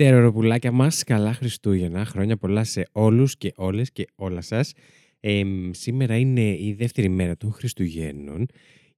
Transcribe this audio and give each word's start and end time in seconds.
Τεροροπουλάκια 0.00 0.72
μας, 0.72 1.04
καλά 1.04 1.32
Χριστούγεννα. 1.32 2.04
Χρόνια 2.04 2.36
πολλά 2.36 2.64
σε 2.64 2.86
όλους 2.92 3.36
και 3.36 3.52
όλες 3.56 3.92
και 3.92 4.06
όλα 4.14 4.40
σας. 4.40 4.72
Ε, 5.20 5.42
σήμερα 5.70 6.16
είναι 6.16 6.40
η 6.40 6.74
δεύτερη 6.78 7.08
μέρα 7.08 7.36
των 7.36 7.52
Χριστουγέννων 7.52 8.46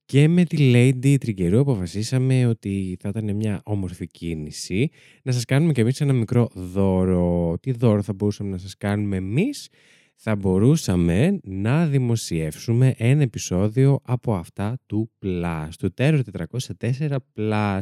και 0.05 0.29
με 0.29 0.45
τη 0.45 0.73
Lady 0.75 1.17
Τριγκερού 1.21 1.61
αποφασίσαμε 1.61 2.47
ότι 2.47 2.97
θα 3.01 3.09
ήταν 3.09 3.37
μια 3.37 3.61
όμορφη 3.65 4.07
κίνηση 4.07 4.91
να 5.23 5.33
σας 5.33 5.45
κάνουμε 5.45 5.73
και 5.73 5.81
εμείς 5.81 6.01
ένα 6.01 6.13
μικρό 6.13 6.49
δώρο. 6.55 7.57
Τι 7.61 7.73
δώρο 7.73 8.03
θα 8.03 8.13
μπορούσαμε 8.13 8.51
να 8.51 8.59
σας 8.59 8.77
κάνουμε 8.77 9.17
εμείς; 9.17 9.69
Θα 10.15 10.37
μπορούσαμε 10.37 11.39
να 11.43 11.87
δημοσιεύσουμε 11.87 12.95
ένα 12.97 13.23
επεισόδιο 13.23 14.01
από 14.03 14.35
αυτά 14.35 14.79
του 14.87 15.11
Plus, 15.25 15.69
του 15.79 15.95
Terror 15.97 16.21
404 16.79 17.17
Plus 17.37 17.81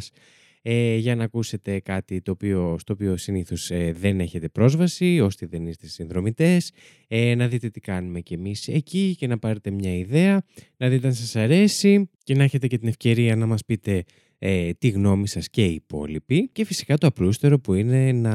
ε, 0.63 0.97
για 0.97 1.15
να 1.17 1.25
ακούσετε 1.25 1.81
κάτι 1.81 2.21
το 2.21 2.31
οποίο, 2.31 2.77
στο 2.79 2.93
οποίο 2.93 3.17
συνήθως 3.17 3.71
ε, 3.71 3.93
δεν 3.93 4.21
έχετε 4.21 4.49
πρόσβαση, 4.49 5.21
όσοι 5.21 5.46
δεν 5.46 5.67
είστε 5.67 5.87
συνδρομητές, 5.87 6.73
ε, 7.09 7.35
να 7.35 7.49
δείτε 7.49 7.68
τι 7.68 7.81
κάνουμε 7.81 8.21
κι 8.21 8.35
εμείς 8.35 8.68
εκεί 8.68 9.15
και 9.18 9.27
να 9.27 9.39
πάρετε 9.39 9.71
μια 9.71 9.96
ιδέα, 9.96 10.43
να 10.77 10.89
δείτε 10.89 11.07
αν 11.07 11.15
σας 11.15 11.37
αρέσει 11.37 12.11
και 12.23 12.35
να 12.35 12.43
έχετε 12.43 12.67
και 12.67 12.79
την 12.79 12.89
ευκαιρία 12.89 13.37
να 13.37 13.46
μας 13.46 13.65
πείτε 13.65 14.04
ε, 14.43 14.72
τη 14.79 14.89
γνώμη 14.89 15.29
σας 15.29 15.49
και 15.49 15.64
οι 15.64 15.75
υπόλοιποι 15.75 16.48
και 16.53 16.64
φυσικά 16.64 16.98
το 16.98 17.07
απλούστερο 17.07 17.58
που 17.58 17.75
είναι 17.75 18.12
να, 18.12 18.32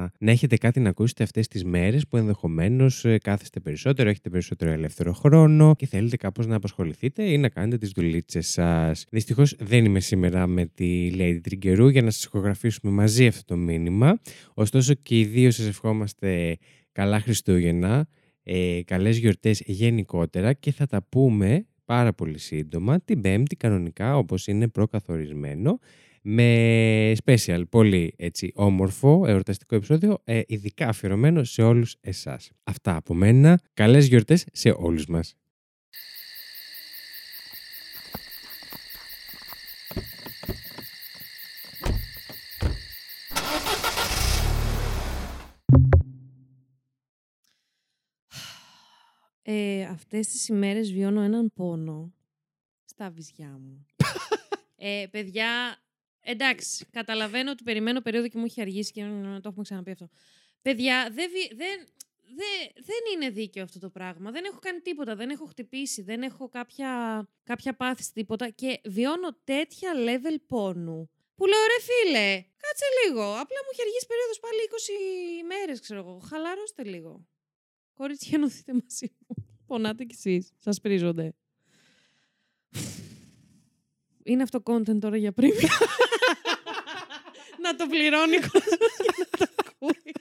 να 0.00 0.30
έχετε 0.30 0.56
κάτι 0.56 0.80
να 0.80 0.88
ακούσετε 0.88 1.22
αυτές 1.22 1.48
τις 1.48 1.64
μέρες 1.64 2.06
που 2.06 2.16
ενδεχομένως 2.16 3.04
ε, 3.04 3.18
κάθεστε 3.18 3.60
περισσότερο, 3.60 4.08
έχετε 4.08 4.30
περισσότερο 4.30 4.70
ελεύθερο 4.70 5.12
χρόνο 5.12 5.74
και 5.76 5.86
θέλετε 5.86 6.16
κάπως 6.16 6.46
να 6.46 6.56
απασχοληθείτε 6.56 7.22
ή 7.22 7.38
να 7.38 7.48
κάνετε 7.48 7.78
τις 7.78 7.90
δουλίτσες 7.90 8.48
σας. 8.48 9.04
Δυστυχώς 9.10 9.56
δεν 9.58 9.84
είμαι 9.84 10.00
σήμερα 10.00 10.46
με 10.46 10.66
τη 10.66 11.10
Lady 11.14 11.38
Τριγκερού 11.42 11.88
για 11.88 12.02
να 12.02 12.10
σας 12.10 12.24
ηχογραφήσουμε 12.24 12.92
μαζί 12.92 13.26
αυτό 13.26 13.44
το 13.44 13.56
μήνυμα, 13.56 14.20
ωστόσο 14.54 14.94
και 14.94 15.18
οι 15.18 15.24
δύο 15.24 15.50
σας 15.50 15.66
ευχόμαστε 15.66 16.56
καλά 16.92 17.20
Χριστούγεννα, 17.20 18.08
ε, 18.42 18.80
καλές 18.84 19.18
γιορτές 19.18 19.62
γενικότερα 19.66 20.52
και 20.52 20.72
θα 20.72 20.86
τα 20.86 21.02
πούμε 21.08 21.66
πάρα 21.86 22.12
πολύ 22.12 22.38
σύντομα, 22.38 23.00
την 23.00 23.20
Πέμπτη 23.20 23.56
κανονικά 23.56 24.16
όπως 24.16 24.46
είναι 24.46 24.68
προκαθορισμένο, 24.68 25.78
με 26.28 27.12
special, 27.24 27.62
πολύ 27.70 28.14
έτσι 28.16 28.52
όμορφο 28.54 29.24
εορταστικό 29.26 29.74
επεισόδιο, 29.74 30.18
ε, 30.24 30.40
ειδικά 30.46 30.88
αφιερωμένο 30.88 31.44
σε 31.44 31.62
όλους 31.62 31.96
εσάς. 32.00 32.50
Αυτά 32.64 32.96
από 32.96 33.14
μένα. 33.14 33.60
Καλές 33.74 34.06
γιορτές 34.06 34.46
σε 34.52 34.74
όλους 34.76 35.06
μας. 35.06 35.34
Ε, 49.48 49.84
αυτές 49.84 50.26
τις 50.26 50.48
ημέρες 50.48 50.92
βιώνω 50.92 51.20
έναν 51.20 51.52
πόνο 51.54 52.12
στα 52.84 53.10
βυζιά 53.10 53.58
μου. 53.62 53.86
ε, 54.76 55.06
παιδιά, 55.10 55.82
εντάξει, 56.20 56.86
καταλαβαίνω 56.90 57.50
ότι 57.50 57.62
περιμένω 57.62 58.00
περίοδο 58.00 58.28
και 58.28 58.38
μου 58.38 58.44
έχει 58.44 58.60
αργήσει 58.60 58.92
και 58.92 59.02
το 59.42 59.48
έχουμε 59.48 59.62
ξαναπεί 59.62 59.90
αυτό. 59.90 60.08
Παιδιά, 60.62 61.10
δεν, 61.12 61.30
δεν, 61.48 61.86
δεν, 62.36 62.72
δεν 62.74 63.00
είναι 63.14 63.30
δίκαιο 63.30 63.62
αυτό 63.62 63.78
το 63.78 63.90
πράγμα. 63.90 64.30
Δεν 64.30 64.44
έχω 64.44 64.58
κάνει 64.58 64.80
τίποτα, 64.80 65.16
δεν 65.16 65.30
έχω 65.30 65.44
χτυπήσει, 65.46 66.02
δεν 66.02 66.22
έχω 66.22 66.48
κάποια, 66.48 67.22
κάποια 67.44 67.76
πάθηση 67.76 68.12
τίποτα 68.12 68.48
και 68.48 68.80
βιώνω 68.84 69.36
τέτοια 69.44 69.92
level 69.94 70.36
πόνου. 70.46 71.10
Που 71.34 71.46
λέω 71.46 71.60
ρε 71.60 71.82
φίλε, 71.82 72.34
κάτσε 72.36 72.86
λίγο. 73.04 73.22
Απλά 73.22 73.58
μου 73.64 73.70
έχει 73.72 73.82
αργήσει 73.82 74.06
περίοδος 74.06 74.40
πάλι 74.40 74.58
20 75.42 75.46
μέρες, 75.46 75.80
ξέρω 75.80 76.00
εγώ. 76.00 76.18
Χαλαρώστε 76.28 76.84
λίγο. 76.84 77.26
Κορίτσια, 77.96 78.30
ενωθείτε 78.38 78.72
μαζί 78.72 79.12
μου. 79.18 79.44
Πονάτε 79.66 80.04
κι 80.04 80.14
εσείς. 80.18 80.52
Σας 80.56 80.80
πρίζονται. 80.80 81.34
Είναι 84.22 84.42
αυτό 84.42 84.62
content 84.64 84.98
τώρα 85.00 85.16
για 85.16 85.32
πριν. 85.32 85.50
να 87.62 87.76
το 87.76 87.86
πληρώνει 87.86 88.36
κόσμος 88.36 88.96
και 88.96 89.28
να 89.38 89.46
το 89.46 89.52
ακούει. 89.66 90.12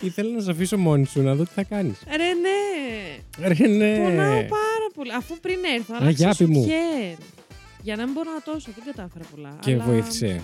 Ήθελα 0.00 0.30
να 0.30 0.40
σε 0.40 0.50
αφήσω 0.50 0.78
μόνη 0.78 1.06
σου 1.06 1.22
να 1.22 1.34
δω 1.34 1.44
τι 1.44 1.52
θα 1.52 1.62
κάνεις. 1.62 2.02
Ρε 2.06 2.32
ναι. 2.34 2.58
Ρε 3.48 3.66
ναι. 3.66 3.96
Πονάω 3.96 4.44
πάρα 4.44 4.61
πολύ. 4.94 5.12
Αφού 5.12 5.38
πριν 5.40 5.58
έρθω, 5.76 5.94
άλλαξα 6.00 6.24
Αγάπη 6.24 6.46
μου. 6.46 6.60
σουτιέν. 6.60 7.16
Για 7.82 7.96
να 7.96 8.04
μην 8.04 8.12
μπορώ 8.12 8.30
να 8.32 8.40
τόσω, 8.42 8.70
δεν 8.76 8.94
κατάφερα 8.94 9.24
πολλά. 9.34 9.56
Και 9.60 9.72
αλλά 9.72 9.84
βοήθησε. 9.84 10.40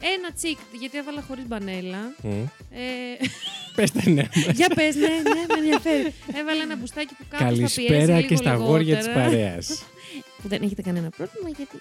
Ένα 0.00 0.32
τσικ, 0.34 0.58
γιατί 0.80 0.98
έβαλα 0.98 1.22
χωρίς 1.28 1.46
μπανέλα. 1.46 1.98
Μμ. 2.22 2.30
Ε, 2.70 3.26
Πες 3.74 3.90
τα 3.92 4.02
νέα 4.10 4.28
μας. 4.46 4.56
για 4.60 4.68
πες, 4.74 4.94
ναι, 4.94 5.06
ναι, 5.08 5.44
με 5.48 5.54
ενδιαφέρει. 5.58 6.14
Έβαλα 6.34 6.62
ένα 6.62 6.76
μπουστάκι 6.76 7.14
που 7.14 7.24
κάπως 7.28 7.46
θα 7.46 7.54
πιέζει 7.54 7.74
Καλησπέρα 7.86 8.16
λίγο 8.16 8.28
και 8.28 8.36
στα 8.36 8.50
αγόρια 8.52 8.96
της 8.96 9.06
λιγότερα. 9.06 9.28
παρέας. 9.30 9.82
Που 10.42 10.48
δεν 10.48 10.62
έχετε 10.62 10.82
κανένα 10.82 11.10
πρόβλημα, 11.10 11.48
γιατί 11.56 11.76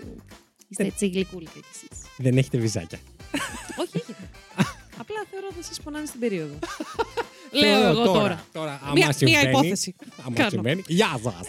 είστε 0.68 0.84
έτσι 0.86 1.08
γλυκούλικα 1.08 1.52
κι 1.53 1.66
εσείς. 1.74 2.06
Δεν 2.18 2.38
έχετε 2.38 2.58
βυζάκια. 2.58 3.00
Όχι, 3.82 3.92
έχετε. 3.94 4.30
Απλά 4.97 5.24
θεωρώ 5.32 5.47
ότι 5.50 5.59
εσείς 5.59 5.82
πονάνε 5.82 6.06
στην 6.06 6.20
περίοδο. 6.20 6.59
Λέω 7.52 7.84
εγώ 7.90 8.03
τώρα. 8.03 8.46
Τώρα, 8.52 8.80
άμα 8.84 8.92
Μία, 8.94 9.06
μία 9.06 9.14
συμβαίνει, 9.14 9.50
υπόθεση. 9.50 9.96
Άμα 10.26 10.36
Κάνω. 10.36 10.50
συμβαίνει. 10.50 10.84
Γεια 10.88 11.20
σας. 11.24 11.47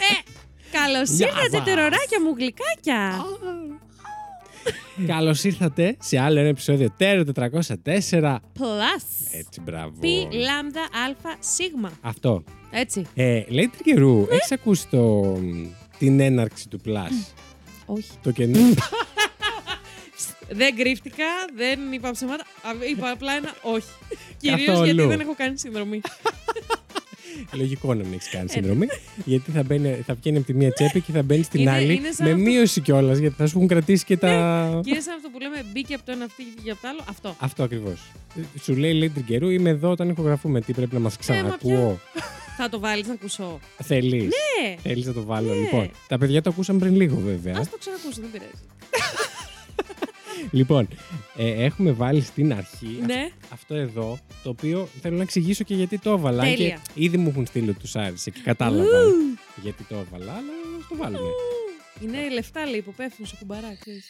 Ε, 0.72 0.76
καλώς 0.78 1.10
Γεια 1.10 1.26
ήρθατε, 1.26 1.56
σας. 1.56 1.64
τεροράκια 1.64 2.20
μου, 2.22 2.34
γλυκάκια. 2.36 3.24
Καλώς 5.14 5.44
ήρθατε 5.44 5.96
σε 6.00 6.18
άλλο 6.18 6.38
ένα 6.38 6.48
επεισόδιο 6.48 6.90
Τέρο 6.96 7.22
404. 7.34 8.36
Plus. 8.58 9.06
Έτσι, 9.32 9.60
μπράβο. 9.60 10.00
Πι, 10.00 10.28
λάμδα, 10.32 10.88
αλφα, 11.06 11.36
σίγμα. 11.40 11.92
Αυτό. 12.00 12.44
Έτσι. 12.70 13.06
Ε, 13.14 13.42
λέει 13.48 13.70
καιρού, 13.84 14.26
έχεις 14.30 14.52
ακούσει 14.52 14.86
το, 14.88 15.32
την 15.98 16.20
έναρξη 16.20 16.68
του 16.68 16.80
Plus; 16.86 17.34
Όχι. 17.86 18.10
το 18.22 18.30
καινούριο. 18.30 18.74
Δεν 20.48 20.76
κρύφτηκα, 20.76 21.24
δεν 21.56 21.92
είπα 21.92 22.10
ψέματα. 22.10 22.42
Α, 22.42 22.70
Είπα 22.90 23.10
απλά 23.10 23.32
ένα 23.32 23.54
όχι. 23.62 23.86
Κυρίως 24.38 24.66
Καθόλου. 24.66 24.84
γιατί 24.84 25.02
δεν 25.06 25.20
έχω 25.20 25.34
κάνει 25.36 25.58
συνδρομή. 25.58 26.00
Λογικό 27.52 27.94
να 27.94 28.04
μην 28.04 28.12
έχεις 28.12 28.28
κάνει 28.28 28.48
συνδρομή. 28.48 28.86
γιατί 29.24 29.50
θα, 29.50 29.62
μπαίνει, 29.62 30.02
θα 30.06 30.14
βγαίνει 30.14 30.36
από 30.36 30.46
τη 30.46 30.54
μία 30.54 30.72
τσέπη 30.72 31.00
και 31.00 31.12
θα 31.12 31.22
μπαίνει 31.22 31.42
στην 31.42 31.60
Είναι- 31.60 31.70
άλλη. 31.70 31.94
είναι 31.94 32.10
σαν 32.12 32.26
με 32.26 32.32
αυτό- 32.32 32.44
μείωση 32.44 32.80
κιόλας, 32.80 33.18
γιατί 33.18 33.34
θα 33.38 33.46
σου 33.46 33.56
έχουν 33.56 33.68
κρατήσει 33.68 34.04
και 34.04 34.16
τα. 34.16 34.28
Και 34.84 34.90
είναι 34.90 35.00
σαν 35.00 35.14
αυτό 35.16 35.28
που 35.28 35.38
λέμε 35.40 35.64
μπήκε 35.72 35.94
από 35.94 36.04
το 36.04 36.12
ένα 36.12 36.24
αυτή 36.24 36.42
και 36.42 36.50
βγήκε 36.56 36.70
από 36.70 36.80
το 36.82 36.88
άλλο. 36.88 37.00
Αυτό. 37.08 37.36
Αυτό 37.38 37.62
ακριβώς. 37.62 38.00
Σου 38.62 38.76
λέει 38.76 38.92
λέει 38.92 39.12
καιρού, 39.26 39.48
είμαι 39.50 39.70
εδώ 39.70 39.90
όταν 39.90 40.08
ηχογραφούμε. 40.08 40.60
Τι 40.60 40.72
πρέπει 40.72 40.94
να 40.94 41.00
μας 41.00 41.14
Ε, 41.14 41.16
μα 41.18 41.22
ξανακούω. 41.40 41.98
Θα 42.58 42.68
το 42.68 42.78
βάλεις 42.80 43.06
να 43.06 43.12
ακούσω. 43.12 43.58
Θέλεις. 43.82 44.22
Ναι. 44.22 44.76
Θέλεις 44.82 45.06
να 45.06 45.12
το 45.12 45.22
βάλω. 45.24 45.48
Ναι. 45.54 45.60
Λοιπόν, 45.60 45.90
τα 46.08 46.18
παιδιά 46.18 46.42
το 46.42 46.50
ακούσαν 46.50 46.78
πριν 46.78 46.94
λίγο 46.96 47.16
βέβαια. 47.16 47.54
Α 47.54 47.60
το 47.60 47.76
ξανακούσω, 47.78 48.20
δεν 48.20 48.30
πειράζει. 48.32 48.50
Λοιπόν, 50.50 50.88
ε, 51.36 51.64
έχουμε 51.64 51.92
βάλει 51.92 52.20
στην 52.20 52.52
αρχή 52.54 52.98
Ναι. 53.06 53.28
αυτό 53.52 53.74
εδώ, 53.74 54.18
το 54.42 54.48
οποίο 54.50 54.88
θέλω 55.00 55.16
να 55.16 55.22
εξηγήσω 55.22 55.64
και 55.64 55.74
γιατί 55.74 55.98
το 55.98 56.10
έβαλα. 56.10 56.42
αν 56.42 56.48
Τέλεια. 56.54 56.82
Και 56.94 57.02
ήδη 57.02 57.16
μου 57.16 57.28
έχουν 57.28 57.46
στείλει 57.46 57.68
ότι 57.70 57.78
τους 57.78 57.96
άρεσε 57.96 58.30
και 58.30 58.40
κατάλαβαν 58.44 59.38
γιατί 59.62 59.82
το 59.84 59.94
έβαλα, 59.94 60.32
αλλά 60.32 60.52
ας 60.80 60.86
το 60.88 60.96
βάλουμε. 60.96 61.28
Είναι 62.00 62.28
λεφτά 62.28 62.66
λέει 62.66 62.82
που 62.82 62.94
πέφτουν 62.94 63.26
σε 63.26 63.36
κουμπαρά, 63.38 63.76
ξέρεις. 63.80 64.04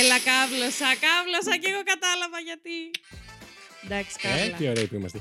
Έλα, 0.00 0.18
κάβλωσα, 0.30 0.90
κάβλωσα 1.06 1.54
και 1.60 1.68
εγώ 1.72 1.82
κατάλαβα 1.92 2.38
γιατί. 2.48 2.76
Εντάξει, 3.84 4.14
Ε, 4.22 4.28
κάβλα. 4.28 4.56
τι 4.56 4.68
ωραίοι 4.68 4.86
που 4.86 4.94
είμαστε. 4.94 5.20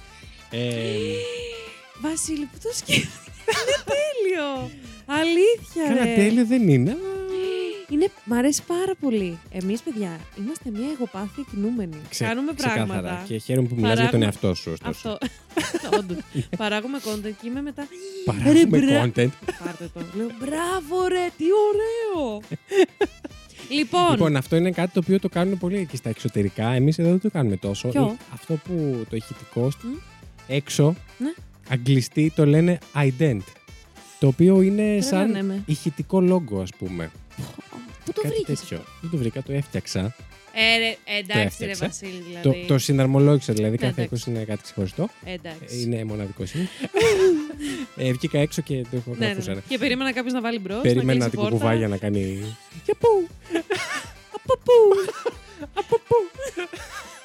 Ε, 0.49 0.59
Βασίλη, 2.01 2.45
που 2.45 2.57
το 2.63 2.69
σκέφτηκες. 2.73 3.09
Είναι 3.47 3.77
τέλειο. 3.95 4.69
Αλήθεια, 5.05 5.83
Κάνα 5.87 6.05
ρε. 6.05 6.13
τέλειο 6.15 6.45
δεν 6.45 6.67
είναι. 6.69 6.91
αλλά 6.91 7.19
Είναι, 7.89 8.07
μ' 8.23 8.33
αρέσει 8.33 8.61
πάρα 8.67 8.95
πολύ. 8.99 9.39
Εμείς, 9.51 9.81
παιδιά, 9.81 10.19
είμαστε 10.37 10.69
μια 10.69 10.87
εγωπάθεια 10.95 11.43
κινούμενη. 11.51 11.95
ξε- 12.09 12.27
Κάνουμε 12.27 12.53
ξεκάθαρα. 12.53 12.85
πράγματα. 12.85 13.23
Και 13.27 13.37
χαίρομαι 13.37 13.67
που 13.67 13.75
μιλάς 13.75 13.99
για 13.99 14.09
τον 14.09 14.19
Παράγουμε- 14.19 14.25
εαυτό 14.43 14.53
σου, 14.61 14.71
ωστόσο. 14.71 15.17
Αυτό. 15.57 15.89
Όντως. 15.99 16.17
Παράγουμε 16.57 16.97
content 17.03 17.33
και 17.41 17.47
είμαι 17.47 17.61
μετά. 17.61 17.87
Παράγουμε 18.25 18.77
Ρε, 18.79 18.85
μπρα- 18.85 19.03
content. 19.03 19.29
Πάρτε 19.63 19.89
το. 19.93 19.99
Λέω, 20.15 20.29
μπράβο 20.39 21.07
ρε, 21.07 21.27
τι 21.37 21.45
ωραίο. 21.69 22.41
λοιπόν, 23.77 24.11
Λοιπόν, 24.11 24.35
αυτό 24.35 24.55
είναι 24.55 24.71
κάτι 24.71 24.91
το 24.93 24.99
οποίο 25.03 25.19
το 25.19 25.29
κάνουν 25.29 25.57
πολύ 25.57 25.77
εκεί 25.77 25.97
στα 25.97 26.09
εξωτερικά. 26.09 26.67
Εμείς 26.69 26.99
εδώ 26.99 27.09
δεν 27.09 27.19
το 27.19 27.29
κάνουμε 27.29 27.57
τόσο. 27.57 27.87
Ποιο; 27.89 28.03
Ε, 28.19 28.23
Αυτό 28.33 28.53
που 28.53 29.05
το 29.09 29.15
ηχητικό 29.15 29.61
Μμ. 29.83 29.93
έξω, 30.47 30.95
Ναι. 31.17 31.33
Αγγλιστή 31.69 32.31
το 32.35 32.45
λένε 32.45 32.77
ident. 32.95 33.41
Το 34.19 34.27
οποίο 34.27 34.61
είναι 34.61 35.01
σαν 35.01 35.19
Τρελαίνε 35.31 35.43
με. 35.43 35.63
ηχητικό 35.65 36.21
λόγο, 36.21 36.61
ας 36.61 36.69
πούμε. 36.77 37.11
Πού 38.05 38.11
το 38.13 38.21
Κάτι 38.21 38.33
βρήκες 38.35 38.59
τέτοιο. 38.59 38.77
αυτό; 38.77 38.89
Δεν 39.01 39.09
το 39.11 39.17
βρήκα, 39.17 39.41
το 39.43 39.53
έφτιαξα. 39.53 40.15
Ε, 40.53 40.77
ρε, 40.77 40.95
εντάξει, 41.19 41.35
ρε 41.35 41.41
έφτιαξα. 41.71 41.85
Βασίλη, 41.85 42.11
Το, 42.43 42.49
δηλαδή. 42.51 42.65
το 42.67 42.77
συναρμολόγησα 42.77 43.53
δηλαδή. 43.53 43.71
Ναι, 43.71 43.77
Κάθε 43.87 44.01
εντάξει. 44.01 44.29
οίκο 44.29 44.37
είναι 44.37 44.45
κάτι 44.45 44.61
ξεχωριστό. 44.63 45.09
Εντάξει. 45.23 45.81
Είναι 45.81 46.03
μοναδικός 46.03 46.53
είναι. 46.53 46.69
ε, 48.07 48.11
βγήκα 48.11 48.39
έξω 48.39 48.61
και 48.61 48.81
το 48.91 48.97
έχω 48.97 49.09
Ναι, 49.11 49.17
ναι, 49.17 49.25
γράφουσα. 49.25 49.53
ναι. 49.53 49.61
Και 49.67 49.77
περίμενα 49.77 50.11
κάποιος 50.13 50.33
να 50.33 50.41
βάλει 50.41 50.59
μπρος. 50.59 50.81
Περίμενα 50.81 51.29
την 51.29 51.39
κουκουβάγια 51.39 51.87
να 51.87 51.97
κάνει. 51.97 52.19
Για 52.85 52.95
πού! 52.99 53.27
Από 54.43 54.57
πού! 54.63 54.73
Από 55.73 55.99
πού! 56.07 56.15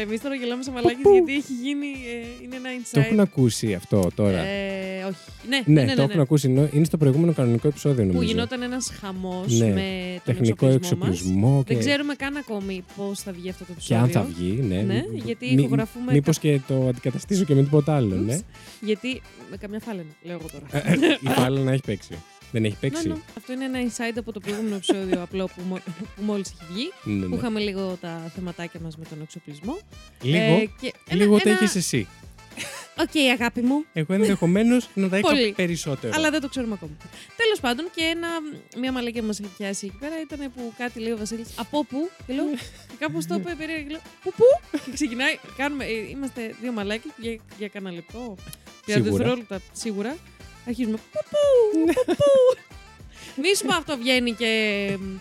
Εμείς 0.00 0.20
τώρα 0.20 0.34
γελάμε 0.34 0.62
σε 0.62 0.70
μαλάκι 0.70 1.00
πού; 1.02 1.12
γιατί 1.12 1.32
έχει 1.34 1.52
γίνει. 1.62 1.86
ε, 1.86 2.44
είναι 2.44 2.56
ένα 2.56 2.68
Το 2.92 3.00
insight. 3.00 3.04
έχουν 3.04 3.20
ακούσει 3.20 3.74
αυτό 3.74 4.08
τώρα. 4.14 4.38
Ε, 4.38 5.04
όχι. 5.04 5.16
Ναι, 5.48 5.56
ναι, 5.66 5.80
ναι, 5.80 5.80
ναι, 5.80 5.88
το 5.90 5.96
ναι, 5.96 6.02
έχουν 6.02 6.16
ναι. 6.16 6.22
ακούσει. 6.22 6.48
ενώ 6.48 6.68
Είναι 6.72 6.84
στο 6.84 6.96
προηγούμενο 6.96 7.32
κανονικό 7.32 7.68
επεισόδιο 7.68 8.04
νομίζω. 8.04 8.18
Που 8.18 8.24
γινόταν 8.24 8.62
ένας 8.62 8.90
χαμός 9.00 9.58
Ναι. 9.58 9.66
με 9.66 10.20
τον 10.24 10.34
Τεχνικό 10.34 10.66
εξοπλισμό 10.66 10.98
μας. 11.06 11.08
εξοπλισμό. 11.08 11.62
Και... 11.66 11.74
Δεν 11.74 11.84
ξέρουμε 11.84 12.14
καν 12.14 12.36
ακόμη 12.36 12.84
πώς 12.96 13.20
θα 13.20 13.32
βγει 13.32 13.48
αυτό 13.48 13.64
το 13.64 13.72
και 13.72 13.72
επεισόδιο. 13.94 14.02
αν 14.04 14.10
θα 14.10 14.22
βγει, 14.22 14.52
ναι. 14.68 14.76
Ναι, 14.82 15.04
Μη- 15.12 15.22
γιατί 15.24 15.46
μη- 15.54 15.58
ηχογραφούμε 15.64 16.12
Μήπως 16.12 16.38
και 16.38 16.60
το 16.68 16.88
αντικαταστήσω 16.88 17.44
και 17.44 17.54
με 17.54 17.62
τίποτα 17.62 17.96
άλλο, 17.96 18.14
ναι. 18.14 18.34
Ούψ. 18.34 18.44
Γιατί. 18.80 19.20
Με 19.50 19.56
καμιά 19.56 19.78
φάλαινα, 19.80 20.08
λέω 20.22 20.38
εγώ 20.40 20.48
τώρα. 20.52 20.86
Ε, 20.88 20.92
ε, 20.92 21.18
Η 21.20 21.28
Φάλα 21.28 21.60
να 21.60 21.72
έχει 21.72 21.82
παίξει. 21.86 22.14
Δεν 22.52 22.64
έχει 22.64 22.76
Ναι, 22.80 22.88
παίξει. 22.88 23.08
ναι. 23.08 23.14
Αυτό 23.36 23.52
είναι 23.52 23.64
ένα 23.64 23.78
insight 23.82 24.14
από 24.18 24.32
το 24.32 24.40
προηγούμενο 24.40 24.74
επεισόδιο 24.74 25.22
απλό 25.22 25.46
που, 25.46 25.62
μο- 25.68 25.82
που 26.16 26.22
μόλις 26.22 26.48
έχει 26.50 26.72
βγει. 26.72 26.92
Ναι, 27.04 27.24
Που 27.24 27.30
ναι. 27.30 27.36
είχαμε 27.36 27.60
λίγο 27.60 27.98
τα 28.00 28.32
θεματάκια 28.34 28.80
μας 28.80 28.96
με 28.96 29.04
τον 29.04 29.20
εξοπλισμό. 29.22 29.78
Λίγο, 30.22 30.36
Ε, 30.54 30.68
και 30.80 30.92
ένα- 31.08 31.20
λίγο 31.22 31.36
το 31.38 31.48
ένα- 31.48 31.58
έχεις 31.58 31.74
εσύ. 31.74 32.08
ΟΚ, 32.98 33.16
αγάπη 33.32 33.60
μου. 33.62 33.84
Εγώ 33.92 34.14
ενδεχομένως 34.14 34.88
να 34.94 35.08
τα 35.08 35.18
είχα 35.18 35.28
Πολύ. 35.28 35.52
περισσότερο. 35.52 36.12
Αλλά 36.16 36.30
δεν 36.30 36.40
το 36.40 36.48
ξέρουμε 36.48 36.72
ακόμα. 36.74 36.92
Τέλος 37.36 37.60
πάντων, 37.60 37.90
και 37.94 38.02
ένα, 38.02 38.28
μια 38.78 38.92
μαλακία 38.92 39.20
που 39.20 39.26
μας 39.26 39.40
έχει 39.40 39.48
πιάσει 39.58 39.86
εκεί 39.86 39.96
πέρα 40.00 40.14
ήταν 40.20 40.52
που 40.56 40.72
κάτι 40.78 41.00
λέει 41.00 41.12
ο 41.12 41.16
Βασίλης. 41.16 41.48
Από 41.56 41.84
πού; 41.84 42.10
Και 42.26 42.32
λέω. 42.32 42.44
και 42.88 42.94
κάπως 42.98 43.26
το 43.26 43.34
είπε 43.34 43.54
περίεργα. 43.58 43.82
Και 43.82 43.90
λέω. 43.90 44.00
Πού, 44.22 44.32
πού; 44.36 44.44
και 44.84 44.90
ξεκινάει. 44.94 45.34
Κάνουμε, 45.56 45.84
ε, 45.84 46.08
είμαστε 46.10 46.54
δύο 46.60 46.72
μαλάκια 46.72 47.10
για, 47.16 47.36
για 47.58 47.68
κανένα 47.68 47.94
λεπτό. 47.94 48.34
Για 48.86 48.94
Σίγουρα. 48.94 49.10
δευτερόλεπτα 49.12 49.60
σίγουρα. 49.72 50.16
Αρχίζουμε. 50.66 50.96
Πού, 50.96 51.20
πού, 51.30 51.92
πού, 51.94 52.04
πού. 52.14 52.60
Μη 53.42 53.56
σου 53.56 53.66
πω 53.66 53.74
αυτό 53.74 53.96
βγαίνει 53.98 54.32
και 54.32 54.48
μ, 55.00 55.16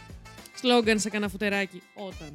σλόγκαν 0.60 1.00
σε 1.00 1.10
κανένα 1.10 1.32
φουτεράκι. 1.32 1.82
Όταν. 1.94 2.30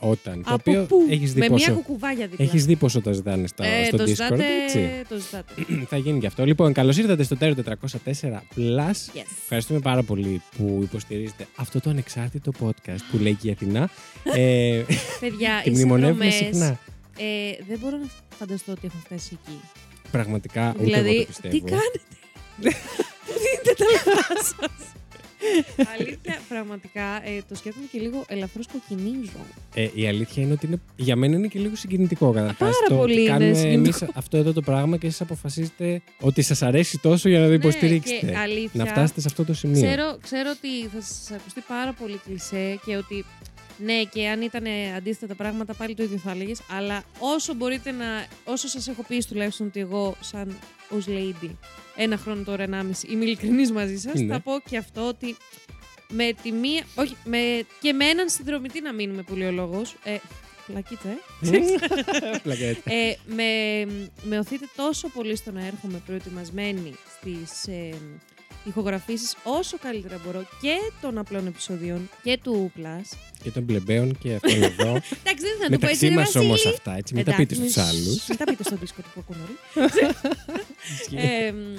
Όταν. 0.00 0.34
Το 0.34 0.40
Από 0.44 0.54
οποίο 0.54 0.84
πού; 0.84 1.06
έχεις 1.10 1.32
δει 1.32 1.38
Με 1.40 1.48
μια 1.48 1.56
πόσο. 1.58 1.72
κουκουβάγια 1.72 2.26
δίπλα. 2.26 2.44
Έχεις 2.46 2.64
δει 2.66 2.76
πόσο 2.76 3.00
το 3.00 3.12
ζητάνε 3.12 3.46
στα, 3.46 3.64
ε, 3.66 3.84
στο 3.84 3.96
το 3.96 4.02
Discord, 4.02 4.06
ζητάτε, 4.06 4.44
έτσι. 4.64 5.02
το 5.08 5.16
ζητάτε. 5.18 5.52
Θα 5.90 5.96
γίνει 5.96 6.20
και 6.20 6.26
αυτό. 6.26 6.44
Λοιπόν, 6.44 6.72
καλώς 6.72 6.96
ήρθατε 6.96 7.22
στο 7.22 7.36
Error 7.36 7.54
404 7.54 8.42
Plus. 8.56 8.90
Yes. 8.90 9.24
Ευχαριστούμε 9.42 9.80
πάρα 9.80 10.02
πολύ 10.02 10.42
που 10.56 10.80
υποστηρίζετε 10.82 11.46
αυτό 11.56 11.80
το 11.80 11.90
ανεξάρτητο 11.90 12.52
podcast 12.60 12.98
που 13.10 13.18
λέει 13.18 13.34
και 13.34 13.48
η 13.48 13.50
Αθηνά. 13.50 13.90
ε, 14.34 14.82
Παιδιά, 15.20 15.60
τη 15.64 15.70
οι 15.70 15.72
μνημονεύουμε 15.72 16.30
συνδρομές, 16.30 16.56
συχνά. 16.56 16.78
Ε, 17.18 17.50
δεν 17.68 17.78
μπορώ 17.78 17.96
να 17.96 18.06
φανταστώ 18.38 18.72
ότι 18.72 18.80
έχουν 18.86 19.00
φτάσει 19.04 19.38
εκεί. 19.44 19.60
Πραγματικά 20.10 20.60
ούτε 20.68 20.82
εγώ 20.82 20.90
το 20.96 21.02
δηλαδή, 21.02 21.24
πιστεύω. 21.26 21.54
τι 21.54 21.60
κάνετε; 21.60 22.00
Πού 23.26 23.32
δίνετε 23.42 23.72
τα 23.76 23.84
λεφτά 23.90 24.34
σα. 24.42 24.96
Αλήθεια, 25.92 26.40
πραγματικά 26.48 27.02
ε, 27.02 27.42
το 27.48 27.54
σκέφτομαι 27.54 27.86
και 27.92 27.98
λίγο 27.98 28.24
ελαφρώς 28.28 28.66
κοκκινίζω. 28.66 29.30
Ε, 29.74 29.88
η 29.94 30.06
αλήθεια 30.08 30.42
είναι 30.42 30.52
ότι 30.52 30.66
είναι, 30.66 30.80
για 30.96 31.16
μένα 31.16 31.36
είναι 31.36 31.46
και 31.46 31.58
λίγο 31.58 31.76
συγκινητικό 31.76 32.30
καταρχάς 32.32 32.58
Πάρα 32.58 32.72
το 32.88 32.94
ότι 32.94 33.00
πολύ 33.00 33.20
είναι 33.20 33.30
κάνουμε 33.30 33.54
συγκινητικό. 33.54 34.04
εμείς 34.04 34.16
αυτό 34.16 34.36
εδώ 34.36 34.52
το 34.52 34.60
πράγμα 34.60 34.96
και 34.96 35.06
εσείς 35.06 35.20
αποφασίζετε 35.20 36.02
ότι 36.20 36.42
σας 36.42 36.62
αρέσει 36.62 36.98
τόσο 36.98 37.28
για 37.28 37.40
να 37.40 37.46
το 37.46 37.52
υποστηρίξετε. 37.52 38.26
Ναι, 38.26 38.32
και 38.32 38.38
αλήθεια, 38.38 38.70
να 38.72 38.86
φτάσετε 38.86 39.20
σε 39.20 39.26
αυτό 39.30 39.44
το 39.44 39.54
σημείο. 39.54 39.82
Ξέρω, 39.82 40.18
ξέρω 40.22 40.50
ότι 40.50 40.88
θα 40.88 41.00
σας 41.00 41.30
ακουστεί 41.30 41.60
πάρα 41.68 41.92
πολύ 41.92 42.20
κλισέ 42.26 42.78
και 42.84 42.96
ότι 42.96 43.24
ναι, 43.78 44.02
και 44.04 44.28
αν 44.28 44.42
ήταν 44.42 44.64
αντίθετα 44.96 45.26
τα 45.26 45.34
πράγματα 45.34 45.74
πάλι 45.74 45.94
το 45.94 46.02
ίδιο 46.02 46.18
θα 46.18 46.30
έλεγες. 46.30 46.60
Αλλά 46.70 47.02
όσο 47.18 47.54
μπορείτε 47.54 47.90
να. 47.90 48.26
όσο 48.44 48.68
σας 48.68 48.88
έχω 48.88 49.02
πει 49.02 49.24
τουλάχιστον 49.28 49.66
ότι 49.66 49.80
εγώ, 49.80 50.16
σαν 50.20 50.58
ως 50.88 51.04
lady, 51.08 51.50
ένα 51.96 52.16
χρόνο 52.16 52.42
τώρα, 52.42 52.62
ενάμιση, 52.62 53.06
είμαι 53.10 53.24
ειλικρινής 53.24 53.72
μαζί 53.72 53.96
σας, 53.96 54.20
Ναι. 54.20 54.32
θα 54.32 54.40
πω 54.40 54.52
και 54.68 54.76
αυτό 54.76 55.06
ότι 55.08 55.36
με 56.08 56.32
τη 56.42 56.52
μία. 56.52 56.84
Όχι, 56.94 57.16
με, 57.24 57.38
και 57.80 57.92
με 57.92 58.04
έναν 58.04 58.28
συνδρομητή 58.28 58.80
να 58.80 58.92
μείνουμε 58.92 59.22
πολύ 59.22 59.44
ο 59.46 59.50
λόγος. 59.52 59.96
Ε, 60.04 60.16
Πλακίτσα, 60.66 61.08
ε. 61.08 61.18
Πλακέτα. 62.42 62.92
Ε, 62.92 63.16
με, 63.26 63.44
με 64.22 64.38
οθείτε 64.38 64.68
τόσο 64.76 65.08
πολύ 65.08 65.36
στο 65.36 65.52
να 65.52 65.66
έρχομαι 65.66 66.02
προετοιμασμένη 66.06 66.94
στις 67.18 67.66
ε, 67.66 67.94
ηχογραφήσεις 68.64 69.36
όσο 69.42 69.76
καλύτερα 69.82 70.20
μπορώ 70.24 70.40
και 70.60 70.74
των 71.00 71.18
απλών 71.18 71.46
επεισοδίων 71.46 72.10
και 72.22 72.38
του 72.42 72.72
Plus. 72.78 73.16
και 73.42 73.50
των 73.50 73.66
πλεμπαίων 73.66 74.18
και 74.18 74.34
αυτόν 74.34 74.62
εδώ. 74.62 74.88
Εντάξει, 75.22 75.44
δεν 75.44 75.56
θα 75.60 75.68
το 75.70 75.78
πω 75.78 75.86
έτσι, 75.86 76.06
Μεταξύ 76.06 76.08
ρε 76.08 76.14
μας 76.14 76.24
Βασίλη. 76.24 76.44
όμως 76.44 76.66
αυτά, 76.66 76.96
έτσι. 76.96 77.14
Μην 77.14 77.24
τα 77.24 77.30
Εντάξει, 77.32 77.46
πείτε 77.56 77.68
στους 77.68 77.76
μη- 77.76 77.84
άλλους. 77.88 78.28
Μην 78.28 78.38
τα 78.38 78.44
πείτε 78.44 78.62
στο 78.62 78.76
Discord 78.82 79.04
που 79.14 79.20
ακούν 79.20 79.36
όλοι. 79.44 79.56
Ε, 81.22 81.52
μ, 81.52 81.76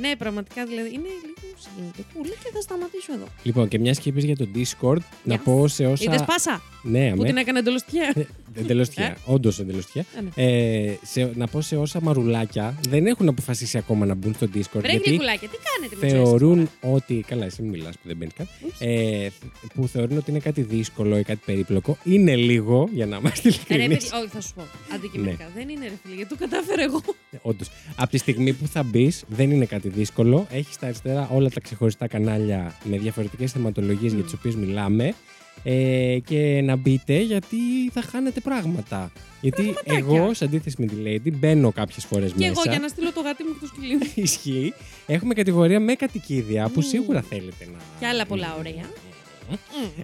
ναι, 0.00 0.16
πραγματικά 0.16 0.64
δηλαδή 0.66 0.88
είναι 0.88 1.08
λίγο 1.24 1.56
συγκινητικούλη 1.58 2.28
και 2.30 2.50
θα 2.52 2.60
σταματήσω 2.60 3.12
εδώ. 3.12 3.26
Λοιπόν, 3.42 3.68
και 3.68 3.78
μιας 3.78 3.98
και 3.98 4.08
είπες 4.08 4.24
για 4.24 4.36
το 4.36 4.48
Discord, 4.54 4.98
να 5.22 5.34
Yes. 5.36 5.40
πω 5.44 5.68
σε 5.68 5.82
Είδες 5.82 6.00
όσα. 6.06 6.24
πάσα; 6.24 6.62
Ναι, 6.82 7.06
που 7.08 7.12
αμέ. 7.14 7.24
την 7.26 7.36
έκανε 7.36 7.58
εντολωστιά. 7.58 8.14
Εντελώς 8.56 8.88
τυχαία. 8.88 9.16
Όντως 9.24 9.58
εντελώς 9.58 9.84
τυχαία. 9.86 10.04
Ε, 10.16 10.20
ναι. 10.20 10.48
Ε, 10.88 10.98
σε, 11.02 11.30
να 11.34 11.46
πω 11.46 11.60
σε 11.60 11.76
όσα 11.76 12.00
μαρουλάκια 12.02 12.78
δεν 12.88 13.06
έχουν 13.06 13.28
αποφασίσει 13.28 13.78
ακόμα 13.78 14.06
να 14.06 14.14
μπουν 14.14 14.34
στο 14.34 14.46
Discord. 14.54 14.80
Βρε 14.80 14.90
γιατί 14.90 15.08
γλυκουλάκια, 15.08 15.48
τι 15.48 15.56
κάνετε 15.72 15.96
με 16.06 16.08
θεωρούν 16.08 16.68
ότι. 16.80 17.24
Καλά, 17.26 17.44
εσύ 17.44 17.62
μην 17.62 17.70
μιλάς 17.70 17.94
που 17.94 18.02
δεν 18.08 18.16
μπαίνει 18.16 18.30
καν. 18.36 18.48
Ούψ. 18.64 18.80
Ε, 18.80 19.30
που 19.74 19.88
θεωρούν 19.88 20.16
ότι 20.16 20.30
είναι 20.30 20.38
κάτι 20.38 20.62
δύσκολο 20.62 21.18
ή 21.18 21.22
κάτι 21.22 21.40
περίπλοκο. 21.46 21.98
Είναι 22.04 22.36
λίγο, 22.36 22.88
για 22.92 23.06
να 23.06 23.16
είμαστε 23.16 23.48
Ρε, 23.48 23.54
ειλικρινείς. 23.54 24.02
παιδιά, 24.04 24.18
όχι, 24.18 24.28
θα 24.28 24.40
σου 24.40 24.54
πω. 24.54 24.62
Αντικειμενικά. 24.94 25.44
Ναι. 25.44 25.50
Δεν 25.60 25.68
είναι 25.68 25.84
ρε 25.84 25.94
φίλε, 26.02 26.14
γιατί 26.14 26.28
το 26.30 26.36
κατάφερα 26.38 26.82
εγώ. 26.82 27.00
Όντως. 27.42 27.68
Από 27.96 28.10
τη 28.10 28.18
στιγμή 28.18 28.52
που 28.52 28.66
θα 28.66 28.82
μπεις, 28.82 29.24
δεν 29.28 29.50
είναι 29.50 29.64
κάτι 29.64 29.88
δύσκολο. 29.88 30.46
Έχεις 30.50 30.74
στα 30.74 30.86
αριστερά 30.86 31.28
όλα 31.32 31.48
τα 31.50 31.60
ξεχωριστά 31.60 32.06
κανάλια 32.06 32.74
με 32.84 32.98
διαφορετικές 32.98 33.52
θεματολογίες 33.52 34.12
για 34.12 34.20
Μμ. 34.20 34.24
τις 34.24 34.32
οποίες 34.32 34.54
μιλάμε. 34.54 35.14
Ε, 35.62 36.18
και 36.26 36.60
να 36.64 36.76
μπείτε 36.76 37.20
γιατί 37.20 37.56
θα 37.92 38.02
χάνετε 38.02 38.40
πράγματα. 38.40 39.12
Γιατί 39.40 39.74
εγώ, 39.84 40.34
σε 40.34 40.44
αντίθεση 40.44 40.76
με 40.78 40.86
τη 40.86 40.94
Lady, 41.04 41.32
μπαίνω 41.32 41.72
κάποιες 41.72 42.04
φορές 42.04 42.30
Και 42.32 42.36
μέσα. 42.38 42.50
εγώ 42.50 42.62
για 42.70 42.78
να 42.78 42.88
στείλω 42.88 43.12
το 43.12 43.20
γάτι 43.20 43.42
μου 43.42 43.52
και 43.52 43.58
το 43.60 43.66
σκυλί 43.66 43.96
μου. 43.96 44.10
Ισχύει. 44.24 44.72
Έχουμε 45.06 45.34
κατηγορία 45.34 45.80
με 45.80 45.94
κατοικίδια 45.94 46.68
που 46.68 46.80
Μμ. 46.80 46.88
σίγουρα 46.88 47.22
θέλετε 47.22 47.64
να. 47.72 47.78
Και 48.00 48.06
άλλα 48.06 48.26
πολλά 48.26 48.56
ωραία. 48.58 48.84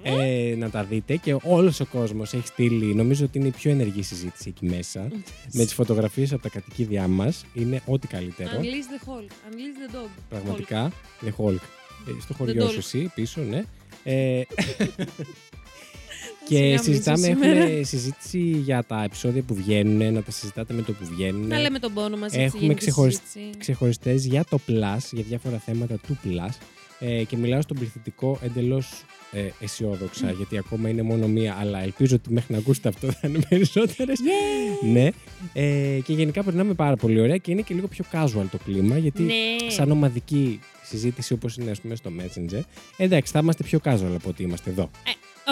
Ε, 0.02 0.54
να 0.56 0.70
τα 0.70 0.84
δείτε 0.84 1.16
και 1.16 1.36
όλος 1.42 1.80
ο 1.80 1.86
κόσμος 1.86 2.32
έχει 2.32 2.46
στείλει, 2.46 2.94
νομίζω 2.94 3.24
ότι 3.24 3.38
είναι 3.38 3.46
η 3.48 3.50
πιο 3.50 3.70
ενεργή 3.70 4.02
συζήτηση 4.02 4.48
εκεί 4.48 4.66
μέσα, 4.66 5.08
με 5.52 5.64
τις 5.64 5.74
φωτογραφίες 5.74 6.32
από 6.32 6.42
τα 6.42 6.48
κατοικίδια 6.48 7.08
μας. 7.08 7.44
Είναι 7.54 7.82
ό,τι 7.86 8.06
καλύτερο. 8.06 8.50
Unleash 8.60 9.06
the 9.06 9.08
Hulk. 9.08 9.26
Unleash 9.50 9.92
the 9.92 9.96
dog. 9.96 10.08
Πραγματικά. 10.28 10.92
The 11.24 11.28
Hulk. 11.44 11.60
Ε, 12.08 12.20
στο 12.20 12.34
χωριό 12.34 12.66
Dolk. 12.66 12.70
σου 12.70 12.78
εσύ, 12.78 13.10
πίσω, 13.14 13.40
ναι. 13.40 13.62
Ε, 14.04 14.40
Hulk. 14.78 14.86
και 16.48 16.56
Σιγά 16.56 16.82
συζητάμε, 16.82 17.18
μίσος 17.18 17.32
σήμερα. 17.42 17.60
έχουμε 17.64 17.82
συζήτηση 17.82 18.38
για 18.38 18.84
τα 18.84 19.02
επεισόδια 19.02 19.42
που 19.42 19.54
βγαίνουν, 19.54 20.12
να 20.12 20.22
τα 20.22 20.30
συζητάτε 20.30 20.72
με 20.74 20.82
το 20.82 20.92
που 20.92 21.04
βγαίνουν. 21.14 21.46
Να 21.46 21.58
λέμε 21.58 21.78
τον 21.78 21.92
πόνο 21.94 22.16
μας. 22.16 22.32
έτσι, 22.32 22.44
Έχουμε 22.44 22.60
γενική 22.62 22.80
ξεχωρισ- 22.80 23.20
συζήτηση. 23.30 23.58
Ξεχωριστές 23.58 24.24
για 24.26 24.44
το 24.50 24.58
Plus, 24.68 24.98
για 25.10 25.22
διάφορα 25.28 25.58
θέματα 25.58 25.96
του 26.06 26.18
Plus. 26.24 26.50
Ε, 26.98 27.24
και 27.24 27.36
μιλάω 27.36 27.62
στον 27.62 27.76
πληθυντικό 27.76 28.38
εντελώς 28.42 29.04
ε, 29.32 29.48
αισιόδοξα, 29.60 30.30
γιατί 30.30 30.58
ακόμα 30.58 30.88
είναι 30.88 31.02
μόνο 31.02 31.26
μία, 31.28 31.56
αλλά 31.60 31.82
ελπίζω 31.82 32.16
ότι 32.16 32.32
μέχρι 32.32 32.52
να 32.54 32.58
ακούσετε 32.60 32.88
αυτό 32.88 33.12
θα 33.12 33.28
είναι 33.28 33.38
περισσότερες. 33.48 34.18
Yeah. 34.20 34.86
ναι. 34.92 35.08
Ε, 35.52 35.98
και 36.04 36.12
γενικά 36.12 36.42
περνάμε 36.42 36.74
πάρα 36.74 36.96
πολύ 36.96 37.20
ωραία 37.20 37.36
και 37.36 37.50
είναι 37.50 37.62
και 37.62 37.74
λίγο 37.74 37.86
πιο 37.86 38.04
casual 38.12 38.44
το 38.50 38.58
κλίμα, 38.64 38.98
γιατί 38.98 39.22
Ναι. 39.22 39.70
σαν 39.70 39.90
ομαδική 39.90 40.60
συζήτηση 40.82 41.32
όπως 41.32 41.56
είναι 41.56 41.70
ας 41.70 41.80
πούμε, 41.80 41.94
στο 41.94 42.10
Messenger, 42.18 42.60
εντάξει, 42.96 43.32
θα 43.32 43.38
είμαστε 43.38 43.62
πιο 43.62 43.80
casual 43.84 44.12
από 44.14 44.28
ότι 44.28 44.42
είμαστε 44.42 44.70
εδώ. 44.70 44.90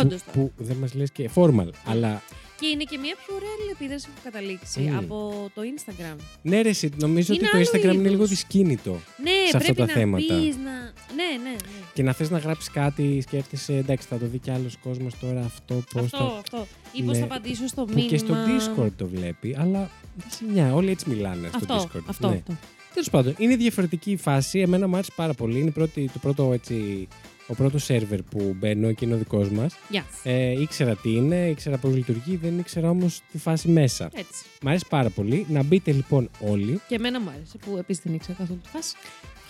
Όντως 0.03 0.23
που, 0.23 0.31
το. 0.33 0.39
που 0.41 0.53
δεν 0.65 0.77
μας 0.77 0.95
λες 0.95 1.11
και 1.11 1.31
formal. 1.35 1.69
Αλλά 1.85 2.23
Και 2.61 2.67
είναι 2.67 2.85
και 2.85 2.99
μια 2.99 3.15
πιο 3.25 3.35
ωραία 3.35 3.49
αλληλεπίδραση 3.59 4.07
που 4.07 4.13
έχω 4.17 4.25
καταλήξει 4.31 4.81
Μμ. 4.81 4.97
από 4.99 5.51
το 5.55 5.63
Instagram. 5.75 6.17
ναι, 6.43 6.61
ρε, 6.63 6.69
εσύ, 6.69 6.91
νομίζω 6.97 7.33
Είναι 7.35 7.43
ότι 7.43 7.51
το 7.51 7.57
άλλο 7.57 7.67
Instagram 7.67 7.95
είναι 7.95 8.03
είδος. 8.03 8.13
λίγο 8.13 8.25
δυσκίνητο. 8.27 8.91
Ναι, 9.23 9.31
Σε 9.51 9.57
αυτά 9.57 9.59
πρέπει 9.59 9.77
τα 9.79 9.87
να 9.87 9.93
θέματα. 9.93 10.35
πεις, 10.35 10.57
να... 10.57 10.73
Ναι, 11.19 11.29
ναι, 11.43 11.51
ναι. 11.51 11.57
Και 11.95 12.03
να 12.03 12.13
θες 12.13 12.31
να 12.31 12.39
γράψεις 12.39 12.71
κάτι, 12.71 13.21
σκέφτεσαι, 13.21 13.77
εντάξει, 13.77 14.07
θα 14.09 14.19
το 14.19 14.27
δει 14.27 14.39
κι 14.39 14.51
άλλος 14.51 14.77
κόσμος 14.83 15.19
τώρα 15.21 15.41
αυτό, 15.45 15.83
πώς 15.93 16.03
Αυτό, 16.05 16.17
θα. 16.19 16.25
αυτό. 16.39 16.67
Ή 16.93 17.03
πώς 17.03 17.13
Ναι. 17.13 17.19
θα 17.19 17.25
απαντήσω 17.25 17.67
στο 17.67 17.85
Που 17.85 17.93
μήνυμα. 17.95 18.09
και 18.09 18.19
στο 18.19 18.35
Discord 18.35 18.91
το 18.97 19.07
βλέπει, 19.07 19.57
αλλά 19.59 19.91
δεν 20.17 20.27
σε 20.31 20.45
νοιάζει. 20.53 20.73
Όλοι 20.75 20.91
έτσι 20.91 21.09
μιλάνε 21.09 21.49
στο 21.49 21.57
Αυτό, 21.75 21.77
Discord. 21.99 22.03
αυτό, 22.07 22.29
Ναι. 22.29 22.35
αυτό. 22.35 22.57
Τέλος 22.93 23.11
πάντων, 23.11 23.35
είναι 23.39 23.57
διαφορετική 23.57 24.11
η 24.11 24.17
φάση. 24.17 24.59
Εμένα 24.59 24.89
μου 24.89 24.95
άρεσε 24.95 25.13
πάρα 25.17 25.35
πολύ. 25.35 25.59
Είναι 25.59 25.69
η 25.69 25.73
πρώτη, 25.73 26.11
το 26.13 26.19
πρώτο, 26.19 26.53
έτσι, 26.53 27.09
ο 27.51 27.55
πρώτος 27.55 27.85
σερβερ 27.85 28.23
που 28.23 28.57
μπαίνω 28.59 28.93
και 28.93 29.05
είναι 29.05 29.15
ο 29.15 29.19
δικός 29.19 29.51
μας. 29.51 29.75
Γεια. 29.89 30.05
Ε, 30.23 30.61
ήξερα 30.61 30.95
τι 30.97 31.11
είναι, 31.11 31.37
ήξερα 31.49 31.77
πώς 31.77 31.95
λειτουργεί, 31.95 32.37
δεν 32.37 32.59
ήξερα 32.59 32.91
όμως 32.91 33.21
τη 33.33 33.39
φάση 33.39 33.69
μέσα. 33.69 34.11
Έτσι. 34.15 34.45
Μ' 34.63 34.69
αρέσει 34.69 34.85
πάρα 34.89 35.11
πολύ. 35.11 35.47
Να 35.49 35.63
μπείτε 35.63 35.93
λοιπόν 35.93 36.31
όλοι. 36.41 36.81
Και 36.89 36.95
εμένα 36.95 37.21
μου 37.21 37.29
άρεσε 37.31 37.59
που 37.59 37.77
επίσης 37.77 38.03
δεν 38.03 38.15
ήξερα 38.15 38.37
καθόλου 38.39 38.61
τη 38.63 38.69
φάση. 38.69 38.95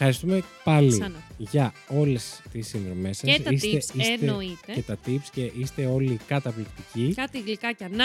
Ευχαριστούμε 0.03 0.43
πάλι 0.65 0.91
Ξανά. 0.91 1.23
για 1.39 1.73
όλες 1.89 2.41
τις 2.53 2.67
συνδρομές 2.69 3.17
σας. 3.17 3.31
Και 3.37 3.43
τα 3.43 3.51
Είστε- 3.51 3.71
tips 3.71 3.95
είστε- 3.97 4.21
εννοείται. 4.21 4.73
Και 4.75 4.83
τα 4.83 4.99
tips 5.07 5.29
και 5.33 5.51
είστε 5.59 5.87
όλοι 5.87 6.19
καταπληκτικοί. 6.27 7.13
Κάτι 7.15 7.41
γλυκάκια 7.41 7.89
να. 7.93 8.05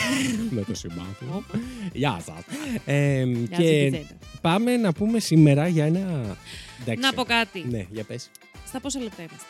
Με 0.56 0.62
το 0.62 0.74
συμπάθειο. 0.74 1.28
Όπα. 1.34 1.58
Γεια 1.92 2.20
σας. 2.26 2.42
Ε, 2.84 3.22
Γεια 3.22 3.36
σου, 3.36 3.48
και 3.62 3.88
Κιζέντα. 3.88 4.06
πάμε 4.40 4.76
να 4.76 4.92
πούμε 4.92 5.18
σήμερα 5.20 5.68
για 5.68 5.84
ένα... 5.84 6.36
Εντάξει. 6.80 7.00
Να 7.02 7.12
πω 7.12 7.22
κάτι. 7.24 7.64
Ναι, 7.70 7.86
για 7.90 8.04
πες. 8.04 8.30
Στα 8.68 8.80
πόσα 8.80 9.00
λεπτά 9.00 9.22
είμαστε; 9.22 9.46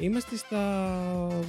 Είμαστε 0.00 0.36
στα 0.36 1.40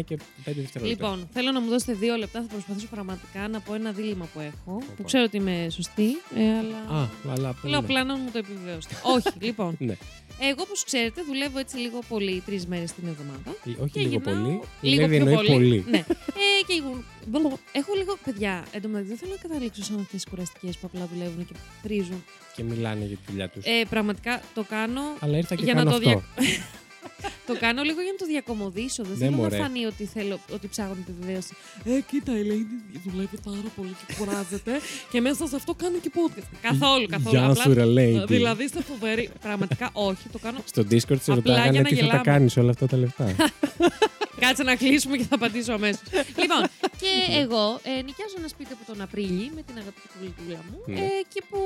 9 0.00 0.04
και 0.04 0.16
5 0.16 0.20
δευτερόλεπτα. 0.44 0.86
Λοιπόν, 1.08 1.28
θέλω 1.32 1.50
να 1.52 1.60
μου 1.60 1.68
δώσετε 1.68 1.92
δύο 1.92 2.16
λεπτά. 2.16 2.40
Θα 2.40 2.46
προσπαθήσω 2.46 2.86
πραγματικά 2.86 3.48
να 3.48 3.60
πω 3.60 3.74
ένα 3.74 3.92
δίλημα 3.92 4.28
που 4.34 4.40
έχω. 4.40 4.74
Όπα. 4.76 4.84
Που 4.96 5.02
ξέρω 5.02 5.24
ότι 5.24 5.36
είμαι 5.36 5.66
σωστή, 5.70 6.08
ε, 6.36 6.58
αλλά. 6.58 7.00
Α, 7.00 7.08
αλλά... 7.30 7.54
Λέω 7.62 7.70
ναι. 7.70 7.76
απλά 7.76 8.04
να 8.04 8.16
μου 8.16 8.28
το 8.32 8.38
επιβεβαιώσετε. 8.38 8.94
Όχι, 9.02 9.28
λοιπόν. 9.48 9.76
Ναι. 9.78 9.96
Εγώ, 10.42 10.62
όπως 10.62 10.84
ξέρετε, 10.84 11.22
δουλεύω 11.22 11.58
έτσι 11.58 11.76
λίγο 11.76 11.98
πολύ 12.08 12.42
τρεις 12.46 12.66
μέρες 12.66 12.92
την 12.92 13.08
εβδομάδα. 13.08 13.50
Ε, 13.66 13.82
Όχι 13.82 13.90
Και 13.92 14.00
λίγο 14.00 14.10
γυρνάω 14.24 14.42
πολύ. 14.44 14.60
Λίγο 14.80 15.04
Δουλεύει 15.06 15.24
πιο 15.24 15.30
εννοεί 15.40 15.46
πολύ. 15.56 15.84
ναι. 15.90 15.98
Ε, 16.42 16.62
και 16.66 16.72
γυρνάω- 16.72 17.02
Μπλο- 17.26 17.58
Έχω 17.72 17.94
λίγο. 17.96 18.16
Παιδιά, 18.24 18.64
εντωμεταξύ 18.72 19.08
δεν 19.08 19.18
θέλω 19.18 19.32
να 19.42 19.48
καταλήξω 19.48 19.82
σαν 19.82 19.96
αυτές 19.96 20.22
τις 20.22 20.26
κουραστικές 20.30 20.76
που 20.78 20.90
απλά 20.92 21.08
δουλεύουν 21.14 21.46
και 21.46 21.54
τρίζουν. 21.82 22.24
Και 22.60 22.66
μιλάνε 22.66 23.04
για 23.04 23.16
τη 23.16 23.22
δουλειά 23.30 23.48
τους. 23.48 23.64
Ε, 23.64 23.82
πραγματικά 23.90 24.40
το 24.54 24.64
κάνω 24.68 25.00
Αλλά 25.20 25.36
ήρθα 25.36 25.54
και 25.54 25.64
για 25.64 25.74
κάνω 25.74 25.90
να 25.90 25.98
το 26.00 26.08
αυτό. 26.08 26.22
δια... 26.40 26.56
το 27.48 27.56
κάνω 27.60 27.82
λίγο 27.82 28.00
για 28.00 28.12
να 28.12 28.18
το 28.18 28.26
διακομωδήσω. 28.26 29.02
Δεν 29.02 29.12
Ναι, 29.12 29.24
θέλω 29.24 29.36
μωρέ. 29.36 29.56
να 29.58 29.62
φανεί 29.62 29.84
ότι, 29.86 30.04
θέλω, 30.04 30.38
ότι 30.52 30.68
ψάχνω 30.68 30.96
επιβεβαίωση. 31.08 31.54
Ε, 31.84 32.00
κοίτα, 32.10 32.36
η 32.36 32.40
Ελένη 32.40 32.66
δουλεύει 33.06 33.38
πάρα 33.44 33.68
πολύ 33.76 33.94
και 34.06 34.14
κουράζεται 34.18 34.80
και 35.10 35.20
μέσα 35.20 35.46
σε 35.46 35.56
αυτό 35.56 35.74
κάνει 35.74 35.98
και 35.98 36.10
podcast. 36.14 36.48
Καθόλου, 36.62 37.06
καθόλου. 37.06 37.36
Γεια 37.36 37.54
σου, 37.54 37.72
ρε, 37.74 37.84
lady. 37.84 38.26
Δηλαδή 38.26 38.64
είστε 38.64 38.82
φοβεροί. 38.82 39.30
Πραγματικά 39.40 39.90
όχι, 39.92 40.28
το 40.32 40.38
κάνω. 40.38 40.58
Στο 40.64 40.82
Discord 40.90 41.20
σε 41.20 41.32
Απλά 41.32 41.34
ρωτάγανε 41.34 41.70
για 41.70 41.82
να 41.82 41.88
τι 41.88 41.94
θα 41.94 42.00
τα 42.00 42.06
γελάμε. 42.06 42.22
κάνεις 42.24 42.56
όλα 42.56 42.70
αυτά 42.70 42.86
τα 42.86 42.96
λεφτά. 42.96 43.34
Κάτσε 44.46 44.62
να 44.62 44.76
κλείσουμε 44.76 45.16
και 45.16 45.22
θα 45.28 45.34
απαντήσω 45.34 45.72
αμέσως. 45.72 46.02
λοιπόν, 46.38 46.64
και 47.00 47.38
εγώ 47.38 47.80
ε, 47.82 48.02
νοικιάζω 48.02 48.34
ένα 48.36 48.48
σπίτι 48.48 48.72
από 48.72 48.84
τον 48.92 49.00
Απρίλη 49.00 49.50
με 49.54 49.62
την 49.62 49.76
αγαπητή 49.76 50.08
κουλτούλα 50.18 50.60
μου. 50.70 50.82
Ναι. 50.86 51.00
Ε, 51.00 51.08
και 51.32 51.42
που 51.48 51.60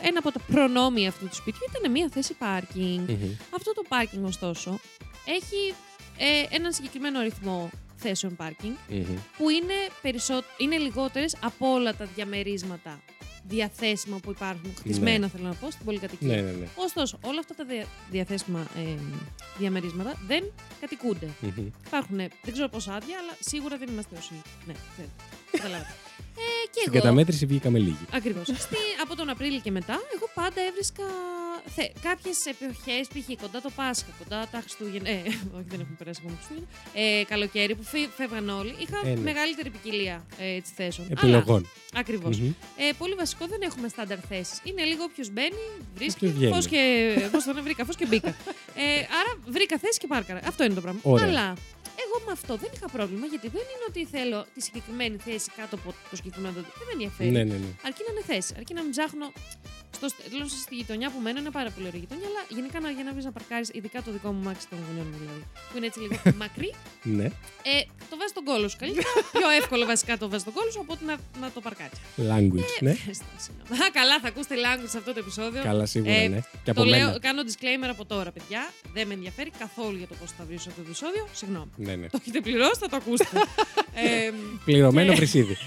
ένα 0.00 0.18
από 0.18 0.32
τα 0.32 0.40
προνόμια 0.50 1.08
αυτού 1.08 1.28
του 1.28 1.34
σπιτιού 1.34 1.60
ήταν 1.70 1.90
μια 1.90 2.08
θέση 2.12 2.34
πάρκινγκ. 2.34 3.08
Μμμ. 3.08 3.36
Αυτό 3.50 3.72
το 3.72 3.82
πάρκινγκ, 3.88 4.24
ωστόσο, 4.24 4.78
έχει 5.24 5.74
ε, 6.18 6.56
έναν 6.56 6.72
συγκεκριμένο 6.72 7.18
αριθμό 7.18 7.70
θέσεων 7.96 8.36
πάρκινγκ 8.36 8.74
Μμμ. 8.88 9.16
που 9.36 9.48
είναι, 9.50 9.74
περισσό... 10.02 10.42
είναι 10.56 10.76
λιγότερες 10.76 11.36
από 11.42 11.72
όλα 11.72 11.94
τα 11.94 12.04
διαμερίσματα 12.04 13.00
διαθέσιμα 13.48 14.18
που 14.18 14.30
υπάρχουν, 14.30 14.74
χτισμένα 14.78 15.28
θέλω 15.28 15.44
να 15.48 15.54
πω, 15.54 15.70
στην 15.70 15.84
πολυκατοικία. 15.84 16.28
Ναι, 16.28 16.40
ναι, 16.42 16.50
ναι. 16.50 16.66
Ωστόσο, 16.76 17.18
όλα 17.24 17.38
αυτά 17.38 17.54
τα 17.54 17.64
δια- 17.64 17.86
διαθέσιμα 18.10 18.60
ε, 18.76 18.94
διαμερίσματα 19.58 20.18
δεν 20.26 20.44
κατοικούνται. 20.80 21.28
Μμμ. 21.40 21.66
Υπάρχουν, 21.86 22.16
δεν 22.16 22.52
ξέρω 22.52 22.68
πόσα 22.68 22.94
άδεια, 22.94 23.18
αλλά 23.18 23.36
σίγουρα 23.40 23.76
δεν 23.78 23.88
είμαστε 23.88 24.16
όσοι. 24.18 24.32
Ναι, 24.66 24.74
ξέρετε. 24.92 25.84
Καταλάβατε. 26.34 26.64
Ε, 26.64 26.66
και 26.74 26.80
Στην 26.80 26.92
εγώ. 26.92 27.02
καταμέτρηση 27.02 27.46
βγήκαμε 27.46 27.78
λίγοι. 27.78 28.06
Ακριβώς. 28.12 28.48
από 29.04 29.16
τον 29.16 29.28
Απρίλιο 29.28 29.60
και 29.60 29.70
μετά, 29.70 30.00
εγώ 30.14 30.26
πάντα 30.34 30.60
έβρισκα 30.68 31.04
θε, 31.74 31.84
κάποιες 32.02 32.38
εποχές, 32.52 33.04
π.χ. 33.12 33.40
κοντά 33.42 33.60
το 33.60 33.70
Πάσχα, 33.74 34.06
κοντά 34.18 34.48
τα 34.52 34.58
Χριστούγεννα. 34.60 35.08
Ε, 35.08 35.22
όχι, 35.58 35.66
δεν 35.72 35.80
έχουμε 35.80 35.96
περάσει 35.98 36.20
ακόμα 36.22 36.36
Χριστούγεννα. 36.36 36.68
Ε, 36.94 37.24
καλοκαίρι 37.24 37.74
που 37.74 37.82
φύ- 37.82 38.10
φεύγαν 38.16 38.48
όλοι. 38.48 38.74
Είχα 38.78 38.98
Ε, 39.04 39.14
ναι. 39.14 39.20
μεγαλύτερη 39.20 39.70
ποικιλία 39.70 40.26
ε, 40.38 40.54
έτσι, 40.54 40.72
θέσεων. 40.76 41.06
Επιλογών. 41.10 41.68
Ακριβώς. 41.94 42.38
Μμμ. 42.38 42.46
Ε, 42.76 42.92
πολύ 42.98 43.14
βασικό, 43.14 43.46
δεν 43.46 43.60
έχουμε 43.62 43.88
στάνταρ 43.88 44.18
θέσεις. 44.28 44.60
Είναι 44.64 44.82
λίγο 44.84 45.02
όποιος 45.02 45.30
μπαίνει, 45.32 45.62
βρίσκει. 45.94 46.24
Όποιος 46.24 46.32
βγαίνει. 46.38 46.52
Φως 46.54 46.66
και. 46.66 46.82
Πώς 47.32 47.44
το 47.44 47.50
λένε, 47.52 47.62
βρήκα, 47.62 47.84
φως 47.84 47.96
και 47.96 48.06
μπήκα. 48.06 48.28
Ε, 48.74 48.82
άρα 49.20 49.32
βρήκα 49.46 49.78
θέση 49.78 49.98
και 49.98 50.06
πάρκαρα. 50.06 50.40
Αυτό 50.46 50.64
είναι 50.64 50.74
το 50.74 50.80
πράγμα. 50.80 51.00
Ωραία. 51.02 51.26
Αλλά 51.26 51.54
εγώ 52.06 52.16
με 52.26 52.32
αυτό 52.38 52.52
δεν 52.62 52.70
είχα 52.74 52.88
πρόβλημα 52.96 53.26
γιατί 53.32 53.48
δεν 53.56 53.64
είναι 53.72 53.84
ότι 53.90 54.00
θέλω 54.14 54.38
τη 54.54 54.60
συγκεκριμένη 54.66 55.16
θέση 55.26 55.48
κάτω 55.56 55.74
από 55.78 55.88
το 56.10 56.16
συγκεκριμένο. 56.16 56.54
δέντρο. 56.56 56.70
Δεν 56.78 56.86
με 56.88 56.92
ενδιαφέρει. 56.96 57.30
Ναι, 57.36 57.42
ναι, 57.50 57.56
ναι. 57.64 57.70
Αρκεί 57.88 58.02
να 58.06 58.10
είναι 58.12 58.24
θέση. 58.32 58.50
Αρκεί 58.60 58.72
να 58.78 58.82
μην 58.84 58.90
ψάχνω. 58.96 59.26
Στο, 59.96 60.06
λέω 60.36 60.48
στη 60.48 60.74
γειτονιά 60.74 61.10
που 61.10 61.18
μένω 61.20 61.38
είναι 61.40 61.50
πάρα 61.50 61.70
πολύ 61.70 61.86
ωραία 61.86 62.00
γειτονιά, 62.00 62.26
αλλά 62.30 62.42
γενικά 62.48 62.80
να, 62.80 62.90
για 62.90 63.04
να 63.04 63.12
βρεις 63.12 63.24
να 63.24 63.32
παρκάρεις, 63.32 63.68
ειδικά 63.72 64.02
το 64.02 64.10
δικό 64.16 64.32
μου 64.32 64.42
μάξι 64.42 64.66
των 64.68 64.78
γονιών 64.86 65.06
μου 65.10 65.16
δηλαδή, 65.22 65.42
που 65.70 65.76
είναι 65.76 65.86
έτσι 65.86 65.98
λίγο 66.00 66.16
μακρύ, 66.42 66.70
Ναι. 67.02 67.24
ε, 67.72 67.78
το 68.10 68.14
βάζει 68.18 68.30
στον 68.34 68.44
κόλο 68.44 68.66
σου 68.68 68.76
καλύτερα. 68.82 69.08
Πιο 69.38 69.48
εύκολο 69.60 69.84
βασικά 69.86 70.12
το 70.18 70.28
βάζει 70.28 70.42
στον 70.46 70.52
κόλο 70.56 70.70
σου 70.70 70.80
από 70.80 70.92
ότι 70.92 71.04
να, 71.04 71.14
να 71.40 71.50
το 71.50 71.60
παρκάρεις. 71.66 71.98
Language, 72.30 72.72
ναι. 72.86 72.90
Ευχαριστώ, 72.90 73.24
συγγνώμη. 73.44 73.82
Α, 73.84 73.90
καλά, 73.98 74.20
θα 74.20 74.28
ακούσετε 74.28 74.54
language 74.64 74.88
σε 74.94 74.98
αυτό 74.98 75.12
το 75.12 75.18
επεισόδιο. 75.18 75.62
Καλά, 75.62 75.86
σίγουρα, 75.86 76.12
Ε, 76.12 76.28
ναι. 76.28 76.40
Και 76.64 76.70
από 76.70 76.80
το 76.80 76.86
λέω, 76.86 77.06
μένα. 77.06 77.18
κάνω 77.26 77.40
disclaimer 77.48 77.90
από 77.96 78.04
τώρα, 78.04 78.30
παιδιά. 78.32 78.62
Δεν 78.92 79.06
με 79.06 79.14
ενδιαφέρει 79.14 79.50
καθόλου 79.58 79.96
για 79.96 80.06
το 80.06 80.14
πώς 80.20 80.30
θα 80.38 80.44
βρεις 80.44 80.66
αυτό 80.66 80.80
το 80.82 80.86
επεισόδιο. 80.88 81.28
Συγγνώμη. 81.32 81.70
Ναι, 81.76 81.91
ναι. 81.96 82.06
Το 82.08 82.18
έχετε 82.20 82.40
πληρώσει, 82.40 82.78
θα 82.80 82.88
το 82.88 82.96
ακούσετε. 82.96 83.38
ε, 84.04 84.30
Πληρωμένο 84.64 85.10
και- 85.10 85.16
βρυσίδι. 85.16 85.56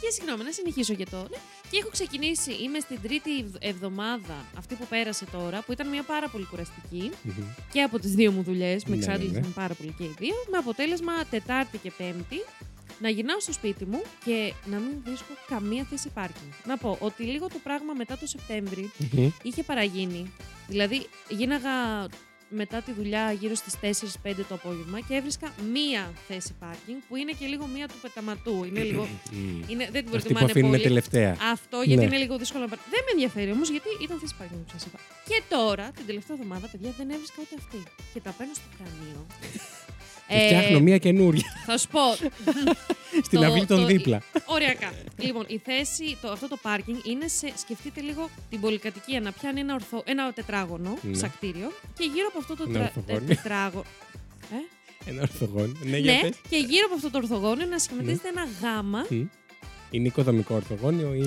Και 0.00 0.10
συγγνώμη, 0.10 0.44
να 0.44 0.52
συνεχίσω 0.52 0.92
για 0.92 1.06
το. 1.06 1.16
Ναι. 1.16 1.36
Και 1.70 1.76
έχω 1.80 1.88
ξεκινήσει, 1.90 2.52
είμαι 2.52 2.78
στην 2.80 2.98
τρίτη 3.02 3.30
ευ- 3.38 3.56
εβδομάδα, 3.64 4.44
αυτή 4.58 4.74
που 4.74 4.86
πέρασε 4.86 5.24
τώρα, 5.32 5.62
που 5.66 5.72
ήταν 5.72 5.88
μια 5.88 6.02
πάρα 6.02 6.28
πολύ 6.28 6.44
κουραστική 6.50 7.10
Μμμ. 7.22 7.44
και 7.72 7.82
από 7.82 7.98
τις 7.98 8.14
δύο 8.14 8.32
μου 8.32 8.42
δουλειές. 8.42 8.84
Με 8.84 8.96
Ναι, 8.96 9.04
εξάντλησαν 9.04 9.34
ναι, 9.40 9.46
ναι. 9.46 9.52
πάρα 9.54 9.74
πολύ 9.74 9.94
και 9.98 10.04
οι 10.04 10.14
δύο. 10.18 10.34
Με 10.50 10.56
αποτέλεσμα 10.56 11.12
Τετάρτη 11.30 11.78
και 11.78 11.92
Πέμπτη 11.96 12.44
να 13.00 13.08
γυρνάω 13.08 13.40
στο 13.40 13.52
σπίτι 13.52 13.84
μου 13.84 14.02
και 14.24 14.52
να 14.64 14.78
μην 14.78 14.90
βρίσκω 15.04 15.32
καμία 15.48 15.86
θέση 15.90 16.08
πάρκινγκ. 16.14 16.50
Να 16.66 16.76
πω 16.76 16.96
ότι 17.00 17.22
λίγο 17.22 17.46
το 17.48 17.58
πράγμα 17.62 17.92
μετά 17.92 18.16
το 18.18 18.26
Σεπτέμβρη 18.26 18.90
Μμμ. 19.12 19.30
είχε 19.42 19.62
παραγίνει. 19.62 20.32
Δηλαδή, 20.68 21.06
γίναγα 21.28 22.06
μετά 22.50 22.82
τη 22.82 22.92
δουλειά 22.92 23.32
γύρω 23.32 23.54
στις 23.54 23.74
4-5 24.24 24.32
το 24.48 24.54
απόγευμα 24.54 25.00
και 25.00 25.14
έβρισκα 25.14 25.52
μία 25.72 26.12
θέση 26.28 26.52
πάρκινγκ 26.60 26.98
που 27.08 27.16
είναι 27.16 27.32
και 27.38 27.46
λίγο 27.46 27.66
μία 27.66 27.88
του 27.88 27.94
πεταματού. 28.02 28.64
Είναι 28.64 28.82
λίγο. 28.82 29.08
Μμ. 29.32 29.62
Είναι, 29.68 29.88
δεν 29.90 29.90
την 29.90 29.96
Αυτή 29.96 30.02
που 30.04 30.10
προτιμάνε 30.10 30.46
αφήνουν 30.50 30.70
πολύ. 30.70 30.82
τελευταία. 30.82 31.36
Αυτό 31.52 31.76
γιατί 31.82 32.00
Ναι. 32.00 32.06
είναι 32.06 32.16
λίγο 32.24 32.38
δύσκολο 32.38 32.62
να 32.64 32.68
πάρει. 32.68 32.80
Δεν 32.90 33.00
με 33.06 33.10
ενδιαφέρει 33.10 33.50
όμως 33.52 33.68
γιατί 33.70 33.88
ήταν 34.02 34.18
θέση 34.18 34.34
πάρκινγκ 34.38 34.60
που 34.60 34.70
σας 34.72 34.84
είπα. 34.86 34.98
Και 35.28 35.42
τώρα, 35.48 35.90
την 35.96 36.06
τελευταία 36.06 36.36
εβδομάδα, 36.36 36.66
παιδιά, 36.72 36.90
δεν 36.98 37.10
έβρισκα 37.10 37.36
ούτε 37.44 37.54
αυτή. 37.58 37.80
Και 38.12 38.20
τα 38.20 38.30
παίρνω 38.38 38.54
στο 38.54 38.68
κρανίο. 38.76 39.26
Και 40.30 40.44
φτιάχνω 40.46 40.80
μία 40.80 40.98
καινούρια 40.98 41.42
Θα 41.66 41.78
σου 41.78 41.88
πω. 41.88 42.00
στην 43.26 43.38
το- 43.40 43.46
αυλή 43.46 43.66
των 43.66 43.80
το- 43.80 43.86
δίπλα. 43.86 44.22
Οριακά. 44.44 44.92
λοιπόν, 45.18 45.44
η 45.48 45.60
θέση, 45.64 46.16
το, 46.22 46.30
αυτό 46.30 46.48
το 46.48 46.56
πάρκινγκ 46.62 46.96
είναι 47.04 47.28
σε. 47.28 47.52
Σκεφτείτε 47.56 48.00
λίγο 48.00 48.30
την 48.50 48.60
πολυκατοικία 48.60 49.20
να 49.20 49.32
πιάνει 49.32 49.60
ένα, 49.60 49.74
ορθο, 49.74 50.02
ένα 50.06 50.32
τετράγωνο 50.32 50.98
Ναι. 51.02 51.16
σαν 51.16 51.32
κτίριο 51.36 51.72
και 51.98 52.04
γύρω 52.14 52.26
από 52.30 52.38
αυτό 52.38 52.56
το 52.56 52.64
Ένα 52.68 52.72
τρα- 52.78 52.82
ορθογώνιο. 52.96 53.26
τε- 53.26 53.36
τετράγωνο. 53.36 53.84
Ε; 54.52 55.10
Ένα 55.10 55.20
ορθογόνιο. 55.22 55.76
Ναι, 55.82 55.96
για 55.96 56.12
ναι, 56.12 56.20
πες. 56.20 56.36
και 56.48 56.56
γύρω 56.56 56.84
από 56.86 56.94
αυτό 56.94 57.10
το 57.10 57.18
ορθογώνιο 57.18 57.66
να 57.66 57.78
σχηματίζεται 57.78 58.28
ένα 58.28 58.44
γάμα. 58.62 59.06
Μμ. 59.10 59.22
Είναι 59.92 60.06
οικοδομικό 60.06 60.54
ορθογόνιο 60.54 61.14
ή. 61.14 61.20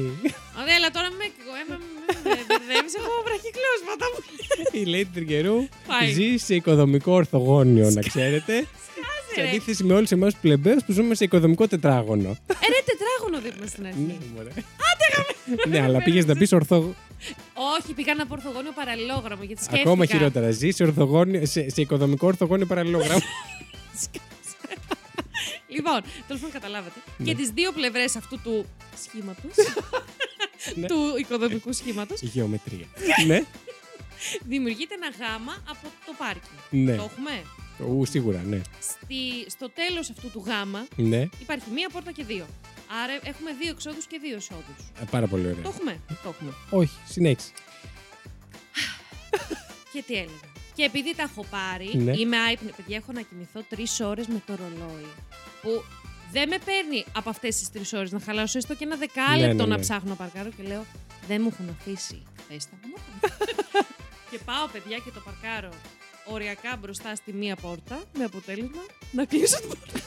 Ωραία, 0.62 0.76
αλλά 0.78 0.90
τώρα 0.92 1.10
με, 1.10 1.18
με, 1.18 1.62
με, 1.70 1.76
με 2.24 2.42
μπερδεύεις. 2.48 2.94
Έχω 3.00 3.12
βραχυκλώσματα 3.28 4.06
μου. 4.12 4.20
Η 4.80 4.84
Lady 4.94 5.10
Τριγκερού 5.14 5.68
Πάει. 5.88 6.12
ζει 6.12 6.38
σε 6.38 6.56
οικοδομικό 6.56 7.12
ορθογόνιο, 7.14 7.90
να 7.90 8.02
ξέρετε. 8.02 8.68
Σε 9.36 9.42
ρε. 9.42 9.48
αντίθεση 9.48 9.84
με 9.84 9.94
όλου 9.94 10.06
εμάς 10.10 10.34
του 10.34 10.40
πλεμπαίου 10.42 10.78
που 10.86 10.92
ζούμε 10.92 11.16
σε 11.16 11.24
οικοδομικό 11.24 11.68
τετράγωνο. 11.68 12.30
Ε, 12.30 12.68
ρε, 12.68 12.82
τετράγωνο 12.86 13.42
δίπλα 13.44 13.68
στην 13.68 13.82
Ναι, 13.84 13.88
αρχή. 13.88 14.20
μωρέ. 14.36 14.50
Ναι, 15.68 15.82
αλλά 15.82 16.04
πήγες 16.04 16.26
να 16.26 16.36
πεις 16.36 16.52
ορθο... 16.52 16.96
Όχι, 17.80 17.94
πήγα 17.94 18.16
να 18.16 18.26
πω 18.26 18.34
ορθογώνιο 18.34 18.72
παραλληλόγραμμο 18.72 19.44
γιατί 19.44 19.62
σκέφτηκα. 19.64 19.90
Ακόμα 19.90 20.06
χειρότερα. 20.06 20.52
Ζεις 20.52 20.76
σε, 20.76 20.84
ορθογόνιο, 20.84 21.46
σε, 21.46 21.70
σε 21.70 21.82
οικοδομικό 21.82 22.28
ορθογόνιο 22.28 22.66
παραλληλόγραμμο. 22.66 23.20
Λοιπόν, 25.68 26.02
τέλος 26.28 26.42
πάντων 26.42 26.52
καταλάβατε. 26.52 27.00
Ναι. 27.18 27.26
Και 27.26 27.36
τις 27.36 27.50
δύο 27.50 27.72
πλευρές 27.72 28.16
αυτού 28.16 28.40
του 28.44 28.66
σχήματος. 29.04 29.52
Ναι. 30.76 30.88
του 30.88 30.96
οικοδομικού 31.20 31.74
σχήματος. 31.74 32.22
Γεωμετρία. 32.22 32.86
ναι, 33.28 33.44
δημιουργείται 34.52 34.94
ένα 34.94 35.10
γάμα 35.20 35.54
από 35.70 35.88
το 36.06 36.14
πάρκινγκ. 36.18 36.58
ναι. 36.70 36.96
Το 36.96 37.10
έχουμε; 37.12 37.32
Ου, 37.84 38.06
σίγουρα, 38.06 38.42
ναι. 38.46 38.62
Στη, 38.80 39.50
στο 39.50 39.70
τέλος 39.70 40.10
αυτού 40.10 40.30
του 40.32 40.44
γάμα 40.46 40.88
Ναι, 40.96 41.28
υπάρχει 41.42 41.70
μία 41.74 41.90
πόρτα 41.90 42.12
και 42.12 42.24
δύο. 42.24 42.46
Άρα 43.04 43.14
έχουμε 43.24 43.52
δύο 43.62 43.70
εξόδους 43.70 44.06
και 44.06 44.20
δύο 44.22 44.36
εισόδους. 44.38 44.78
Ε, 45.02 45.06
πάρα 45.12 45.28
πολύ 45.28 45.44
Το 45.44 45.50
ωραία. 45.50 45.62
έχουμε; 45.66 46.00
Το 46.08 46.30
έχουμε. 46.30 46.54
Όχι, 46.70 46.98
συνέχισε. 47.08 47.52
Και 49.94 50.04
τι 50.08 50.14
έλεγα. 50.14 50.48
Και 50.76 50.84
επειδή 50.84 51.16
τα 51.16 51.24
έχω 51.24 51.46
πάρει, 51.50 51.90
Ναι. 51.98 52.12
είμαι 52.18 52.38
άϊπνη. 52.38 52.72
Παιδιά, 52.76 52.98
έχω 52.98 53.12
να 53.12 53.22
κοιμηθώ 53.22 53.62
τρεις 53.70 54.00
ώρες 54.00 54.28
με 54.28 54.42
το 54.46 54.56
ρολόι. 54.56 55.08
Που 55.62 55.84
δεν 56.32 56.48
με 56.50 56.58
παίρνει 56.66 57.06
από 57.16 57.30
αυτές 57.30 57.56
τις 57.58 57.70
τρεις 57.72 57.94
ώρες 57.94 58.12
να 58.12 58.20
χαλάσω 58.20 58.58
έστω 58.58 58.76
και 58.76 58.84
ένα 58.84 58.96
δεκάλεπτο 58.96 59.48
Ναι, 59.48 59.54
ναι, 59.64 59.66
να 59.70 59.76
ναι. 59.76 59.82
ψάχνω 59.82 60.10
να 60.10 60.16
παρκάρω 60.16 60.50
και 60.58 60.64
λέω 60.64 60.86
Δεν 61.28 61.42
μου 61.42 61.50
έχουν 61.54 61.70
αφήσει. 61.80 62.24
Πες 62.48 62.66
τα 62.66 62.76
μου. 62.88 62.94
και 64.32 64.40
πάω, 64.46 64.68
παιδιά, 64.68 64.98
και 64.98 65.12
το 65.14 65.22
παρκάρω 65.26 65.70
οριακά 66.26 66.76
μπροστά 66.80 67.16
στη 67.16 67.34
μία 67.34 67.56
πόρτα 67.56 68.04
με 68.18 68.24
αποτέλεσμα 68.24 68.82
να 69.12 69.26
κλείσω 69.26 69.58
την 69.60 69.68
πόρτα. 69.68 70.00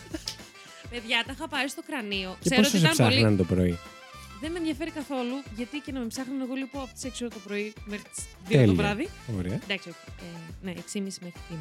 παιδιά, 0.91 1.23
τα 1.27 1.33
είχα 1.33 1.49
πάρει 1.49 1.69
στο 1.69 1.83
κρανίο. 1.87 2.37
Και 2.41 2.49
Ξέρω 2.51 2.63
πόσο 2.63 2.77
ότι 2.77 2.87
σε 2.87 2.93
ήταν 2.93 2.97
πολύ. 3.07 3.11
ψάχναν 3.19 3.37
το 3.37 3.45
πρωί; 3.45 3.79
δεν 4.41 4.51
με 4.53 4.59
ενδιαφέρει 4.59 4.91
καθόλου, 4.91 5.37
γιατί 5.57 5.79
και 5.79 5.93
να 5.93 6.01
με 6.01 6.07
ψάχνουν 6.07 6.41
εγώ 6.41 6.55
λείπω 6.55 6.79
από 6.81 6.91
τις 6.95 7.05
6 7.05 7.09
ώρα 7.21 7.31
το 7.31 7.41
πρωί 7.47 7.73
μέχρι 7.85 8.09
τις 8.15 8.25
2 8.25 8.49
Τέλεια. 8.49 8.67
το 8.67 8.75
βράδυ. 8.75 9.09
Ωραία. 9.39 9.61
Εντάξει, 9.65 9.89
όχι. 9.89 9.99
Ε, 10.23 10.65
ναι, 10.67 10.73
6.30 10.77 11.01
μέχρι 11.03 11.41
τη 11.49 11.55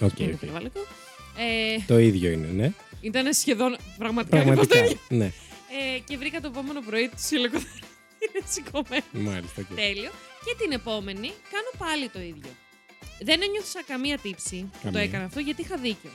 1.30. 0.00 0.06
Οκ, 0.06 0.18
Είναι 0.18 0.32
οκ. 0.32 0.38
πολύ 0.38 0.52
βολικό. 0.52 0.80
Ε, 1.38 1.78
Το 1.86 1.98
ίδιο 1.98 2.30
είναι, 2.30 2.46
ναι. 2.46 2.72
ήταν 3.00 3.34
σχεδόν 3.34 3.76
πραγματικά, 3.98 4.36
ακριβώς 4.38 4.66
το 4.66 4.74
Πραγματικά. 4.74 5.02
ίδιο. 5.08 5.16
ναι. 5.24 5.32
Ε, 5.96 5.98
και 5.98 6.16
βρήκα 6.16 6.40
το 6.40 6.46
επόμενο 6.52 6.80
πρωί 6.80 7.08
τους 7.08 7.16
υαλοκαθαριστήρες 7.34 8.44
σηκωμένους. 8.52 9.04
Μάλιστα. 9.12 9.60
οκ. 9.70 9.76
Τέλειο. 9.76 10.10
Και 10.44 10.54
την 10.62 10.72
επόμενη 10.72 11.28
κάνω 11.52 11.70
πάλι 11.90 12.08
το 12.08 12.20
ίδιο. 12.20 12.50
Δεν 13.20 13.42
ένιωθα 13.42 13.82
καμία 13.86 14.18
τύψη 14.18 14.56
που 14.62 14.68
το 14.72 14.84
Καμία. 14.84 15.00
έκανα 15.02 15.24
αυτό 15.24 15.40
γιατί 15.40 15.60
είχα 15.62 15.76
δίκιο. 15.76 16.10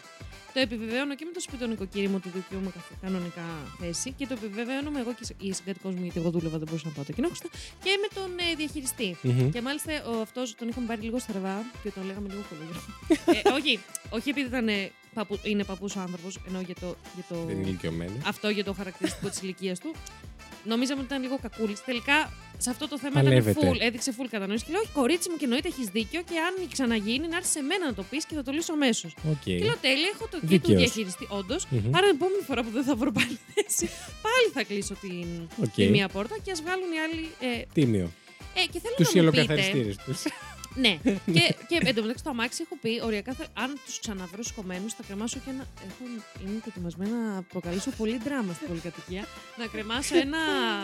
Το 0.54 0.60
επιβεβαίωνω 0.60 1.16
και 1.16 1.26
με 1.26 1.32
το 1.32 1.40
σπιτονοικοκύρη 1.40 1.68
μου 1.68 2.20
του 2.20 2.30
δικαιούμαι 2.34 2.70
καθ- 2.74 3.02
κανονικά 3.02 3.42
θέση 3.80 4.12
και 4.12 4.28
το 4.28 4.34
επιβεβαίωνω 4.34 4.90
με 4.92 5.00
εγώ 5.00 5.14
και 5.14 5.36
η 5.40 5.54
συγκάτοικός 5.54 5.94
μου, 5.96 6.04
γιατί 6.04 6.20
εγώ 6.20 6.30
δούλευα, 6.30 6.58
δεν 6.58 6.68
μπορούσα 6.68 6.88
να 6.88 6.94
πάω 6.94 7.04
το 7.04 7.12
κοινόχρηστα, 7.12 7.48
και 7.84 7.90
με 8.02 8.08
τον 8.22 8.32
ε, 8.52 8.56
διαχειριστή. 8.56 9.18
Μμμ. 9.22 9.50
Και 9.50 9.62
μάλιστα 9.62 10.06
ο, 10.06 10.22
αυτός 10.22 10.56
τον 10.56 10.68
είχαμε 10.68 10.88
πάρει 10.88 11.02
λίγο 11.02 11.20
στραβά 11.20 11.62
και 11.84 11.90
τον 11.92 12.06
λέγαμε 12.06 12.28
λίγο 12.30 12.42
κωλόγερο. 12.50 12.82
ε, 13.44 13.50
όχι, 13.60 13.80
όχι 14.10 14.30
επειδή 14.30 14.48
ήταν, 14.48 14.68
ε, 14.68 14.92
παππού, 15.14 15.40
είναι 15.44 15.64
παππούς 15.64 15.96
ο 15.96 16.00
άνθρωπος, 16.00 16.40
ενώ 16.48 16.62
για 16.62 16.76
το, 16.76 16.96
για 17.16 17.24
το, 17.30 17.36
Δεν 17.46 17.56
είναι 17.58 17.68
ηλικιακό. 17.68 18.22
αυτό 18.26 18.50
για 18.50 18.64
το 18.64 18.74
χαρακτηριστικό 18.74 19.30
της 19.30 19.42
ηλικίας 19.42 19.80
του. 19.80 19.94
Νομίζαμε 20.64 21.00
ότι 21.02 21.10
ήταν 21.12 21.22
λίγο 21.22 21.38
κακούλης. 21.42 21.84
Τελικά 21.84 22.34
σε 22.58 22.70
αυτό 22.70 22.88
το 22.88 22.98
θέμα 23.00 23.14
Παλεύετε. 23.22 23.60
ήταν 23.60 23.72
full, 23.74 23.78
έδειξε 23.80 24.14
full 24.18 24.28
κατανόηση. 24.30 24.64
Και 24.66 24.72
λέω: 24.72 24.82
Όχι, 24.82 24.92
κορίτσι 24.94 25.30
μου, 25.30 25.36
και 25.38 25.44
εννοείται 25.44 25.68
έχεις 25.68 25.88
δίκιο. 25.88 26.22
Και 26.30 26.38
αν 26.48 26.68
ξαναγίνει, 26.72 27.28
να 27.28 27.36
έρθει 27.38 27.50
σε 27.50 27.62
μένα 27.62 27.86
να 27.86 27.94
το 27.94 28.04
πεις 28.10 28.26
και 28.26 28.36
θα 28.36 28.44
το 28.44 28.52
λύσω 28.52 28.74
αμέσως. 28.74 29.16
Οκ. 29.32 29.44
Και 29.44 29.58
λέω: 29.58 29.78
Τέλεια, 29.82 30.10
έχω 30.14 30.28
το 30.32 30.38
οκέι 30.38 30.46
του 30.46 30.48
Δίκαιος. 30.48 30.78
διαχειριστή, 30.80 31.28
όντως. 31.30 31.66
Μμμ. 31.70 31.96
Άρα 31.98 32.08
την 32.08 32.16
επόμενη 32.16 32.44
φορά 32.48 32.64
που 32.64 32.70
δεν 32.78 32.84
θα 32.84 32.96
βρω 32.96 33.12
πάλι 33.12 33.38
θέση, 33.54 33.86
πάλι 34.26 34.48
θα 34.54 34.64
κλείσω 34.64 34.94
την, 35.02 35.28
Οκ. 35.64 35.74
τη 35.74 35.88
μία 35.90 36.08
πόρτα 36.08 36.36
και 36.44 36.52
ας 36.52 36.62
βγάλουν 36.62 36.90
οι 36.96 37.00
άλλοι. 37.06 37.24
Ε, 37.60 37.62
Τίμιο. 37.74 38.12
ε, 38.60 38.62
και 38.72 38.80
θέλω 38.84 38.96
Τους 38.98 39.14
να 39.14 39.24
μου 39.24 39.30
πείτε. 39.32 39.96
υαλοκαθαριστήρες 40.76 40.76
τους. 40.76 40.82
Ναι. 40.82 40.98
και, 41.40 41.56
και 41.68 41.90
εντωμεταξύ 41.90 42.24
το 42.24 42.30
αμάξι 42.30 42.62
έχω 42.66 42.78
πει 42.82 43.02
οριακά 43.04 43.34
θα, 43.34 43.46
αν 43.54 43.80
τους 43.86 44.00
ξαναβρώ 44.00 44.44
σηκωμένους 44.44 44.94
θα 44.94 45.04
κρεμάσω 45.08 45.40
και 45.46 45.50
ένα. 45.50 45.66
Έχω, 45.88 46.04
είμαι 46.46 46.60
προετοιμασμένη 46.60 47.34
να 47.34 47.42
προκαλέσω 47.42 47.92
πολύ 47.98 48.18
δράμα 48.24 48.54
στην 48.54 48.68
πολυκατοικία. 48.68 49.26
να 49.58 49.66
κρεμάσω 49.66 50.18
ένα 50.18 50.38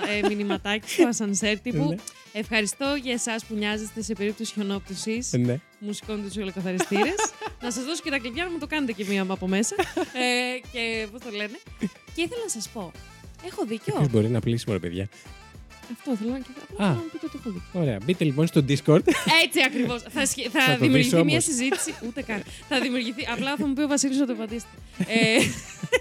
ε, 0.10 0.28
μηνυματάκι 0.28 0.90
στο 0.90 1.08
ασανσέρ 1.08 1.60
τύπου. 1.60 1.88
Ναι. 1.90 1.96
Ευχαριστώ 2.34 2.96
για 3.04 3.14
εσάς 3.14 3.46
που 3.46 3.56
νοιάζεστε 3.56 4.02
σε 4.02 4.14
περίπτωση 4.14 4.54
χιονόπτωσης. 4.54 5.32
Ναι. 5.32 5.60
Μου 5.80 5.94
σηκώνετε 5.94 6.28
τους 6.28 6.38
υαλοκαθαριστήρες. 6.38 7.14
να 7.64 7.72
σας 7.72 7.84
δώσω 7.84 8.02
και 8.04 8.10
τα 8.10 8.20
κλειδιά 8.20 8.44
να 8.44 8.52
μου 8.52 8.58
το 8.58 8.68
κάνετε 8.68 8.92
και 8.92 9.06
μία 9.08 9.26
από 9.30 9.48
μέσα. 9.48 9.76
ε, 9.96 10.60
και 10.72 11.08
πώς 11.12 11.22
το 11.22 11.30
λένε. 11.30 11.60
και 12.16 12.22
ήθελα 12.22 12.42
να 12.44 12.50
σας 12.50 12.70
πω. 12.70 12.92
Έχω 13.46 13.66
δίκιο. 13.66 13.94
Ποιος 13.96 14.10
μπορεί 14.10 14.30
να 14.30 14.40
πλήσει 14.40 14.64
μόνο, 14.68 14.80
παιδιά; 14.80 15.10
Αυτό 15.92 16.16
θέλω 16.16 16.32
να 16.32 16.40
και 16.40 16.46
απλά 16.72 16.86
Α. 16.86 16.90
θέλω 16.90 16.96
να 16.98 17.04
μου 17.04 17.10
πείτε 17.12 17.26
ότι 17.26 17.38
έχω 17.40 17.50
δίκιο. 17.50 17.82
Ωραία. 17.82 17.98
Μπείτε 18.06 18.24
λοιπόν 18.24 18.48
στο 18.48 18.60
Discord. 18.68 19.02
Έτσι 19.44 19.60
ακριβώς. 19.66 20.02
θα 20.10 20.26
σχε- 20.26 20.50
θα, 20.52 20.62
Θα 20.62 20.72
το 20.72 20.78
δημιουργηθεί 20.80 21.16
δεις 21.16 21.24
μια 21.24 21.32
όμως. 21.32 21.44
συζήτηση. 21.44 21.94
Ούτε 22.08 22.22
καν. 22.22 22.44
θα 22.70 22.80
δημιουργηθεί. 22.80 23.28
Απλά 23.34 23.56
θα 23.56 23.68
μου 23.68 23.74
πει 23.74 23.82
ο 23.82 23.88
Βασίλης 23.88 24.18
να 24.18 24.26
το 24.26 24.34
απαντήσετε. 24.34 24.72
ε, 24.98 25.40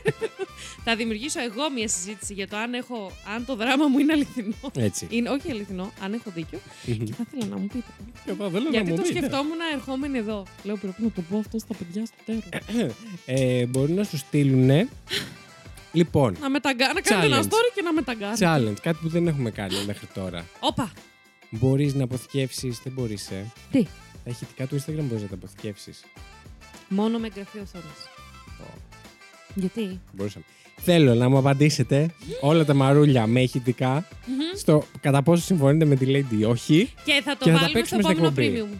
θα 0.87 0.97
δημιουργήσω 0.97 1.41
εγώ 1.43 1.71
μια 1.77 1.89
συζήτηση 1.89 2.33
για 2.35 2.49
το 2.49 2.57
αν, 2.57 2.75
έχω, 2.75 3.11
αν 3.35 3.45
το 3.47 3.57
δράμα 3.57 3.87
μου 3.89 3.99
είναι 3.99 4.13
αληθινό. 4.13 4.55
Έτσι. 4.77 5.07
Είναι, 5.11 5.29
όχι 5.31 5.51
αληθινό, 5.51 5.93
αν 6.03 6.13
έχω 6.13 6.31
δίκιο. 6.35 6.59
Μμμ. 6.87 7.05
Και 7.05 7.13
θα 7.13 7.25
ήθελα 7.33 7.51
να 7.51 7.57
μου 7.57 7.67
πείτε. 7.67 7.91
Και 8.25 8.31
εγώ 8.31 8.51
θέλω 8.51 8.65
να 8.65 8.71
Γιατί 8.71 8.91
μου 8.91 8.97
το 8.97 9.03
πείτε. 9.03 9.17
σκεφτόμουν 9.19 9.57
ερχόμενοι 9.75 10.19
εδώ. 10.19 10.47
Λέω 10.63 10.77
πρέπει 10.77 11.03
να 11.03 11.11
το 11.11 11.23
πω 11.31 11.39
αυτό 11.39 11.59
στα 11.59 11.75
παιδιά 11.75 12.05
στο 12.07 12.17
τέλο. 12.27 12.43
Ε, 13.27 13.67
μπορεί 13.67 13.93
να 13.93 14.05
σου 14.05 14.17
στείλουν. 14.17 14.89
Λοιπόν, 15.99 16.37
να 16.41 16.51
με 16.51 16.61
ταγκα... 16.61 16.93
να 16.93 17.01
κάνετε 17.01 17.27
ένα 17.27 17.43
Challenge. 17.43 17.47
story 17.47 17.71
και 17.75 17.83
να 17.83 17.93
με 17.93 18.03
ταγκάρετε. 18.03 18.47
challenge, 18.47 18.77
κάτι 18.83 18.99
που 19.03 19.09
δεν 19.09 19.27
έχουμε 19.27 19.51
κάνει 19.51 19.75
μέχρι 19.87 20.07
τώρα. 20.15 20.47
Όπα. 20.61 20.93
Μπορείς 21.51 21.95
να 21.95 22.05
αποθηκεύσει, 22.05 22.79
δεν 22.85 22.93
μπορείς, 22.93 23.31
ε. 23.31 23.45
Τι; 23.71 23.83
Τα 24.25 24.31
ηχητικά 24.31 24.67
του 24.67 24.77
Instagram 24.77 25.03
μπορείς 25.03 25.23
να 25.23 25.29
τα 25.29 25.35
αποθηκεύσεις. 25.35 26.05
Μόνο 26.89 27.19
με 27.19 27.27
εγγραφή 27.27 27.59
οθόνη. 27.59 27.85
Γιατί; 29.55 30.01
Μπορούσαμε. 30.13 30.45
Θέλω 30.81 31.15
να 31.15 31.29
μου 31.29 31.39
απαντήσετε 31.39 32.11
όλα 32.41 32.65
τα 32.65 32.75
μαρούλια 32.75 33.27
με 33.27 33.41
ηχητικά 33.43 34.09
Μμμ. 34.27 34.59
στο 34.59 34.85
κατά 35.01 35.23
πόσο 35.23 35.43
συμφωνείτε 35.45 35.85
με 35.85 35.97
τη 35.97 36.07
Lady 36.09 36.39
ή 36.39 36.45
όχι. 36.45 36.93
Και 37.05 37.21
θα 37.25 37.37
το 37.37 37.45
Και 37.45 37.51
θα 37.51 37.59
τα 37.59 37.63
βάλουμε 37.63 37.69
στο 37.87 37.97
παίξουμε 37.97 38.03
στην 38.03 38.11
επόμενο 38.25 38.27
εκπομπή. 38.43 38.75
premium. 38.75 38.79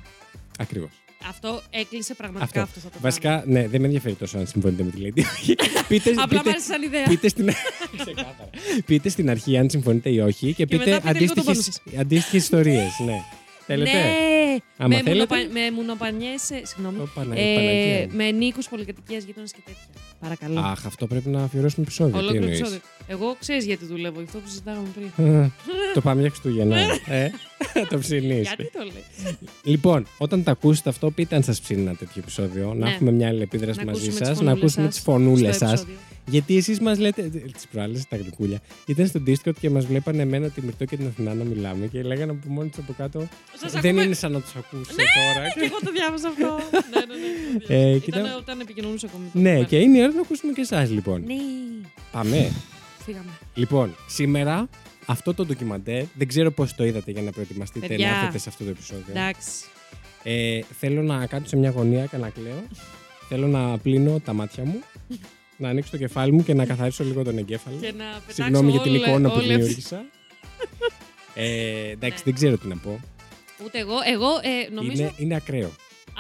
Ακριβώς. 0.59 0.91
Αυτό 1.29 1.63
έκλεισε 1.71 2.15
πραγματικά 2.15 2.45
Αυτό. 2.45 2.61
αυτός. 2.61 2.83
θα 2.83 2.89
το 2.91 2.97
Βασικά, 3.01 3.43
ναι, 3.47 3.69
δεν 3.69 3.81
με 3.81 3.87
ενδιαφέρει 3.87 4.15
τόσο 4.15 4.39
αν 4.39 4.47
συμφωνείτε 4.47 4.83
με 4.83 4.91
τη 4.91 4.99
Lady 5.01 5.19
ή 5.19 5.21
όχι. 5.35 5.55
πείτε, 5.89 6.11
κάνω. 6.11 6.23
Απλά 6.25 6.37
μου 6.37 6.43
πείτε, 6.43 6.51
άρεσε 6.51 6.67
σαν 6.67 6.83
ιδέα. 6.83 7.07
πείτε, 7.09 7.29
στην... 7.29 7.47
Ξεκάθαρα. 8.05 8.51
πείτε 8.87 9.09
στην 9.09 9.31
αρχή 9.31 9.59
αν 9.59 9.71
συμφωνείτε 9.71 10.11
ή 10.11 10.19
όχι 10.21 10.47
και, 10.47 10.53
Και 10.53 10.67
πείτε 10.67 10.91
μετά 10.91 11.07
πείτε 11.13 11.19
λίγο 11.19 11.35
το 11.35 11.41
αντίστοιχες, 11.41 11.81
αντίστοιχες 12.01 12.43
ιστορίες. 12.43 12.91
Ναι. 13.07 13.23
Θέλετε; 13.67 13.91
Ναι, 13.93 14.57
Άμα 14.77 14.89
με, 14.97 15.03
θέλετε. 15.03 15.11
μουνοπα... 15.37 15.37
με 15.61 15.71
μουνοπανιές, 15.71 16.51
ε, 16.51 16.61
συγγνώμη, 16.65 16.99
Ω, 16.99 17.09
Πανα- 17.15 17.39
ε, 17.39 17.55
Παναγία 17.55 18.07
μου. 18.11 18.17
με 18.17 18.31
νίκους 18.31 18.69
πολυκατοικίας 18.69 19.25
γείτονες 19.25 19.53
και 19.53 19.59
τέτοια. 19.65 19.85
Παρακαλώ. 20.21 20.61
Αχ, 20.61 20.87
αυτό 20.87 21.07
πρέπει 21.07 21.29
να 21.29 21.43
αφιερώσουμε 21.43 21.83
επεισόδιο. 21.87 22.13
Τι 22.13 22.19
Ολόκληρο 22.19 22.43
εννοείς; 22.45 22.59
επεισόδιο. 22.61 22.83
Εγώ 23.07 23.37
ξέρεις 23.41 23.65
γιατί 23.65 23.85
δουλεύω, 23.85 24.19
γι' 24.21 24.27
αυτό 24.27 24.39
που 24.39 24.49
συζητάγαμε 24.49 24.87
πριν. 25.15 25.27
Α, 25.35 25.51
το 25.95 26.01
πάμε 26.01 26.21
για 26.21 26.31
Χριστούγεννα. 26.31 26.77
ε, 27.07 27.31
το 27.89 27.99
ψήνεις. 27.99 28.41
γιατί 28.43 28.71
το 28.73 28.83
λέει; 28.83 29.37
Λοιπόν, 29.63 30.07
όταν 30.19 30.43
τα 30.43 30.51
ακούσετε 30.51 30.89
αυτό, 30.89 31.11
πείτε 31.11 31.37
αν 31.37 31.43
σας 31.43 31.61
ψήνει 31.61 31.81
ένα 31.81 31.95
τέτοιο 31.95 32.15
επεισόδιο. 32.23 32.75
Να 32.75 32.87
Ναι. 32.87 32.93
έχουμε 32.95 33.11
μια 33.11 33.29
άλλη 33.29 33.43
επίδραση 33.43 33.79
Να 33.79 33.85
μαζί 33.85 34.01
ακούσουμε 34.09 34.19
τις 34.29 34.39
σα, 34.39 34.45
να 34.45 34.51
φωνούλες 34.51 34.59
ακούσουμε 34.63 34.85
σας 34.87 34.95
τι 34.95 35.01
φωνούλες 35.01 35.55
στο 35.57 35.65
σας. 35.67 35.71
επεισόδιο. 35.81 35.97
Γιατί 36.31 36.57
εσείς 36.57 36.81
μας 36.81 36.99
λέτε. 36.99 37.23
Τις 37.53 37.67
προάλλες, 37.73 38.09
τα 38.09 38.17
γλυκούλια. 38.17 38.59
Ήταν 38.87 39.07
στο 39.07 39.21
Discord 39.27 39.55
και 39.61 39.71
μας 39.71 39.87
βλέπανε 39.87 40.23
εμένα 40.23 40.49
τη 40.49 40.61
Μυρτό 40.63 40.85
και 40.85 40.97
την 40.97 41.07
Αθηνά 41.07 41.35
να 41.35 41.45
μιλάμε 41.45 41.87
και 41.87 42.03
λέγανε 42.03 42.31
από 42.33 42.49
μόνοι 42.53 42.69
του 42.69 42.81
από 42.81 42.95
κάτω. 42.99 43.29
Σας 43.61 43.73
Δεν 43.73 43.85
ακούμε- 43.85 44.05
είναι 44.05 44.15
σαν 44.15 44.33
να 44.33 44.41
τους 44.41 44.55
ακούσει 44.57 44.91
τώρα. 44.97 45.49
Και 45.49 45.61
εγώ 45.65 45.79
το 45.85 45.91
διάβασα 45.93 46.29
αυτό. 46.29 46.51
ναι, 46.93 47.01
ναι, 47.01 47.15
ναι. 47.15 47.59
το 47.59 47.65
διάβασα. 47.69 47.75
Ε, 47.75 47.89
Ήταν 47.89 48.01
κοίτα- 48.01 48.37
όταν 48.37 48.61
επικοινωνούσε 48.61 49.07
ακόμη. 49.11 49.25
το 49.33 49.39
ναι, 49.39 49.51
κουβέρ. 49.53 49.67
και 49.69 49.79
είναι 49.79 49.99
η 49.99 50.01
ώρα 50.09 50.17
να 50.17 50.23
ακούσουμε 50.23 50.53
και 50.53 50.61
εσάς 50.61 50.91
λοιπόν. 50.91 51.23
Ναι, 51.27 51.35
Πάμε. 52.13 52.53
φύγαμε. 53.05 53.31
Λοιπόν, 53.55 53.95
σήμερα 54.09 54.69
αυτό 55.07 55.35
το 55.35 55.45
ντοκιμαντέρ 55.45 56.05
δεν 56.15 56.29
ξέρω 56.29 56.51
πώς 56.51 56.75
το 56.75 56.85
είδατε 56.85 57.11
για 57.11 57.23
να 57.23 57.31
προετοιμαστείτε 57.31 57.87
Παιδιά. 57.87 58.11
να 58.11 58.17
έρθετε 58.19 58.39
σε 58.39 58.49
αυτό 58.49 58.65
το 58.65 58.71
επεισόδιο. 58.71 59.05
Εντάξει. 59.09 59.51
Ε, 60.23 60.61
θέλω 60.79 61.03
να 61.03 61.27
κάτσω 61.27 61.49
σε 61.49 61.57
μια 61.57 61.71
γωνία 61.71 62.07
και 62.07 62.17
να 62.17 62.29
κλαίω. 62.31 62.63
θέλω 63.29 63.47
να 63.47 63.79
πλύνω 63.79 64.21
τα 64.25 64.33
μάτια 64.33 64.65
μου, 64.65 64.81
να 65.63 65.69
ανοίξω 65.69 65.91
το 65.91 65.97
κεφάλι 65.97 66.33
μου 66.33 66.43
και 66.43 66.55
να 66.55 66.67
καθαρίσω 66.67 67.05
λίγο 67.05 67.23
τον 67.25 67.39
εγκέφαλο. 67.39 67.77
Και 67.81 67.87
να 67.93 68.05
πετάξω 68.05 68.33
Συγγνώμη 68.33 68.71
για 68.71 68.81
την 68.81 68.91
όλη- 68.93 69.01
εικόνα 69.01 69.29
που 69.29 69.35
όλη 69.35 69.45
αυτή- 69.45 69.55
δημιούργησα. 69.57 70.05
ε, 71.35 71.91
εντάξει, 71.91 72.17
Ναι. 72.19 72.23
δεν 72.25 72.35
ξέρω 72.35 72.59
τι 72.59 72.67
να 72.69 72.77
πω. 72.77 73.01
Ούτε 73.65 73.79
εγώ. 73.79 73.95
Εγώ 74.15 74.27
ε, 74.43 74.73
νομίζω 74.75 75.03
Είναι, 75.03 75.13
είναι 75.17 75.35
ακραίο. 75.35 75.71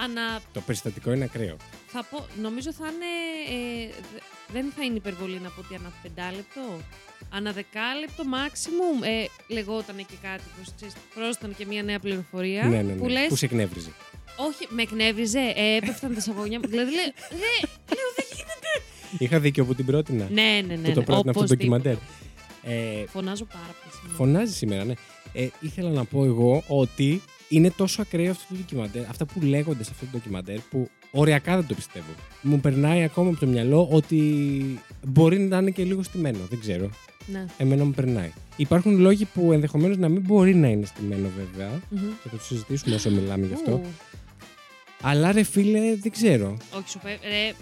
ανα 0.04 0.40
Το 0.52 0.60
περιστατικό 0.60 1.12
είναι 1.12 1.24
ακραίο. 1.24 1.56
Θα 1.90 2.04
πω, 2.10 2.26
νομίζω 2.42 2.72
θα 2.72 2.86
είναι. 2.86 3.10
Ε, 3.56 3.86
δε- 4.12 4.18
δεν 4.52 4.72
θα 4.76 4.84
είναι 4.84 4.96
υπερβολή 4.96 5.38
να 5.42 5.48
πω 5.48 5.60
ότι 5.64 5.74
ανά 5.74 5.92
πεντάλεπτο. 6.02 6.60
Ανά 7.30 7.52
δεκάλεπτο 7.52 8.22
maximum. 8.34 9.06
Ε, 9.06 9.24
λεγόταν 9.54 9.96
και 9.96 10.16
κάτι 10.22 10.42
που 10.56 10.70
ξέρεις, 10.76 10.94
πρόσθεταν 11.14 11.54
και 11.56 11.66
μια 11.66 11.82
νέα 11.82 11.98
πληροφορία. 11.98 12.62
ναι, 12.64 12.76
ναι, 12.76 12.82
ναι. 12.82 12.92
Που 12.92 13.08
λες, 13.08 13.28
Που 13.28 13.36
σε 13.36 13.44
εκνεύριζε. 13.44 13.90
όχι, 14.36 14.66
με 14.68 14.82
εκνεύριζε, 14.82 15.52
ε, 15.56 15.76
έπεφταν 15.76 16.14
τα 16.14 16.20
σαγόνια 16.20 16.58
μου. 16.58 16.68
δηλαδή, 16.72 16.90
λέω, 16.94 17.04
ρε, 17.30 17.38
λέω, 17.96 18.08
δεν 18.16 18.26
γίνεται. 18.36 18.70
Είχα 19.24 19.40
δίκιο 19.40 19.64
που 19.64 19.74
την 19.74 19.84
πρότεινα. 19.86 20.26
Ναι, 20.30 20.62
ναι, 20.66 20.74
ναι. 20.74 20.88
που 20.88 20.92
το 20.92 20.98
ναι, 21.00 21.04
πρότεινα 21.06 21.14
αυτό 21.14 21.32
το 21.32 21.38
οπωσδήποτε. 21.38 21.54
ντοκιμαντέρ. 21.56 21.96
Ε, 22.62 23.06
Φωνάζω 23.06 23.44
πάρα 23.44 23.74
πολύ. 23.82 23.94
σήμερα. 23.96 24.14
Φωνάζει 24.16 24.52
σήμερα, 24.54 24.84
ναι. 24.84 24.92
Ε, 25.32 25.48
ήθελα 25.60 25.90
να 25.90 26.04
πω 26.04 26.24
εγώ 26.24 26.62
ότι 26.68 27.22
είναι 27.48 27.70
τόσο 27.70 28.02
ακραίο 28.02 28.30
αυτό 28.30 28.44
το 28.48 28.54
ντοκιμαντέρ, 28.54 29.08
αυτά 29.08 29.24
που 29.26 29.40
λέγονται 29.40 29.84
σε 29.84 29.90
αυτό 29.92 30.04
το 30.04 30.10
ντοκιμαντέρ, 30.10 30.58
που 30.60 30.90
οριακά 31.10 31.54
δεν 31.56 31.66
το 31.66 31.74
πιστεύω. 31.74 32.06
Μου 32.42 32.60
περνάει 32.60 33.02
ακόμα 33.02 33.28
από 33.30 33.40
το 33.40 33.46
μυαλό 33.46 33.88
ότι 33.90 34.20
μπορεί 35.06 35.38
να 35.38 35.58
είναι 35.58 35.70
και 35.70 35.84
λίγο 35.84 36.02
στημένο. 36.02 36.38
Δεν 36.50 36.60
ξέρω. 36.60 36.90
Ναι. 37.26 37.44
Εμένα 37.58 37.84
μου 37.84 37.90
περνάει. 37.90 38.30
Υπάρχουν 38.56 38.98
λόγοι 39.00 39.24
που 39.24 39.52
ενδεχομένως 39.52 39.96
να 39.96 40.08
μην 40.08 40.20
μπορεί 40.26 40.54
να 40.54 40.68
είναι 40.68 40.86
στημένο, 40.86 41.28
βέβαια. 41.36 41.70
Μμμ. 41.88 42.00
Και 42.22 42.28
θα 42.28 42.36
το 42.36 42.42
συζητήσουμε 42.44 42.94
όσο 42.94 43.10
μιλάμε 43.10 43.46
γι' 43.46 43.52
αυτό. 43.54 43.70
Ου, 43.72 43.80
Αλλά 45.02 45.32
ρε 45.32 45.42
φίλε, 45.42 45.80
δεν 45.96 46.10
ξέρω. 46.12 46.56
Όχι, 46.78 46.88
σου 46.90 46.98
πέ- 47.02 47.22
ρε, 47.24 47.52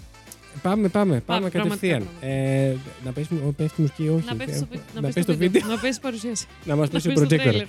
Πάμε, 0.61 0.87
πάμε, 0.87 1.11
πάμε 1.11 1.19
πραγματικά, 1.49 1.63
κατευθείαν. 1.63 2.07
Ε, 2.21 2.73
να 3.05 3.11
πέσει 3.11 3.33
μου- 3.33 3.53
πέφτει 3.55 3.81
μουσική, 3.81 4.09
όχι. 4.09 4.25
να 4.25 4.35
πέσει 4.35 4.51
Ε, 4.51 4.55
στο, 4.55 4.67
βι- 4.71 4.79
να 4.93 5.01
να 5.01 5.01
πες 5.01 5.13
πέσει 5.13 5.23
στο 5.23 5.31
το 5.31 5.37
βίντεο. 5.37 5.67
Να 5.67 5.77
πέσει 5.77 5.99
παρουσίαση. 5.99 6.45
Να 6.65 6.75
μας 6.75 6.87
Να 6.89 6.93
πέσει 6.93 7.09
ο 7.09 7.13
πες 7.13 7.27
το 7.27 7.35
projector. 7.35 7.63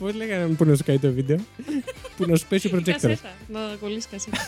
τρέιλερ. 0.00 0.12
Πώς 0.12 0.14
λέγανε 0.14 0.54
που 0.54 0.64
να 0.64 0.76
σου 0.76 0.84
κάνει 0.84 0.98
το 0.98 1.12
βίντεο; 1.12 1.36
που 2.16 2.24
να 2.26 2.36
σου 2.36 2.46
πέσει 2.48 2.66
ο 2.66 2.70
Η 2.76 2.78
projector. 2.78 2.90
Κασέτα. 2.90 3.32
Να 3.48 3.60
κολλήσεις 3.80 4.06
κασέτα. 4.10 4.38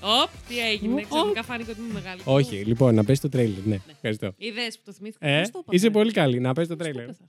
Οπ, 0.00 0.28
τι 0.48 0.58
έγινε. 0.68 0.94
Οπ. 0.94 1.08
Ξαφνικά 1.10 1.42
φάνηκε 1.42 1.70
ότι 1.70 1.80
είμαι 1.80 1.92
μεγάλη. 1.92 2.20
Όχι, 2.24 2.56
λοιπόν, 2.56 2.94
να 2.94 3.04
πέσει 3.04 3.20
το 3.20 3.28
τρέιλερ. 3.28 3.64
Ναι, 3.64 3.78
ευχαριστώ. 3.90 4.32
Είδε 4.36 4.60
που 4.70 4.80
το 4.84 4.92
θυμήθηκα. 4.92 5.26
Ε, 5.28 5.40
Πώς 5.40 5.50
το 5.50 5.58
έπαθα, 5.58 5.76
είσαι 5.76 5.86
ρε; 5.86 5.92
πολύ 5.92 6.12
καλή. 6.12 6.40
Να 6.40 6.52
πέσει 6.52 6.68
το 6.68 6.76
Πώς 6.76 6.86
το 6.86 6.92
τρέιλερ. 6.92 7.08
έπαθα. 7.10 7.28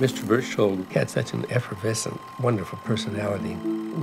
Mr. 0.00 0.20
Birchhold 0.30 0.80
had 0.96 1.08
such 1.18 1.30
an 1.36 1.44
effervescent, 1.58 2.18
wonderful 2.46 2.78
personality. 2.90 3.54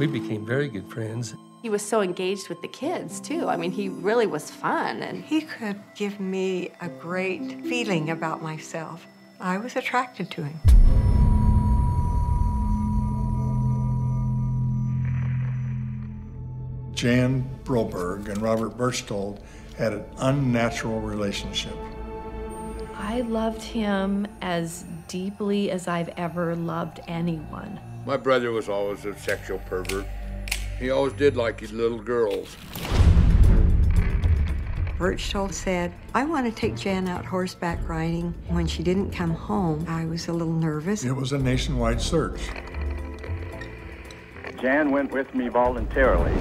We 0.01 0.07
became 0.07 0.41
very 0.55 0.69
good 0.75 0.87
friends. 0.95 1.23
He 1.65 1.69
was 1.75 1.83
so 1.93 1.97
engaged 2.09 2.45
with 2.51 2.61
the 2.65 2.71
kids 2.83 3.11
too. 3.29 3.43
I 3.53 3.55
mean, 3.61 3.71
he 3.79 3.85
really 4.09 4.27
was 4.35 4.45
fun 4.63 4.93
and 5.07 5.15
He 5.33 5.39
could 5.55 5.79
give 6.01 6.15
me 6.35 6.47
a 6.87 6.89
great 7.07 7.45
feeling 7.69 8.05
about 8.17 8.39
myself. 8.51 8.97
I 9.53 9.55
was 9.63 9.73
attracted 9.81 10.27
to 10.35 10.39
him. 10.49 10.57
Jan 16.99 17.49
Broberg 17.63 18.27
and 18.27 18.41
Robert 18.41 18.75
Berchtold 18.75 19.39
had 19.77 19.93
an 19.93 20.03
unnatural 20.17 20.99
relationship. 20.99 21.73
I 22.93 23.21
loved 23.21 23.61
him 23.61 24.27
as 24.41 24.83
deeply 25.07 25.71
as 25.71 25.87
I've 25.87 26.09
ever 26.17 26.57
loved 26.57 26.99
anyone. 27.07 27.79
My 28.05 28.17
brother 28.17 28.51
was 28.51 28.67
always 28.67 29.05
a 29.05 29.17
sexual 29.17 29.59
pervert. 29.59 30.05
He 30.77 30.89
always 30.89 31.13
did 31.13 31.37
like 31.37 31.61
his 31.61 31.71
little 31.71 31.99
girls. 31.99 32.57
Birchtold 34.97 35.53
said, 35.53 35.93
I 36.13 36.25
want 36.25 36.47
to 36.47 36.51
take 36.51 36.75
Jan 36.75 37.07
out 37.07 37.23
horseback 37.23 37.87
riding. 37.87 38.33
When 38.49 38.67
she 38.67 38.83
didn't 38.83 39.11
come 39.11 39.31
home, 39.31 39.85
I 39.87 40.03
was 40.03 40.27
a 40.27 40.33
little 40.33 40.51
nervous. 40.51 41.05
It 41.05 41.15
was 41.15 41.31
a 41.31 41.39
nationwide 41.39 42.01
search. 42.01 42.41
Jan 44.61 44.91
went 44.91 45.11
with 45.13 45.33
me 45.33 45.47
voluntarily. 45.47 46.33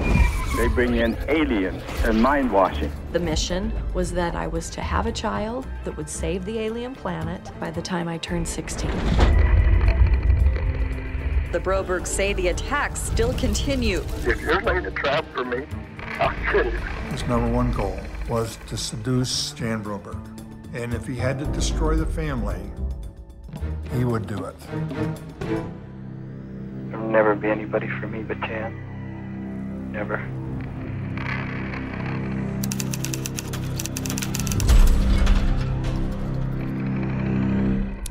They 0.57 0.67
bring 0.67 0.95
in 0.95 1.17
aliens 1.29 1.81
and 2.03 2.21
mind 2.21 2.51
washing. 2.51 2.91
The 3.13 3.19
mission 3.19 3.71
was 3.93 4.11
that 4.11 4.35
I 4.35 4.45
was 4.45 4.69
to 4.71 4.81
have 4.81 5.05
a 5.05 5.11
child 5.11 5.65
that 5.85 5.95
would 5.95 6.09
save 6.09 6.43
the 6.43 6.59
alien 6.59 6.95
planet 6.95 7.49
by 7.61 7.71
the 7.71 7.81
time 7.81 8.09
I 8.09 8.17
turned 8.17 8.45
16. 8.45 8.91
The 11.53 11.59
Brobergs 11.59 12.07
say 12.07 12.33
the 12.33 12.49
attacks 12.49 13.01
still 13.01 13.33
continue. 13.35 14.03
If 14.25 14.41
you're 14.41 14.61
laying 14.61 14.85
a 14.85 14.91
trap 14.91 15.25
for 15.33 15.45
me, 15.45 15.65
I'll 16.19 16.35
kill 16.51 16.65
you. 16.65 16.77
His 17.11 17.25
number 17.25 17.49
one 17.49 17.71
goal 17.71 17.97
was 18.27 18.59
to 18.67 18.75
seduce 18.75 19.53
Jan 19.53 19.81
Broberg. 19.81 20.19
And 20.73 20.93
if 20.93 21.07
he 21.07 21.15
had 21.15 21.39
to 21.39 21.45
destroy 21.45 21.95
the 21.95 22.05
family, 22.05 22.59
he 23.93 24.03
would 24.03 24.27
do 24.27 24.43
it. 24.43 24.55
There'll 26.89 27.11
never 27.19 27.35
be 27.35 27.47
anybody 27.57 27.87
for 27.99 28.07
me 28.07 28.19
but 28.29 28.39
Jan. 28.47 28.71
Never. 29.91 30.19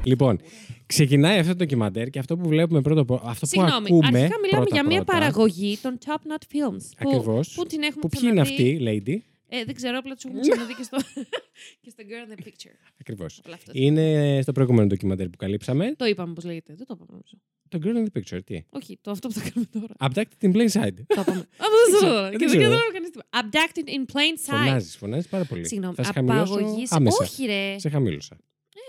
Λοιπόν, 0.05 0.41
ξεκινάει 0.87 1.39
αυτό 1.39 1.51
το 1.53 1.57
ντοκιμαντέρ 1.57 2.11
και 2.11 2.19
αυτό 2.19 2.37
που 2.37 2.49
βλέπουμε 2.49 2.81
πρώτο. 2.81 3.21
Αυτό 3.25 3.47
Συγγνώμη, 3.47 3.89
που 3.89 4.01
ακούμε. 4.03 4.19
αρχικά 4.19 4.39
μιλάμε 4.43 4.65
πρώτα, 4.65 4.75
για 4.75 4.87
μια 4.87 5.03
πρώτα, 5.05 5.19
παραγωγή 5.19 5.79
των 5.83 5.99
Top 6.07 6.11
Nut 6.33 6.43
Films. 6.55 6.83
Ακριβώς. 6.99 7.55
Που, 7.55 7.63
που 7.63 7.69
την 7.69 7.83
έχουμε 7.83 8.01
Που 8.01 8.09
ποιοι 8.09 8.21
είναι 8.25 8.43
ξαναδεί. 8.43 8.63
αυτοί, 8.63 9.03
Lady; 9.07 9.17
Ε, 9.51 9.65
δεν 9.65 9.75
ξέρω, 9.75 9.99
απλά 9.99 10.15
τους 10.15 10.25
έχουμε 10.25 10.41
ξαναδεί 10.41 10.75
και 10.75 10.83
στο, 10.83 10.97
και 11.83 11.91
στο 11.91 12.03
Girl 12.09 12.33
in 12.33 12.39
the 12.39 12.47
Picture. 12.47 12.75
Ακριβώς. 13.01 13.39
Απλά 13.39 13.55
αυτό. 13.55 13.71
Είναι 13.75 14.39
στο 14.43 14.53
προηγούμενο 14.53 14.87
ντοκιμαντέρ 14.87 15.29
που 15.29 15.37
καλύψαμε. 15.37 15.95
Το 15.97 16.05
είπαμε 16.05 16.33
πώ 16.33 16.47
λέγεται. 16.47 16.75
Δεν 16.77 16.87
το 16.87 16.95
είπαμε 16.97 17.11
νομίζω. 17.11 17.37
Το 17.69 17.79
Girl 17.83 18.07
in 18.07 18.09
the 18.13 18.21
Picture, 18.21 18.41
τι; 18.45 18.65
Όχι, 18.71 18.99
το 19.01 19.11
αυτό 19.11 19.29
που 19.29 19.35
θα 19.35 19.51
κάνουμε 19.51 19.67
τώρα. 19.73 19.95
Abducted 19.99 20.45
in 20.45 20.53
plain 20.57 20.71
sight. 20.83 20.93
το 21.07 21.21
είπαμε. 21.21 21.47
Αυτό 21.59 21.77
δεν 21.85 21.97
ξέρω, 21.97 21.97
ξέρω. 21.97 22.21
δεν 22.23 22.31
Και 22.31 22.39
δεν 22.39 22.47
ξέρω. 22.49 22.63
καταλαβαίνω 22.63 22.93
κανείς 22.93 23.11
τίποτα. 23.11 23.29
Abducted 23.41 23.89
in 23.89 24.13
plain 24.15 24.53
sight. 24.53 24.59
Φωνάζεις, 24.65 24.97
φωνάζεις 24.97 25.29
πάρα 25.29 25.45
πολύ. 25.45 25.67
Συγγνώμη, 25.67 25.95
Θα 25.95 26.05
σε 26.05 26.13
χαμηλώσω 26.13 26.53
απαγωγής 26.55 26.89
σε- 26.89 26.95
άμεσα. 26.97 27.17
Όχι, 27.25 27.45
ρε. 27.47 27.79
Σε 27.79 27.89
χαμήλωσα. 27.89 28.37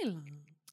Έλα. 0.05 0.23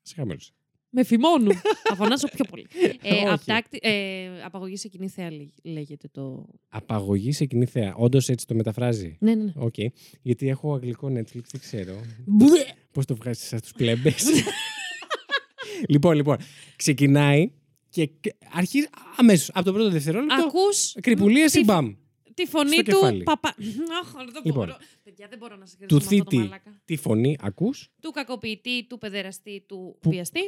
Σε 0.02 0.14
χαμήλωσα. 0.16 0.52
Με 0.98 1.04
φημώνουν. 1.04 1.52
θα 1.84 1.94
φωνάσω 1.94 2.28
πιο 2.28 2.44
πολύ. 2.44 2.66
ε, 3.02 3.14
Όχι. 3.14 3.44
abducted- 3.46 3.78
ε, 3.80 4.26
απαγωγή 4.44 4.76
σε 4.76 4.88
κοινή 4.88 5.08
θέα 5.08 5.30
λέ- 5.30 5.48
λέγεται 5.62 6.08
το. 6.12 6.46
Απαγωγή 6.68 7.32
σε 7.32 7.44
κοινή 7.44 7.66
θέα. 7.66 7.94
Όντως 7.96 8.28
έτσι 8.28 8.46
το 8.46 8.54
μεταφράζει. 8.54 9.16
Ναι, 9.20 9.34
ναι, 9.34 9.42
ναι. 9.44 9.52
Οκ. 9.56 9.74
Γιατί 10.22 10.48
έχω 10.48 10.74
αγγλικό 10.74 11.08
Netflix, 11.08 11.42
δεν 11.52 11.60
ξέρω. 11.60 12.00
Μπλε. 12.26 12.64
Πώς 12.92 13.04
το 13.06 13.14
βγάζεις 13.16 13.46
σαν 13.46 13.60
τους 13.60 13.72
πλέμπε. 13.72 14.14
λοιπόν, 15.88 16.14
λοιπόν. 16.16 16.36
Ξεκινάει 16.76 17.50
και 17.88 18.10
αρχίζει 18.52 18.86
αμέσως 19.16 19.50
από 19.52 19.64
το 19.64 19.72
πρώτο 19.72 19.90
δευτερόλεπτο. 19.90 20.34
Ακούς 20.46 20.94
Κρυπουλία 21.00 21.50
τη- 21.50 21.58
ή 21.60 21.62
μπαμ. 21.64 21.94
τη 22.34 22.46
φωνή 22.46 22.72
στο 22.72 22.82
του 22.82 22.90
κεφάλι. 22.90 23.22
παπά. 23.22 23.54
Αχ, 24.02 24.12
δεν 24.12 24.32
το 24.32 24.40
Λοιπόν. 24.44 24.64
μπορώ. 24.66 24.76
Παιδιά, 25.04 25.26
δεν 25.28 25.38
μπορώ 25.38 25.56
να 25.56 25.64
Του 25.64 25.70
συγκριθώ 25.70 25.94
με 25.94 26.04
αυτό 26.04 26.16
το 26.16 26.24
θήτη 26.30 26.36
μαλάκα. 26.36 26.80
τη 26.84 26.96
φωνή, 26.96 27.36
ακούς. 27.40 27.88
Του 28.00 28.10
κακοποιητή, 28.10 28.86
του 28.86 28.98
παιδεραστή, 28.98 29.64
του 29.68 29.96
Που- 30.00 30.10
βιαστή. 30.10 30.40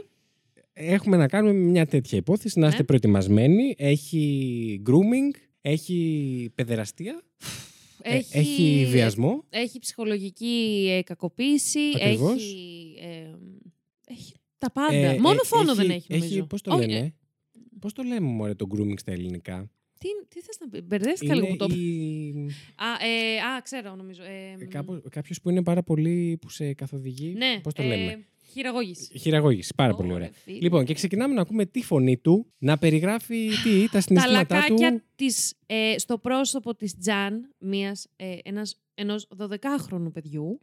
Έχουμε 0.81 1.17
να 1.17 1.29
κάνουμε 1.29 1.53
μια 1.55 1.87
τέτοια 1.87 2.19
υπόθεση, 2.19 2.59
να 2.59 2.67
είστε 2.67 2.79
Ναι. 2.79 2.85
προετοιμασμένοι. 2.87 3.75
Έχει 3.79 4.83
grooming, 4.87 5.37
έχει 5.61 6.51
παιδεραστία, 6.55 7.23
ε, 8.03 8.15
Έχει, 8.17 8.39
έχει 8.39 8.87
βιασμό. 8.91 9.45
Έχει 9.51 9.79
ψυχολογική 9.79 10.87
ε, 10.91 11.03
κακοποίηση. 11.03 11.81
Ακριβώς. 11.95 12.35
Έχει, 12.35 12.95
ε, 13.01 13.35
έχει 14.13 14.35
τα 14.59 14.71
πάντα. 14.73 14.95
Ε, 14.97 15.19
Μόνο 15.19 15.39
ε, 15.43 15.47
φόνο 15.47 15.75
δεν 15.75 15.91
έχει, 15.91 16.13
νομίζω. 16.19 16.45
πώς 16.45 16.63
το 16.63 16.75
Όχι, 16.75 16.87
λένε; 16.89 16.99
ε, 17.07 17.13
Πώς 17.81 17.93
το 17.93 18.03
λέμε, 18.03 18.27
μωρέ, 18.27 18.55
το 18.55 18.67
grooming 18.75 18.99
στα 18.99 19.13
ελληνικά; 19.13 19.71
τι, 19.99 20.09
τι 20.29 20.41
θες 20.41 20.57
να 20.61 20.69
πει, 20.69 20.81
μπερδεύτηκα 20.81 21.35
λίγο 21.35 21.47
που 21.47 21.57
το 21.57 21.65
είπα. 21.65 21.75
η... 21.77 22.31
Α, 22.77 23.07
ε, 23.07 23.39
α, 23.57 23.61
ξέρω 23.63 23.95
νομίζω. 23.95 24.23
Ε, 24.23 24.67
Κάποιος 25.11 25.41
που 25.41 25.51
είναι 25.51 25.63
πάρα 25.63 25.83
πολύ 25.83 26.39
που 26.41 26.51
σε 26.51 26.73
καθοδηγεί. 26.75 27.35
ναι, 27.37 27.61
Πώς 27.63 27.75
το 27.75 27.83
ε, 27.83 27.87
λέμε. 27.87 28.25
Χειραγώγηση. 28.51 29.19
Χειραγώγηση. 29.19 29.73
Πάρα 29.77 29.95
πολύ 29.95 30.13
Ωραία, 30.13 30.27
ωραία. 30.27 30.39
φίλε. 30.45 30.59
Λοιπόν, 30.61 30.85
και 30.85 30.95
ξεκινάμε 30.95 31.35
να 31.35 31.41
ακούμε 31.41 31.65
τη 31.67 31.83
φωνή 31.83 32.17
του 32.17 32.53
να 32.59 32.79
περιγράφει 32.79 33.49
τι, 33.65 33.83
τα 33.85 33.89
τα 33.93 34.01
συναισθήματά 34.01 34.57
λακάκια 34.57 34.93
του. 34.93 35.03
της, 35.15 35.55
ε, 35.67 35.95
στο 35.99 36.19
πρόσωπο 36.19 36.75
της 36.75 36.99
Τζαν, 36.99 37.55
μιας, 37.59 38.07
ε, 38.17 38.37
ένας, 38.43 38.81
ενός 38.95 39.29
12χρονου 39.39 40.13
παιδιου 40.13 40.61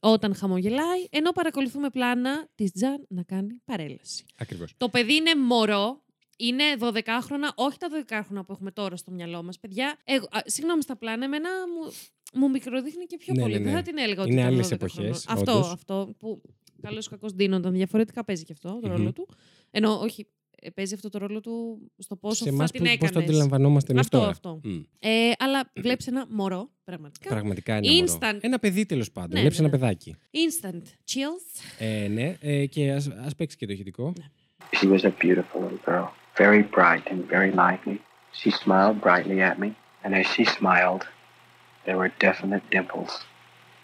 όταν 0.00 0.34
χαμογελάει, 0.34 1.06
ενώ 1.10 1.32
παρακολουθούμε 1.32 1.90
πλάνα 1.90 2.48
της 2.54 2.72
Τζαν 2.72 3.06
να 3.08 3.22
κάνει 3.22 3.60
παρέλαση. 3.64 4.24
Ακριβώς. 4.38 4.74
Το 4.76 4.88
παιδί 4.88 5.14
είναι 5.14 5.34
μωρό, 5.34 6.04
είναι 6.38 6.64
12χρονα, 6.80 7.48
όχι 7.54 7.78
τα 7.78 7.88
12χρονα 7.90 8.46
που 8.46 8.52
έχουμε 8.52 8.70
τώρα 8.70 8.96
στο 8.96 9.10
μυαλό 9.10 9.42
μας. 9.42 9.58
Παιδιά, 9.58 9.96
εγώ, 10.04 10.24
α, 10.30 10.38
συγγνώμη 10.44 10.82
στα 10.82 10.96
πλάνα, 10.96 11.24
εμένα 11.24 11.48
μου, 11.50 11.92
μου 12.40 12.50
μικροδείχνει 12.50 13.04
και 13.04 13.16
πιο 13.16 13.34
Ναι, 13.36 13.40
πολύ. 13.40 13.52
ναι, 13.52 13.58
ναι. 13.58 13.64
Δεν 13.64 13.74
θα 13.74 13.82
την 13.82 13.98
έλεγα 13.98 14.22
ότι 14.22 14.30
Είναι 14.30 14.40
ήταν 14.40 14.52
άλλες 14.52 14.66
12 14.68 14.72
εποχές, 14.72 15.24
χρονών. 15.26 15.40
Αυτό, 15.40 15.52
όντως. 15.58 15.72
αυτό 15.72 16.14
που 16.18 16.42
καλός 16.80 17.06
ή 17.06 17.08
κακός 17.10 17.32
δίνονταν 17.32 17.72
διαφορετικά 17.72 18.24
παίζει 18.24 18.44
και 18.44 18.52
αυτό 18.52 18.78
το 18.82 18.88
Μμμ. 18.88 18.96
ρόλο 18.96 19.12
του. 19.12 19.28
Ενώ 19.70 19.98
όχι, 20.00 20.26
ε, 20.60 20.70
παίζει 20.70 20.94
αυτό 20.94 21.08
το 21.08 21.18
ρόλο 21.18 21.40
του 21.40 21.78
στο 21.98 22.16
πόσο 22.16 22.34
Σε 22.34 22.50
θα 22.50 22.50
εμάς 22.56 22.70
την 22.70 22.80
που- 22.80 22.86
έκανε. 22.86 22.98
πώς 23.00 23.10
το 23.10 23.18
αντιλαμβανόμαστε 23.18 23.92
εμείς 23.92 24.04
αυτό, 24.04 24.18
τώρα; 24.18 24.30
Αυτό. 24.30 24.60
Μμ. 24.62 24.80
Ε, 24.98 25.30
αλλά 25.38 25.70
βλέπεις 25.74 26.06
ένα 26.06 26.26
μωρό, 26.30 26.70
πραγματικά. 26.84 27.28
Πραγματικά 27.28 27.76
είναι 27.76 27.86
ένα 27.86 27.96
μωρό. 27.96 28.18
Instant. 28.20 28.38
Ένα 28.40 28.58
παιδί 28.58 28.86
τέλος 28.86 29.10
πάντων. 29.12 29.30
Ναι, 29.32 29.40
Βλέπεις 29.40 29.58
ναι, 29.58 29.66
ένα 29.66 29.74
ναι. 29.76 29.80
παιδάκι. 29.82 30.16
Instant 30.30 30.82
chills. 30.82 31.60
Ε, 31.78 32.08
ναι, 32.08 32.36
ε, 32.40 32.66
και 32.66 32.92
ας, 32.92 33.08
ας 33.24 33.34
παίξει 33.34 33.56
και 33.56 33.66
το 33.66 33.72
ηχητικό. 33.72 34.12
She 34.80 34.86
was 34.92 35.00
a 35.00 35.10
beautiful 35.22 35.60
little 35.60 35.84
girl, 35.86 36.06
very 36.38 36.62
bright 36.76 37.02
and 37.12 37.20
very 37.30 37.54
lively. 37.54 37.96
She 38.42 38.50
smiled 38.64 39.00
brightly 39.06 39.38
at 39.50 39.56
me, 39.62 39.70
and 40.04 40.12
as 40.20 40.26
she 40.34 40.44
smiled, 40.58 41.02
there 41.84 41.96
were 42.00 42.12
definite 42.26 42.62
dimples 42.74 43.12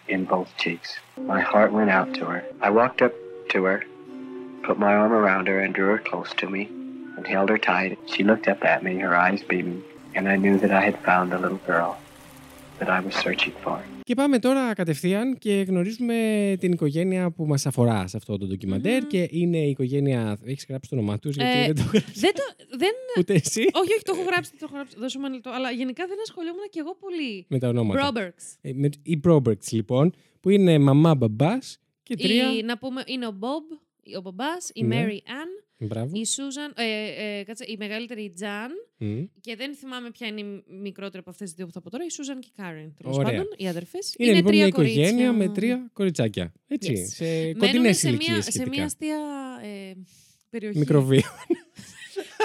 in 0.07 0.25
both 0.25 0.55
cheeks. 0.57 0.97
My 1.17 1.41
heart 1.41 1.71
went 1.71 1.89
out 1.89 2.13
to 2.15 2.25
her. 2.25 2.45
I 2.61 2.69
walked 2.69 3.01
up 3.01 3.13
to 3.49 3.63
her, 3.65 3.83
put 4.63 4.79
my 4.79 4.93
arm 4.93 5.11
around 5.11 5.47
her, 5.47 5.59
and 5.59 5.73
drew 5.73 5.87
her 5.87 5.99
close 5.99 6.33
to 6.35 6.49
me 6.49 6.69
and 7.17 7.27
held 7.27 7.49
her 7.49 7.57
tight. 7.57 7.97
She 8.07 8.23
looked 8.23 8.47
up 8.47 8.63
at 8.65 8.83
me, 8.83 8.97
her 8.99 9.15
eyes 9.15 9.43
beaming, 9.43 9.83
and 10.15 10.27
I 10.27 10.35
knew 10.35 10.57
that 10.59 10.71
I 10.71 10.81
had 10.81 10.99
found 11.03 11.31
the 11.31 11.39
little 11.39 11.57
girl 11.59 11.97
that 12.79 12.89
I 12.89 12.99
was 12.99 13.15
searching 13.15 13.53
for. 13.63 13.83
Και 14.03 14.15
πάμε 14.15 14.39
τώρα 14.39 14.73
κατευθείαν 14.73 15.37
και 15.37 15.65
γνωρίζουμε 15.67 16.15
την 16.59 16.71
οικογένεια 16.71 17.31
που 17.31 17.45
μας 17.45 17.65
αφορά 17.65 18.07
σε 18.07 18.17
αυτό 18.17 18.37
το 18.37 18.45
ντοκιμαντερ 18.45 19.07
και 19.07 19.27
είναι 19.31 19.57
η 19.57 19.69
οικογένεια... 19.69 20.37
Έχεις 20.45 20.65
γράψει 20.69 20.89
το 20.89 20.95
όνομά 20.95 21.19
τους, 21.19 21.35
γιατί 21.35 21.57
Ε, 21.57 21.65
δεν 21.65 21.75
το 21.75 21.81
γράψεις 21.91 22.21
δεν 22.21 22.33
το, 22.33 22.41
δεν... 22.77 22.91
ούτε 23.19 23.33
εσύ 23.33 23.59
όχι, 23.61 23.93
όχι, 23.93 24.01
το 24.03 24.13
έχω 24.15 24.23
γράψει, 24.29 24.51
το 24.51 24.57
έχω 24.61 24.73
γράψει. 24.73 24.95
Δώσε 24.99 25.19
μου 25.19 25.25
ένα 25.25 25.33
λεπτό. 25.33 25.49
Αλλά 25.49 25.71
γενικά 25.71 26.07
δεν 26.07 26.17
ασχολιόμουν 26.21 26.63
και 26.69 26.79
εγώ 26.79 26.95
πολύ. 26.99 27.45
με 27.47 27.59
τα 27.59 27.67
ονόματα. 27.67 28.11
Brobergs. 28.11 28.57
Ε, 28.61 28.71
με, 28.73 28.89
οι 29.03 29.19
Broberts 29.27 29.67
λοιπόν, 29.71 30.13
που 30.39 30.49
είναι 30.49 30.79
μαμά 30.79 31.15
μπαμπάς 31.15 31.79
και 32.03 32.15
τρία... 32.15 32.53
Η, 32.53 32.63
να 32.63 32.77
πούμε, 32.77 33.03
είναι 33.05 33.27
ο 33.27 33.37
Bob, 33.39 33.77
ο 34.17 34.21
μπαμπάς, 34.21 34.69
η 34.73 34.83
Ναι. 34.83 35.05
Mary 35.05 35.15
Ann, 35.15 35.63
Μπράβο. 35.87 36.11
η 36.15 36.21
Susan, 36.35 36.71
ε, 36.75 37.39
ε, 37.39 37.43
κάτσε, 37.43 37.65
η 37.67 37.75
μεγαλύτερη 37.79 38.23
η 38.23 38.33
Jan 38.39 38.69
Μμ. 38.97 39.23
και 39.41 39.55
δεν 39.55 39.75
θυμάμαι 39.75 40.11
ποια 40.11 40.27
είναι 40.27 40.39
η 40.41 40.63
μικρότερη 40.81 41.17
από 41.17 41.29
αυτές 41.29 41.47
τις 41.47 41.55
δύο 41.57 41.65
που 41.65 41.71
θα 41.71 41.81
πω 41.81 41.89
τώρα, 41.89 42.03
η 42.03 42.07
Susan 42.11 42.37
και 42.39 42.47
η 42.51 42.53
Karen, 42.61 42.91
τέλος 43.01 43.17
Ωραία. 43.17 43.29
πάντων, 43.31 43.45
οι 43.57 43.67
αδερφές. 43.67 44.13
Είναι, 44.17 44.33
λοιπόν 44.33 44.51
τρία 44.51 44.63
μια 44.63 44.71
κορίτσια. 44.71 45.01
οικογένεια 45.03 45.33
με 45.33 45.49
τρία 45.49 45.89
κοριτσάκια. 45.93 46.53
Έτσι, 46.67 46.93
Yes. 46.97 47.07
σε 47.13 47.23
Μένουμε 47.25 47.53
κοντινές 47.57 47.97
σε 47.97 48.07
μια, 48.07 48.15
ηλικίες 48.19 48.43
σε 48.43 48.51
σχετικά. 48.51 48.75
μια 48.75 48.85
αστεία 48.85 49.17
ε, 49.63 49.93
περιοχή. 50.49 50.77
Μικροβίο. 50.79 51.21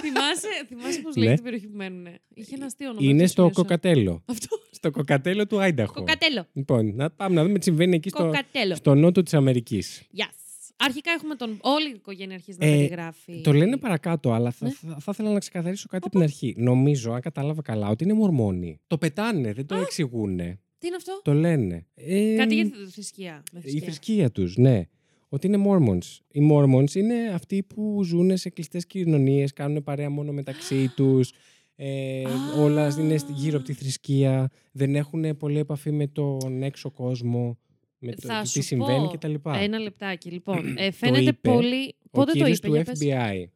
θυμάσαι, 0.02 0.48
θυμάσαι 0.68 1.00
πώς 1.00 1.14
Ναι. 1.16 1.22
λέγεται 1.22 1.40
η 1.40 1.44
περιοχή 1.44 1.66
που 1.66 1.76
μένουν. 1.76 2.06
Είχε 2.34 2.54
ένα 2.54 2.66
αστείο 2.66 2.88
όνομα. 2.90 3.08
Είναι 3.10 3.22
το 3.22 3.28
στο 3.28 3.34
σημείωσα. 3.42 3.60
Κοκατέλο. 3.62 4.22
Αυτό. 4.26 4.58
Στο 4.70 4.90
Κοκατέλο 4.90 5.46
του 5.46 5.60
Άινταχο. 5.60 5.92
Κοκατέλο. 5.92 6.46
Λοιπόν, 6.52 6.94
να 6.94 7.10
πάμε 7.10 7.34
να 7.34 7.42
δούμε 7.44 7.58
τι 7.58 7.64
συμβαίνει 7.64 7.96
εκεί 7.96 8.08
στο, 8.08 8.18
Κοκατέλο. 8.24 8.74
στο 8.74 8.94
νότο 8.94 9.22
της 9.22 9.34
Αμερικής. 9.34 10.02
Yes. 10.16 10.32
Αρχικά 10.80 11.10
έχουμε 11.10 11.34
τον. 11.34 11.58
Όλη 11.60 11.88
η 11.88 11.92
οικογένεια 11.94 12.34
αρχίζει 12.34 12.58
να 12.60 12.66
Ε, 12.66 12.70
περιγράφει. 12.76 13.40
Το 13.40 13.52
λένε 13.52 13.76
παρακάτω, 13.76 14.32
αλλά 14.32 14.50
θα, 14.50 14.66
Ναι. 14.66 14.72
θα, 14.72 14.96
θα 15.00 15.10
ήθελα 15.12 15.32
να 15.32 15.38
ξεκαθαρίσω 15.38 15.86
κάτι 15.88 16.02
από 16.06 16.14
την 16.14 16.22
αρχή. 16.24 16.54
Νομίζω, 16.58 17.12
αν 17.12 17.20
κατάλαβα 17.20 17.62
καλά, 17.62 17.88
ότι 17.88 18.04
είναι 18.04 18.12
μορμόνοι. 18.12 18.80
Το 18.86 18.98
πετάνε, 18.98 19.52
δεν 19.52 19.66
το 19.66 19.74
εξηγούν. 19.76 20.36
Τι 20.78 20.86
είναι 20.86 20.96
αυτό; 20.96 21.20
Το 21.24 21.32
λένε. 21.34 21.86
Ε, 21.94 22.34
Κάτι 22.36 22.54
για 22.54 22.64
τη 22.64 22.70
θρησκεία. 22.90 23.42
Με 23.52 23.58
Η 23.58 23.62
θρησκεία. 23.62 23.82
θρησκεία 23.82 24.30
τους, 24.30 24.56
ναι. 24.56 24.82
ότι 25.28 25.46
είναι 25.46 25.64
Mormons. 25.68 26.18
Οι 26.32 26.48
Mormons 26.52 26.94
είναι 26.94 27.14
αυτοί 27.34 27.62
που 27.62 28.02
ζουν 28.04 28.36
σε 28.36 28.50
κλειστές 28.50 28.86
κοινωνίες, 28.86 29.52
κάνουν 29.52 29.82
παρέα 29.82 30.10
μόνο 30.10 30.32
μεταξύ 30.32 30.88
τους. 30.96 31.30
Ε, 31.76 32.22
όλα 32.58 32.96
είναι 33.00 33.16
στη- 33.18 33.32
γύρω 33.32 33.56
από 33.56 33.66
τη 33.66 33.72
θρησκεία. 33.72 34.48
Δεν 34.72 34.94
έχουν 34.94 35.36
πολλή 35.36 35.58
επαφή 35.58 35.90
με 35.92 36.06
τον 36.06 36.62
έξω 36.62 36.90
κόσμο. 36.90 37.58
Με 37.98 38.12
το 38.12 38.28
Θα 38.28 38.40
τι 38.42 38.48
σου 38.48 38.62
συμβαίνει 38.62 39.04
πω 39.06 39.08
κτλ. 39.08 39.34
Ένα 39.44 39.78
λεπτάκι. 39.78 40.30
Λοιπόν, 40.30 40.76
ε, 40.78 40.86
Το 40.90 40.92
φαίνεται 40.96 41.20
είπε 41.22 41.50
πολύ. 41.50 41.94
Ο 42.02 42.08
Πότε 42.10 42.32
το 42.32 42.38
κύριος 42.38 42.56
είπε, 42.58 42.66
του 42.68 42.74
για 42.74 42.84
πες. 42.84 42.98
FBI. 43.00 43.48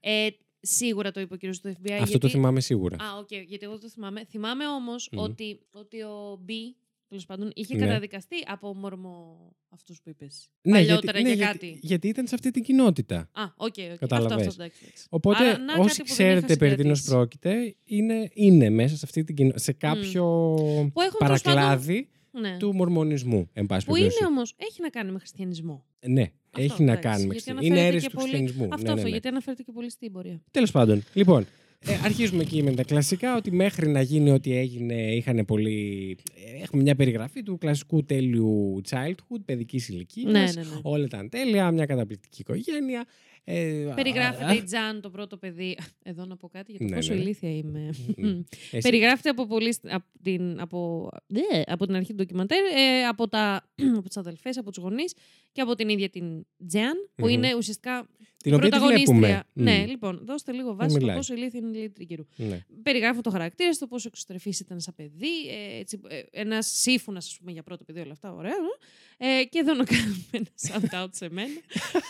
Ε, 0.00 0.28
σίγουρα 0.60 1.10
το 1.10 1.20
είπε 1.20 1.34
ο 1.34 1.36
κύριος 1.36 1.60
του 1.60 1.68
FBI. 1.68 1.90
Αυτό 1.92 2.04
γιατί... 2.04 2.18
το 2.18 2.28
θυμάμαι 2.28 2.60
σίγουρα. 2.60 2.96
Α, 2.96 3.18
οκ, 3.18 3.28
γιατί 3.30 3.64
εγώ 3.64 3.78
το 3.78 3.88
θυμάμαι. 3.88 4.24
Θυμάμαι 4.28 4.66
όμως 4.68 5.08
Μμμ. 5.12 5.22
ότι, 5.22 5.60
ότι 5.70 6.02
ο 6.02 6.40
B, 6.48 6.50
τέλος 7.08 7.26
πάντων, 7.26 7.50
είχε 7.54 7.74
Ναι. 7.76 7.86
καταδικαστεί 7.86 8.36
από 8.46 8.74
μορμό- 8.74 9.36
αυτούς 9.68 10.00
που 10.02 10.08
είπες. 10.10 10.48
Ναι, 10.62 10.72
Παλιότερα 10.72 11.18
γιατί, 11.18 11.22
ναι, 11.22 11.34
για 11.34 11.44
γιατί- 11.44 11.66
κάτι. 11.68 11.78
γιατί 11.86 12.08
ήταν 12.08 12.26
σε 12.26 12.34
αυτή 12.34 12.50
την 12.50 12.62
κοινότητα. 12.62 13.16
Α, 13.32 13.42
OK, 13.56 13.66
OK. 13.66 13.78
Αυτό, 13.78 13.96
Κατάλαβες. 13.98 14.46
αυτό, 14.46 14.62
εντάξει, 14.62 14.80
εντάξει. 14.84 15.06
Οπότε, 15.10 15.44
Άρα, 15.48 15.58
να, 15.58 15.66
κάτι 15.66 15.80
όσοι 15.80 16.00
που 16.00 16.06
δεν 16.06 16.14
ξέρετε 16.14 16.46
είχα 16.46 16.56
περί 16.56 16.74
τίνος 16.74 16.98
συγκρατήσει. 16.98 17.38
πρόκειται, 17.38 17.76
είναι, 17.84 18.30
είναι 18.34 18.70
μέσα 18.70 18.96
σε 18.96 19.00
αυτή 19.04 19.24
την 19.24 19.34
κοινότητα, 19.34 19.62
σε 19.62 19.72
κάποιο 19.72 20.24
Που 20.94 21.00
έχουν, 21.00 21.18
τέλος 21.18 21.42
παρακλάδι 21.42 22.08
Ναι. 22.40 22.56
του 22.58 22.74
μορμονισμού, 22.74 23.48
εν 23.52 23.66
πάση 23.66 23.86
Που 23.86 23.92
περιπτώσει. 23.92 24.18
είναι 24.20 24.30
όμως, 24.32 24.54
έχει 24.56 24.80
να 24.82 24.88
κάνει 24.88 25.12
με 25.12 25.18
χριστιανισμό. 25.18 25.84
Ναι, 26.06 26.22
Αυτό, 26.22 26.62
έχει 26.62 26.82
να 26.84 26.92
εντάξει, 26.92 27.08
κάνει 27.08 27.26
με 27.26 27.34
γιατί 27.34 27.50
χριστιανισμό. 27.50 27.66
Είναι 27.66 27.74
αναφέρεται 27.74 27.88
αίρεση 27.96 28.06
και 28.06 28.10
του 28.12 28.16
πολύ- 28.18 28.28
χριστιανισμού. 28.28 28.64
Αυτό, 28.74 28.76
ναι, 28.76 28.82
ναι, 28.86 28.92
αυτό, 28.92 29.04
ναι. 29.04 29.10
γιατί 29.10 29.28
αναφέρεται 29.28 29.62
και 29.62 29.72
πολύ 29.72 29.90
στην 29.90 30.12
πορεία. 30.12 30.42
Τέλος 30.50 30.70
πάντων, 30.70 31.02
λοιπόν, 31.14 31.46
ε, 31.86 31.92
αρχίζουμε 32.04 32.42
εκεί 32.42 32.62
με 32.62 32.70
τα 32.74 32.82
κλασικά 32.84 33.36
ότι 33.36 33.50
μέχρι 33.52 33.88
να 33.88 34.00
γίνει 34.02 34.30
ό,τι 34.30 34.56
έγινε 34.56 35.14
είχαν 35.14 35.44
πολύ. 35.44 36.16
ε, 36.58 36.62
Έχουμε 36.62 36.82
μια 36.82 36.94
περιγραφή 36.94 37.42
του 37.42 37.58
κλασικού 37.58 38.04
τέλειου 38.04 38.80
childhood, 38.90 39.40
παιδικής 39.44 39.88
ηλικίας. 39.88 40.32
Ναι, 40.32 40.40
ναι, 40.40 40.68
ναι. 40.68 40.78
Όλα 40.82 41.04
ήταν 41.04 41.28
τέλεια, 41.28 41.70
μια 41.70 41.86
καταπληκτική 41.86 42.40
οικογένεια. 42.40 43.04
Ε, 43.44 43.92
Περιγράφεται 43.94 44.44
α, 44.44 44.54
η 44.54 44.62
Τζαν, 44.62 45.00
το 45.00 45.10
πρώτο 45.10 45.36
παιδί. 45.36 45.78
Εδώ 46.02 46.24
να 46.24 46.36
πω 46.36 46.48
κάτι 46.48 46.70
για 46.72 46.80
το 46.80 46.86
Ναι, 46.86 46.94
πόσο 46.96 47.10
ναι, 47.12 47.16
ναι. 47.18 47.22
ηλίθια 47.24 47.56
είμαι. 47.56 47.90
Μμ. 48.16 48.40
Εσύ; 48.70 48.78
Περιγράφεται 48.82 49.28
από, 49.28 49.46
πολύ, 49.46 49.76
st- 49.82 49.88
από, 49.90 50.04
την, 50.22 50.60
από, 50.60 51.08
ναι, 51.26 51.62
από 51.66 51.86
την 51.86 51.94
αρχή 51.94 52.08
του 52.10 52.14
ντοκιμαντέρ, 52.16 52.64
ε, 52.64 53.04
από, 53.06 53.28
τα, 53.28 53.68
από 53.98 54.06
τις 54.08 54.16
αδελφές, 54.16 54.56
από 54.58 54.70
τους 54.72 54.82
γονείς 54.82 55.14
και 55.52 55.60
από 55.60 55.74
την 55.74 55.88
ίδια 55.88 56.08
την 56.10 56.46
Τζαν, 56.66 57.10
που 57.14 57.24
Μμμ. 57.24 57.32
είναι 57.32 57.54
ουσιαστικά 57.54 58.08
Την 58.42 58.54
οποία 58.54 58.70
τη 58.70 58.76
πρωταγωνίστρια. 58.76 59.14
βλέπουμε. 59.18 59.42
Ναι, 59.52 59.78
Μμ. 59.84 59.88
λοιπόν, 59.88 60.20
δώστε 60.24 60.52
λίγο 60.52 60.74
βάση 60.74 60.90
στο 60.90 60.98
μιλάει. 61.00 61.16
πόσο 61.16 61.34
ηλίθια 61.34 61.60
είναι 61.60 61.68
η 61.68 61.72
Λίλη 61.74 61.90
Τριγκυρού. 61.90 62.24
Ναι. 62.36 62.64
Περιγράφουν 62.82 63.22
το 63.22 63.30
χαρακτήρα, 63.30 63.70
το 63.78 63.86
πόσο 63.86 64.08
εξωστρεφής 64.08 64.60
ήταν 64.60 64.80
σαν 64.80 64.94
παιδί, 64.96 65.48
ε, 65.48 65.78
έτσι, 65.78 66.00
ε, 66.08 66.20
ένας 66.30 66.66
σύμφωνας, 66.66 67.26
ας 67.26 67.36
πούμε, 67.38 67.52
για 67.52 67.62
πρώτο 67.62 67.84
παιδί, 67.84 68.00
όλα 68.00 68.12
αυτά, 68.12 68.32
ωραία. 68.32 68.52
Ε, 69.16 69.44
και 69.44 69.58
εδώ 69.58 69.74
να 69.74 69.84
κάνουμε 69.84 70.24
ένα 70.30 70.46
shout-out 70.68 71.08
σε 71.10 71.28
μένα, 71.30 71.48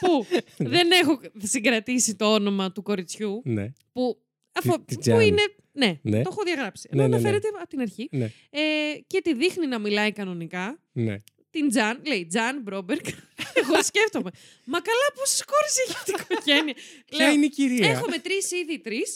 που 0.00 0.26
δεν 0.74 0.90
έχω 0.90 1.20
συγκρατήσει 1.38 2.14
το 2.14 2.32
όνομα 2.34 2.72
του 2.72 2.82
κοριτσιού, 2.82 3.42
Ναι. 3.44 3.72
που, 3.92 4.18
αφο, 4.52 4.80
της 4.84 4.94
που 4.96 5.00
Τζάν. 5.00 5.20
είναι. 5.20 5.42
Ναι, 5.74 5.98
Ναι. 6.02 6.22
το 6.22 6.28
έχω 6.32 6.42
διαγράψει. 6.42 6.88
Ναι, 6.92 7.02
Ενώ 7.02 7.08
ναι, 7.10 7.16
ναι. 7.20 7.28
αναφέρεται 7.28 7.48
από 7.58 7.68
την 7.68 7.80
αρχή. 7.80 8.08
Ναι. 8.10 8.24
Ε, 8.50 8.60
και 9.06 9.20
τη 9.22 9.34
δείχνει 9.34 9.66
να 9.66 9.78
μιλάει 9.78 10.12
κανονικά. 10.12 10.78
Ναι. 10.92 11.16
Την 11.54 11.68
Τζαν, 11.68 12.00
λέει 12.06 12.26
Τζαν 12.26 12.60
Μπρόμπερκ. 12.62 13.06
Εγώ 13.60 13.82
σκέφτομαι. 13.82 14.30
Μα 14.64 14.78
καλά, 14.88 15.06
πόσε 15.14 15.44
κόρε 15.50 15.70
έχει 15.82 15.94
αυτή 15.98 16.10
η 16.10 16.14
οικογένεια. 16.20 16.74
Ποια 17.10 17.26
είναι 17.32 17.44
η 17.44 17.48
κυρία; 17.48 17.90
Έχουμε 17.90 18.18
τρεις 18.18 18.50
ήδη 18.50 18.78
τρεις 18.78 19.10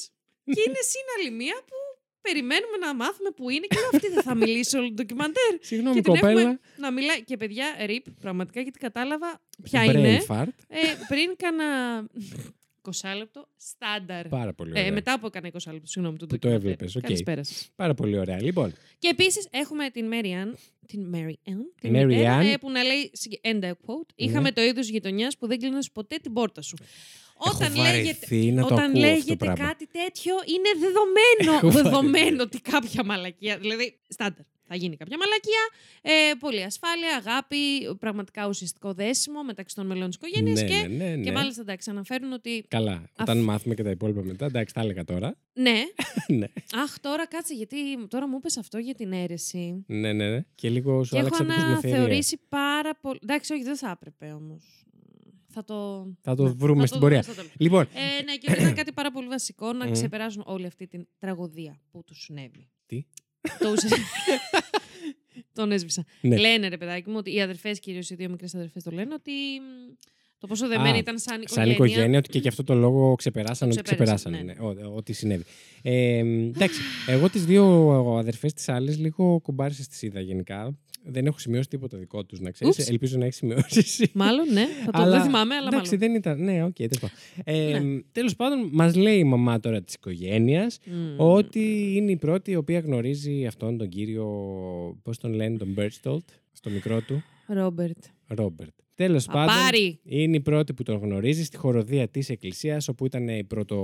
και 0.55 0.63
είναι 0.67 0.81
συν 0.91 1.07
άλλη 1.17 1.31
μία 1.31 1.57
που 1.69 1.77
περιμένουμε 2.21 2.77
να 2.81 2.95
μάθουμε 2.95 3.31
που 3.31 3.51
είναι 3.51 3.67
και 3.67 3.77
λέω 3.81 3.91
αυτή 3.95 4.09
δεν 4.09 4.23
θα 4.23 4.35
μιλήσει 4.35 4.77
όλο 4.77 4.87
το 4.89 4.95
ντοκιμαντέρ. 4.95 5.53
Συγγνώμη, 5.71 5.95
και 5.97 6.03
την 6.03 6.13
κοπέλα. 6.13 6.41
έχουμε 6.41 6.61
να 6.77 6.91
μιλάει. 6.91 7.23
Και 7.23 7.37
παιδιά, 7.37 7.67
rip, 7.87 8.05
πραγματικά 8.21 8.61
γιατί 8.61 8.79
κατάλαβα 8.79 9.41
ποια 9.63 9.85
Brain 9.85 9.95
είναι. 9.95 10.25
fart. 10.29 10.49
Ε, 10.69 10.79
πριν 11.09 11.37
κάνα 11.37 11.65
20 12.87 13.15
λεπτό, 13.17 13.49
στάνταρ. 13.57 14.29
Πάρα 14.29 14.53
πολύ 14.55 14.73
Ε, 14.75 14.81
ωραία. 14.81 14.93
μετά 14.93 15.13
από 15.13 15.29
κάνα 15.29 15.47
20 15.49 15.73
λεπτό, 15.73 15.87
συγγνώμη, 15.87 16.19
το 16.19 16.27
Που 16.27 16.39
το 16.39 16.49
ντοκιμαντέρ. 16.49 16.71
έβλεπες. 16.71 16.97
οκ. 16.97 17.03
Καλησπέρα 17.03 17.45
σας. 17.45 17.69
Πάρα 17.77 17.95
πολύ 17.95 18.19
ωραία. 18.19 18.43
Λοιπόν, 18.43 18.75
Και 18.99 19.09
επίσης 19.09 19.49
έχουμε 19.51 19.91
την 19.91 20.11
Mary 20.13 20.27
Ann, 20.27 20.55
την 20.87 21.13
Mary 21.15 21.51
Ann, 21.51 21.61
την 21.81 21.93
Mary 21.97 22.05
μητέρα, 22.07 22.41
Ann. 22.41 22.45
ε, 22.45 22.57
που 22.57 22.71
να 22.71 22.83
λέει, 22.83 23.11
συγκε- 23.13 23.41
and 23.43 23.65
I 23.65 23.71
quote, 23.71 24.09
είχαμε 24.15 24.53
το 24.53 24.63
είδος 24.63 24.89
γειτονιάς 24.89 25.37
που 25.39 25.47
δεν 25.47 25.59
κλείνει 25.59 25.79
ποτέ 25.93 26.17
την 26.17 26.33
πόρτα 26.33 26.63
σου. 26.63 26.77
Όταν 27.39 27.75
βαρεθεί 27.75 28.53
να 28.53 28.61
το 28.61 28.67
όταν 28.75 28.79
ακούω 28.79 28.87
αυτό 28.87 29.01
το 29.01 29.07
λέγεται 29.07 29.37
πράγμα. 29.37 29.67
κάτι 29.67 29.87
τέτοιο, 29.87 30.35
είναι 30.47 30.71
δεδομένο, 30.87 31.67
Έχω 31.67 31.83
δεδομένο 31.83 32.43
ότι 32.43 32.61
κάποια 32.61 33.05
μαλακία, 33.05 33.59
δηλαδή 33.59 33.99
στάνταρ, 34.09 34.45
θα 34.69 34.75
γίνει 34.77 34.97
κάποια 34.97 35.17
μαλακία, 35.19 35.69
ε, 36.03 36.35
πολύ 36.39 36.63
ασφάλεια, 36.63 37.17
αγάπη, 37.17 37.57
πραγματικά 37.99 38.49
ουσιαστικό 38.49 38.93
δέσιμο 38.93 39.43
μεταξύ 39.43 39.75
των 39.75 39.87
μελών 39.87 40.07
της 40.07 40.17
οικογένειας 40.17 40.61
Ναι, 40.63 40.69
και, 40.69 40.87
ναι, 40.89 41.05
ναι, 41.05 41.23
και 41.23 41.31
ναι. 41.31 41.33
μάλιστα 41.33 41.61
εντάξει, 41.61 41.91
αναφέρουν 41.91 42.33
ότι. 42.33 42.65
καλά. 42.69 43.11
Όταν 43.21 43.39
μάθουμε 43.39 43.75
και 43.75 43.83
τα 43.83 43.91
υπόλοιπα 43.91 44.23
μετά, 44.23 44.47
εντάξει, 44.47 44.75
τα 44.75 44.81
έλεγα 44.81 45.05
τώρα. 45.05 45.37
Ναι. 45.53 45.83
ναι. 46.39 46.47
Αχ, 46.83 46.99
τώρα 47.01 47.27
κάτσε, 47.27 47.55
γιατί 47.55 47.77
τώρα 48.09 48.29
μου 48.29 48.37
είπες 48.37 48.57
αυτό 48.57 48.79
για 48.79 48.95
την 48.95 49.13
αίρεση. 49.13 49.85
ναι, 49.87 50.13
ναι, 50.13 50.31
ναι. 50.31 50.45
Και 50.55 50.71
λίγο 50.71 51.05
σου 51.05 51.11
Και 51.15 51.19
έχω 51.21 51.27
άλλαξα 51.27 51.45
την 51.45 51.55
κοσμοθερία. 51.65 51.97
αναθεωρήσει 51.97 52.41
πάρα 52.49 52.95
πολύ. 53.01 53.19
Εντάξει, 53.23 53.53
όχι, 53.53 53.63
δεν 53.63 53.77
θα 53.77 53.91
έπρεπε 53.91 54.33
όμως. 54.33 54.81
Θα 55.59 55.65
το. 55.65 56.07
Θα 56.23 56.35
το 56.35 56.43
ναι, 56.43 56.51
βρούμε 56.51 56.81
θα 56.81 56.87
στην 56.87 57.01
το 57.01 57.05
πορεία. 57.07 57.21
δούμε 57.21 57.33
στο 57.33 57.43
τέλος. 57.43 57.57
Λοιπόν. 57.59 57.83
Ε, 57.83 58.23
ναι, 58.23 58.37
και 58.37 58.53
ήταν 58.53 58.75
κάτι 58.81 58.93
πάρα 58.93 59.11
πολύ 59.11 59.27
βασικό 59.29 59.73
να 59.73 59.87
Μμ. 59.87 59.93
ξεπεράσουν 59.93 60.43
όλη 60.47 60.67
αυτή 60.67 60.87
την 60.87 61.07
τραγωδία 61.19 61.81
που 61.91 62.05
τους 62.05 62.23
συνέβη. 62.23 62.69
Τι; 62.87 63.05
Το 63.59 63.71
ουσε- 63.71 63.89
Τον 65.53 65.73
έσβησα. 65.73 66.05
Ναι. 66.21 66.37
Λένε 66.39 66.69
ρε 66.69 66.77
παιδάκι 66.77 67.11
μου 67.11 67.17
ότι 67.19 67.35
οι 67.35 67.41
αδερφές, 67.41 67.79
κυρίως 67.81 68.11
οι 68.11 68.15
δύο 68.15 68.29
μικρές 68.31 68.55
αδερφές 68.55 68.83
το 68.83 68.91
λένε, 68.91 69.15
ότι 69.15 69.31
μ, 69.33 69.95
το 70.39 70.47
πόσο 70.47 70.69
δεμένοι 70.69 70.97
Α, 70.97 70.99
ήταν 70.99 71.19
σαν 71.19 71.35
Σαν 71.35 71.43
οικογένεια. 71.71 71.73
οικογένεια, 71.73 72.19
ότι 72.19 72.29
και 72.29 72.39
γι' 72.39 72.49
αυτό 72.49 72.65
το 72.65 72.75
λόγο 72.75 73.15
ξεπεράσαν 73.15 73.69
Το 73.69 73.75
ότι 73.75 73.83
ξεπέρασαν, 73.83 74.33
ξεπεράσαν. 74.33 74.67
Ναι, 74.75 74.85
ό- 74.91 74.95
ό,τι 74.97 75.13
συνέβη. 75.13 75.45
Ε, 75.83 76.19
εντάξει, 76.19 76.81
εγώ 77.07 77.31
τις 77.31 77.45
δύο 77.45 77.91
αδερφές 78.19 78.53
τη 78.53 78.73
άλλη 78.73 78.93
λίγο 78.93 79.41
κουμπάρισες 79.43 79.89
τις 79.89 80.03
είδα 80.03 80.21
γενικά. 80.21 80.79
Δεν 81.09 81.27
έχω 81.27 81.39
σημειώσει 81.39 81.69
τίποτα 81.69 81.99
δικό 81.99 82.25
τους, 82.25 82.41
να 82.41 82.51
ξέρεις. 82.51 82.79
Ούψ. 82.79 82.89
Ελπίζω 82.89 83.19
να 83.19 83.25
έχεις 83.25 83.37
σημειώσει. 83.37 83.79
εσύ. 83.79 84.11
Μάλλον, 84.15 84.53
ναι. 84.53 84.67
Θα 84.85 85.05
το, 85.05 85.11
δεν 85.11 85.21
θυμάμαι, 85.23 85.55
αλλά 85.55 85.69
Εντάξει, 85.73 85.95
μάλλον. 85.97 86.09
δεν 86.09 86.15
ήταν. 86.21 86.45
Ναι, 86.45 86.65
οκ, 86.65 86.75
τέλος 86.77 86.99
πάντων. 87.01 87.17
Ε, 87.45 87.79
Ναι. 87.79 88.01
Τέλος 88.13 88.37
πάντων, 88.37 88.69
μας 88.73 88.95
λέει 88.95 89.19
η 89.19 89.25
μαμά 89.25 89.61
τώρα 89.61 89.83
της 89.83 89.95
οικογένειας 89.95 90.79
Μμμ. 90.87 91.15
ότι 91.21 91.93
είναι 91.97 92.11
η 92.11 92.17
πρώτη 92.17 92.51
η 92.51 92.57
οποία 92.57 92.79
γνωρίζει 92.79 93.47
αυτόν 93.47 93.77
τον 93.79 93.89
κύριο. 93.89 94.27
Πώς 95.03 95.19
τον 95.19 95.33
λένε, 95.33 95.57
τον 95.57 95.69
Μπέρστολτ, 95.69 96.29
στο 96.53 96.71
μικρό 96.71 97.01
του. 97.01 97.23
Ρόμπερτ. 97.47 97.97
Ρόμπερτ. 98.27 98.71
Τέλος 98.95 99.27
πάντων, 99.27 99.55
Παπάρι. 99.55 99.99
είναι 100.05 100.37
η 100.37 100.41
πρώτη 100.41 100.73
που 100.75 100.83
τον 100.83 100.97
γνωρίζει 100.99 101.45
στη 101.45 101.57
χοροδία 101.57 102.09
της 102.09 102.29
Εκκλησίας, 102.29 102.89
όπου 102.89 103.07
ήταν 103.07 103.29
η 103.29 103.45
πρώτο 103.45 103.77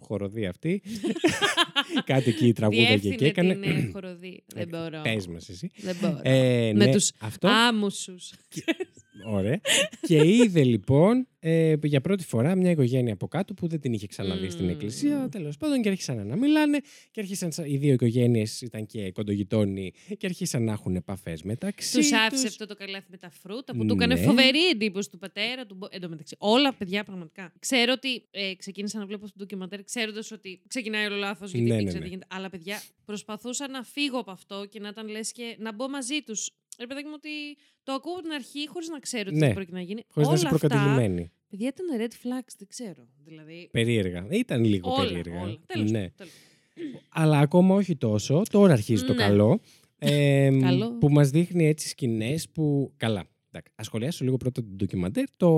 χοροδία 0.00 0.48
αυτή. 0.50 0.82
Κάτι 2.04 2.30
εκεί 2.30 2.52
τραγούδαγε 2.52 2.86
Διεύθυνε 2.88 3.14
και 3.14 3.26
έκανε. 3.26 3.54
την 3.54 3.70
ε, 3.70 3.90
χοροδία. 3.92 4.40
Δεν 4.46 4.68
μπορώ. 4.68 5.00
Πες 5.02 5.26
μας 5.26 5.48
εσύ. 5.48 5.70
Δεν 5.76 5.96
μπορώ. 6.00 6.20
Ε, 6.22 6.72
Με 6.74 6.84
ναι, 6.84 6.92
τους 6.92 7.12
αυτό. 7.18 7.48
άμουσους. 7.48 8.32
Ωραία. 9.26 9.60
και 10.06 10.16
είδε 10.26 10.62
λοιπόν 10.64 11.26
ε, 11.42 11.74
για 11.82 12.00
πρώτη 12.00 12.24
φορά 12.24 12.54
μια 12.54 12.70
οικογένεια 12.70 13.12
από 13.12 13.28
κάτω 13.28 13.54
που 13.54 13.68
δεν 13.68 13.80
την 13.80 13.92
είχε 13.92 14.06
ξαναδεί 14.06 14.50
στην 14.50 14.68
εκκλησία. 14.68 15.28
Τέλος 15.30 15.56
πάντων 15.56 15.82
και 15.82 15.88
άρχισαν 15.88 16.26
να 16.26 16.36
μιλάνε 16.36 16.78
και 17.10 17.20
άρχισαν 17.20 17.52
σα- 17.52 17.66
οι 17.66 17.76
δύο 17.76 17.92
οικογένειες 17.92 18.60
ήταν 18.60 18.86
και 18.86 19.10
κοντογειτόνοι 19.12 19.92
και 20.18 20.26
αρχίσαν 20.26 20.64
να 20.64 20.72
έχουν 20.72 20.96
επαφές 20.96 21.42
μεταξύ 21.42 21.96
Τους 21.96 22.12
άφησε 22.12 22.42
τους. 22.42 22.50
αυτό 22.50 22.66
το 22.66 22.74
καλάθι 22.74 23.06
με 23.10 23.16
τα 23.16 23.30
φρούτα 23.30 23.74
που 23.76 23.86
του 23.86 23.94
έκανε 23.94 24.14
Ναι. 24.14 24.20
φοβερή 24.20 24.68
εντύπωση 24.68 25.10
του 25.10 25.18
πατέρα 25.18 25.66
του. 25.66 25.78
Εν 25.90 26.00
τω 26.00 26.08
μεταξύ, 26.08 26.36
όλα 26.38 26.74
παιδιά 26.74 27.04
πραγματικά. 27.04 27.52
Ξέρω 27.58 27.92
ότι 27.96 28.24
ε, 28.30 28.54
ξεκίνησα 28.54 28.98
να 28.98 29.06
βλέπω 29.06 29.24
αυτό 29.24 29.38
το 29.38 29.44
ντοκιμαντέρ 29.44 29.84
ξέροντας 29.84 30.30
ότι 30.30 30.62
ξεκινάει 30.66 31.06
όλο 31.06 31.16
λάθος 31.16 31.50
γιατί 31.52 31.66
Ναι, 31.66 31.74
ναι, 31.74 31.76
ναι, 31.76 31.82
ήξερα 31.82 31.98
ναι. 31.98 32.04
τι 32.04 32.10
γίνεται. 32.10 32.34
Αλλά 32.36 32.50
παιδιά, 32.50 32.82
προσπαθούσα 33.04 33.68
να 33.68 33.82
φύγω 33.82 34.18
από 34.18 34.30
αυτό 34.30 34.66
και 34.70 34.80
να 34.80 34.88
ήταν 34.88 35.08
λες 35.08 35.32
και 35.32 35.56
να 35.58 35.72
μπω 35.74 35.88
μαζί 35.88 36.20
τους. 36.26 36.50
Ρε 36.80 36.86
παιδάκι 36.86 37.06
μου 37.06 37.14
ότι 37.16 37.30
το 37.82 37.92
ακούω 37.92 38.12
από 38.12 38.22
την 38.22 38.32
αρχή 38.32 38.68
χωρίς 38.68 38.88
να 38.88 38.98
ξέρω 38.98 39.30
τι 39.30 39.36
Ναι. 39.36 39.46
θα 39.46 39.52
πρόκειται 39.52 39.76
να 39.76 39.82
γίνει. 39.82 40.02
Χωρίς 40.08 40.28
να 40.28 40.34
όλα 40.34 40.42
είσαι 40.42 40.54
αυτά, 40.54 40.68
προκατηλημένη. 40.68 41.30
Παιδιά 41.50 41.68
ήταν 41.68 41.86
red 42.00 42.12
flags, 42.12 42.52
δεν 42.58 42.68
ξέρω. 42.68 43.06
Δηλαδή. 43.24 43.68
Περίεργα. 43.72 44.26
Ήταν 44.30 44.64
λίγο 44.64 44.90
όλα, 44.92 45.06
περίεργα. 45.06 45.40
όλα. 45.40 45.58
Τέλος, 45.66 45.90
ναι. 45.90 46.10
τέλος. 46.16 46.32
Αλλά 47.08 47.38
ακόμα 47.38 47.74
όχι 47.74 47.96
τόσο. 47.96 48.42
Τώρα 48.50 48.72
αρχίζει 48.72 49.04
το 49.04 49.12
Ναι. 49.12 49.22
καλό. 49.22 49.60
Ε, 50.02 50.50
Καλό. 50.60 50.92
Που 50.98 51.08
μας 51.08 51.30
δείχνει 51.30 51.66
έτσι 51.66 51.88
σκηνές 51.88 52.48
που... 52.48 52.92
Καλά. 52.96 53.24
Εντάξει, 53.52 53.72
Ας 53.74 53.86
σχολιάσω 53.86 54.24
λίγο 54.24 54.36
πρώτα 54.36 54.62
το 54.62 54.68
ντοκιμαντέρ, 54.76 55.24
το... 55.36 55.48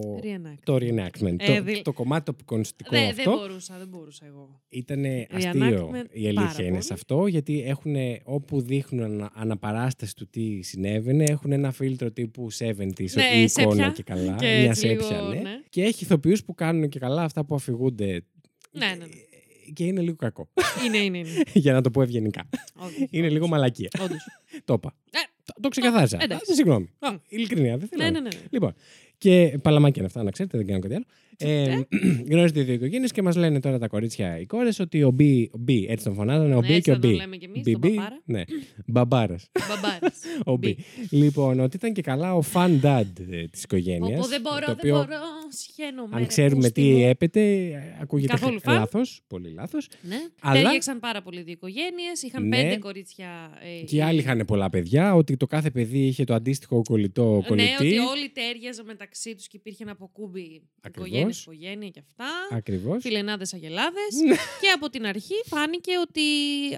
Reenactment. 0.00 0.58
Το 0.64 0.74
reenactment. 0.74 1.36
Ε, 1.38 1.56
το, 1.56 1.62
δι- 1.62 1.82
το 1.82 1.92
κομμάτι 1.92 2.24
το 2.24 2.30
απεικονιστικό 2.30 2.90
Δεν, 2.90 3.08
αυτό. 3.08 3.22
δεν 3.30 3.32
μπορούσα, 3.38 3.78
δεν 3.78 3.88
μπορούσα 3.88 4.26
εγώ. 4.26 4.60
Ήταν 4.68 5.04
αστείο 5.30 5.90
Reenactment, 5.90 6.06
η 6.12 6.26
αλήθεια 6.26 6.46
πάρα 6.46 6.62
είναι 6.62 6.70
πολύ. 6.70 6.82
σε 6.82 6.92
αυτό, 6.92 7.26
γιατί 7.26 7.62
έχουν, 7.62 7.94
όπου 8.24 8.60
δείχνουν 8.60 9.04
ανα, 9.04 9.30
αναπαράσταση 9.34 10.14
του 10.14 10.28
τι 10.30 10.62
συνέβαινε, 10.62 11.24
έχουν 11.28 11.52
ένα 11.52 11.72
φίλτρο 11.72 12.10
τύπου 12.10 12.52
70s 12.52 13.12
Ναι, 13.14 13.24
η 13.34 13.42
εικόνα 13.42 13.48
σέπια. 13.48 13.90
και 13.94 14.02
καλά. 14.02 14.34
Και 14.36 14.46
μια 14.46 14.54
έτσι 14.68 14.86
λίγο, 14.86 15.02
σέπια, 15.02 15.20
ναι. 15.22 15.40
ναι. 15.40 15.60
Και 15.68 15.82
έχει 15.82 16.04
ηθοποιούς 16.04 16.44
που 16.44 16.54
κάνουν 16.54 16.88
και 16.88 16.98
καλά 16.98 17.22
αυτά 17.22 17.44
που 17.44 17.54
αφηγούνται 17.54 18.24
Ναι, 18.72 18.86
ναι, 18.86 18.94
ναι. 18.94 19.06
και 19.72 19.84
είναι 19.84 20.00
λίγο 20.00 20.16
κακό. 20.16 20.48
Είναι, 20.86 20.96
είναι, 20.98 21.18
είναι. 21.18 21.28
Για 21.54 21.72
να 21.72 21.80
το 21.80 21.90
πω 21.90 22.02
ευγενικά. 22.02 22.48
Όντως, 22.76 23.06
είναι 23.10 23.28
λίγο 23.28 23.46
μαλακία. 23.48 23.88
όντως. 24.02 24.26
το 24.64 24.72
είπα. 24.74 24.94
Ε, 25.50 25.52
Το, 25.54 25.60
το 25.60 25.68
ξεκαθάρισα. 25.68 26.18
εντάξει. 26.20 26.52
Α, 26.52 26.54
Συγγνώμη. 26.54 26.90
Α, 26.98 27.08
ειλικρινία, 27.28 27.76
δεν 27.76 27.88
θέλω. 27.88 28.02
Ναι, 28.02 28.10
να- 28.10 28.20
ναι, 28.20 28.28
ναι, 28.28 28.36
ναι. 28.36 28.46
Λοιπόν, 28.50 28.74
Και 29.18 29.58
παλαμάκια 29.62 29.94
είναι 30.02 30.06
αυτά, 30.06 30.22
να 30.22 30.30
ξέρετε, 30.30 30.56
δεν 30.58 30.66
κάνω 30.66 30.78
κάτι 30.80 30.94
άλλο. 30.94 31.04
Ε, 31.42 31.80
γνωρίζετε 32.28 32.60
οι 32.60 32.62
δύο 32.62 32.74
οικογένειες 32.74 33.12
και 33.12 33.22
μας 33.22 33.36
λένε 33.36 33.60
τώρα 33.60 33.78
τα 33.78 33.86
κορίτσια 33.88 34.38
οι 34.40 34.46
κόρες 34.46 34.78
ότι 34.78 35.02
ο 35.02 35.10
Μπι, 35.10 35.50
ο 35.52 35.58
Μπι 35.58 35.86
έτσι 35.88 36.04
τον 36.04 36.14
φωνάζανε, 36.14 36.54
ο 36.54 36.60
Ναι, 36.60 36.66
Μπι 36.66 36.72
έτσι 36.74 36.80
και 36.82 36.90
ο 36.90 36.94
θα 36.94 37.00
τον 37.00 37.10
Μπι. 37.10 37.16
λέμε 37.16 37.36
κι 37.36 37.44
εμείς, 37.44 37.62
Μπι, 37.62 37.72
τον 37.72 37.80
Μπι, 37.80 37.94
παπάρα. 37.94 38.20
Ναι, 38.24 38.42
μπαμπάρας. 38.86 39.48
Μπαμπάρας. 39.68 40.18
ο 40.44 40.56
Μπι. 40.56 40.76
Λοιπόν, 41.10 41.60
ότι 41.60 41.76
ήταν 41.76 41.92
και 41.92 42.02
καλά 42.02 42.34
ο 42.34 42.42
fan 42.52 42.80
dad 42.82 43.04
της 43.50 43.62
οικογένειας. 43.62 44.18
Όπου 44.18 44.28
δεν 44.28 44.40
μπορώ, 44.40 44.66
δεν 44.80 44.90
μπορώ. 44.92 45.06
Σχαίνομαι. 45.52 46.08
Αν 46.12 46.18
ρε, 46.20 46.26
ξέρουμε 46.26 46.60
πούστη 46.60 46.72
τι 46.82 46.88
μου. 46.92 47.06
έπεται, 47.08 47.42
ακούγεται 48.00 48.32
Καθόλου 48.32 48.60
φαν. 48.60 48.74
λάθος. 48.74 49.20
Πολύ 49.26 49.50
λάθος. 49.52 49.88
Ναι. 50.02 50.16
Αλλά- 50.40 50.62
Τέριαξαν 50.62 51.00
πάρα 51.00 51.22
πολύ 51.22 51.42
δύο 51.42 51.52
οικογένειες. 51.52 52.22
Είχαν 52.22 52.48
Ναι. 52.48 52.56
πέντε 52.56 52.76
κορίτσια. 52.76 53.28
ε, 53.80 53.84
Και 53.84 53.96
οι 53.96 54.00
άλλοι 54.02 54.18
είχαν 54.18 54.44
πολλά 54.46 54.70
παιδιά, 54.70 55.14
ότι 55.14 55.36
το 55.36 55.46
κάθε 55.46 55.70
παιδί 55.70 55.98
είχε 55.98 56.24
το 56.24 56.34
αντίστοιχο 56.34 56.82
κολλητό 56.88 57.42
κολλητή. 57.46 57.68
Ναι, 57.68 57.74
ότι 57.80 57.98
όλοι 57.98 58.28
τέριαζαν 58.32 58.84
μεταξύ 58.86 59.34
τους 59.34 59.46
και 59.46 59.56
υπήρχε 59.56 59.82
ένα 59.82 59.92
αποκούμπι 59.92 60.62
Ακριβώς. 60.80 61.08
οικογένεια, 61.08 61.29
οικογένεια 61.40 61.88
και 61.88 62.00
αυτά. 62.00 62.56
Ακριβώς. 62.56 63.02
Φιλενάδες 63.02 63.54
αγελάδες. 63.54 64.14
Ναι. 64.26 64.34
και 64.34 64.68
από 64.74 64.90
την 64.90 65.06
αρχή 65.06 65.34
φάνηκε 65.46 65.92
ότι 65.98 66.20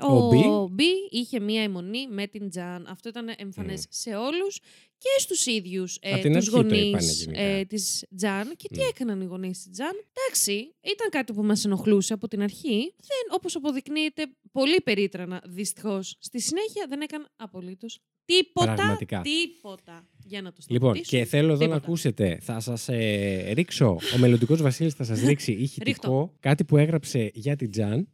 Ο 0.03 0.17
ο, 0.17 0.29
Μπι. 0.29 0.73
Μπι 0.75 0.91
είχε 1.11 1.41
μία 1.41 1.63
αιμονή 1.63 2.07
με 2.09 2.27
την 2.27 2.51
Τζαν. 2.51 2.87
Αυτό 2.89 3.09
ήταν 3.09 3.35
εμφανές 3.37 3.87
σε 3.89 4.15
όλους 4.15 4.59
και 4.99 5.09
στους 5.21 5.47
ίδιους 5.47 5.97
Απ' 6.03 6.17
ε, 6.17 6.19
την 6.21 6.33
τους 6.33 6.37
αρχή 6.37 6.51
το 6.51 6.57
γονείς 6.57 6.83
είπανε 6.89 7.13
γενικά. 7.13 7.41
ε, 7.41 7.65
της 7.65 8.05
Τζαν. 8.17 8.57
Και 8.57 8.69
τι 8.69 8.81
έκαναν 8.81 9.21
οι 9.21 9.25
γονείς 9.25 9.59
της 9.63 9.71
Τζαν. 9.73 9.91
Εντάξει, 10.13 10.75
ήταν 10.81 11.09
κάτι 11.11 11.33
που 11.33 11.43
μας 11.43 11.65
ενοχλούσε 11.65 12.13
από 12.13 12.29
την 12.29 12.43
αρχή. 12.43 12.95
Δεν, 12.97 13.25
όπως 13.31 13.57
αποδεικνύεται, 13.57 14.27
πολύ 14.53 14.81
περίτρανα 14.81 15.43
δυστυχώς. 15.47 16.17
Στη 16.19 16.41
συνέχεια 16.41 16.87
δεν 16.89 17.01
έκανε 17.01 17.25
απολύτως 17.37 17.99
τίποτα. 18.37 18.75
Πραγματικά. 18.75 19.21
Τίποτα. 19.21 20.05
Για 20.25 20.43
να 20.43 20.53
το 20.53 20.57
Λοιπόν, 20.67 20.91
σταματήσουν. 20.91 21.19
και 21.19 21.25
θέλω 21.25 21.53
εδώ 21.53 21.61
να 21.61 21.67
Τίποτα. 21.67 21.85
ακούσετε, 21.87 22.39
θα 22.43 22.61
σας 22.61 22.89
ε, 22.89 23.51
ρίξω, 23.55 23.99
ο 24.15 24.19
μελλοντικός 24.19 24.63
Βασίλης 24.63 24.95
θα 24.95 25.05
σας 25.05 25.21
ρίξει 25.21 25.53
ηχητικό 25.53 26.33
κάτι 26.41 26.65
που 26.65 26.77
έγραψε 26.77 27.31
για 27.35 27.57
την 27.57 27.71
Τζαν, 27.71 28.09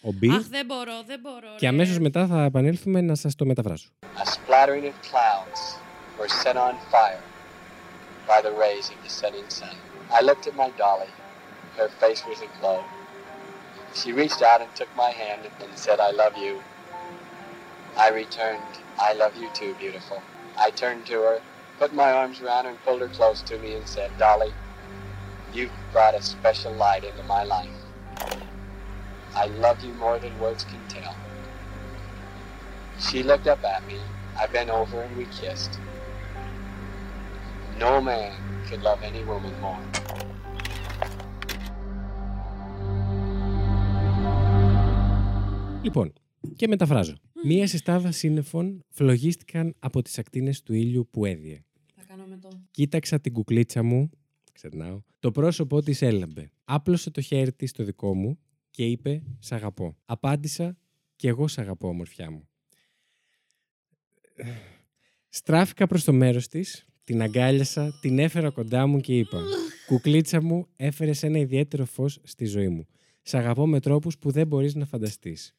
ο 0.00 0.12
Μπι, 0.12 0.28
Αχ, 0.28 0.46
δεν 0.48 0.66
μπορώ, 0.66 1.02
δεν 1.06 1.20
μπορώ. 1.20 1.48
και 1.56 1.66
ρε. 1.66 1.68
αμέσως 1.68 1.98
μετά 1.98 2.26
θα 2.26 2.44
επανέλθουμε 2.44 3.00
να 3.00 3.14
σας 3.14 3.34
το 3.34 3.44
μεταφράσω. 3.46 3.88
A 4.02 4.26
splattering 4.26 4.84
of 4.84 4.96
clouds 5.10 5.60
were 6.18 6.30
set 6.42 6.56
on 6.66 6.74
fire 6.94 7.22
by 8.30 8.38
the 8.46 8.52
rays 8.64 8.86
of 8.94 8.98
the 9.06 9.12
setting 9.20 9.48
sun. 9.58 9.74
I 10.18 10.20
looked 10.28 10.46
at 10.50 10.54
my 10.64 10.70
dolly. 10.84 11.12
Her 11.80 11.88
face 12.02 12.20
was 12.30 12.38
aglow. 12.48 12.80
She 14.00 14.08
reached 14.22 14.42
out 14.50 14.60
and 14.64 14.70
took 14.80 14.90
my 15.04 15.12
hand 15.22 15.40
and 15.62 15.70
said, 15.84 15.98
I 16.08 16.10
love 16.22 16.34
you. 16.46 16.54
I 18.04 18.08
returned, 18.22 18.72
I 18.99 19.13
love 19.13 19.35
you 19.37 19.49
too, 19.53 19.75
beautiful. 19.79 20.21
I 20.57 20.71
turned 20.71 21.05
to 21.07 21.13
her, 21.21 21.41
put 21.79 21.93
my 21.93 22.11
arms 22.11 22.41
around 22.41 22.65
her 22.65 22.71
and 22.71 22.83
pulled 22.83 23.01
her 23.01 23.07
close 23.07 23.41
to 23.43 23.57
me 23.59 23.75
and 23.75 23.87
said, 23.87 24.09
Dolly, 24.17 24.51
you've 25.53 25.71
brought 25.91 26.15
a 26.15 26.21
special 26.21 26.73
light 26.73 27.03
into 27.03 27.23
my 27.23 27.43
life. 27.43 27.69
I 29.35 29.45
love 29.45 29.83
you 29.83 29.93
more 29.93 30.17
than 30.19 30.37
words 30.39 30.63
can 30.63 30.81
tell. 30.87 31.15
She 32.99 33.23
looked 33.23 33.47
up 33.47 33.63
at 33.63 33.85
me. 33.87 33.99
I 34.39 34.47
bent 34.47 34.69
over 34.69 35.01
and 35.01 35.15
we 35.15 35.25
kissed. 35.25 35.79
No 37.79 38.01
man 38.01 38.33
could 38.67 38.81
love 38.81 38.99
any 39.03 39.23
woman 39.23 39.53
more. 39.61 39.79
Λοιπόν, 45.81 46.13
και 46.55 46.67
μεταφράζω. 46.67 47.15
Μία 47.44 47.66
συστάδα 47.66 48.12
σύννεφων 48.12 48.84
φλογίστηκαν 48.88 49.74
από 49.78 50.02
τις 50.02 50.18
ακτίνες 50.18 50.62
του 50.62 50.74
ήλιου 50.74 51.08
που 51.10 51.24
έδιε. 51.24 51.64
Θα 51.94 52.04
κάνω 52.04 52.26
με 52.26 52.38
το. 52.38 52.48
Κοίταξα 52.70 53.20
την 53.20 53.32
κουκλίτσα 53.32 53.82
μου, 53.82 54.10
ξερνάω, 54.52 55.02
το 55.18 55.30
πρόσωπό 55.30 55.82
της 55.82 56.02
έλαμπε. 56.02 56.50
Άπλωσε 56.64 57.10
το 57.10 57.20
χέρι 57.20 57.52
της 57.52 57.70
στο 57.70 57.84
δικό 57.84 58.14
μου 58.14 58.38
και 58.70 58.86
είπε 58.86 59.22
«Σ' 59.38 59.52
αγαπώ». 59.52 59.96
Απάντησα 60.04 60.78
«Κι 61.16 61.26
εγώ 61.26 61.48
σ' 61.48 61.58
αγαπώ, 61.58 61.88
ομορφιά 61.88 62.30
μου». 62.30 62.48
Στράφηκα 65.28 65.86
προς 65.86 66.04
το 66.04 66.12
μέρος 66.12 66.48
της, 66.48 66.86
την 67.04 67.22
αγκάλιασα, 67.22 67.98
την 68.00 68.18
έφερα 68.18 68.50
κοντά 68.50 68.86
μου 68.86 69.00
και 69.00 69.18
είπα 69.18 69.42
«Κουκλίτσα 69.86 70.42
μου, 70.42 70.66
έφερες 70.76 71.22
ένα 71.22 71.38
ιδιαίτερο 71.38 71.84
φως 71.84 72.18
στη 72.22 72.44
ζωή 72.44 72.68
μου. 72.68 72.86
Σ' 73.22 73.34
αγαπώ 73.34 73.66
με 73.66 73.80
τρόπους 73.80 74.18
που 74.18 74.30
δεν 74.30 74.46
μπορείς 74.46 74.74
να 74.74 74.84
φανταστείς». 74.84 75.56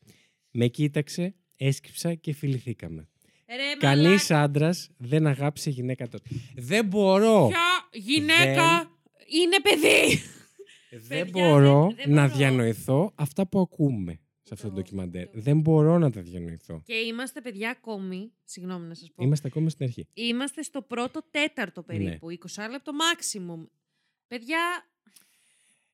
Με 0.56 0.67
κοίταξε, 0.67 1.36
έσκυψα 1.58 2.13
και 2.13 2.34
φιληθήκαμε. 2.34 3.08
Ρε, 3.48 3.76
Κανείς 3.80 4.32
άντρας 4.32 4.89
δεν 4.98 5.28
αγάπησε 5.28 5.70
γυναίκα 5.70 6.08
τότε. 6.08 6.30
Δεν 6.56 6.86
μπορώ. 6.86 7.48
Ποια 7.48 7.89
γυναίκα 8.02 8.92
είναι 9.42 9.60
παιδί; 9.62 10.22
Δεν 10.89 11.26
Παιδιά, 11.26 11.32
μπορώ 11.50 11.84
δεν- 11.88 11.96
δεν 11.96 12.13
να 12.13 12.22
μπορώ. 12.26 12.38
διανοηθώ 12.38 13.12
αυτά 13.16 13.48
που 13.48 13.60
ακούμε 13.60 14.20
σε 14.44 14.54
αυτό 14.54 14.68
το 14.68 14.74
ντοκιμαντέρ. 14.74 15.28
Δεν 15.32 15.60
μπορώ 15.60 15.98
να 15.98 16.12
τα 16.12 16.22
διανοηθώ. 16.22 16.82
Και 16.86 16.94
είμαστε 16.94 17.42
παιδιά 17.42 17.70
ακόμη, 17.70 18.32
συγγνώμη 18.44 18.88
να 18.88 18.94
σας 18.94 19.12
πω, 19.16 19.24
Είμαστε 19.24 19.48
ακόμα 19.48 19.70
στην 19.70 19.86
αρχή. 19.86 20.08
είμαστε 20.13 20.62
στο 20.62 20.82
πρώτο 20.82 21.26
τέταρτο 21.32 21.84
Ναι. 21.88 21.98
περίπου, 21.98 22.30
20 22.30 22.68
λεπτό 22.70 22.92
maximum. 22.92 23.68
Παιδιά, 24.28 24.60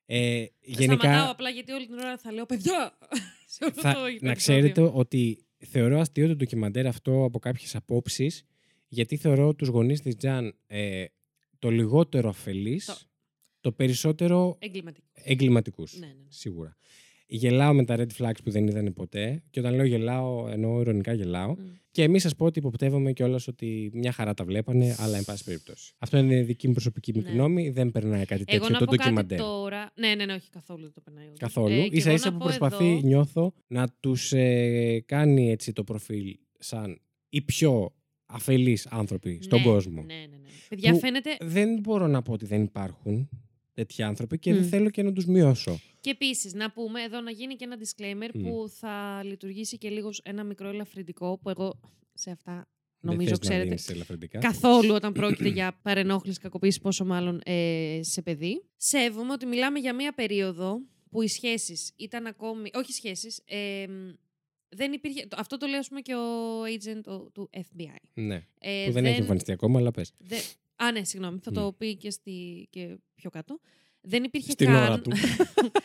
Ε, 0.06 0.46
σταματάω 0.72 0.86
γενικά, 0.86 1.30
απλά 1.30 1.50
γιατί 1.50 1.72
όλη 1.72 1.86
την 1.88 1.98
ώρα 1.98 2.18
θα 2.18 2.32
λέω 2.32 2.46
παιδιά. 2.46 2.98
σε 3.46 3.66
αυτό 3.66 3.82
θα, 3.82 3.94
το 3.94 4.00
να 4.00 4.06
επεισόδιο. 4.08 4.34
ξέρετε 4.36 4.82
ότι 4.94 5.44
θεωρώ 5.66 6.00
αστείο 6.00 6.28
το 6.28 6.36
ντοκιμαντέρ 6.36 6.88
αυτό 6.88 7.24
από 7.24 7.40
κάποιες 7.40 7.76
απόψεις, 7.76 8.44
γιατί 8.88 9.18
θεωρώ 9.18 9.56
τους 9.56 9.68
γονείς 9.68 10.02
της 10.02 10.16
Τζαν 10.16 10.56
ε, 10.68 11.06
το 11.60 11.70
λιγότερο 11.70 12.30
αφελείς, 12.30 12.86
Το- 12.86 12.98
το, 13.62 13.72
περισσότερο 13.72 14.56
Εγκληματικό. 14.60 15.08
εγκληματικούς. 15.14 15.98
Ναι, 16.00 16.06
ναι. 16.06 16.14
Σίγουρα. 16.28 16.78
Γελάω 17.32 17.74
με 17.74 17.86
τα 17.86 17.96
red 17.98 18.08
flags 18.18 18.38
που 18.44 18.52
δεν 18.52 18.68
είδανε 18.68 18.92
ποτέ. 18.92 19.44
Και 19.50 19.60
όταν 19.60 19.76
λέω 19.76 19.86
γελάω, 19.86 20.48
εννοώ 20.50 20.80
ηρωνικά 20.82 21.14
γελάω. 21.14 21.56
Και 21.92 22.04
εμείς 22.04 22.22
σα 22.22 22.30
πω 22.30 22.46
ότι 22.46 22.60
υποπτεύομαι 22.60 23.12
κιόλας 23.12 23.48
ότι 23.48 23.90
μια 23.94 24.12
χαρά 24.12 24.34
τα 24.34 24.44
βλέπανε, 24.44 24.96
αλλά 25.00 25.18
εν 25.18 25.24
πάση 25.24 25.44
περιπτώσει. 25.44 25.94
Αυτό 26.00 26.18
είναι 26.18 26.42
δική 26.42 26.68
μου 26.68 26.74
προσωπική 26.74 27.14
μου 27.16 27.22
Ναι. 27.22 27.30
γνώμη. 27.32 27.70
Δεν 27.70 27.92
περνάει 27.92 28.26
κάτι 28.26 28.44
τέτοιο 28.46 28.56
Εγώ 28.56 28.70
να 28.70 28.78
το 28.80 28.86
πω 28.86 28.92
κάτι 28.92 29.02
ντοκιμαντέρ. 29.02 29.38
τώρα. 29.40 29.92
Ναι, 29.96 30.16
ναι, 30.16 30.26
ναι, 30.26 30.34
όχι 30.34 30.50
καθόλου 30.50 30.82
δεν 30.82 30.94
το 30.94 31.02
περνάει. 31.02 31.26
όντως. 31.26 31.40
Καθόλου. 31.40 31.74
Ε, 31.82 31.88
και 31.88 32.02
σα 32.02 32.08
εγώ 32.08 32.18
ίσα 32.18 32.26
να 32.26 32.32
που 32.32 32.38
πω 32.38 32.46
προσπαθεί, 32.46 32.90
εδώ- 32.90 33.02
νιώθω, 33.08 33.54
να 33.68 33.88
τους 34.00 34.34
ε, 34.34 35.04
κάνει 35.06 35.52
έτσι 35.52 35.74
το 35.74 35.84
προφίλ 35.84 36.38
σαν 36.60 37.02
οι 37.30 37.42
πιο 37.42 37.94
αφελείς 38.26 38.88
άνθρωποι 38.88 39.40
στον 39.42 39.60
Ναι, 39.60 39.66
κόσμο. 39.66 40.02
Ναι, 40.02 40.14
ναι, 40.14 40.20
ναι. 40.22 40.38
Παιδιά, 40.70 40.92
Που 40.92 41.00
φαίνεται. 41.00 41.38
Δεν 41.40 41.80
μπορώ 41.80 42.08
να 42.08 42.22
πω 42.22 42.34
ότι 42.34 42.46
δεν 42.46 42.62
υπάρχουν 42.64 43.30
τέτοιοι 43.80 44.04
άνθρωποι 44.04 44.40
και 44.40 44.54
δεν 44.54 44.64
Μμ. 44.64 44.68
θέλω 44.68 44.90
και 44.90 45.04
να 45.04 45.14
τους 45.14 45.26
μειώσω. 45.26 45.80
Και 46.02 46.10
επίσης, 46.10 46.54
να 46.54 46.72
πούμε 46.72 47.02
εδώ 47.04 47.22
να 47.22 47.32
γίνει 47.32 47.56
και 47.56 47.64
ένα 47.64 47.78
disclaimer 47.80 48.30
Μμ. 48.34 48.42
που 48.44 48.70
θα 48.80 49.22
λειτουργήσει 49.24 49.78
και 49.78 49.90
λίγος 49.90 50.10
ως 50.10 50.22
ένα 50.24 50.44
μικρό 50.44 50.68
ελαφρυντικό 50.70 51.38
που 51.42 51.50
εγώ 51.50 51.80
σε 52.14 52.32
αυτά 52.32 52.54
Δεν 53.00 53.12
νομίζω 53.12 53.30
θες 53.30 53.38
να 53.40 53.44
ξέρετε. 53.46 53.64
δίνεις 53.64 53.90
ελαφρυντικά; 53.90 54.40
Καθόλου 54.40 54.94
όταν 54.94 55.14
πρόκειται 55.20 55.50
για 55.50 55.80
παρενόχληση, 55.82 56.40
κακοποίηση, 56.40 56.82
πόσο 56.82 57.06
μάλλον 57.06 57.42
ε, 57.46 58.00
σε 58.04 58.22
παιδί. 58.22 58.64
Σέβομαι 58.76 59.32
ότι 59.34 59.46
μιλάμε 59.46 59.80
για 59.80 59.96
μία 59.96 60.14
περίοδο 60.14 60.80
που 61.12 61.22
οι 61.22 61.28
σχέσεις 61.28 61.92
ήταν 61.96 62.26
ακόμη. 62.26 62.70
Όχι 62.74 62.92
σχέσεις. 62.92 63.42
Ε, 63.46 63.86
δεν 64.70 64.92
υπήρχε. 64.94 65.26
το- 65.28 65.38
Αυτό 65.40 65.58
το 65.58 65.68
λέει, 65.68 65.80
ας 65.80 65.88
πούμε, 65.88 66.02
και 66.02 66.16
ο 66.16 66.64
agent 66.64 67.04
ο- 67.06 67.30
του 67.32 67.50
FBI. 67.54 67.96
Ναι. 68.14 68.44
Ε, 68.60 68.84
που 68.86 68.92
δεν, 68.92 69.06
έχει 69.06 69.20
εμφανιστεί 69.20 69.52
ακόμα, 69.52 69.80
αλλά 69.80 69.92
πες. 69.92 70.14
Δε... 70.18 70.36
Α, 70.84 70.92
ναι, 70.92 71.04
συγγνώμη. 71.04 71.40
Θα 71.44 71.52
το 71.52 71.72
πει 71.78 71.96
και, 71.96 72.10
στη... 72.12 72.68
και 72.70 72.98
πιο 73.16 73.30
κάτω. 73.30 73.60
Δεν 74.02 74.24
υπήρχε 74.24 74.52
Στην 74.52 74.68
καν. 74.68 74.76
ώρα 74.84 75.00
του. 75.02 75.12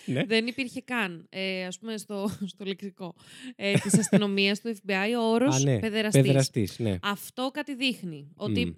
Ναι. 0.06 0.24
Δεν 0.24 0.46
υπήρχε 0.46 0.80
καν, 0.80 1.26
ε, 1.30 1.64
ας 1.66 1.78
πούμε, 1.78 1.96
στο, 1.96 2.28
στο 2.52 2.64
λεξικό 2.64 3.14
ε, 3.56 3.72
της 3.78 3.98
αστυνομίας 3.98 4.60
του 4.60 4.76
FBI 4.86 5.14
ο 5.18 5.22
όρος 5.32 5.56
Α, 5.56 5.58
ναι. 5.58 5.78
παιδεραστής. 5.78 6.20
Παιδεραστής, 6.22 6.78
ναι. 6.78 6.98
Αυτό 7.02 7.50
κάτι 7.52 7.74
δείχνει. 7.74 8.28
Ότι 8.34 8.66
Μμ. 8.66 8.68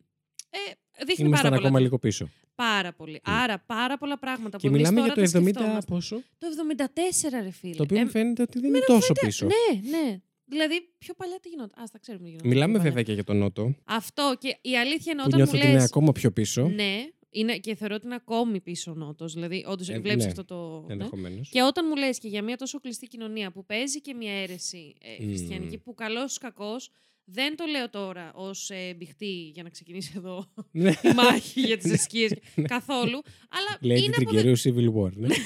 ε, 0.50 0.58
δείχνει 1.06 1.26
Ήμασταν 1.26 1.30
πάρα 1.30 1.48
πολλά. 1.48 1.56
ακόμα 1.56 1.80
λίγο 1.80 1.98
πίσω. 1.98 2.28
Πάρα 2.54 2.92
πολύ. 2.92 3.20
Άρα 3.24 3.58
πάρα 3.58 3.98
πολλά 3.98 4.18
πράγματα 4.18 4.58
Και 4.58 4.68
που 4.68 4.74
εμείς 4.74 4.88
μιλάμε 4.90 5.06
για 5.06 5.14
τώρα 5.14 5.26
το 5.26 5.32
τα 5.32 5.38
70 5.38 5.42
σκεφτόμαστε. 5.52 5.92
πόσο; 5.92 6.22
Το 6.38 6.46
74 7.36 7.40
ρε 7.42 7.50
φίλε. 7.50 7.74
Το 7.74 7.82
οποίο 7.82 7.98
Ε, 7.98 8.04
μου 8.04 8.10
φαίνεται 8.10 8.42
ότι 8.42 8.60
δεν 8.60 8.68
είναι 8.68 8.84
τόσο 8.86 9.12
πίσω. 9.12 9.46
Ναι, 9.46 9.80
ναι. 9.98 10.20
Δηλαδή 10.48 10.88
πιο 10.98 11.14
παλιά 11.14 11.38
τι 11.42 11.48
γινόταν. 11.48 11.82
Α, 11.82 11.86
τα 11.92 11.98
ξέρουμε 11.98 12.24
τι 12.24 12.28
γινόταν. 12.30 12.48
Μιλάμε 12.50 12.72
πιο 12.72 12.78
παλιά. 12.78 12.88
βέβαια 12.90 13.02
και 13.02 13.12
για 13.12 13.24
τον 13.24 13.36
Νότο, 13.36 13.74
Αυτό 13.84 14.34
και 14.38 14.58
η 14.60 14.76
αλήθεια 14.78 15.12
είναι 15.12 15.20
που 15.22 15.26
όταν 15.28 15.36
νιώθω 15.38 15.52
μου 15.52 15.58
ότι 15.58 15.66
είναι 15.68 15.78
λες, 15.80 15.84
ακόμα 15.84 16.12
πιο 16.12 16.30
πίσω. 16.30 16.68
Ναι, 16.68 17.06
είναι, 17.30 17.56
και 17.58 17.74
θεωρώ 17.74 17.94
ότι 17.94 18.06
είναι 18.06 18.14
ακόμη 18.14 18.60
πίσω 18.60 18.90
ο 18.90 18.94
Νότος. 18.94 19.32
Δηλαδή, 19.32 19.64
όντως 19.68 19.88
Ε, 19.88 19.98
βλέπεις 19.98 20.24
ναι, 20.24 20.30
αυτό 20.30 20.44
το... 20.44 20.84
ναι. 20.86 20.92
ενδεχομένως. 20.92 21.48
Και 21.48 21.62
όταν 21.62 21.84
μου 21.88 21.96
λες 21.96 22.18
και 22.18 22.28
για 22.28 22.42
μια 22.42 22.56
τόσο 22.56 22.80
κλειστή 22.80 23.06
κοινωνία 23.06 23.50
που 23.52 23.64
παίζει 23.66 24.00
και 24.00 24.14
μια 24.14 24.32
αίρεση 24.32 24.94
ε, 25.18 25.22
Μμμ. 25.22 25.28
χριστιανική 25.28 25.78
που 25.78 25.94
καλός 25.94 26.36
ή 26.36 26.38
κακός, 26.38 26.90
δεν 27.24 27.56
το 27.56 27.64
λέω 27.64 27.90
τώρα 27.90 28.32
ως 28.34 28.70
ε, 28.70 28.94
μπηχτή 28.96 29.50
για 29.54 29.62
να 29.62 29.68
ξεκινήσει 29.68 30.12
εδώ 30.16 30.44
Ναι. 30.70 30.90
η 30.90 31.12
μάχη 31.16 31.60
για 31.60 31.76
τις 31.78 31.92
εσκίες 31.92 32.32
καθόλου. 32.68 33.22
Αλλά 33.48 33.78
Λέει 33.80 33.98
είναι 33.98 34.16
την 34.16 34.26
αποδε... 34.26 34.40
Τριγκερίου 34.42 34.56
Civil 34.94 35.02
War. 35.04 35.12
Ναι. 35.12 35.28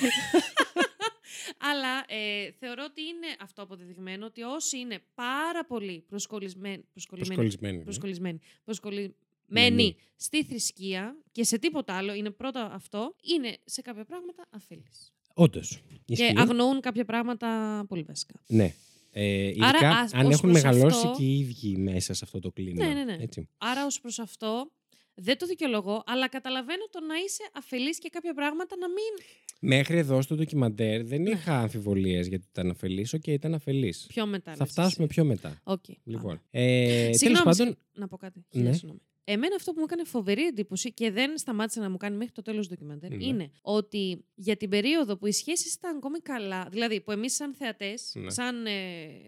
Αλλά 1.60 2.04
ε, 2.08 2.50
θεωρώ 2.58 2.84
ότι 2.90 3.00
είναι 3.00 3.36
αυτό 3.40 3.62
αποδεδειγμένο 3.62 4.26
ότι 4.26 4.42
όσοι 4.42 4.78
είναι 4.78 4.98
πάρα 5.14 5.64
πολύ 5.64 6.04
προσκολλισμένοι. 6.08 6.84
Προσκολλημένοι. 6.92 7.34
Προσκολλισμένοι, 7.34 7.76
ναι. 7.76 7.82
Προσκολλισμένοι. 7.84 8.38
Προσκολλι... 8.64 9.14
μένει 9.46 9.96
στη 10.16 10.44
θρησκεία 10.44 11.16
και 11.32 11.44
σε 11.44 11.58
τίποτα 11.58 11.94
άλλο, 11.94 12.14
είναι 12.14 12.30
πρώτα 12.30 12.72
αυτό, 12.72 13.16
είναι 13.22 13.58
σε 13.64 13.82
κάποια 13.82 14.04
πράγματα 14.04 14.46
αφελής. 14.50 15.12
Όντως. 15.34 15.82
Και 16.04 16.32
αγνοούν 16.36 16.80
κάποια 16.80 17.04
πράγματα 17.04 17.84
πολύ 17.88 18.02
βασικά. 18.02 18.34
Ναι. 18.46 18.74
Ε, 19.12 19.46
ειδικά 19.48 19.66
Άρα, 19.66 19.88
ας- 19.88 20.14
αν 20.14 20.26
ως 20.26 20.32
έχουν 20.32 20.50
προς 20.50 20.62
μεγαλώσει 20.62 21.06
αυτό- 21.06 21.18
και 21.18 21.24
οι 21.24 21.38
ίδιοι 21.38 21.76
μέσα 21.76 22.14
σε 22.14 22.24
αυτό 22.24 22.38
το 22.38 22.50
κλίμα. 22.50 22.86
Ναι, 22.86 22.92
ναι, 22.94 23.04
ναι. 23.04 23.16
Έτσι. 23.20 23.48
Άρα 23.58 23.86
ως 23.86 24.00
προς 24.00 24.18
αυτό 24.18 24.70
δεν 25.14 25.38
το 25.38 25.46
δικαιολογώ, 25.46 26.02
αλλά 26.06 26.28
καταλαβαίνω 26.28 26.84
το 26.90 27.00
να 27.00 27.14
είσαι 27.16 27.50
αφελής 27.52 27.98
και 27.98 28.08
κάποια 28.08 28.34
πράγματα 28.34 28.76
να 28.76 28.88
μην... 28.88 29.26
Μέχρι 29.62 29.98
εδώ 29.98 30.22
στο 30.22 30.34
ντοκιμαντέρ 30.34 31.04
δεν 31.04 31.26
είχα 31.26 31.58
αμφιβολίες 31.58 32.26
γιατί 32.26 32.46
ήταν 32.50 32.70
αφελής. 32.70 33.12
Οκ, 33.12 33.26
ήταν 33.26 33.54
αφελής. 33.54 34.00
Ναι. 34.00 34.06
Πιο 34.14 34.26
μετά. 34.26 34.50
Θα 34.54 34.56
λες 34.64 34.70
φτάσουμε 34.70 35.06
πιο 35.06 35.24
μετά. 35.24 35.60
Οκ. 35.64 35.84
Λοιπόν. 36.04 36.42
Ε, 36.50 36.86
τέλος 36.86 37.16
Συγγνώμη, 37.16 37.38
πάντων, 37.44 37.54
συγγνώμη, 37.54 37.76
να 37.92 38.08
πω 38.08 38.16
κάτι. 38.16 38.44
Χίλια 38.50 38.68
Ναι. 38.68 38.74
συγγνώμη. 38.76 39.00
Εμένα 39.24 39.54
αυτό 39.54 39.72
που 39.72 39.78
μου 39.78 39.84
έκανε 39.84 40.04
φοβερή 40.04 40.46
εντύπωση 40.46 40.92
και 40.92 41.10
δεν 41.10 41.38
σταμάτησε 41.38 41.80
να 41.80 41.90
μου 41.90 41.96
κάνει 41.96 42.16
μέχρι 42.16 42.32
το 42.32 42.42
τέλος 42.42 42.68
του 42.68 42.74
ντοκιμαντέρ 42.74 43.10
Ναι. 43.10 43.24
είναι 43.24 43.50
ότι 43.62 44.24
για 44.34 44.56
την 44.56 44.68
περίοδο 44.68 45.16
που 45.16 45.26
οι 45.26 45.32
σχέσεις 45.32 45.74
ήταν 45.74 45.96
ακόμη 45.96 46.18
καλά, 46.18 46.68
δηλαδή 46.70 47.00
που 47.00 47.10
εμείς 47.10 47.34
σαν 47.34 47.54
θεατές, 47.54 48.12
Ναι. 48.14 48.30
σαν, 48.30 48.66
ε, 48.66 48.72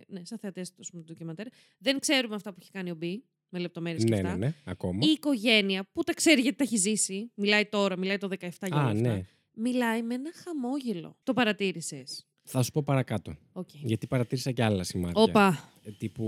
ναι, 0.07 0.25
σαν 0.25 0.39
θεατές 0.39 0.73
του 0.73 0.83
του 0.93 1.05
ντοκιμαντέρ, 1.05 1.47
δεν 1.79 1.99
ξέρουμε 1.99 2.35
αυτά 2.35 2.51
που 2.53 2.59
έχει 2.61 2.71
κάνει 2.71 2.91
ο 2.91 2.95
Μπι, 2.95 3.25
με 3.53 3.59
λεπτομέρειες 3.59 4.05
και 4.05 4.11
ναι, 4.11 4.17
αυτά. 4.17 4.37
ναι, 4.37 4.47
ναι, 4.47 4.55
ακόμα. 4.65 4.99
Η 5.03 5.11
οικογένεια 5.11 5.89
που 5.93 6.03
τα 6.03 6.15
ξέρει 6.15 6.41
γιατί 6.41 6.57
τα 6.57 6.65
έχει 6.65 6.77
ζήσει, 6.77 7.31
μιλάει 7.35 7.67
τώρα, 7.67 7.99
μιλάει 7.99 8.19
το 8.19 8.29
17 8.31 8.39
για 8.41 8.51
όλα 8.71 8.81
Α, 8.81 8.91
αυτά, 8.91 9.01
ναι. 9.01 9.23
μιλάει 9.53 10.03
με 10.03 10.15
ένα 10.15 10.31
χαμόγελο. 10.45 11.17
Το 11.23 11.33
παρατήρησες. 11.33 12.27
Θα 12.45 12.63
σου 12.63 12.71
πω 12.73 12.83
παρακάτω. 12.83 13.37
Οκ. 13.53 13.69
Γιατί 13.83 14.07
παρατήρησα 14.07 14.51
και 14.51 14.65
άλλα 14.65 14.85
σημάδια. 14.85 15.23
Όπα. 15.23 15.71
Ε, 15.85 15.91
Τύπου. 15.91 16.25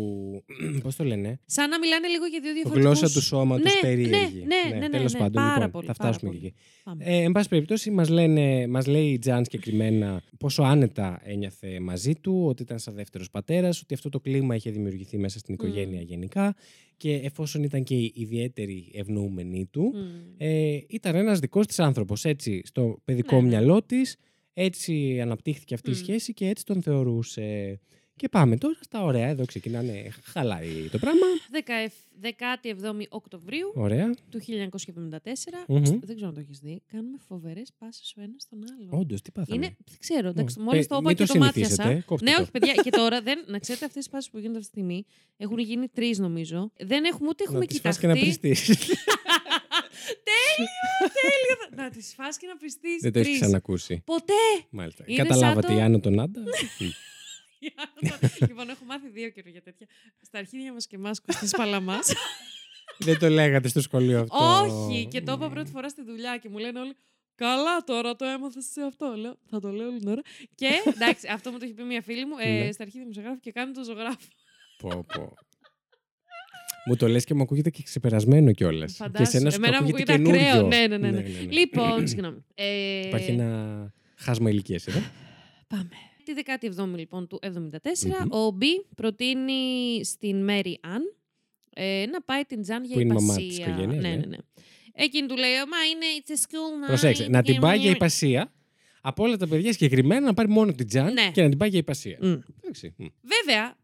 Πώς 0.82 0.96
το 0.96 1.04
λένε; 1.04 1.40
Σαν 1.46 1.68
να 1.68 1.78
μιλάνε 1.78 2.08
λίγο 2.08 2.26
για 2.26 2.40
δύο 2.40 2.52
διαφορετικούς... 2.52 2.98
Γλώσσα 2.98 3.18
του 3.18 3.24
σώματος 3.24 3.74
ναι, 3.74 3.80
περίεργη. 3.80 4.10
Ναι, 4.10 4.18
ναι, 4.18 4.74
ναι, 4.74 4.78
ναι, 4.78 4.88
τέλος 4.88 5.12
ναι, 5.12 5.18
πάντων, 5.18 5.42
πάρα 5.42 5.54
λοιπόν, 5.54 5.70
πολύ, 5.70 5.86
θα 5.86 5.92
πάρα 5.92 6.12
φτάσουμε 6.12 6.30
πολύ. 6.30 6.40
και 6.42 6.46
εκεί. 6.46 6.56
Πάμε. 6.84 7.04
Ε, 7.04 7.22
εν 7.22 7.32
πάση 7.32 7.48
περιπτώσει, 7.48 7.90
μας, 7.90 8.08
λένε, 8.08 8.66
μας 8.66 8.86
λέει 8.86 9.12
η 9.12 9.18
Τζαν 9.18 9.44
συγκεκριμένα 9.44 10.22
πόσο 10.38 10.62
άνετα 10.62 11.20
ένιωθε 11.24 11.80
μαζί 11.80 12.14
του, 12.14 12.44
ότι 12.46 12.62
ήταν 12.62 12.78
σαν 12.78 12.94
δεύτερος 12.94 13.30
πατέρας, 13.30 13.80
ότι 13.80 13.94
αυτό 13.94 14.08
το 14.08 14.20
κλίμα 14.20 14.54
είχε 14.54 14.70
δημιουργηθεί 14.70 15.18
μέσα 15.18 15.38
στην 15.38 15.54
οικογένεια 15.54 16.00
γενικά 16.00 16.54
και 16.96 17.14
εφόσον 17.14 17.62
ήταν 17.62 17.82
και 17.82 17.94
η 17.94 18.12
ιδιαίτερη 18.16 18.90
ευνοούμενη 18.94 19.66
του, 19.70 19.92
Μμμ. 19.94 20.34
ε, 20.36 20.78
ήταν 20.88 21.14
ένας 21.14 21.38
δικός 21.38 21.66
της 21.66 21.78
άνθρωπος, 21.78 22.24
έτσι, 22.24 22.60
στο 22.64 22.98
παιδικό 23.04 23.36
Ναι, 23.36 23.42
ναι. 23.42 23.48
μυαλό 23.48 23.82
της, 23.82 24.16
έτσι 24.54 25.20
αναπτύχθηκε 25.20 25.74
αυτή 25.74 25.90
η 25.90 25.92
Μμ. 25.92 25.96
σχέση 25.96 26.32
και 26.34 26.48
έτσι 26.48 26.64
τον 26.64 26.82
θεωρούσε. 26.82 27.80
Και 28.16 28.28
πάμε 28.28 28.56
τώρα 28.56 28.78
στα 28.80 29.02
ωραία, 29.02 29.28
εδώ 29.28 29.44
ξεκινάνε, 29.44 30.08
χαλάει 30.22 30.88
το 30.90 30.98
πράγμα. 30.98 31.26
17η 32.22 33.06
Οκτωβρίου 33.08 33.72
Ωραία. 33.74 34.14
του 34.30 34.40
1974. 34.40 35.64
Μμμ. 35.68 35.82
Δεν 35.84 36.14
ξέρω 36.14 36.28
αν 36.28 36.34
το 36.34 36.40
έχεις 36.40 36.58
δει. 36.58 36.82
Κάνουμε 36.92 37.18
φοβερές 37.28 37.72
πάσεις 37.78 38.14
ο 38.18 38.20
ένας 38.22 38.42
στον 38.42 38.58
άλλο. 38.78 39.00
Όντως, 39.00 39.22
τι 39.22 39.30
πάθαμε. 39.30 39.56
Είναι, 39.56 39.76
δεν 39.88 39.98
ξέρω, 39.98 40.28
εντάξει, 40.28 40.56
Ω, 40.60 40.62
μόλις 40.62 40.80
πε- 40.80 40.88
το 40.88 40.96
είπα 40.96 41.08
μην 41.08 41.16
και 41.16 41.24
το 41.24 41.32
το 41.32 41.38
μάτιασα. 41.38 41.70
συνηθίσετε, 41.74 42.02
κόψτε 42.06 42.30
Ναι, 42.30 42.36
το. 42.36 42.42
όχι, 42.42 42.50
παιδιά, 42.50 42.72
και 42.82 42.90
τώρα 42.90 43.22
δεν. 43.22 43.44
Να 43.46 43.58
ξέρετε, 43.58 43.84
αυτές 43.84 44.02
τις 44.02 44.12
πάσεις 44.12 44.30
που 44.30 44.38
γίνονται 44.38 44.58
αυτή 44.58 44.70
τη 44.70 44.76
στιγμή 44.78 45.04
έχουν 45.36 45.58
γίνει 45.58 45.88
τρεις, 45.88 46.18
νομίζω. 46.18 46.70
Δεν 46.78 47.04
έχουμε 47.04 47.28
ούτε 47.28 47.42
έχουμε 47.44 47.58
να 47.58 47.66
τις 47.66 47.80
φας 47.80 47.98
και 47.98 48.06
κοιταχτεί. 48.06 48.26
να 48.26 48.32
πριστείς. 48.48 48.68
τέλειο, 50.56 51.56
τέλειο. 51.68 51.82
να 51.84 51.90
τις 51.90 52.14
φας 52.16 52.36
και 52.36 52.46
να 52.46 52.56
πιστεί. 52.56 52.96
Δεν 53.00 53.12
το 53.12 53.18
έχεις 53.18 53.40
ξανακούσει. 53.40 54.02
Ποτέ. 54.04 54.32
Μάλιστα. 54.70 55.04
Είναι 55.06 55.22
Καταλάβατε 55.22 55.66
σαν 55.66 55.76
η 55.76 55.78
το- 55.78 55.84
Άνω 55.84 56.00
τον 56.00 56.20
Άντα; 56.20 56.40
Μμ. 56.80 56.88
λοιπόν, 58.48 58.68
έχω 58.68 58.84
μάθει 58.84 59.08
δύο 59.08 59.28
καιρό 59.30 59.50
για 59.50 59.62
τέτοια. 59.62 59.86
Στα 60.22 60.38
αρχίδια 60.38 60.72
μας 60.72 60.86
και 60.86 60.96
εμάς 60.96 61.20
Κωστή 61.20 61.48
Παλαμάς. 61.56 62.12
Δεν 62.98 63.18
το 63.18 63.28
λέγατε 63.28 63.68
στο 63.68 63.80
σχολείο 63.80 64.20
αυτό. 64.20 64.60
Όχι, 64.62 65.06
και 65.10 65.20
το 65.20 65.32
είπα 65.32 65.48
πρώτη 65.50 65.70
φορά 65.70 65.88
στη 65.88 66.02
δουλειά 66.02 66.36
και 66.36 66.48
μου 66.48 66.58
λένε 66.58 66.80
όλοι. 66.80 66.96
Καλά 67.34 67.84
τώρα 67.84 68.16
το 68.16 68.24
έμαθα 68.24 68.60
σε 68.60 68.82
αυτό. 68.82 69.14
Λέω, 69.16 69.36
θα 69.50 69.60
το 69.60 69.68
λέω 69.70 69.88
όλη 69.88 69.98
την 69.98 70.08
ώρα. 70.08 70.20
Και 70.54 70.68
εντάξει, 70.94 71.28
αυτό 71.28 71.50
μου 71.50 71.58
το 71.58 71.64
έχει 71.64 71.74
πει 71.74 71.82
μια 71.82 72.02
φίλη 72.02 72.26
μου. 72.26 72.34
Ε, 72.40 72.64
Ναι. 72.64 72.72
στα 72.72 72.82
αρχίδια 72.82 73.06
μου 73.06 73.12
ζωγράφο 73.12 73.38
και 73.40 73.52
κάνει 73.52 73.72
το 73.72 73.84
ζωγράφο. 73.84 74.18
Πω, 74.78 75.04
πω. 75.14 75.34
Μου 76.86 76.96
το 76.96 77.08
λες 77.08 77.24
και 77.24 77.34
μου 77.34 77.42
ακούγεται 77.42 77.70
και 77.70 77.82
ξεπερασμένο 77.82 78.52
κιόλας. 78.52 78.90
Και 78.92 78.96
Φαντάσου. 79.02 79.22
εσένα 79.36 79.50
σου 79.50 79.60
το 79.60 79.66
Εμένα 79.66 79.82
μου 79.82 79.88
ακούγεται 79.88 80.12
ακούγεται 80.12 80.38
ακραίο. 80.38 80.52
καινούριο. 80.52 80.78
Ναι, 80.78 80.86
ναι, 80.86 81.10
ναι. 81.10 81.10
ναι. 81.20 81.28
Λοιπόν, 81.50 82.06
συγγνώμη. 82.08 82.44
Ε, 82.54 83.06
Υπάρχει 83.06 83.30
ένα 83.30 83.92
χάσμα 84.16 84.50
ηλικίας 84.50 84.86
εδώ. 84.86 84.98
Πάμε. 85.66 85.88
Τη 86.24 86.32
17η 86.90 86.96
λοιπόν 86.96 87.26
του 87.26 87.38
1974, 87.42 87.46
Μμμ. 88.24 88.32
ο 88.32 88.50
Μπι 88.50 88.66
προτείνει 88.96 89.54
στην 90.04 90.44
Μέρι 90.44 90.78
Αν 90.82 91.00
ε, 91.74 92.04
να 92.12 92.22
πάει 92.22 92.42
την 92.42 92.62
Τζαν 92.62 92.84
για 92.84 92.94
Που 92.94 93.00
είναι 93.00 93.12
η 93.12 93.16
μαμά 93.16 93.32
υπασία. 93.32 93.48
της 93.48 93.58
οικογένειας, 93.58 94.02
ναι, 94.02 94.08
ναι. 94.08 94.16
ναι, 94.16 94.26
ναι. 94.26 94.36
Εκείνη 94.92 95.26
του 95.28 95.36
λέει, 95.36 95.50
Μα 95.50 95.76
είναι 95.92 96.06
it's 96.18 96.30
a 96.30 96.34
school 96.34 96.84
night. 96.84 96.86
Προσέξτε, 96.86 97.28
να 97.28 97.42
την 97.42 97.54
και 97.54 97.60
πάει 97.60 97.76
για 97.78 97.86
μου-» 97.88 97.94
υπασία. 97.94 98.52
Από 99.00 99.22
όλα 99.24 99.36
τα 99.36 99.48
παιδιά 99.48 99.72
συγκεκριμένα 99.72 100.20
να 100.26 100.34
πάρει 100.34 100.48
μόνο 100.48 100.72
την 100.72 100.86
Τζαν 100.86 101.12
Ναι. 101.12 101.30
και 101.32 101.42
να 101.42 101.48
την 101.48 101.58
πάει 101.58 101.68
για 101.68 101.78
υπασία. 101.78 102.18
Μμ. 102.20 102.26
Εντάξει. 102.60 102.94
μμ. 102.96 103.04
Βέβαια, 103.22 103.76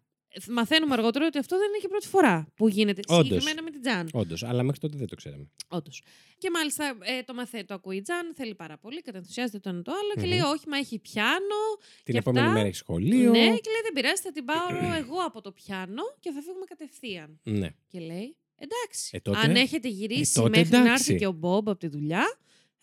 μαθαίνουμε 0.48 0.92
αργότερα 0.94 1.26
ότι 1.26 1.38
αυτό 1.38 1.58
δεν 1.58 1.68
είναι 1.68 1.78
και 1.80 1.88
πρώτη 1.88 2.06
φορά 2.06 2.46
που 2.54 2.68
γίνεται 2.68 3.00
Όντως. 3.06 3.26
συγκεκριμένα 3.26 3.62
με 3.62 3.70
την 3.70 3.80
Τζαν. 3.80 4.08
Όντως, 4.12 4.42
αλλά 4.42 4.62
μέχρι 4.62 4.80
τότε 4.80 4.96
δεν 4.96 5.06
το 5.06 5.14
ξέραμε. 5.16 5.50
Όντως. 5.68 6.02
Και 6.38 6.50
μάλιστα 6.50 6.96
ε, 7.00 7.22
το 7.22 7.34
μαθαίνει, 7.34 7.64
το 7.64 7.74
ακούει 7.74 7.96
η 7.96 8.00
Τζαν, 8.02 8.34
θέλει 8.34 8.54
πάρα 8.54 8.78
πολύ, 8.78 9.00
κατενθουσιάζεται 9.02 9.58
το 9.58 9.68
ένα 9.68 9.82
το 9.82 9.92
άλλο 9.92 10.12
και 10.14 10.20
Μμμ. 10.20 10.28
λέει: 10.28 10.38
Όχι, 10.52 10.68
μα 10.68 10.76
έχει 10.76 10.98
πιάνο. 10.98 11.60
Την 12.02 12.12
και 12.14 12.18
επόμενη 12.18 12.46
αυτά. 12.46 12.56
μέρα 12.56 12.66
έχει 12.68 12.76
σχολείο. 12.76 13.30
Ναι, 13.30 13.38
και 13.38 13.70
λέει: 13.70 13.82
Δεν 13.82 13.92
πειράζει, 13.94 14.22
θα 14.22 14.32
την 14.32 14.44
πάρω 14.44 14.94
εγώ 14.96 15.16
από 15.26 15.40
το 15.40 15.52
πιάνο 15.52 16.02
και 16.20 16.30
θα 16.30 16.40
φύγουμε 16.40 16.64
κατευθείαν. 16.64 17.40
Ναι. 17.42 17.68
Και 17.88 17.98
λέει: 18.00 18.36
Εντάξει. 18.56 19.10
Ε, 19.12 19.20
τότε- 19.20 19.38
αν 19.44 19.54
έχετε 19.56 19.88
γυρίσει 19.88 20.32
ε, 20.36 20.42
τότε 20.42 20.58
μέχρι 20.58 20.70
να 20.72 20.80
εντάξει. 20.80 21.04
έρθει 21.12 21.14
και 21.24 21.26
ο 21.26 21.32
Μπομπ 21.32 21.68
από 21.68 21.78
τη 21.78 21.86
δουλειά, 21.88 22.24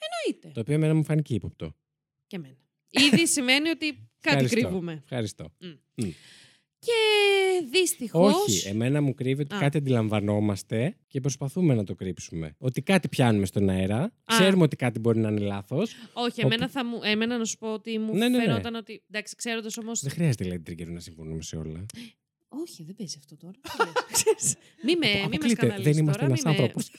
εννοείται. 0.05 0.51
Το 0.53 0.59
οποίο 0.59 0.73
εμένα 0.73 0.93
μου 0.93 1.03
φάνηκε 1.03 1.33
ύποπτο. 1.33 1.75
Και 2.27 2.35
εμένα. 2.35 2.55
Ήδη 2.89 3.27
σημαίνει 3.27 3.69
ότι 3.69 3.85
κάτι 4.21 4.35
Ευχαριστώ. 4.43 4.55
κρύβουμε. 4.59 4.99
Ευχαριστώ. 5.03 5.53
Μμ. 5.59 5.67
Μμ. 5.95 6.09
Και 6.87 7.67
δυστυχώ. 7.79 8.25
Όχι, 8.27 8.67
εμένα 8.67 9.01
μου 9.01 9.13
κρύβει 9.13 9.41
ότι 9.41 9.55
Α. 9.55 9.59
κάτι 9.59 9.77
αντιλαμβανόμαστε 9.77 10.95
και 11.07 11.19
προσπαθούμε 11.19 11.73
να 11.73 11.83
το 11.83 11.95
κρύψουμε. 11.95 12.55
Ότι 12.57 12.81
κάτι 12.81 13.07
πιάνουμε 13.07 13.45
στον 13.45 13.69
αέρα. 13.69 14.13
Ξέρουμε 14.25 14.63
ότι 14.63 14.75
κάτι 14.75 14.99
μπορεί 14.99 15.19
να 15.19 15.29
είναι 15.29 15.39
λάθος. 15.39 15.95
Όχι, 16.13 16.41
εμένα, 16.41 16.69
θα 16.69 16.85
μου, 16.85 16.99
εμένα 17.03 17.37
να 17.37 17.45
σου 17.45 17.57
πω 17.57 17.73
ότι 17.73 17.99
μου 17.99 18.13
Ναι, 18.13 18.27
ναι, 18.29 18.37
ναι. 18.37 18.43
φαινόταν 18.43 18.75
ότι. 18.75 19.03
Εντάξει, 19.11 19.35
ξέροντας 19.35 19.77
όμω. 19.77 19.91
Δεν 20.01 20.11
χρειάζεται, 20.11 20.43
λέει, 20.43 20.59
τρίκερ 20.59 20.89
να 20.89 20.99
συμφωνούμε 20.99 21.41
σε 21.41 21.55
όλα. 21.57 21.85
Όχι, 22.49 22.83
δεν 22.83 22.95
παίζει 22.95 23.15
αυτό 23.19 23.37
τώρα. 23.37 23.53
Ξέρεις. 24.11 24.55
μη 24.83 24.95
με, 24.95 25.07
μη 25.07 25.13
με 25.13 25.19
Αποκλείται. 25.23 25.49
σκανδαλίσεις 25.49 25.93
Δεν 25.93 26.03
είμαστε 26.03 26.19
τώρα, 26.21 26.25
ένας 26.33 26.43
μη 26.43 26.51
με- 26.51 26.57
άνθρωπος. 26.57 26.91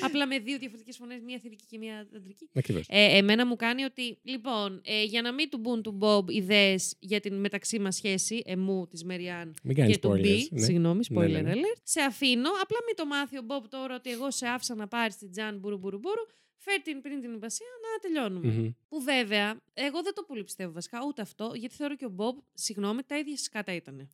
Απλά 0.00 0.26
με 0.26 0.38
δύο 0.38 0.58
διαφορετικές 0.58 0.96
φωνές, 0.96 1.20
μία 1.22 1.38
θηρική 1.38 1.64
και 1.68 1.78
μία 1.78 2.08
αντρική. 2.16 2.48
Ακριβώς. 2.54 2.86
Ε, 2.88 3.16
εμένα 3.16 3.46
μου 3.46 3.56
κάνει 3.56 3.82
ότι, 3.84 4.18
λοιπόν, 4.22 4.80
ε, 4.84 5.04
για 5.04 5.22
να 5.22 5.32
μην 5.32 5.50
του 5.50 5.58
μπουν 5.58 5.82
του 5.82 5.92
Μπομπ 5.92 6.28
ιδέες 6.30 6.94
για 6.98 7.20
την 7.20 7.34
μεταξύ 7.40 7.78
μας 7.78 7.94
σχέση, 7.96 8.42
εμού, 8.46 8.86
της 8.86 9.04
Μεριάν 9.04 9.54
Μην 9.62 9.76
κάνεις 9.76 9.94
και 9.94 10.00
του 10.00 10.08
Μπι. 10.08 10.20
spoilers, 10.20 10.48
ναι. 10.50 10.60
Συγγνώμη, 10.60 11.04
spoiler 11.14 11.16
Ναι, 11.16 11.26
ναι, 11.26 11.40
ναι. 11.40 11.52
alert. 11.52 11.80
Σε 11.82 12.00
αφήνω, 12.00 12.50
απλά 12.62 12.78
μην 12.86 12.96
το 12.96 13.06
μάθει 13.06 13.38
ο 13.38 13.42
Μπομπ 13.42 13.64
τώρα 13.68 13.94
ότι 13.94 14.10
εγώ 14.10 14.30
σε 14.30 14.46
άφησα 14.46 14.74
να 14.74 14.88
πάρει 14.88 15.14
την 15.14 15.30
Τζαν 15.30 15.58
μπουρου 15.58 15.78
μπουρου 15.78 15.98
μπουρου. 15.98 16.26
Φέρ 16.56 16.80
την 16.82 17.00
πριν 17.00 17.20
την 17.20 17.32
υπασία 17.34 17.66
να 17.82 17.98
τελειώνουμε. 18.00 18.52
Μμμ. 18.52 18.70
Που 18.88 19.02
βέβαια, 19.02 19.60
εγώ 19.74 20.02
δεν 20.02 20.14
το 20.14 20.22
πολύ 20.22 20.44
πιστεύω 20.44 20.72
βασικά 20.72 20.98
ούτε 21.06 21.22
αυτό, 21.22 21.52
γιατί 21.54 21.74
θεωρώ 21.74 21.96
και 21.96 22.04
ο 22.04 22.08
Μπομπ, 22.08 22.38
συγγνώμη, 22.54 23.02
τα 23.06 23.18
ίδια 23.18 23.36
σκάτα 23.36 23.74
ήταν. 23.74 24.08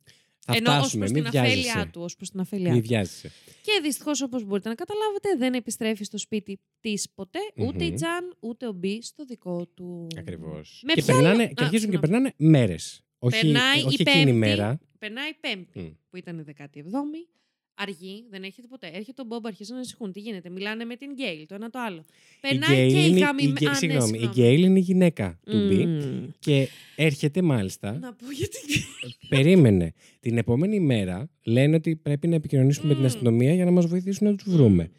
Θα 0.51 0.57
Ενώ 0.57 0.71
ως 0.71 0.77
φτάσουμε, 0.77 1.05
προς 1.05 1.11
μην 1.21 1.29
την 1.31 1.39
αφέλειά 1.39 1.61
βιάζεσαι. 1.63 1.89
του, 1.91 2.01
ως 2.01 2.15
προς 2.15 2.29
την 2.29 2.39
αφέλειά 2.39 2.71
Μην 2.71 2.81
του. 2.81 2.87
βιάζεσαι. 2.87 3.31
Και 3.61 3.79
δυστυχώς, 3.83 4.21
όπως 4.21 4.43
μπορείτε 4.43 4.69
να 4.69 4.75
καταλάβετε, 4.75 5.35
δεν 5.37 5.53
επιστρέφει 5.53 6.03
στο 6.03 6.17
σπίτι 6.17 6.59
της 6.79 7.09
ποτέ, 7.15 7.39
ούτε 7.57 7.83
η 7.83 7.87
Μμμ. 7.89 7.95
Τζαν, 7.95 8.35
ούτε 8.39 8.67
ο 8.67 8.71
Μπι 8.71 9.01
στο 9.01 9.25
δικό 9.25 9.65
του. 9.67 10.07
Ακριβώς. 10.17 10.81
Με 10.85 10.93
Και, 10.93 11.01
ποια 11.01 11.13
περνάνε, 11.13 11.43
άλλη- 11.43 11.53
και 11.53 11.63
Α, 11.63 11.65
αρχίζουν 11.65 11.89
και 11.89 11.97
συγγνώμη. 11.97 11.99
περνάνε 12.33 12.33
μέρες. 12.57 13.01
Όχι, 13.19 13.41
Περνάει 13.41 13.77
όχι 13.83 13.95
η 13.97 13.97
εκείνη 13.99 14.21
η 14.21 14.23
Πέμπτη. 14.23 14.37
μέρα. 14.37 14.79
Περνάει 14.99 15.29
η 15.29 15.35
Πέμπτη, 15.39 15.79
Μμ. 15.79 15.87
που 16.09 16.17
ήταν 16.17 16.39
η 16.39 16.43
17η. 16.43 16.89
Αργή, 17.81 18.25
δεν 18.29 18.43
έρχεται 18.43 18.67
ποτέ. 18.67 18.87
Έρχεται 18.93 19.21
ο 19.21 19.25
Μπομπ, 19.25 19.45
αρχίζουν 19.47 19.73
να 19.73 19.79
ανησυχούν. 19.79 20.11
Τι 20.11 20.19
γίνεται, 20.19 20.49
μιλάνε 20.49 20.85
με 20.85 20.95
την 20.95 21.13
Γκέιλ, 21.13 21.45
το 21.47 21.55
ένα 21.55 21.69
το 21.69 21.79
άλλο. 21.79 22.05
Η 22.07 22.37
Περνάει 22.41 22.75
Γκέιλ 22.75 22.91
και 22.93 22.99
η 22.99 23.05
είναι, 23.09 23.17
η 23.17 23.21
γαμημένη. 23.21 23.53
Γκέ- 23.59 23.75
συγγνώμη, 23.75 24.19
η 24.19 24.27
Γκέιλ 24.33 24.63
είναι 24.63 24.79
η 24.79 24.81
γυναίκα 24.81 25.39
του 25.45 25.57
Μπι 25.67 25.85
Μμμ. 25.85 26.27
και 26.39 26.67
έρχεται 26.95 27.41
μάλιστα. 27.41 27.99
Να 27.99 28.13
πω 28.13 28.31
γιατί. 28.31 28.59
Περίμενε. 29.29 29.93
Την 30.19 30.37
επόμενη 30.37 30.79
μέρα 30.79 31.29
λένε 31.43 31.75
ότι 31.75 31.95
πρέπει 31.95 32.27
να 32.27 32.35
επικοινωνήσουμε 32.35 32.87
με 32.87 32.93
την 32.93 33.01
Μμ. 33.03 33.05
αστυνομία 33.05 33.53
για 33.53 33.65
να 33.65 33.71
μας 33.71 33.85
βοηθήσουν 33.85 34.27
να 34.27 34.35
τους 34.35 34.53
βρούμε. 34.53 34.91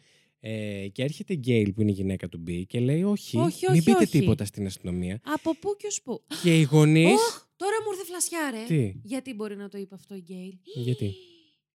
Ε, 0.45 0.87
και 0.91 1.03
έρχεται 1.03 1.33
η 1.33 1.37
Γκέιλ 1.39 1.73
που 1.73 1.81
είναι 1.81 1.91
η 1.91 1.93
γυναίκα 1.93 2.29
του 2.29 2.37
Μπι 2.37 2.65
και 2.65 2.79
λέει: 2.79 3.03
Όχι, 3.03 3.37
Όχι, 3.37 3.65
μην 3.69 3.71
όχι, 3.79 3.83
πείτε 3.83 4.03
όχι. 4.03 4.19
τίποτα 4.19 4.45
στην 4.45 4.65
αστυνομία. 4.65 5.19
Από 5.23 5.55
πού 5.55 5.75
και 5.77 5.87
ως 5.87 6.01
πού. 6.03 6.23
Και 6.43 6.59
οι 6.59 6.63
γονείς. 6.63 7.05
Ωχ, 7.05 7.45
τώρα 7.55 7.75
μου 7.85 7.91
ήρθε 7.91 8.05
φλασιά, 8.05 8.39
ρε. 8.51 8.63
Τι; 8.75 8.93
Γιατί 9.03 9.33
μπορεί 9.33 9.55
να 9.55 9.69
το 9.69 9.77
είπε 9.77 9.95
αυτό 9.95 10.15
η 10.15 10.19
Γκέιλ; 10.19 10.53
Γιατί; 10.83 11.13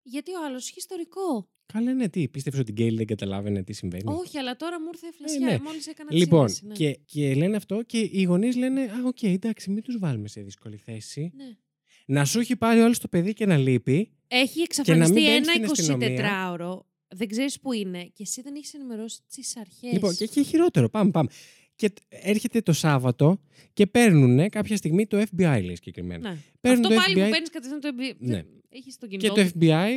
Γιατί 0.10 0.32
ο 0.32 0.46
άλλος 0.46 0.68
έχει 0.70 0.78
ιστορικό. 0.80 1.50
Καλά, 1.74 1.94
ναι, 1.94 2.10
τι. 2.10 2.28
Πίστευε 2.28 2.60
ότι 2.60 2.72
η 2.72 2.74
Γκέιλ 2.74 2.96
δεν 2.96 3.06
καταλάβαινε 3.06 3.64
τι 3.64 3.74
συμβαίνει. 3.74 4.04
Όχι, 4.06 4.38
αλλά 4.38 4.56
τώρα 4.56 4.82
μου 4.82 4.88
ήρθε 4.94 5.08
φλασιά. 5.18 5.48
ναι. 5.48 5.60
Μόλις 5.64 5.88
έκανα 5.88 6.10
τη 6.10 6.16
Λοιπόν, 6.16 6.50
σύνδεση, 6.50 6.84
ναι. 6.84 6.92
και, 6.92 7.00
και 7.06 7.36
λένε 7.36 7.56
αυτό 7.56 7.82
και 7.84 7.98
οι 8.12 8.24
γονείς 8.24 8.56
λένε: 8.56 8.82
Α, 8.82 8.88
οκ, 9.06 9.24
εντάξει, 9.24 9.70
μην 9.72 9.84
τους 9.84 9.98
βάλουμε 10.00 10.28
σε 10.28 10.42
δύσκολη 10.42 10.78
θέση. 10.78 11.32
Ναι. 11.36 11.58
Να 12.06 12.26
σου 12.26 12.40
έχει 12.40 12.56
πάρει 12.56 12.80
όλος 12.80 13.00
το 13.00 13.08
παιδί 13.08 13.34
και 13.34 13.46
να 13.46 13.58
λείπει. 13.58 14.12
Έχει 14.28 14.40
να 14.40 14.54
μην 14.56 14.64
εξαφανιστεί 14.64 15.14
μπαίνει 15.14 15.28
ένα 15.36 15.44
στην 15.46 15.64
αστυνομία. 15.64 16.56
24ωρο. 16.60 16.80
δεν 17.08 17.28
ξέρεις 17.28 17.60
που 17.60 17.72
είναι 17.74 18.04
και 18.04 18.24
εσύ 18.24 18.42
δεν 18.42 18.56
έχεις 18.56 18.74
ενημερώσει 18.74 19.20
τις 19.30 19.58
αρχές. 19.58 19.92
Λοιπόν, 19.92 20.16
και 20.16 20.24
έχει 20.24 20.44
χειρότερο. 20.44 20.90
Πάμε, 20.90 21.12
πάμε. 21.12 21.30
Και 21.76 21.90
τ- 21.90 21.98
έρχεται 22.10 22.62
το 22.62 22.74
Σάββατο 22.74 23.42
και 23.74 23.88
παίρνουν 23.88 24.50
κάποια 24.50 24.78
στιγμή 24.78 25.08
το 25.08 25.18
FBI, 25.18 25.62
λέει 25.64 25.76
συγκεκριμένα. 25.76 26.30
Ναι. 26.30 26.38
Παίρνουν 26.62 26.86
Αυτό 26.86 26.96
το 26.96 27.02
πάλι 27.02 27.16
FBI 27.20 27.24
που 27.24 27.30
παίρνεις 27.32 27.50
κατευθείαν 27.50 27.80
το 27.82 27.90
FBI. 27.98 28.16
Ναι. 28.20 28.44
Έχεις 28.78 28.98
το 28.98 29.08
και 29.08 29.18
κινητό. 29.18 29.36
το 29.36 29.42
του. 29.44 29.50
FBI, 29.60 29.90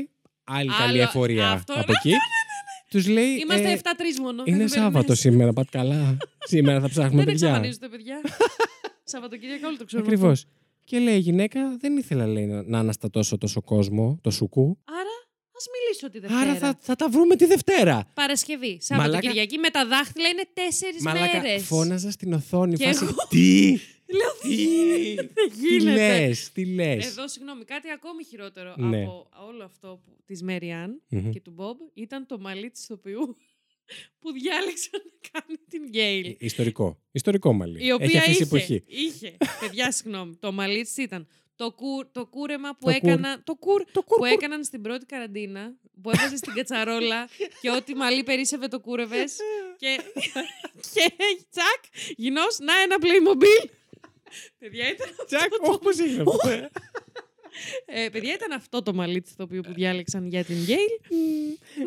άλλη 0.44 0.68
καλή 0.78 0.82
Άλλο- 0.82 1.02
εφορία 1.02 1.50
αυτό, 1.50 1.72
από 1.72 1.92
ναι, 1.92 1.98
εκεί, 1.98 2.14
τους 2.90 3.06
λέει... 3.08 3.24
Είμαστε 3.36 3.70
ε, 3.72 3.78
7-3 3.82 3.86
μόνο. 4.20 4.36
δεν 4.36 4.54
Είναι 4.54 4.56
μπαίνουμε 4.56 4.68
Σάββατο 4.68 5.08
μέσα. 5.08 5.20
σήμερα, 5.20 5.52
πάτε 5.52 5.68
καλά. 5.78 6.16
σήμερα 6.52 6.80
θα 6.80 6.88
ψάχνουμε 6.88 7.24
Δεν 7.24 7.32
παιδιά. 7.32 7.48
εξαφανίζονται, 7.48 7.88
παιδιά. 7.88 8.20
Σαββατοκύριακο 9.12 9.66
όλο 9.66 9.76
το 9.76 9.84
ξέρουμε. 9.84 10.08
Ακριβώς. 10.08 10.32
αυτό. 10.38 10.50
Και 10.84 10.98
λέει 10.98 11.14
η 11.16 11.18
γυναίκα, 11.18 11.76
δεν 11.80 11.96
ήθελα 11.96 12.26
λέει, 12.26 12.46
να, 12.46 12.62
να 12.62 12.78
αναστατώσω 12.78 13.38
τόσο 13.38 13.62
κόσμο, 13.62 14.18
το 14.22 14.30
σουκού. 14.30 14.78
Άρα, 14.84 14.99
ας 15.61 15.66
μιλήσω 15.74 16.11
τη 16.11 16.18
Δευτέρα. 16.18 16.40
Άρα 16.40 16.54
θα, 16.58 16.78
θα 16.80 16.96
τα 16.96 17.08
βρούμε 17.08 17.36
τη 17.36 17.44
Δευτέρα. 17.46 18.11
Παρασκευή, 18.14 18.78
Σαββατοκυριακή, 18.80 19.58
με 19.58 19.70
τα 19.70 19.86
δάχτυλα 19.86 20.28
είναι 20.28 20.42
τέσσερις 20.52 21.02
Μαλάκα, 21.02 21.40
μέρες. 21.40 21.62
φώναζα 21.64 22.11
στην 22.11 22.32
οθόνη. 22.32 22.76
Και 22.76 22.84
φάση, 22.84 23.04
εγώ. 23.04 23.14
Τι, 23.28 23.70
Λέω, 24.18 24.32
τι, 24.42 25.14
δεν 25.14 25.30
τι 25.34 25.56
γίνεται; 25.68 25.92
λες, 26.26 26.50
τι 26.52 26.64
λες; 26.74 27.06
Εδώ, 27.06 27.28
συγγνώμη, 27.28 27.64
κάτι 27.64 27.90
ακόμη 27.90 28.24
χειρότερο 28.24 28.74
Ναι. 28.78 29.02
από 29.02 29.28
όλο 29.48 29.64
αυτό 29.64 30.00
που, 30.04 30.16
της 30.26 30.42
Μεριάν 30.42 31.02
Μμμ. 31.08 31.30
και 31.30 31.40
του 31.40 31.50
Μπομπ 31.50 31.76
ήταν 31.94 32.26
το 32.26 32.38
μαλλί 32.38 32.70
της 32.70 32.82
ηθοποιού 32.82 33.36
που 34.20 34.32
διάλεξε 34.32 34.88
να 34.92 35.30
κάνει 35.30 35.58
την 35.68 35.88
Γκέιλ. 35.88 36.36
Ιστορικό. 36.38 36.98
Ιστορικό 37.12 37.52
μαλλί. 37.52 37.86
Η 37.86 37.92
οποία 37.92 38.06
Έχει 38.06 38.18
αφήσει 38.18 38.32
είχε, 38.42 38.42
εποχή. 38.42 38.82
είχε. 38.86 39.36
Παιδιά, 39.61 39.92
συγγνώμη. 39.92 40.36
Το 40.36 40.52
μαλλί 40.52 40.82
της 40.82 40.96
ήταν 40.96 41.26
το, 41.61 41.72
κου, 41.72 42.08
το 42.12 42.26
κούρεμα 42.26 42.70
που 42.70 42.90
Το 42.90 42.98
κουρ. 43.00 43.11
έκανα. 43.11 43.42
Το, 43.44 43.54
κουρ, 43.54 43.82
κουρ, 43.82 43.92
που 43.92 44.02
κουρ. 44.16 44.28
έκαναν 44.28 44.64
στην 44.64 44.82
πρώτη 44.82 45.06
καραντίνα. 45.06 45.72
Που 46.02 46.11
έβαζε 46.11 46.36
στην 46.36 46.52
κατσαρόλα 46.54 47.28
και 47.61 47.70
ό,τι 47.70 47.94
μαλλί 47.94 48.22
περίσευε 48.22 48.66
το 48.68 48.80
κούρευες. 48.80 49.36
και, 49.76 50.00
και 50.94 51.12
τσακ, 51.50 51.82
γινός, 52.16 52.58
να 52.58 52.72
ένα 52.82 52.96
Playmobil. 53.00 53.68
Παιδιά, 54.58 54.84
ήταν 54.90 55.08
Τσακ, 55.26 55.52
όχι 55.68 55.78
πώς 55.78 55.98
έγινε 55.98 56.22
αυτό. 56.22 56.48
ε, 57.86 58.08
παιδιά, 58.08 58.32
ήταν 58.34 58.52
αυτό 58.52 58.82
το 58.82 58.94
μαλλί 58.94 59.20
της 59.20 59.30
ηθοποιού 59.32 59.61
που 59.61 59.72
διάλεξαν 59.72 60.26
για 60.26 60.44
την 60.44 60.56
Γκέιλ. 60.56 60.78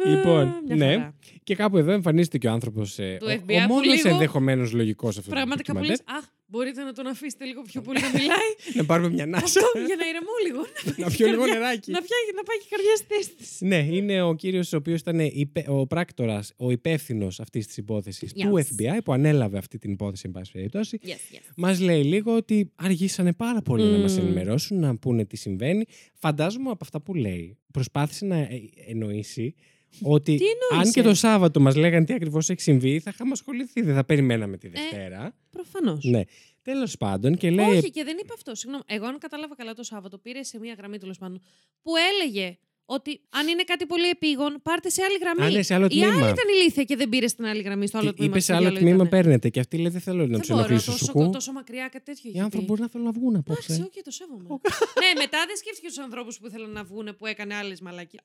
Λοιπόν, 0.06 0.62
μια 0.66 0.76
ναι. 0.76 0.92
χαρά. 0.92 1.16
Και 1.44 1.56
κάπου 1.56 1.78
εδώ 1.78 1.92
εμφανίζεται 1.92 2.38
και 2.38 2.48
ο 2.48 2.52
άνθρωπος. 2.52 3.00
Ε, 3.00 3.18
Του 3.20 3.26
ο, 3.30 3.32
FBI 3.32 3.64
ο 3.64 3.68
που 3.68 3.74
μόνος 3.74 3.86
λίγο- 3.96 4.10
ενδεχομένως 4.10 4.72
λογικός 4.74 5.14
σε 5.14 5.20
αυτός 5.20 5.34
το 5.34 5.40
Πραγματικά 5.40 5.74
που 5.74 5.80
ντοκιμαντέρ. 5.80 6.06
λες, 6.08 6.18
Αχ, 6.24 6.30
μπορείτε 6.54 6.82
να 6.84 6.94
τον 6.94 7.08
αφήσετε 7.08 7.46
λίγο 7.46 7.62
πιο 7.62 7.82
πολύ 7.82 8.00
να 8.02 8.10
μιλάει. 8.18 8.52
Να 8.80 8.84
πάρουμε 8.86 9.10
μια 9.10 9.26
νάσα. 9.26 9.46
Αυτό 9.46 9.80
για 9.90 9.96
να 10.02 10.06
ηρεμώ 10.12 10.36
λίγο. 10.46 10.62
Να 10.86 11.06
πάει 11.06 11.16
πιω 11.16 11.28
η 11.28 11.30
λίγο 11.30 11.42
καρδιά- 11.44 11.60
νεράκι. 11.60 11.92
Να, 11.92 12.02
πιάει, 12.08 12.24
να 12.40 12.44
πάει 12.44 12.58
και 12.62 12.68
η 12.70 12.72
καρδιά 12.76 12.96
στη 12.96 13.06
θέση 13.14 13.30
της. 13.38 13.50
Ναι, 13.62 13.96
είναι 13.96 14.22
ο 14.22 14.34
κύριος 14.36 14.74
ο 14.74 14.78
οποίος 14.78 15.00
ήταν 15.00 15.20
υπε- 15.20 15.70
ο 15.70 15.88
πράκτορας, 15.88 16.54
ο 16.58 16.72
υπεύθυνος 16.72 17.40
αυτής 17.40 17.68
της 17.68 17.78
υπόθεσης 17.78 18.34
του 18.34 18.52
Yes. 18.54 18.60
FBI 18.60 18.98
που 19.04 19.14
ανέλαβε 19.14 19.58
αυτή 19.58 19.78
την 19.78 19.92
υπόθεση, 19.92 20.24
εν 20.26 20.32
πάση 20.32 20.52
περιπτώσει. 20.52 21.00
Yes, 21.04 21.08
yes. 21.08 21.40
Μας 21.56 21.80
λέει 21.80 22.04
λίγο 22.04 22.36
ότι 22.36 22.72
αργήσανε 22.76 23.34
πάρα 23.34 23.62
πολύ 23.62 23.84
να 23.92 23.98
μας 23.98 24.18
Μμμ. 24.18 24.26
ενημερώσουν, 24.26 24.80
να 24.80 24.98
πούνε 24.98 25.26
τι 25.26 25.38
συμβαίνει. 25.38 25.86
Φαντάζομαι 26.14 26.70
από 26.70 26.80
αυτά 26.82 27.02
που 27.02 27.14
λέει, 27.14 27.58
προσπάθησε 27.72 28.26
να 28.26 28.36
ε, 28.38 28.62
εννοήσει 28.88 29.56
ότι 30.02 30.36
Τι 30.36 30.46
αν 30.46 30.80
εννοήσε; 30.80 30.92
και 30.92 31.02
το 31.02 31.14
Σάββατο 31.14 31.60
μας 31.60 31.76
λέγανε 31.76 32.06
τι 32.06 32.14
ακριβώς 32.14 32.50
έχει 32.50 32.62
συμβεί, 32.62 33.00
θα 33.00 33.12
είχαμε 33.14 33.32
ασχοληθεί, 33.32 33.82
δεν 33.82 33.96
θα 33.96 34.04
περιμέναμε 34.04 34.58
τη 34.58 34.68
Δευτέρα. 34.68 35.36
Προφανώς. 35.50 36.04
Ναι. 36.04 36.22
Τέλος 36.62 36.98
πάντων 36.98 37.38
και 37.38 37.50
λέει. 37.52 37.66
Όχι, 37.66 37.92
και 37.92 38.04
δεν 38.04 38.18
είπε 38.22 38.34
αυτό. 38.34 38.56
Συγγνώμη. 38.56 38.84
Εγώ, 38.88 39.06
αν 39.06 39.18
κατάλαβα 39.18 39.56
καλά 39.56 39.74
το 39.74 39.84
Σάββατο, 39.84 40.18
πήρε 40.18 40.44
σε 40.44 40.60
μία 40.60 40.74
γραμμή 40.78 40.98
τέλος 40.98 41.18
πάντων 41.18 41.42
που 41.82 41.92
έλεγε 41.96 42.58
ότι 42.86 43.22
αν 43.30 43.48
είναι 43.48 43.64
κάτι 43.64 43.86
πολύ 43.86 44.08
επίγον, 44.10 44.60
πάρτε 44.64 44.90
σε 44.90 45.02
άλλη 45.04 45.18
γραμμή. 45.22 45.54
Α, 45.54 45.58
ναι, 45.58 45.62
σε 45.64 45.74
άλλο 45.74 45.86
Η 45.86 45.90
τμήμα. 45.90 46.08
άλλη 46.08 46.18
ήταν 46.20 46.48
ηλίθεια 46.60 46.84
και 46.84 46.96
δεν 46.96 47.10
πήρε 47.10 47.28
στην 47.28 47.46
άλλη 47.46 47.62
γραμμή, 47.62 47.88
στο 47.88 47.98
άλλο 47.98 48.08
Και 48.10 48.16
τμήμα. 48.16 48.32
είπε 48.32 48.40
στο 48.40 48.52
σε 48.52 48.58
άλλο 48.58 48.62
διάλογο 48.70 48.86
τμήμα 48.90 49.04
ήτανε. 49.08 49.22
παίρνετε. 49.22 49.50
Και 49.50 49.60
αυτή 49.60 49.78
λέει 49.78 49.92
δεν 49.92 50.02
θέλω 50.02 50.22
να 50.22 50.28
Δεν 50.28 50.40
τους 50.40 50.48
μπορώ, 50.50 50.60
ενοχλήσω 50.60 50.92
τόσο, 50.92 51.06
σου. 51.06 51.30
τόσο 51.34 51.52
μακριά 51.52 51.88
κάτι 51.92 52.06
τέτοιο. 52.06 52.22
Οι 52.26 52.30
είχε 52.34 52.42
άνθρωποι 52.42 52.66
πει. 52.66 52.70
μπορεί 52.70 52.82
να 52.82 52.90
θέλουν 52.90 53.06
να 53.06 53.12
βγουν 53.12 53.36
Εντάξει, 53.36 53.72
απόψε. 53.72 53.84
οκ, 53.98 54.04
το 54.04 54.12
σέβομαι. 54.12 54.44
ναι, 54.48 55.10
μετά 55.24 55.38
δεν 55.48 55.56
σκέφτηκε 55.58 55.88
τους 55.88 55.98
ανθρώπους 56.00 56.38
που 56.40 56.48
ήθελαν 56.48 56.72
να 56.72 56.84
βγουν 56.84 57.16
που 57.18 57.26
έκανε 57.26 57.54
άλλες 57.56 57.82
μαλακίες. 57.82 58.22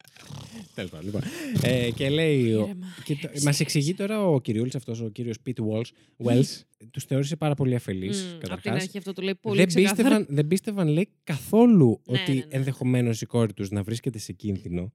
Τέλος 0.75 0.91
πάντων. 0.91 1.07
Λοιπόν. 1.07 1.23
Ε, 1.63 1.91
και 1.91 2.09
λέει. 2.11 2.39
Ήρεμα. 2.41 2.75
Μας 3.45 3.61
εξηγεί 3.61 3.95
τώρα 3.95 4.25
ο 4.27 4.41
κυριούλης 4.41 4.75
αυτός, 4.75 5.01
ο 5.01 5.09
κύριος 5.09 5.41
Pete 5.41 5.59
Welsh, 5.61 6.47
τους 6.91 7.05
θεώρησε 7.05 7.37
πάρα 7.37 7.55
πολύ 7.55 7.75
αφελείς. 7.75 8.23
Μμ, 8.23 8.27
Απ' 8.35 8.39
την 8.41 8.49
Καταρχάς. 8.49 8.83
αρχή 8.83 8.99
αυτό 8.99 9.13
το 9.13 9.23
λέει 9.23 9.35
πολύ 9.35 9.57
Δεν 9.59 9.67
ξεκάθαρα. 9.67 9.97
πίστευαν, 10.09 10.27
δεν 10.37 10.47
πίστευαν, 10.47 10.89
λέει, 10.89 11.09
καθόλου 11.25 12.03
Ναι, 12.07 12.19
ότι 12.21 12.33
ναι, 12.33 12.39
ναι. 12.39 12.45
ενδεχομένως 12.49 13.21
η 13.21 13.27
κόρη 13.27 13.53
τους 13.53 13.71
να 13.71 13.83
βρίσκεται 13.83 14.19
σε 14.19 14.33
κίνδυνο 14.53 14.93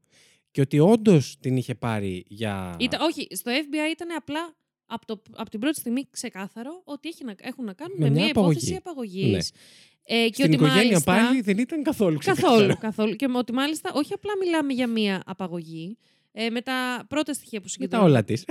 και 0.51 0.61
ότι 0.61 0.79
όντως 0.79 1.37
την 1.39 1.57
είχε 1.57 1.75
πάρει 1.75 2.25
για. 2.27 2.75
Ήταν, 2.79 3.01
όχι, 3.01 3.27
στο 3.31 3.51
FBI 3.51 3.91
ήταν 3.91 4.07
απλά 4.17 4.55
από, 4.85 5.05
το, 5.05 5.21
από 5.35 5.49
την 5.49 5.59
πρώτη 5.59 5.79
στιγμή 5.79 6.07
ξεκάθαρο 6.11 6.81
ότι 6.85 7.07
έχει 7.09 7.23
να, 7.23 7.33
έχουν 7.41 7.65
να 7.65 7.73
κάνουν 7.73 7.97
Με 7.97 8.05
με, 8.05 8.11
μια 8.11 8.21
μια 8.21 8.31
απαγωγή. 8.31 8.57
υπόθεση 8.57 8.75
απαγωγής. 8.75 9.31
Ναι. 9.31 10.17
Ε, 10.17 10.27
και 10.27 10.33
Στην 10.33 10.45
ότι 10.45 10.53
οικογένεια 10.53 10.83
μάλιστα, 10.83 11.11
πάλι 11.13 11.41
δεν 11.41 11.57
ήταν 11.57 11.83
καθόλου 11.83 12.17
ξεκάθαρο. 12.17 12.51
Καθόλου, 12.57 12.77
καθόλου. 12.79 13.15
Και 13.15 13.27
με 13.27 13.37
ότι 13.37 13.53
μάλιστα 13.53 13.91
όχι 13.93 14.13
απλά 14.13 14.31
μιλάμε 14.39 14.73
για 14.73 14.87
μία 14.87 15.23
απαγωγή. 15.25 15.97
Ε, 16.31 16.49
με 16.49 16.61
τα 16.61 17.05
πρώτα 17.09 17.33
στοιχεία 17.33 17.59
που 17.61 17.65
Με 17.79 17.87
τα 17.87 17.97
συγκεντρώνονται. 17.97 18.09
όλα 18.11 18.23
της. 18.23 18.45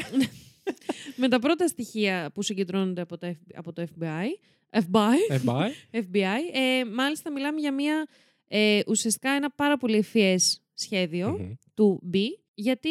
με 1.20 1.28
τα 1.28 1.38
πρώτα 1.38 1.66
στοιχεία 1.66 2.30
που 2.34 2.42
συγκεντρώνονται 2.42 3.00
από 3.00 3.18
το, 3.18 3.26
F- 3.26 3.50
από 3.55 3.72
το 3.72 3.82
FBI. 3.98 4.26
FBI. 4.70 5.40
FBI. 5.44 5.68
FBI. 5.92 6.40
Ε, 6.53 6.84
μάλιστα 6.94 7.30
μιλάμε 7.32 7.61
για 7.61 7.72
μία 7.72 8.07
ε, 8.48 8.80
ουσιαστικά 8.86 9.30
ένα 9.30 9.50
πάρα 9.50 9.76
πολύ 9.76 9.96
ευφυές 9.96 10.61
σχέδιο 10.83 11.30
Μμμ. 11.39 11.53
του 11.74 12.03
B, 12.12 12.16
γιατί 12.55 12.89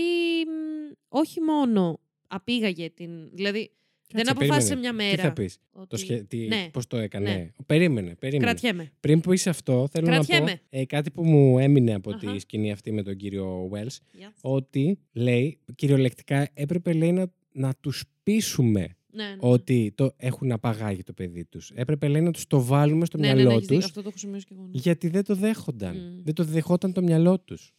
μ, 0.48 0.94
όχι 1.10 1.42
μόνο 1.42 2.00
απήγαγε 2.28 2.90
την... 2.90 3.10
Δηλαδή, 3.34 3.72
δεν 4.14 4.26
Κάτσε, 4.26 4.44
αποφάσισε 4.44 4.74
περίμενε. 4.74 4.94
μια 4.96 5.06
μέρα. 5.06 5.22
Τι 5.22 5.28
θα 5.28 5.34
πεις; 5.34 5.58
ότι- 5.72 5.88
Το 5.88 5.98
σχε... 5.98 6.24
τι... 6.28 6.38
Ναι. 6.48 6.70
Πώς 6.74 6.88
το 6.88 6.98
έκανε; 6.98 7.34
Ναι. 7.34 7.50
Περίμενε, 7.66 8.16
περίμενε. 8.16 8.52
Κρατιέμαι. 8.52 8.92
Πριν 9.00 9.22
που 9.22 9.34
είσαι 9.34 9.50
αυτό, 9.50 9.88
θέλω 9.92 10.08
να 10.08 10.18
πω 10.18 10.24
Κρατιέμαι. 10.26 10.60
ε, 10.70 10.86
κάτι 10.86 11.12
που 11.12 11.24
μου 11.26 11.60
έμεινε 11.60 11.94
από 11.94 12.12
Αχα. 12.14 12.32
τη 12.34 12.40
σκηνή 12.40 12.72
αυτή 12.72 12.92
με 12.92 13.04
τον 13.04 13.16
κύριο 13.16 13.70
Wells. 13.74 13.86
Yes. 14.20 14.32
Ότι 14.42 15.00
λέει, 15.14 15.58
κυριολεκτικά 15.76 16.48
έπρεπε 16.54 16.94
λέει 16.94 17.12
να, 17.12 17.32
να 17.52 17.74
τους 17.80 18.04
πείσουμε 18.24 18.96
Ναι, 19.14 19.24
ναι. 19.24 19.36
ότι 19.40 19.92
το 19.96 20.14
έχουν 20.18 20.52
απαγάγει 20.52 21.04
το 21.04 21.14
παιδί 21.14 21.46
τους. 21.46 21.72
Έπρεπε 21.76 22.08
λέει 22.08 22.22
να 22.22 22.32
τους 22.32 22.48
το 22.48 22.64
βάλουμε 22.64 23.06
στο 23.06 23.18
ναι, 23.18 23.28
ναι, 23.28 23.34
ναι, 23.34 23.40
μυαλό 23.40 23.56
έχεις 23.56 23.62
δίκιο. 23.68 23.76
τους 23.78 23.86
Αυτό 23.86 24.02
το 24.02 24.08
έχω 24.08 24.18
σημειώσει 24.18 24.46
και 24.46 24.54
εγώ. 24.54 24.64
ναι. 24.64 24.70
γιατί 24.74 25.08
δεν 25.08 25.24
το 25.24 25.36
δέχονταν. 25.36 25.96
Μμ. 25.98 26.24
Δεν 26.24 26.34
το 26.34 26.44
δεχόταν 26.44 26.94
το 26.94 27.02
μυαλό 27.02 27.40
τους. 27.40 27.74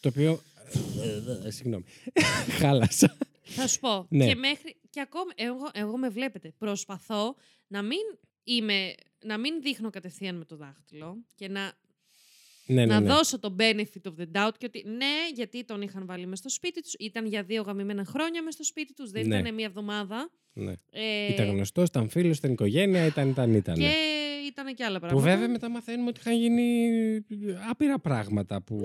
Το 0.00 0.08
οποίο... 0.08 0.40
ε, 1.46 1.50
Συγγνώμη. 1.50 1.84
Χάλασα. 2.60 3.16
Θα 3.42 3.66
σου 3.66 3.78
πω. 3.80 4.06
Ναι. 4.10 4.26
Και 4.26 4.34
μέχρι. 4.34 4.76
Και 4.90 5.00
ακόμα. 5.00 5.32
Εγώ, 5.34 5.70
εγώ 5.72 5.96
με 5.98 6.08
βλέπετε. 6.08 6.52
Προσπαθώ 6.58 7.34
να 7.66 7.82
μην 7.82 7.98
είμαι. 8.44 8.94
Να 9.24 9.38
μην 9.38 9.62
δείχνω 9.62 9.90
κατευθείαν 9.90 10.36
με 10.36 10.44
το 10.44 10.56
δάχτυλο 10.56 11.16
και 11.34 11.48
να, 11.48 11.60
ναι, 12.66 12.74
ναι, 12.74 12.86
να 12.86 13.00
ναι. 13.00 13.08
δώσω 13.08 13.38
το 13.38 13.56
benefit 13.58 14.02
of 14.10 14.12
the 14.20 14.26
doubt 14.46 14.50
και 14.58 14.66
ότι 14.66 14.84
ναι, 14.86 15.14
γιατί 15.34 15.64
τον 15.64 15.82
είχαν 15.82 16.06
βάλει 16.06 16.26
μες 16.26 16.38
στο 16.38 16.48
σπίτι 16.48 16.82
τους, 16.82 16.92
ήταν 16.98 17.26
για 17.26 17.42
δύο 17.42 17.62
γαμημένα 17.62 18.04
χρόνια 18.04 18.42
μες 18.42 18.54
στο 18.54 18.64
σπίτι 18.64 18.94
τους, 18.94 19.10
δεν 19.10 19.26
Ναι. 19.26 19.38
ήταν 19.38 19.54
μία 19.54 19.64
εβδομάδα. 19.66 20.30
ναι. 20.52 20.72
Ε, 20.90 21.32
Ήταν 21.32 21.48
γνωστός, 21.48 21.88
ήταν 21.88 22.08
φίλος, 22.08 22.38
ήταν 22.38 22.50
οικογένεια, 22.52 23.04
ήταν, 23.06 23.28
ήταν, 23.28 23.54
ήταν. 23.54 23.74
Και 23.74 23.92
ήταν 24.48 24.74
και 24.74 24.84
άλλα 24.84 24.98
Που 25.00 25.06
πράγματα. 25.06 25.30
βέβαια 25.30 25.48
μετά 25.48 25.70
μαθαίνουμε 25.70 26.08
ότι 26.08 26.20
είχαν 26.20 26.36
γίνει 26.38 26.86
άπειρα 27.70 27.98
πράγματα 27.98 28.62
που. 28.62 28.80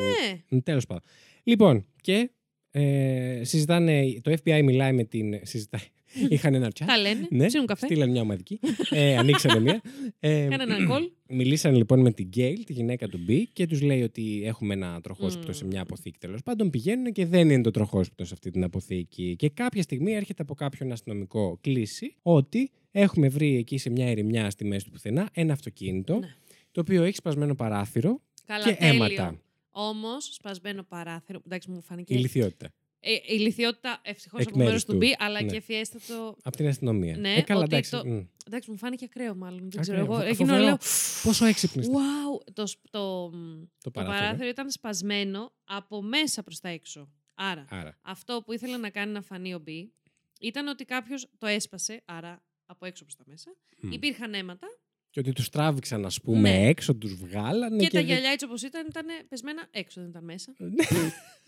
Ναι. 0.52 0.60
Τέλος 0.62 0.86
πάντων. 0.86 1.04
Λοιπόν, 1.44 1.86
και 2.02 2.30
ε, 2.72 3.42
συζητάνε. 3.44 4.20
Το 4.22 4.32
FBI 4.44 4.62
μιλάει 4.64 4.94
με 4.94 5.04
την. 5.04 5.40
Συζητάει. 5.44 5.82
Είχαν 6.30 6.54
ένα 6.54 6.68
chat. 6.68 6.84
Τα 6.86 6.98
λένε, 6.98 7.28
Ναι, 7.30 7.46
ψήνουν 7.46 7.66
καφέ. 7.68 7.86
στείλαν 7.86 8.10
μια 8.10 8.22
ομαδική. 8.22 8.60
Ε, 8.90 9.18
ανοίξανε 9.18 9.60
μια. 9.60 9.82
Ε, 10.20 10.48
Κάνε 10.50 10.64
ένα 10.64 10.78
call. 10.90 11.02
Μιλήσαν 11.28 11.76
λοιπόν 11.76 12.00
με 12.00 12.12
την 12.12 12.28
Γκέιλ, 12.28 12.64
τη 12.64 12.74
γυναίκα 12.74 13.08
του 13.08 13.18
Μπι, 13.26 13.48
και 13.48 13.68
τους 13.68 13.82
λέει 13.82 14.02
ότι 14.04 14.42
έχουμε 14.46 14.74
ένα 14.74 15.02
τροχόσπιτο 15.02 15.48
Μμμ. 15.48 15.54
σε 15.54 15.66
μια 15.66 15.82
αποθήκη 15.82 16.18
τέλος 16.20 16.42
πάντων. 16.44 16.70
Πηγαίνουν 16.70 17.12
και 17.12 17.26
δεν 17.26 17.50
είναι 17.50 17.62
το 17.62 17.72
τροχόσπιτο 17.72 18.26
σε 18.26 18.34
αυτή 18.34 18.50
την 18.52 18.64
αποθήκη. 18.64 19.36
Και 19.38 19.50
κάποια 19.50 19.82
στιγμή 19.82 20.14
έρχεται 20.14 20.42
από 20.42 20.54
κάποιον 20.54 20.92
αστυνομικό 20.92 21.58
κλίση 21.62 22.16
ότι 22.22 22.72
έχουμε 22.96 23.28
βρει 23.30 23.56
εκεί 23.58 23.78
σε 23.78 23.90
μια 23.90 24.08
ερημιά 24.08 24.50
στη 24.50 24.66
μέση 24.66 24.86
του 24.86 24.92
πουθενά 24.92 25.30
ένα 25.34 25.54
αυτοκίνητο 25.54 26.20
Ναι. 26.20 26.36
το 26.72 26.82
οποίο 26.82 27.04
έχει 27.04 27.16
σπασμένο 27.16 27.56
παράθυρο 27.56 28.22
Καλά, 28.46 28.64
και 28.64 28.74
τέλειο. 28.76 28.94
αίματα. 29.06 29.40
Όμως, 29.72 30.26
σπασμένο 30.34 30.84
παράθυρο. 30.84 31.42
Εντάξει, 31.46 31.72
μου 31.72 31.82
φάνηκε. 31.82 32.14
Η 32.14 32.18
λυθιότητα. 32.18 32.74
Ε, 33.00 33.12
η 33.34 33.38
λυθιότητα 33.40 34.02
ευτυχώς 34.04 34.40
Εκ 34.42 34.48
από 34.48 34.58
μέρος 34.58 34.72
μέρους 34.72 34.86
του 34.86 34.92
του. 34.92 34.98
Μπι, 34.98 35.16
αλλά 35.18 35.42
Ναι. 35.42 35.50
και 35.50 35.56
εφιέστατο. 35.56 36.36
Από 36.44 36.56
την 36.58 36.68
αστυνομία. 36.68 37.18
Ναι, 37.18 37.34
ε, 37.34 37.42
καλά, 37.42 37.60
ότι 37.64 37.70
εντάξει. 37.76 37.92
το- 37.92 38.06
μ. 38.06 38.22
Εντάξει, 38.48 38.72
μου 38.72 38.78
φάνηκε 38.78 39.06
ακραίο 39.06 39.36
μάλλον. 39.36 39.58
Δεν 39.60 39.68
Ακραίο. 39.68 39.82
ξέρω. 39.82 39.98
Εγώ 40.00 40.14
Φο- 40.14 40.22
εκείνο 40.22 40.48
φοβερό. 40.48 40.64
λέω. 40.66 40.78
Πόσο 41.24 41.46
έξυπνη 41.46 41.82
είστε. 41.82 41.94
Wow, 41.98 42.54
το, 42.54 42.66
σ- 42.66 42.80
το, 42.90 43.30
μ, 43.34 43.64
το 43.84 43.92
παράθυρο. 43.92 44.20
παράθυρο 44.20 44.48
ήταν 44.50 44.70
σπασμένο 44.72 45.52
από 45.64 46.02
μέσα 46.02 46.44
προς 46.44 46.60
τα 46.60 46.70
έξω. 46.70 47.10
Άρα, 47.34 47.66
Άρα. 47.70 47.98
αυτό 48.02 48.42
που 48.46 48.54
ήθελε 48.54 48.78
να 48.78 48.90
κάνει 48.90 49.12
να 49.12 49.22
φανεί 49.22 49.54
ο 49.54 49.60
Μπι 49.60 49.92
ήταν 50.40 50.68
ότι 50.68 50.86
κάποιος 50.86 51.28
το 51.38 51.48
έσπασε, 51.48 52.02
άρα 52.06 52.44
από 52.74 52.86
έξω 52.86 53.04
προς 53.04 53.16
τα 53.16 53.24
μέσα. 53.28 53.56
Μμ. 53.82 53.92
Υπήρχαν 53.92 54.34
αίματα 54.34 54.68
Και 55.10 55.20
ότι 55.20 55.32
τους 55.34 55.50
τράβηξαν, 55.50 56.06
ας 56.06 56.22
πούμε, 56.22 56.40
Ναι. 56.52 56.68
έξω, 56.68 56.96
τους 56.96 57.16
βγάλανε. 57.16 57.84
και, 57.84 57.90
τα 57.90 58.00
δεν- 58.00 58.06
γυαλιά 58.08 58.30
έτσι 58.32 58.46
όπως 58.46 58.62
ήταν, 58.62 58.88
ήταν 58.90 59.06
πεσμένα 59.30 59.68
έξω, 59.72 60.02
δεν 60.02 60.10
ήταν 60.10 60.24
μέσα. 60.24 60.54
Ναι. 60.58 60.70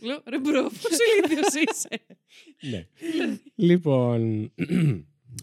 Λέω, 0.07 0.21
ρε 0.29 0.39
bro, 0.39 0.63
πόσο 0.63 1.03
ηλίθιος 1.17 1.53
είσαι. 1.69 2.05
ναι. 2.71 2.87
λοιπόν. 3.55 4.51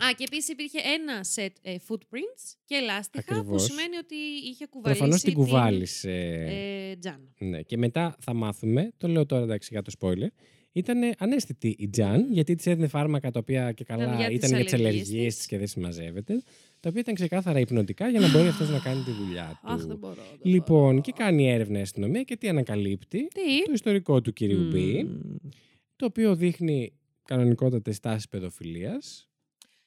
Α, 0.04 0.12
και 0.16 0.24
επίσης 0.24 0.48
υπήρχε 0.48 0.78
ένα 0.84 1.24
σετ 1.24 1.56
ε, 1.62 1.76
footprints 1.88 2.54
και 2.64 2.80
λάστιχα 2.80 3.24
που 3.34 3.38
Ακριβώς. 3.38 3.62
σημαίνει 3.62 3.96
ότι 3.96 4.14
είχε 4.44 4.66
κουβαλήσει. 4.66 4.98
Προφανώς 5.00 5.22
την 5.22 5.32
την, 5.34 5.42
κουβάλησε. 5.42 6.12
Ε, 6.48 6.96
Τζαν. 6.96 7.34
Ναι. 7.38 7.62
Και 7.62 7.76
μετά 7.76 8.16
θα 8.20 8.34
μάθουμε, 8.34 8.92
το 8.96 9.08
λέω 9.08 9.26
τώρα 9.26 9.42
εντάξει 9.42 9.68
για 9.72 9.82
το 9.82 9.92
spoiler, 10.00 10.28
ήταν 10.72 11.00
αναίσθητη 11.18 11.74
η 11.78 11.88
Τζαν, 11.88 12.32
γιατί 12.32 12.54
της 12.54 12.66
έδινε 12.66 12.86
φάρμακα 12.86 13.30
τα 13.30 13.38
οποία 13.38 13.72
και 13.72 13.84
καλά 13.84 14.02
Ήταν 14.04 14.16
για 14.16 14.26
ήταν 14.26 14.40
τις 14.40 14.50
για 14.50 14.64
τις 14.64 14.72
αλλεργίες 14.72 15.02
αλλεργίες 15.02 15.34
της. 15.34 15.42
τη 15.42 15.48
και 15.48 15.58
δεν 15.58 15.66
συμμαζεύεται. 15.66 16.42
Τα 16.80 16.88
οποία 16.88 17.00
ήταν 17.00 17.14
ξεκάθαρα 17.14 17.60
υπνοτικά 17.60 18.08
για 18.08 18.20
να 18.20 18.30
μπορεί 18.30 18.48
αυτός 18.48 18.70
να 18.70 18.78
κάνει 18.78 19.02
τη 19.02 19.10
δουλειά 19.10 19.58
του. 19.62 19.72
Αχ, 19.72 19.84
δεν 19.86 19.96
μπορώ. 19.96 20.14
δεν 20.14 20.52
Λοιπόν, 20.52 21.00
και 21.00 21.12
κάνει 21.12 21.50
έρευνα 21.50 21.78
η 21.78 21.82
αστυνομία 21.82 22.22
και 22.22 22.36
τι 22.36 22.48
ανακαλύπτει; 22.48 23.18
Τι; 23.28 23.64
Το 23.64 23.72
ιστορικό 23.72 24.20
του 24.20 24.32
κυρίου 24.32 24.68
Μπι, 24.70 25.04
Μμμ. 25.04 25.50
το 25.96 26.06
οποίο 26.06 26.34
δείχνει 26.36 26.92
κανονικότατες 27.24 28.00
τάσεις 28.00 28.28
παιδοφιλίας. 28.28 29.28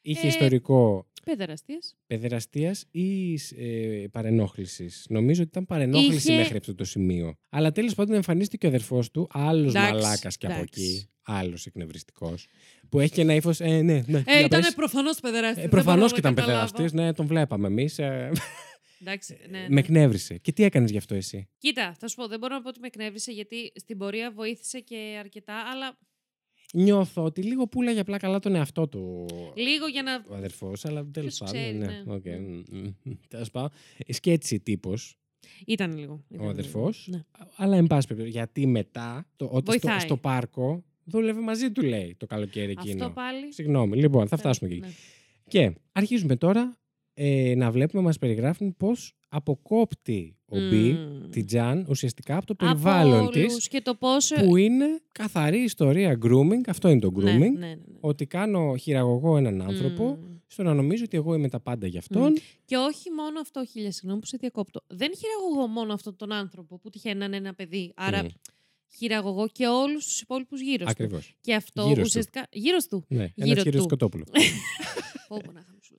Είχε 0.02 0.26
Ε, 0.26 0.30
ιστορικό 0.30 1.08
Παιδεραστίες. 1.26 1.95
παιδεραστίας 2.07 2.86
ή 2.91 3.34
ε, 3.57 4.05
παρενόχλησης. 4.11 5.05
Νομίζω 5.09 5.41
ότι 5.41 5.49
ήταν 5.49 5.65
παρενόχληση 5.65 6.15
Είχε- 6.28 6.38
μέχρι 6.38 6.57
αυτό 6.57 6.76
το 6.76 6.84
σημείο. 6.84 7.36
Αλλά 7.49 7.71
τέλος 7.71 7.93
πάντων 7.95 8.15
εμφανίστηκε 8.15 8.65
ο 8.65 8.69
αδερφός 8.69 9.11
του, 9.11 9.28
άλλος 9.32 9.73
Εντάξει, 9.76 9.91
μαλάκας 9.93 10.38
και 10.38 10.45
από 10.45 10.55
εντάξει. 10.55 10.82
εκεί, 10.84 11.09
άλλος 11.21 11.65
εκνευριστικός, 11.65 12.47
που 12.89 12.99
έχει 12.99 13.11
και 13.13 13.21
ένα 13.21 13.34
ύφος, 13.36 13.59
ε, 13.59 13.82
ναι, 13.82 14.03
ναι, 14.07 14.17
Ε, 14.17 14.23
για 14.38 14.39
ήταν 14.45 14.61
πες. 14.61 14.73
προφανώς 14.73 15.19
παιδεραστή. 15.19 15.61
Ε, 15.61 15.67
προφανώς 15.67 16.11
και 16.13 16.19
ήταν 16.19 16.34
παιδεραστής, 16.34 16.93
ναι, 16.93 17.13
τον 17.13 17.28
βλέπαμε 17.28 17.67
εμείς. 17.67 17.99
ε, 17.99 18.32
Εντάξει, 19.01 19.38
ναι, 19.49 19.59
με 19.59 19.67
ναι. 19.67 19.80
εκνεύρισε. 19.80 20.38
Και 20.38 20.51
τι 20.51 20.63
έκανες 20.63 20.91
γι' 20.91 20.97
αυτό 20.97 21.15
εσύ; 21.15 21.47
Κοίτα, 21.57 21.95
θα 21.99 22.07
σου 22.07 22.15
πω, 22.15 22.28
δεν 22.28 22.39
μπορώ 22.39 22.55
να 22.55 22.61
πω 22.61 22.69
ότι 22.69 22.80
με 22.80 22.88
εκνεύρισε 22.88 23.32
γιατί 23.32 23.71
στην 23.76 23.97
πορεία 23.97 24.32
βοήθησε 24.32 24.80
και 24.80 25.15
αρκετά, 25.19 25.53
αλλά 25.73 25.97
Νιώθω 26.78 27.23
ότι 27.23 27.41
λίγο 27.41 27.67
πουλάγε 27.67 27.99
απλά 27.99 28.17
καλά 28.17 28.39
τον 28.39 28.55
εαυτό 28.55 28.88
του 28.88 29.26
λίγο 29.55 29.88
για 29.88 30.03
να. 30.03 30.26
ο 30.30 30.36
αδερφός, 30.36 30.86
αλλά 30.86 31.05
τέλος 31.11 31.38
Ποιος 31.38 31.51
πάντων. 31.51 31.61
ξέρει, 31.63 31.78
Ναι, 31.78 31.86
ναι. 31.86 32.13
οκ. 32.13 32.23
Τέλος 33.28 33.51
πάντων. 33.51 33.69
Sketchy 34.08 34.60
τύπος 34.59 35.17
Ήταν 35.65 35.97
λίγο. 35.97 36.03
ήταν 36.03 36.23
ο 36.30 36.41
λίγο. 36.41 36.49
αδερφός. 36.49 37.07
Ναι. 37.11 37.23
Αλλά 37.55 37.76
εν 37.78 37.88
πάση 37.88 38.07
περιπτώσει, 38.07 38.32
γιατί 38.38 38.67
μετά, 38.67 39.28
το, 39.36 39.45
ότι 39.45 39.61
στο, 39.61 39.71
Βοηθάει. 39.71 39.99
στο 39.99 40.17
πάρκο 40.17 40.84
δούλευε 41.03 41.41
μαζί 41.41 41.71
του, 41.71 41.82
λέει 41.82 42.15
το 42.19 42.26
καλοκαίρι 42.26 42.71
εκείνο. 42.71 43.03
Αυτό 43.03 43.13
πάλι. 43.15 43.53
Συγγνώμη. 43.53 43.97
Λοιπόν, 43.97 44.28
θα 44.28 44.38
φτάσουμε 44.38 44.69
εκεί. 44.69 44.80
Ναι. 44.80 44.88
Και 45.47 45.73
αρχίζουμε 45.91 46.36
τώρα 46.36 46.78
ε, 47.13 47.53
να 47.57 47.71
βλέπουμε, 47.71 48.01
μας 48.03 48.17
περιγράφουν 48.17 48.78
πώς 48.78 49.13
αποκόπτει 49.30 50.35
ο 50.48 50.58
Μπι 50.70 50.91
Μμμ. 50.93 51.30
την 51.30 51.46
Τζαν 51.46 51.86
ουσιαστικά 51.89 52.38
από 52.38 52.46
το 52.46 52.56
περιβάλλον 52.56 53.20
Από 53.28 53.39
όλους 53.39 53.56
της 53.56 53.68
Και 53.68 53.82
το 53.82 53.96
πόσο. 53.96 54.36
που 54.36 54.56
είναι 54.56 54.86
καθαρή 55.12 55.64
ιστορία 55.64 56.18
grooming, 56.26 56.62
αυτό 56.68 56.89
είναι 56.89 57.00
το 57.00 57.12
grooming, 57.16 57.22
Ναι, 57.24 57.32
ναι, 57.38 57.48
ναι, 57.48 57.68
ναι. 57.68 57.76
ότι 58.00 58.26
κάνω 58.26 58.76
χειραγωγό 58.76 59.38
έναν 59.38 59.62
άνθρωπο 59.62 60.04
Μμμ. 60.06 60.36
στο 60.48 60.64
να 60.64 60.74
νομίζω 60.74 61.04
ότι 61.06 61.18
εγώ 61.18 61.34
είμαι 61.34 61.50
τα 61.50 61.60
πάντα 61.60 61.88
για 61.88 62.00
αυτόν. 62.00 62.34
Και 62.66 62.76
όχι 62.78 63.12
μόνο 63.12 63.39
αυτό, 63.39 63.66
χίλια 63.66 63.91
συγγνώμη 63.91 64.20
που 64.20 64.26
σε 64.28 64.38
διακόπτω. 64.39 64.82
Δεν 64.88 65.12
χειραγωγώ 65.18 65.68
μόνο 65.68 65.93
αυτόν 65.93 66.16
τον 66.16 66.32
άνθρωπο 66.32 66.80
που 66.80 66.89
τυχαίνει 66.89 67.20
να 67.20 67.26
είναι 67.26 67.36
ένα 67.38 67.54
παιδί. 67.54 67.91
Άρα 67.96 68.24
Μμ. 68.24 68.28
χειραγωγώ 68.98 69.48
και 69.52 69.68
όλους 69.68 70.06
τους 70.06 70.22
υπόλοιπους 70.22 70.62
γύρω 70.62 70.84
του. 70.86 70.89
Ακριβώς. 70.91 71.36
Και 71.41 71.56
αυτό 71.56 71.82
Γύρω 71.82 71.96
του. 71.96 72.02
ουσιαστικά. 72.06 72.48
Γύρω 72.52 72.78
του. 72.89 73.06
Ναι, 73.08 73.18
ένας 73.20 73.32
Γύρω 73.36 73.62
κύριος 73.62 73.86
του. 73.86 73.98
Σκοτόπουλο. 75.26 75.41
Πω, 75.41 75.45
πω, 75.45 75.51
να 75.51 75.59
είχαμε 75.59 75.80
σου 75.82 75.95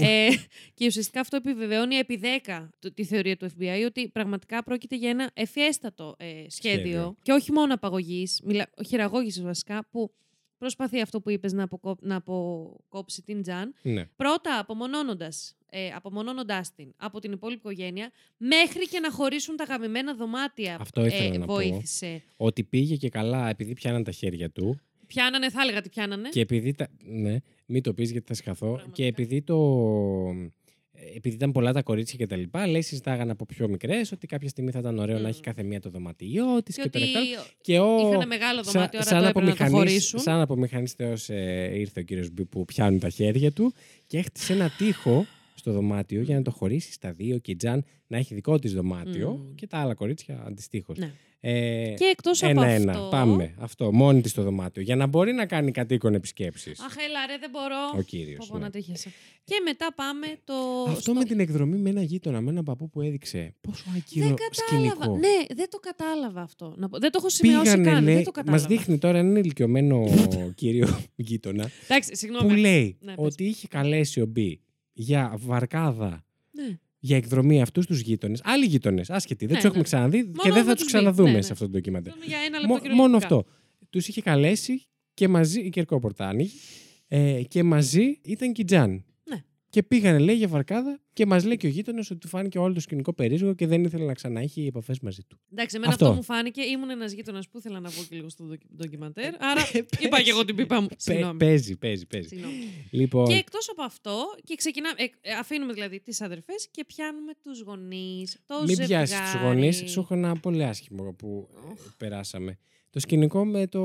λέει. 0.00 0.26
ε, 0.26 0.28
και 0.74 0.86
ουσιαστικά 0.86 1.20
αυτό 1.20 1.36
επιβεβαιώνει 1.36 1.94
επί 1.94 2.20
10 2.46 2.68
το- 2.78 2.92
τη 2.92 3.04
θεωρία 3.04 3.36
του 3.36 3.50
FBI 3.58 3.84
ότι 3.86 4.08
πραγματικά 4.08 4.62
πρόκειται 4.62 4.96
για 4.96 5.10
ένα 5.10 5.30
ευφιέστατο 5.34 6.14
ε, 6.18 6.24
σχέδιο, 6.26 6.48
Σχέδιο. 6.48 7.16
και 7.22 7.32
όχι 7.32 7.52
μόνο 7.52 7.74
απαγωγής, 7.74 8.42
χειραγώγησης 8.86 9.42
βασικά, 9.42 9.86
που 9.90 10.12
προσπαθεί 10.58 11.00
αυτό 11.00 11.20
που 11.20 11.30
είπες 11.30 11.52
να, 11.52 11.62
αποκό- 11.62 11.98
να 12.00 12.16
αποκόψει 12.16 13.22
την 13.22 13.42
Τζαν. 13.42 13.74
ναι. 13.82 14.04
Πρώτα 14.16 14.58
απομονώνοντας, 14.58 15.56
ε, 15.70 15.88
απομονώνοντάς 15.94 16.74
την 16.74 16.92
από 16.96 17.20
την 17.20 17.32
υπόλοιπη 17.32 17.58
οικογένεια, 17.58 18.10
μέχρι 18.36 18.88
και 18.88 19.00
να 19.00 19.10
χωρίσουν 19.10 19.56
τα 19.56 19.64
γαμημένα 19.64 20.14
δωμάτια 20.14 20.76
Αυτό 20.80 21.04
ήθελα 21.06 21.34
ε, 21.34 21.38
να 21.38 21.46
πω. 21.46 21.52
βοήθησε. 21.54 22.22
Ότι 22.36 22.62
πήγε 22.64 22.96
και 22.96 23.08
καλά 23.08 23.48
επειδή 23.48 23.72
πιάναν 23.72 24.04
τα 24.04 24.10
χέρια 24.10 24.50
του 24.50 24.80
Πιάνανε, 25.06 25.50
θα 25.50 25.62
έλεγα 25.62 25.80
τι 25.80 25.88
πιάνανε. 25.88 26.28
και 26.28 26.40
επειδή 26.40 26.72
τα... 26.74 26.88
Ναι, 27.04 27.36
μην 27.66 27.82
το 27.82 27.92
πεις 27.94 28.10
γιατί 28.10 28.26
θα 28.26 28.34
σκαθώ. 28.34 28.80
Και 28.92 29.04
επειδή 29.06 29.42
το... 29.42 29.56
Επειδή 31.16 31.34
ήταν 31.34 31.52
πολλά 31.52 31.72
τα 31.72 31.82
κορίτσια 31.82 32.16
και 32.18 32.26
τα 32.26 32.36
λοιπά, 32.36 32.66
λέει 32.66 32.82
συζητάγανε 32.82 33.30
από 33.30 33.46
πιο 33.46 33.68
μικρές 33.68 34.12
ότι 34.12 34.26
κάποια 34.26 34.48
στιγμή 34.48 34.70
θα 34.70 34.78
ήταν 34.78 34.98
ωραίο 34.98 35.18
να 35.18 35.28
έχει 35.28 35.40
κάθε 35.40 35.62
μία 35.62 35.80
το 35.80 35.90
δωμάτιό 35.90 36.62
της 36.62 36.74
Και 36.76 36.82
και, 36.82 36.88
το 36.88 36.98
ότι 36.98 37.06
ρεκτάλ. 37.06 37.24
Και 37.60 37.78
ο... 37.78 38.08
είχανε 38.08 38.26
μεγάλο 38.26 38.62
σα- 38.64 38.70
δωμάτιο, 38.70 38.98
άρα 38.98 39.08
σαν 39.08 39.22
το 39.22 39.28
έπρεπε 39.28 39.46
να 39.46 39.54
το 39.56 39.64
απομηχανής- 39.64 39.90
χωρίσουν. 39.90 40.18
Σαν 40.20 40.40
απομηχανής 40.40 40.92
θεός 40.92 41.28
ε, 41.28 41.70
ήρθε 41.74 42.00
ο 42.00 42.02
κύριος 42.02 42.30
Μπι 42.30 42.44
που 42.44 42.64
πιάνουν 42.64 42.98
τα 43.00 43.08
χέρια 43.08 43.52
του 43.52 43.72
και 44.06 44.18
έχτισε 44.18 44.52
ένα 44.52 44.70
τοίχο 44.78 45.26
στο 45.54 45.72
δωμάτιο 45.72 46.20
για 46.22 46.36
να 46.36 46.42
το 46.42 46.50
χωρίσει 46.50 46.92
στα 46.92 47.12
δύο 47.12 47.38
και 47.38 47.50
η 47.50 47.56
Τζαν 47.56 47.84
να 48.06 48.16
έχει 48.16 48.34
δικό 48.34 48.58
της 48.58 48.72
δωμάτιο 48.74 49.30
Μμμ. 49.30 49.54
και 49.54 49.66
τα 49.66 49.78
άλλα 49.78 49.94
κορίτσια 49.94 50.42
αντιστοίχως. 50.46 50.98
Ναι. 50.98 51.12
Ε, 51.48 51.94
Και 51.96 52.04
εκτός 52.04 52.42
από 52.42 52.50
ένα-ένα. 52.50 52.92
αυτό- 52.92 53.08
Πάμε. 53.10 53.54
Αυτό. 53.58 53.92
Μόνη 53.92 54.20
της 54.20 54.30
στο 54.30 54.42
δωμάτιο. 54.42 54.82
Για 54.82 54.96
να 54.96 55.06
μπορεί 55.06 55.32
να 55.32 55.46
κάνει 55.46 55.70
κατοίκον 55.70 56.14
επισκέψεις. 56.14 56.80
Αχ, 56.80 56.94
έλα 56.96 57.26
ρε, 57.26 57.38
δεν 57.40 57.50
μπορώ. 57.50 57.98
Ο 57.98 58.02
κύριος, 58.02 58.36
Πω, 58.38 58.46
πω, 58.50 58.58
ναι. 58.58 58.64
να 58.64 58.70
τρίχεσαι. 58.70 59.10
Και 59.44 59.54
μετά 59.64 59.88
πάμε 59.94 60.26
το... 60.44 60.54
Αυτό 60.88 61.00
στο- 61.00 61.14
με 61.14 61.24
την 61.24 61.40
εκδρομή 61.40 61.76
με 61.76 61.90
ένα 61.90 62.02
γείτονα, 62.02 62.40
με 62.40 62.50
έναν 62.50 62.64
παππού 62.64 62.88
που 62.90 63.00
έδειξε 63.00 63.54
πόσο 63.60 63.84
άκυρο 63.96 64.26
Δεν 64.26 64.36
κατάλαβα. 64.36 64.92
σκηνικό. 64.94 65.16
Ναι, 65.16 65.54
δεν 65.54 65.70
το 65.70 65.78
κατάλαβα 65.78 66.40
αυτό. 66.42 66.74
Να 66.76 66.88
πω. 66.88 66.98
Δεν 66.98 67.10
το 67.10 67.18
έχω 67.20 67.28
σημειώσει 67.28 67.62
Πήγανε, 67.62 67.90
καν. 67.90 68.04
λέει, 68.04 68.14
δεν 68.14 68.24
το 68.24 68.30
κατάλαβα. 68.30 68.62
μας 68.62 68.76
δείχνει 68.76 68.98
τώρα 68.98 69.18
έναν 69.18 69.36
ηλικιωμένο 69.36 70.04
κύριο 70.60 70.98
γείτονα 71.16 71.70
Εντάξει, 71.88 72.16
συγγνώμη. 72.16 72.48
που 72.48 72.54
λέει 72.54 72.98
Ναι, 73.00 73.14
πες. 73.14 73.24
ότι 73.26 73.44
είχε 73.44 73.66
καλέσει 73.68 74.20
ο 74.20 74.26
Μπι 74.26 74.60
για 74.92 75.34
βαρκάδα 75.38 76.24
Ναι. 76.50 76.78
Για 77.06 77.16
εκδρομή 77.16 77.62
αυτούς 77.62 77.86
τους 77.86 78.00
γείτονες. 78.00 78.40
Άλλοι 78.44 78.66
γείτονες, 78.66 79.10
άσχετοι. 79.10 79.46
Δεν 79.46 79.48
Ναι, 79.48 79.54
τους 79.54 79.64
έχουμε 79.64 79.78
ναι. 79.78 79.84
ξαναδεί 79.84 80.18
και 80.18 80.30
Μόνο 80.44 80.54
δεν 80.54 80.64
με 80.64 80.68
θα 80.70 80.74
τους 80.74 80.82
τους 80.82 80.92
Μπι. 80.92 80.98
ξαναδούμε 80.98 81.30
Ναι, 81.30 81.36
ναι. 81.36 81.42
σε 81.42 81.52
αυτό 81.52 81.64
το 81.64 81.70
ντοκιμαντέρ. 81.70 82.12
Για 82.26 82.38
ένα 82.46 82.58
λεπτό 82.58 82.66
Μο- 82.66 82.80
κυριολεκτικά. 82.80 82.94
μόνο 82.94 83.16
αυτό. 83.16 83.44
Τους 83.90 84.08
είχε 84.08 84.20
καλέσει 84.20 84.82
και 85.14 85.28
μαζί. 85.28 85.60
Η 85.60 85.68
Κερκόπορτα 85.68 86.28
άνοιγε. 86.28 86.50
Ε, 87.08 87.42
και 87.48 87.62
μαζί 87.62 88.18
ήταν 88.24 88.52
και 88.52 88.60
η 88.62 88.64
Τζαν. 88.64 89.04
Ναι. 89.76 89.82
Και 89.82 89.88
πήγανε, 89.88 90.18
λέει, 90.18 90.34
για 90.36 90.48
βαρκάδα 90.48 91.00
και 91.12 91.26
μας 91.26 91.44
λέει 91.44 91.56
και 91.56 91.66
ο 91.66 91.70
γείτονας 91.70 92.10
ότι 92.10 92.20
του 92.20 92.28
φάνηκε 92.28 92.58
όλο 92.58 92.74
το 92.74 92.80
σκηνικό 92.80 93.12
περίεργο 93.12 93.54
και 93.54 93.66
δεν 93.66 93.84
ήθελε 93.84 94.04
να 94.04 94.14
ξανά 94.14 94.40
έχει 94.40 94.66
επαφές 94.66 95.00
μαζί 95.00 95.22
του. 95.28 95.38
Εντάξει, 95.52 95.76
εμένα 95.76 95.92
Αυτό. 95.92 96.04
αυτό. 96.04 96.16
μου 96.16 96.22
φάνηκε. 96.22 96.62
Ήμουν 96.62 96.90
ένας 96.90 97.12
γείτονας 97.12 97.48
που 97.48 97.58
ήθελα 97.58 97.80
να 97.80 97.88
βγω 97.88 98.02
και 98.08 98.14
λίγο 98.16 98.28
στο 98.28 98.44
ντοκι- 98.44 98.74
ντοκιμαντέρ. 98.76 99.34
Άρα 99.42 99.60
είπα 99.98 100.20
και 100.22 100.30
εγώ 100.30 100.44
την 100.44 100.56
πίπα 100.56 100.80
μου. 100.80 100.86
Πε- 100.86 101.00
Συγγνώμη. 101.00 101.38
παίζει, 101.38 101.76
παίζει, 101.76 102.06
παίζει. 102.06 102.28
Συγγνώμη. 102.28 102.54
Λοιπόν, 102.90 103.26
Και 103.26 103.34
εκτός 103.34 103.68
από 103.70 103.82
αυτό, 103.82 104.16
και 104.44 104.54
ξεκινάμε, 104.54 104.94
ε, 104.98 105.30
ε, 105.30 105.32
αφήνουμε 105.34 105.72
δηλαδή 105.72 106.00
τις 106.00 106.20
αδερφές 106.20 106.68
και 106.70 106.84
πιάνουμε 106.84 107.32
τους 107.42 107.60
γονείς. 107.60 108.36
Το 108.46 108.54
μην 108.66 108.76
πιάσεις 108.76 109.18
τους 109.20 109.30
ζευγάρι. 109.30 109.54
γονείς. 109.54 109.82
Σου 109.86 110.00
έχω 110.00 110.14
ένα 110.14 110.36
πολύ 110.40 110.64
άσχημο 110.64 111.12
που 111.18 111.48
ε, 111.54 111.72
περάσαμε. 111.96 112.58
Το 112.90 113.00
σκηνικό 113.00 113.44
με 113.44 113.66
το. 113.66 113.80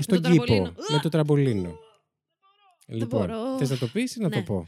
στον 0.00 0.22
το 0.22 0.30
κήπο. 0.30 0.44
τραμπολίνο. 0.44 0.74
Με 0.92 0.98
το 1.02 1.08
τραμπολίνο. 1.08 1.78
Λοιπόν, 2.86 3.26
μπορώ. 3.26 3.56
θες 3.58 3.70
να 3.70 3.76
το 3.78 3.86
πεις 3.86 4.16
ή 4.16 4.20
να 4.20 4.28
Ναι. 4.28 4.34
το 4.36 4.42
πω; 4.42 4.66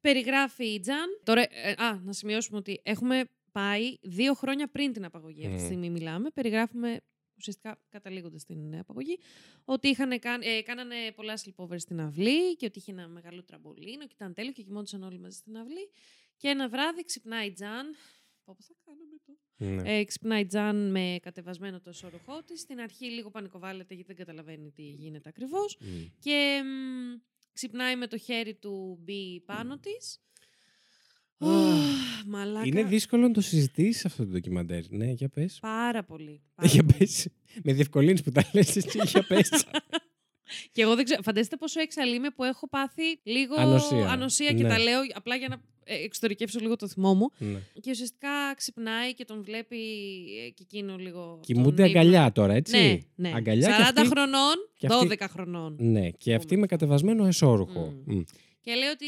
Περιγράφει 0.00 0.64
η 0.64 0.80
Τζαν. 0.80 1.20
Τώρα, 1.22 1.40
ε, 1.40 1.74
α, 1.76 2.00
να 2.04 2.12
σημειώσουμε 2.12 2.58
ότι 2.58 2.80
έχουμε 2.82 3.24
πάει 3.52 3.96
δύο 4.02 4.34
χρόνια 4.34 4.68
πριν 4.68 4.92
την 4.92 5.04
απαγωγή. 5.04 5.40
Αυτή 5.44 5.54
τη 5.56 5.60
Μμμ. 5.62 5.66
στιγμή 5.66 5.90
μιλάμε. 5.90 6.30
Περιγράφουμε 6.30 7.00
ουσιαστικά 7.38 7.80
καταλήγοντας 7.88 8.44
την 8.44 8.78
απαγωγή, 8.78 9.18
ότι 9.64 9.88
είχαν, 9.88 10.18
κάν- 10.18 10.42
ε, 10.42 10.62
κάνανε 10.62 10.94
πολλά 11.14 11.34
sleepovers 11.44 11.80
στην 11.80 12.00
αυλή 12.00 12.56
και 12.56 12.66
ότι 12.66 12.78
είχε 12.78 12.90
ένα 12.92 13.08
μεγάλο 13.08 13.42
τραμπολίνο 13.44 14.06
και 14.06 14.12
ήταν 14.14 14.34
τέλειο 14.34 14.52
και 14.52 14.62
κοιμόντουσαν 14.62 15.02
όλοι 15.02 15.18
μαζί 15.18 15.36
στην 15.36 15.56
αυλή. 15.56 15.90
Και 16.36 16.48
ένα 16.48 16.68
βράδυ 16.68 17.04
ξυπνάει 17.04 17.46
η 17.46 17.52
Τζαν. 17.52 17.94
Πω, 18.44 18.54
πω 18.56 18.62
θα 18.62 18.74
κάνουμε 18.84 19.16
το. 19.26 19.38
Ναι. 19.84 19.98
Ε, 19.98 20.04
ξυπνάει 20.04 20.40
η 20.40 20.46
Τζαν 20.46 20.90
με 20.90 21.18
κατεβασμένο 21.22 21.80
το 21.80 21.90
εσωρουχό 21.90 22.42
της. 22.42 22.60
Στην 22.60 22.80
αρχή 22.80 23.04
λίγο 23.06 23.30
πανικοβάλλεται 23.30 23.94
γιατί 23.94 24.14
δεν 24.14 24.16
καταλαβαίνει 24.26 24.70
τι 24.70 24.82
γίνεται 24.82 25.28
ακριβώς. 25.28 25.76
Μμ. 25.80 25.86
Και 26.18 26.62
μ, 26.64 27.20
ξυπνάει 27.56 27.96
με 27.96 28.06
το 28.06 28.18
χέρι 28.18 28.54
του 28.54 28.98
μπει 29.02 29.42
πάνω 29.46 29.78
της. 29.78 30.20
Μαλάκα. 32.26 32.66
Είναι 32.66 32.82
δύσκολο 32.84 33.22
να 33.22 33.32
το 33.32 33.40
συζητήσεις 33.40 34.04
αυτό 34.04 34.24
το 34.24 34.30
ντοκιμαντέρ. 34.30 34.90
Ναι, 34.90 35.10
για 35.10 35.28
πες. 35.28 35.58
Πάρα 35.60 36.04
πολύ. 36.04 36.42
πάρα 36.54 36.68
Για 36.70 36.82
πολύ. 36.82 36.96
πες. 36.98 37.28
Με 37.62 37.72
διευκολύνεις 37.72 38.22
που 38.22 38.30
τα 38.30 38.50
λες, 38.52 38.76
εσύ 38.76 38.98
για 39.04 39.24
πες. 39.26 39.48
Και 40.72 40.82
εγώ 40.82 40.94
δεν 40.94 41.04
ξέρω. 41.04 41.22
Φανταστείτε 41.22 41.56
πόσο 41.56 41.80
έξαλλη 41.80 42.14
είμαι 42.14 42.30
που 42.30 42.44
έχω 42.44 42.68
πάθει 42.68 43.02
λίγο 43.22 43.54
Ανοσία. 44.08 44.52
και 44.52 44.62
Ναι. 44.62 44.68
τα 44.68 44.78
λέω 44.78 45.00
απλά 45.14 45.36
για 45.36 45.48
να 45.48 45.54
ε, 45.54 45.58
εξωτερικεύσω 45.86 46.58
λίγο 46.60 46.76
το 46.76 46.88
θυμό 46.88 47.14
μου. 47.14 47.30
ναι. 47.38 47.58
Και 47.80 47.90
ουσιαστικά 47.90 48.54
ξυπνάει 48.56 49.14
και 49.14 49.24
τον 49.24 49.42
βλέπει 49.42 49.76
ε, 50.46 50.50
και 50.50 50.62
εκείνο 50.62 50.96
λίγο. 50.96 51.38
Κοιμούνται 51.42 51.76
τον 51.82 51.84
ύπνο. 51.86 52.00
αγκαλιά 52.00 52.32
τώρα, 52.32 52.54
έτσι; 52.54 52.76
Ναι, 53.14 53.28
ναι. 53.28 53.36
Αγκαλιά 53.36 53.68
40 53.68 53.76
και 53.76 53.82
αυτή, 54.00 54.06
χρονών, 54.08 54.54
και 54.78 54.86
αυτή- 54.86 55.08
12 55.20 55.26
χρονών. 55.30 55.76
Ναι, 55.80 56.10
και 56.10 56.34
αυτή 56.34 56.56
με 56.56 56.66
κατεβασμένο 56.66 57.26
εσώρουχο. 57.26 57.94
Μμ. 58.06 58.14
Μμ. 58.14 58.22
Και 58.60 58.74
λέει 58.74 58.88
ότι, 58.88 59.06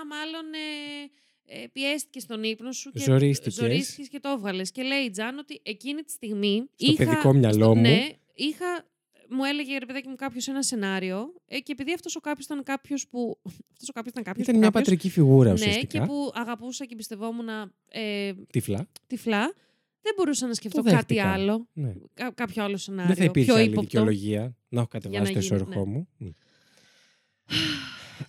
α, 0.00 0.06
μάλλον 0.06 0.44
ε, 0.52 1.62
ε, 1.62 1.66
πιέστηκες 1.72 2.22
στον 2.22 2.42
ύπνο 2.42 2.72
σου 2.72 2.90
και 2.90 2.98
Ζορίστηκες. 3.00 3.54
ζορίστηκες 3.54 4.08
και 4.08 4.20
το 4.20 4.28
έβγαλες. 4.28 4.70
Και 4.70 4.82
λέει 4.82 4.98
η 4.98 5.10
Τζάν 5.10 5.38
ότι 5.38 5.60
εκείνη 5.62 6.02
τη 6.02 6.10
στιγμή. 6.12 6.54
Στο 6.76 6.92
είχα, 6.92 7.04
παιδικό 7.04 7.32
μυαλό 7.32 7.74
μου. 7.74 7.80
Ναι, 7.80 8.06
είχα. 8.34 8.86
Μου 9.30 9.44
έλεγε 9.44 9.78
ρε 9.78 9.86
παιδάκι 9.86 10.08
μου 10.08 10.14
κάποιος 10.14 10.48
ένα 10.48 10.62
σενάριο 10.62 11.32
ε, 11.46 11.58
και 11.58 11.72
επειδή 11.72 11.92
αυτός 11.92 12.16
ο 12.16 12.20
κάποιος 12.20 12.44
ήταν 12.44 12.62
κάποιος 12.62 13.08
που. 13.08 13.38
Αυτός 13.72 13.88
ο 13.88 13.92
κάποιος 13.92 14.12
ήταν 14.12 14.22
κάποιος. 14.24 14.46
Ήταν 14.46 14.58
μια 14.58 14.70
πατρική 14.70 15.10
φιγούρα 15.10 15.48
Ναι, 15.48 15.54
ουσιαστικά. 15.54 15.98
και 15.98 16.04
που 16.06 16.30
αγαπούσα 16.34 16.84
και 16.84 16.90
εμπιστευόμουν 16.92 17.48
ε, 17.88 18.32
Τυφλά. 18.50 18.86
τυφλά. 19.06 19.54
Δεν 20.02 20.12
μπορούσα 20.16 20.46
να 20.46 20.54
σκεφτώ 20.54 20.82
Το 20.82 20.90
κάτι 20.90 20.96
δέχτηκα. 21.14 21.32
άλλο. 21.32 21.68
Ναι. 21.72 21.92
Κα- 22.14 22.30
κάποιο 22.34 22.64
άλλο 22.64 22.76
σενάριο. 22.76 23.06
Δεν 23.06 23.16
θα 23.16 23.24
υπήρχε 23.24 23.46
πιο 23.50 23.54
άλλη 23.60 23.64
ύποπτο. 23.64 23.82
δικαιολογία 23.82 24.56
να 24.68 24.78
έχω 24.80 24.88
κατεβάσει 24.88 25.22
το 25.22 25.28
γίνει, 25.28 25.44
ισορροχό 25.44 25.84
ναι. 25.84 25.90
μου. 25.92 26.08
Μμ. 26.18 26.28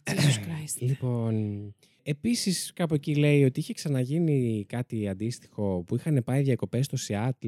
Jesus 0.04 0.40
Christ. 0.40 0.78
Λοιπόν, 0.90 1.36
επίσης 2.04 2.72
κάπου 2.76 2.94
εκεί 2.94 3.16
λέει 3.16 3.44
ότι 3.44 3.60
είχε 3.60 3.74
ξαναγίνει 3.74 4.66
κάτι 4.68 5.08
αντίστοιχο 5.08 5.84
που 5.88 5.96
είχαν 5.96 6.22
πάει 6.26 6.42
διακοπές 6.42 6.86
στο 6.86 6.98
Σιάτλ 6.98 7.48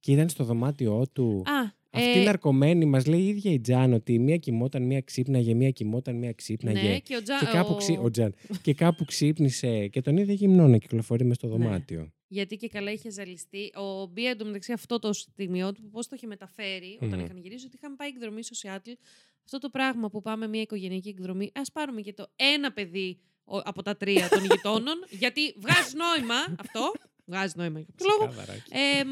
και 0.00 0.12
ήταν 0.12 0.28
στο 0.28 0.44
δωμάτιό 0.44 1.06
του. 1.12 1.42
Α, 1.46 1.72
Αυτή 1.98 2.18
ε, 2.18 2.20
η 2.20 2.24
ναρκωμένη 2.24 2.84
μας 2.84 3.06
λέει 3.06 3.20
η 3.20 3.26
ίδια 3.28 3.52
η 3.52 3.60
Τζάν 3.60 3.92
ότι 3.92 4.18
μία 4.18 4.36
κοιμόταν, 4.36 4.82
μία 4.82 5.00
ξύπναγε, 5.00 5.54
μία 5.54 5.70
κοιμόταν, 5.70 6.16
μία 6.16 6.32
ξύπναγε. 6.32 6.88
Ναι, 6.88 6.98
και 6.98 7.16
ο 7.16 7.22
Τζα- 7.22 7.44
κάπου, 7.52 7.72
ο- 7.72 7.76
ξύ- 7.76 7.98
ο 8.02 8.10
Τζαν. 8.10 8.34
και 8.62 8.74
κάπου 8.74 9.04
ξύπνησε 9.04 9.86
και 9.88 10.00
τον 10.00 10.16
είδε 10.16 10.32
γυμνό 10.32 10.68
να 10.68 10.76
κυκλοφορεί 10.78 11.24
μες 11.24 11.36
στο 11.36 11.46
Ναι. 11.46 11.52
δωμάτιο. 11.64 12.12
Γιατί 12.28 12.56
και 12.56 12.68
καλά 12.68 12.92
είχε 12.92 13.10
ζαλιστεί. 13.10 13.70
Ο 13.74 14.06
Μπία 14.06 14.30
εντωμεταξύ 14.30 14.72
αυτό 14.72 14.98
το 14.98 15.12
στιγμιό 15.12 15.72
του, 15.72 15.88
πώς 15.90 16.06
το 16.08 16.14
είχε 16.16 16.26
μεταφέρει 16.26 16.98
όταν 17.02 17.18
Μμμ. 17.18 17.24
είχαν 17.24 17.38
γυρίσει, 17.38 17.66
ότι 17.66 17.76
είχαν 17.76 17.96
πάει 17.96 18.08
εκδρομή 18.08 18.42
στο 18.42 18.54
Σιάτλ. 18.54 18.90
Αυτό 19.44 19.58
το 19.58 19.68
πράγμα 19.68 20.10
που 20.10 20.20
πάμε 20.22 20.48
μια 20.48 20.60
οικογενειακή 20.60 21.08
εκδρομή, 21.08 21.50
ας 21.54 21.72
πάρουμε 21.72 22.00
και 22.00 22.12
το 22.12 22.26
ένα 22.36 22.72
παιδί 22.72 23.18
ο- 23.44 23.56
από 23.64 23.82
τα 23.82 23.96
τρία 23.96 24.28
των 24.28 24.40
γειτόνων, 24.44 24.94
γιατί 25.22 25.40
βγάζει 25.56 25.94
νόημα 25.96 26.34
αυτό. 26.58 26.92
Βγάζει 27.24 27.52
νόημα 27.56 27.78
για 27.78 27.88
κάποιο 27.96 28.06
λόγο. 28.18 28.30
Ξεκάθαρα. 28.32 28.58
Ε, 28.70 29.04
μ, 29.04 29.10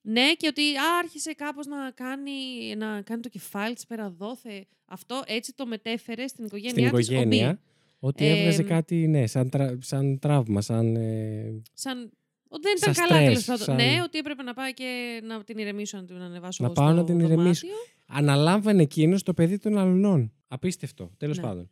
ναι, 0.00 0.32
και 0.32 0.46
ότι 0.46 0.62
α, 0.76 0.98
άρχισε 1.02 1.32
κάπως 1.32 1.66
να 1.66 1.90
κάνει, 1.90 2.30
να 2.76 3.02
κάνει 3.02 3.22
το 3.22 3.28
κεφάλι 3.28 3.74
της 3.74 3.86
πέρα 3.86 4.10
δόθε. 4.10 4.66
Αυτό 4.84 5.22
έτσι 5.26 5.54
το 5.54 5.66
μετέφερε 5.66 6.26
στην 6.26 6.44
οικογένειά 6.44 6.88
Στην 6.88 6.96
της 6.98 7.08
ο 7.08 7.12
Μπι. 7.12 7.18
οικογένεια 7.20 7.60
ότι 7.98 8.24
Ε, 8.26 8.38
έβγαζε 8.38 8.62
κάτι, 8.62 9.06
ναι, 9.06 9.26
σαν, 9.26 9.50
τρα- 9.50 9.78
σαν 9.80 10.18
τραύμα, 10.18 10.60
σαν... 10.60 10.96
ε, 10.96 11.62
Σαν... 11.72 12.12
Ότι 12.52 12.62
δεν 12.62 12.74
ήταν 12.76 12.94
Σαν 12.94 13.06
καλά 13.08 13.20
στρες, 13.20 13.44
τέλο 13.44 13.56
πάντων. 13.58 13.64
σαν- 13.78 13.92
Ναι, 13.94 14.02
ότι 14.02 14.18
έπρεπε 14.18 14.42
να 14.42 14.54
πάει 14.54 14.74
και 14.74 15.20
να 15.24 15.44
την 15.44 15.58
ηρεμήσω, 15.58 15.96
να 15.98 16.04
την 16.04 16.16
ανεβάσω 16.16 16.62
Να 16.62 16.70
εγώ 16.70 16.74
πάω 16.80 16.88
να 16.88 16.94
στο 16.96 17.04
την 17.04 17.18
ηρεμήσω. 17.20 17.66
δωμάτιο. 17.66 17.74
Αναλάμβανε 18.06 18.82
εκείνος 18.82 19.22
το 19.22 19.34
παιδί 19.34 19.58
των 19.58 19.78
αλλωνών. 19.78 20.32
Απίστευτο, 20.48 21.10
τέλος 21.16 21.36
Ναι. 21.36 21.42
πάντων. 21.42 21.68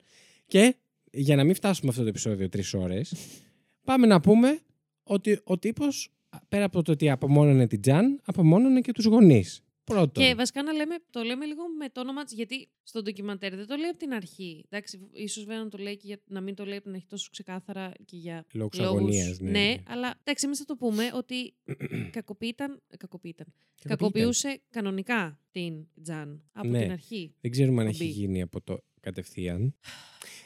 Και 0.47 0.75
για 1.13 1.37
να 1.37 1.45
μην 1.45 1.55
φτάσουμε 1.55 1.91
αυτό 1.91 2.03
το 2.03 2.09
επεισόδιο 2.09 2.49
τρεις 2.49 2.75
ώρες, 2.75 3.15
πάμε 3.85 4.07
να 4.07 4.21
πούμε 4.21 4.59
ότι 5.03 5.41
ο 5.45 5.59
τύπος, 5.59 6.13
πέρα 6.49 6.65
από 6.65 6.83
το 6.83 6.93
ότι 6.93 7.11
απομόνωνε 7.11 7.67
την 7.67 7.81
Τζαν, 7.81 8.21
απομόνωνε 8.25 8.81
και 8.81 8.93
τους 8.93 9.05
γονείς. 9.05 9.63
Πρώτον. 9.85 10.25
Και 10.25 10.35
βασικά 10.35 10.63
να 10.63 10.73
λέμε, 10.73 10.95
το 11.11 11.23
λέμε 11.23 11.45
λίγο 11.45 11.63
με 11.79 11.89
το 11.89 12.01
όνομα 12.01 12.25
της, 12.25 12.33
γιατί 12.35 12.69
στο 12.83 13.03
ντοκιμαντέρ 13.03 13.57
δεν 13.57 13.67
το 13.67 13.77
λέει 13.77 13.89
από 13.89 13.99
την 13.99 14.13
αρχή. 14.13 14.65
Εντάξει, 14.69 15.09
ίσως 15.13 15.45
βέβαια 15.45 15.63
να 15.63 15.69
το 15.69 15.79
λέει 15.79 15.97
και 15.97 16.07
για, 16.07 16.21
να 16.27 16.41
μην 16.41 16.55
το 16.55 16.65
λέει 16.65 16.77
από 16.77 16.85
την 16.85 16.95
αρχή 16.95 17.07
τόσο 17.07 17.29
ξεκάθαρα 17.33 17.93
και 18.05 18.17
για 18.17 18.45
Λόγους 18.53 18.79
λόγους- 18.79 18.97
αγωνίας, 18.97 19.39
ναι, 19.41 19.51
ναι. 19.51 19.75
αλλά 19.89 20.15
εντάξει, 20.21 20.45
εμείς 20.47 20.59
θα 20.59 20.65
το 20.65 20.77
πούμε 20.77 21.11
ότι 21.15 21.55
κακοποιήταν. 22.11 22.11
κακοποιήταν. 22.11 22.83
Κακοποιείται. 22.99 23.47
Κακοποιούσε 23.89 24.61
κανονικά 24.71 25.41
την 25.51 25.87
Τζαν 26.03 26.43
από 26.53 26.69
Ναι. 26.69 26.83
την 26.83 26.91
αρχή. 26.91 27.35
Δεν 27.41 27.51
ξέρουμε 27.51 27.81
αν 27.81 27.87
ο 27.87 27.91
έχει 27.91 28.05
Μπι. 28.05 28.11
γίνει 28.11 28.43
από 28.43 28.61
το 28.61 28.79
κατευθείαν. 29.01 29.75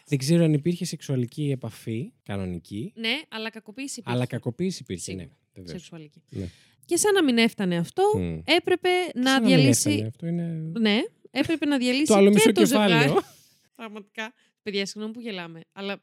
Δεν 0.07 0.19
ξέρω 0.19 0.45
αν 0.45 0.53
υπήρχε 0.53 0.85
σεξουαλική 0.85 1.51
επαφή, 1.51 2.13
κανονική, 2.23 2.93
Ναι, 2.97 3.21
αλλά 3.29 3.51
κακοποίηση 3.51 3.99
υπήρχε. 4.01 4.17
αλλά 4.17 4.27
κακοποίηση 4.27 4.83
υπήρχε, 4.83 5.03
Σίγουρα. 5.03 5.25
ναι. 5.25 5.31
Βεβαίως. 5.55 5.71
Σεξουαλική. 5.81 6.23
Ναι. 6.29 6.49
Και 6.85 6.97
σαν 6.97 7.15
να 7.15 7.23
μην 7.25 7.39
έφτανε 7.39 7.77
αυτό, 7.77 8.03
Μμ. 8.17 8.39
έπρεπε 8.45 8.89
να 9.15 9.31
Σαν 9.31 9.43
μην 9.43 9.55
διαλύσει. 9.57 9.91
έφτανε, 9.91 10.07
Αυτό 10.07 10.27
είναι... 10.27 10.73
Ναι, 10.79 11.01
έπρεπε 11.31 11.67
να 11.67 11.79
διαλύσει 11.79 12.07
Το 12.07 12.15
άλλο 12.15 12.29
και 12.29 12.35
μισό 12.35 12.53
το 12.53 12.61
κεφάλαιο. 12.63 13.01
ζευγάρι. 13.01 13.25
Πραγματικά. 13.77 14.33
Παιδιά, 14.63 14.87
συγγνώμη 14.87 15.13
που 15.13 15.21
γελάμε. 15.21 15.61
Αλλά 15.73 16.03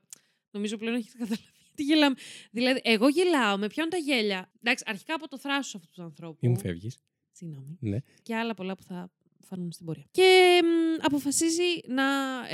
νομίζω 0.51 0.77
πλέον 0.77 0.95
έχετε 0.95 1.17
καταλάβει 1.17 1.43
τι 1.75 1.83
γελάμε. 1.83 2.15
Δηλαδή, 2.51 2.79
εγώ 2.83 3.07
γελάω, 3.09 3.57
με 3.57 3.67
πιάνουν 3.67 3.91
τα 3.91 3.97
γέλια. 3.97 4.51
Εντάξει, 4.61 4.83
αρχικά 4.87 5.13
από 5.13 5.27
το 5.27 5.37
θράσος 5.39 5.75
αυτούς 5.75 5.89
τους 5.89 6.03
ανθρώπους. 6.03 6.39
Μη 6.41 6.49
μου 6.49 6.57
φεύγεις. 6.59 6.97
Συγγνώμη. 7.31 7.77
Ναι. 7.79 7.97
Και 8.23 8.35
άλλα 8.35 8.53
πολλά 8.53 8.75
που 8.75 8.83
θα 8.83 9.11
φανούν 9.45 9.71
στην 9.71 9.85
πορεία. 9.85 10.05
Και 10.11 10.59
μ, 10.63 11.05
αποφασίζει 11.05 11.63
να 11.87 12.03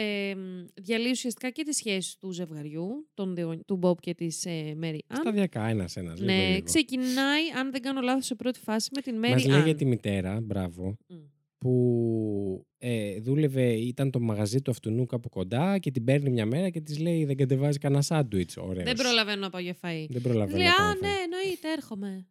ε, 0.02 0.36
μ, 0.36 0.66
διαλύσει 0.82 1.12
ουσιαστικά 1.12 1.50
και 1.50 1.64
τις 1.64 1.76
σχέσεις 1.78 2.18
του 2.18 2.32
ζευγαριού, 2.32 3.08
των 3.14 3.36
δύο, 3.36 3.60
του 3.66 3.76
Μπομπ 3.76 3.98
και 4.00 4.14
της 4.14 4.46
ε, 4.46 4.74
Μέρι 4.76 5.04
Ανn. 5.08 5.16
Σταδιακά, 5.20 5.66
ένας-ένας. 5.68 6.20
λίγο, 6.20 6.32
Ναι, 6.32 6.48
λίγο. 6.50 6.64
ξεκινάει, 6.64 7.44
αν 7.60 7.72
δεν 7.72 7.82
κάνω 7.82 8.02
λάθος, 8.02 8.26
σε 8.26 8.36
πρώτη 8.36 8.60
φάση 8.60 8.90
με 8.96 9.02
την 9.02 9.16
Μέρι 9.18 9.34
Μας 9.34 9.46
λέει 9.46 9.62
για 9.62 9.72
Ann. 9.74 9.78
τη 9.78 9.86
μητέρα, 9.86 10.40
μπράβο, 10.42 10.98
Μμ. 11.08 11.16
που 11.58 12.66
ε, 12.78 13.20
δούλευε, 13.20 13.72
ήταν 13.74 14.12
το 14.12 14.20
μαγαζί 14.20 14.62
του 14.62 14.72
αυτού 14.72 15.06
κάπου 15.06 15.30
κοντά 15.30 15.78
και 15.78 15.92
την 15.92 16.04
παίρνει 16.04 16.30
μια 16.30 16.46
μέρα 16.46 16.70
και 16.70 16.82
της 16.82 17.00
λέει 17.00 17.26
δεν 17.26 17.38
κατεβάζει 17.38 17.78
κανένα 17.78 18.02
σάντουιτς. 18.02 18.58
Ωραίος. 18.58 18.84
Δεν 18.86 18.96
προλαβαίνω 18.96 19.42
να 19.42 19.50
πάω 19.50 19.62
για 19.62 19.76
φαΐ. 19.82 20.06
Δεν 20.10 20.22
προλαβαίνω 20.22 20.58
Λέει, 20.58 20.68
να 20.68 20.74
πάω 20.76 20.86
α, 20.86 20.88
να 20.94 21.00
ναι, 21.00 21.08
φάω». 21.08 21.24
εννοείται, 21.24 21.72
έρχομαι. 21.78 22.28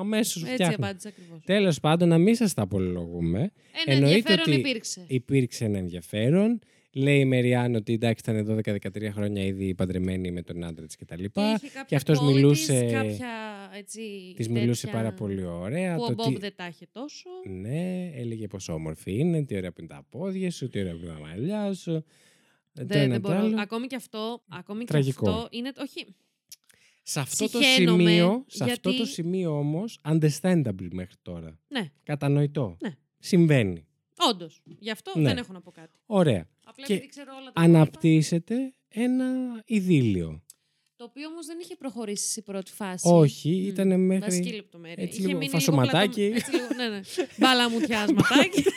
Αμέσως 0.00 0.42
Έτσι 0.42 0.54
φτιάχνω. 0.54 0.74
απάντησα 0.84 1.08
ακριβώς. 1.08 1.38
Τέλος 1.44 1.80
πάντων, 1.80 2.08
να 2.08 2.18
μην 2.18 2.34
σας 2.34 2.54
τα 2.54 2.62
απολογούμε. 2.62 3.50
Ένα 3.86 4.06
ενδιαφέρον 4.06 4.52
υπήρξε. 4.52 5.04
υπήρξε 5.06 5.64
ένα 5.64 5.78
ενδιαφέρον. 5.78 6.58
Λέει 6.92 7.18
η 7.20 7.24
Μεριάν 7.24 7.74
ότι 7.74 7.92
εντάξει 7.92 8.30
ήταν 8.30 8.46
12-13 8.46 9.10
χρόνια 9.12 9.44
ήδη 9.44 9.74
παντρεμένη 9.74 10.30
με 10.30 10.42
τον 10.42 10.64
άντρα 10.64 10.86
της 10.86 10.96
κτλ. 10.96 11.14
Και 11.14 11.40
είχε 11.40 11.66
κάποια 11.66 11.84
Και 11.86 11.96
αυτός 11.96 12.18
qualities, 12.20 12.32
μιλούσε, 12.32 12.88
κάποια, 12.92 13.28
έτσι, 13.76 14.00
της 14.36 14.48
μιλούσε 14.48 14.86
τέτοια 14.86 14.98
πάρα 14.98 15.12
πολύ 15.12 15.44
ωραία. 15.44 15.94
Που 15.96 16.00
το 16.06 16.10
ο 16.10 16.14
Μπομπ 16.14 16.32
τι- 16.34 16.40
δεν 16.40 16.52
τα 16.56 16.66
είχε 16.66 16.86
τόσο. 16.92 17.28
Ναι, 17.60 18.10
έλεγε 18.14 18.46
πόσο 18.46 18.72
όμορφη 18.72 19.18
είναι, 19.18 19.44
τι 19.44 19.56
ωραία 19.56 19.72
που 19.72 19.80
είναι 19.80 19.88
τα 19.88 20.06
πόδια 20.10 20.50
σου, 20.50 20.68
τι 20.68 20.80
ωραία 20.80 20.92
που 20.92 21.00
είναι 21.04 21.12
τα 21.12 21.20
μαλλιά 21.20 21.72
σου. 21.74 21.92
Ε, 21.92 22.00
το 22.80 22.86
Δεν, 22.86 23.00
ένα 23.00 23.12
δεν 23.12 23.22
το 23.22 23.28
μπορώ. 23.28 23.40
άλλο. 23.40 23.56
Ακόμη 23.60 23.86
και 23.86 23.96
αυτό, 23.96 24.42
ακόμη 24.48 24.80
και 24.80 24.86
Τραγικό. 24.92 25.30
αυτό 25.30 25.48
είναι. 25.50 25.72
Όχι. 25.78 26.06
Σε 27.08 27.20
αυτό 27.20 27.48
το 27.50 27.58
Συχαίνομαι, 27.62 28.02
σημείο, 28.10 28.44
σε 28.46 28.64
αυτό 28.64 28.80
το 28.80 28.90
γιατί- 28.90 29.10
σημείο 29.10 29.58
όμως, 29.58 29.98
understandable 30.08 30.88
μέχρι 30.92 31.14
τώρα. 31.22 31.58
Ναι, 31.68 31.90
Κατανοητό. 32.02 32.76
Ναι. 32.80 32.96
Συμβαίνει. 33.18 33.86
όντως. 34.30 34.60
Γι' 34.78 34.90
αυτό 34.90 35.12
Ναι. 35.14 35.22
δεν 35.28 35.36
έχω 35.36 35.52
να 35.52 35.60
πω 35.60 35.70
κάτι. 35.70 35.98
Ωραία. 36.06 36.48
Απλά 36.64 36.86
Και 36.86 36.92
επειδή 36.92 37.08
ξέρω 37.08 37.32
όλα 37.36 37.52
τα 37.52 37.62
υπόλοιπα, 37.62 37.78
Αναπτύσσεται 37.80 38.74
ένα 38.88 39.26
ειδήλιο. 39.66 40.42
Το 40.96 41.04
οποίο 41.04 41.28
όμως 41.28 41.46
δεν 41.46 41.58
είχε 41.62 41.76
προχωρήσει 41.76 42.28
σε 42.28 42.42
πρώτη 42.42 42.72
φάση. 42.72 43.08
Όχι, 43.10 43.50
Μμ. 43.50 43.66
ήτανε 43.66 43.96
μέχρι- 43.96 44.24
Βασική 44.30 44.52
λεπτομέρεια. 44.54 45.02
έτσι 45.04 45.18
Είχε 45.18 45.26
λίγο 45.26 45.38
μείνει 45.38 45.50
φασωματάκι. 45.50 46.20
πλατω- 46.30 46.36
Έτσι 46.36 46.50
λίγο, 46.50 46.66
ναι, 46.76 46.88
ναι. 46.88 47.00
Μπαλαμουτιάσματάκι. 47.38 48.62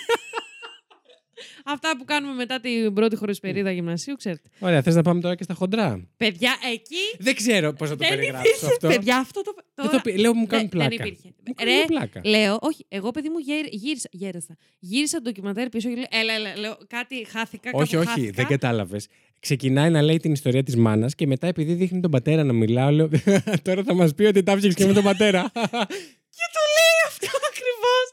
Αυτά 1.73 1.97
που 1.97 2.05
κάνουμε 2.05 2.33
μετά 2.33 2.59
την 2.59 2.93
πρώτη 2.93 3.15
χωρισπερίδα 3.15 3.71
γυμνασίου, 3.71 4.15
ξέρετε. 4.15 4.49
Ωραία, 4.59 4.81
θες 4.81 4.95
να 4.95 5.01
πάμε 5.01 5.21
τώρα 5.21 5.35
και 5.35 5.43
στα 5.43 5.53
χοντρά; 5.53 6.07
Παιδιά, 6.17 6.51
εκεί. 6.73 6.95
Δεν 7.19 7.35
ξέρω 7.35 7.73
πώς 7.73 7.89
θα 7.89 7.95
το 7.95 8.05
δεν 8.07 8.17
περιγράψω 8.17 8.49
υπήρχε. 8.49 8.65
αυτό. 8.65 8.87
Παιδιά, 8.87 9.17
αυτό 9.17 9.41
το. 9.41 9.53
Δεν 9.55 9.85
Τώρα... 9.85 9.89
το 9.89 10.01
πει- 10.11 10.17
λέω 10.17 10.33
μου 10.33 10.47
κάνουν 10.47 10.63
Ναι, 10.65 10.69
πλάκα. 10.69 10.89
Δεν 10.89 11.05
υπήρχε. 11.07 11.33
Μου 11.47 11.53
κάνουν 11.53 11.85
πλάκα. 11.85 12.21
Λέω, 12.23 12.57
όχι, 12.61 12.85
εγώ 12.89 13.11
παιδί 13.11 13.29
μου 13.29 13.37
γέρι- 13.37 13.73
γύρισα. 13.73 14.09
Γέρασα. 14.11 14.55
Γύρισα 14.79 15.21
ντοκιμαντέρ 15.21 15.69
πίσω 15.69 15.89
και 15.89 15.95
λέω, 15.95 16.05
έλα, 16.09 16.33
έλα, 16.33 16.57
λέω, 16.57 16.77
κάτι 16.87 17.25
χάθηκα. 17.29 17.69
Όχι, 17.73 17.91
κάπου 17.91 18.03
όχι, 18.07 18.09
χάθηκα. 18.19 18.31
δεν 18.35 18.45
κατάλαβες. 18.45 19.07
Ξεκινάει 19.39 19.89
να 19.89 20.01
λέει 20.01 20.17
την 20.17 20.31
ιστορία 20.31 20.63
της 20.63 20.75
μάνας 20.75 21.15
και 21.15 21.27
μετά 21.27 21.47
επειδή 21.47 21.73
δείχνει 21.73 21.99
τον 21.99 22.11
πατέρα 22.11 22.43
να 22.43 22.53
μιλάω, 22.53 22.89
λέω 22.91 23.09
Τώρα 23.63 23.83
θα 23.83 23.93
μας 23.93 24.13
πει 24.13 24.23
ότι 24.23 24.43
τα 24.43 24.51
έφτιαξε 24.51 24.77
και 24.77 24.85
με 24.85 24.93
τον 24.93 25.03
πατέρα. 25.03 25.41
Και 26.35 26.45
το 26.55 26.61
λέει 26.75 26.99
αυτό 27.07 27.27
ακριβώς. 27.49 28.05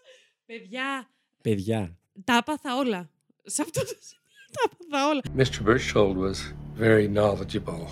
Παιδιά, 0.46 1.08
Παιδιά. 1.42 1.98
τα 2.24 2.36
έπαθα 2.36 2.76
όλα. 2.76 3.10
Σε 3.45 3.61
αυτό 3.61 3.81
το 3.81 3.95
σημείο 3.99 4.47
τα 4.51 4.69
έπαθα 4.71 5.09
όλα. 5.09 5.21
Mr. 5.35 5.63
Berchtold 5.63 6.17
was 6.17 6.53
very 6.75 7.07
knowledgeable 7.07 7.87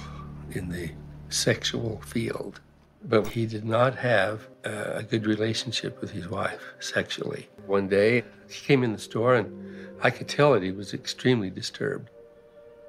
in 0.52 0.70
the 0.70 0.88
sexual 1.30 2.02
field, 2.14 2.60
but 3.04 3.28
he 3.28 3.46
did 3.46 3.66
not 3.66 3.94
have 3.96 4.48
uh, 4.66 5.02
a 5.02 5.04
good 5.04 5.26
relationship 5.26 5.94
with 6.02 6.12
his 6.12 6.28
wife 6.30 6.64
sexually. 6.80 7.44
One 7.68 7.88
day, 7.88 8.24
he 8.50 8.60
came 8.68 8.84
in 8.84 8.92
the 8.94 9.04
store, 9.10 9.36
and 9.36 9.48
I 10.02 10.10
could 10.10 10.28
tell 10.28 10.54
that 10.54 10.64
he 10.64 10.72
was 10.72 10.94
extremely 10.94 11.50
disturbed. 11.50 12.10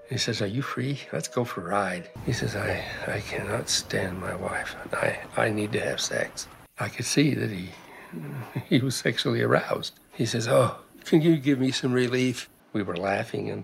He 0.08 0.18
says, 0.18 0.42
Are 0.42 0.46
you 0.56 0.62
free? 0.62 1.00
Let's 1.12 1.28
go 1.28 1.44
for 1.44 1.60
a 1.60 1.70
ride. 1.70 2.10
He 2.26 2.32
says, 2.32 2.56
I, 2.56 2.84
I 3.06 3.20
cannot 3.20 3.68
stand 3.68 4.20
my 4.20 4.34
wife, 4.34 4.74
and 4.82 4.94
I, 4.94 5.20
I 5.36 5.50
need 5.50 5.72
to 5.72 5.80
have 5.80 6.00
sex. 6.00 6.48
I 6.78 6.88
could 6.88 7.04
see 7.04 7.34
that 7.34 7.50
he, 7.50 7.70
he 8.66 8.78
was 8.80 8.96
sexually 8.96 9.42
aroused. 9.42 9.92
He 10.12 10.26
says, 10.26 10.48
Oh, 10.48 10.78
can 11.04 11.22
you 11.22 11.36
give 11.36 11.58
me 11.58 11.70
some 11.70 11.92
relief? 11.92 12.48
We 12.75 12.81
were 12.89 12.99
laughing, 13.11 13.45
and 13.53 13.63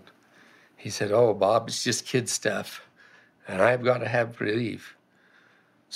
he 0.84 0.89
said, 0.97 1.09
Oh, 1.22 1.30
Bob, 1.43 1.62
it's 1.70 1.82
just 1.89 2.01
kid 2.12 2.26
stuff, 2.39 2.68
and 3.49 3.57
I've 3.70 3.84
got 3.89 3.99
to 4.05 4.09
have 4.18 4.30
relief. 4.49 4.82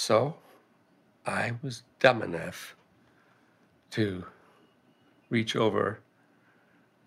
So 0.07 0.15
I 1.41 1.45
was 1.63 1.75
dumb 2.03 2.19
enough 2.29 2.59
to 3.95 4.05
reach 5.35 5.53
over 5.65 5.85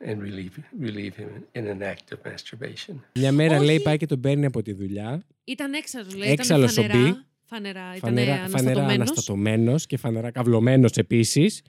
and 0.08 0.16
relieve, 0.28 0.54
relieve 0.86 1.14
him 1.22 1.30
in 1.58 1.64
an 1.74 1.80
act 1.92 2.06
of 2.14 2.18
masturbation. 2.30 2.94
Μια 3.14 3.32
μέρα 3.32 3.56
Όχι. 3.56 3.64
λέει 3.64 3.80
πάει 3.80 3.96
και 3.96 4.06
τον 4.06 4.20
παίρνει 4.20 4.46
από 4.46 4.62
τη 4.62 4.72
δουλειά 4.72 5.22
Ήταν 5.44 5.72
έξαλλο, 5.74 6.06
λέει. 6.16 6.30
Έξαλλος 6.30 6.76
ο 6.76 6.82
ήταν 6.82 6.90
φανερά, 6.96 7.10
Μπι. 7.10 7.24
φανερά, 7.44 7.94
ήταν 7.96 8.00
Φανερά, 8.00 8.34
φανερά 8.34 8.42
αναστατωμένος. 8.44 8.94
αναστατωμένος 9.08 9.86
και 9.86 9.96
φανερά 9.96 10.30
καυλωμένος 10.30 10.92
επίσης. 10.92 11.62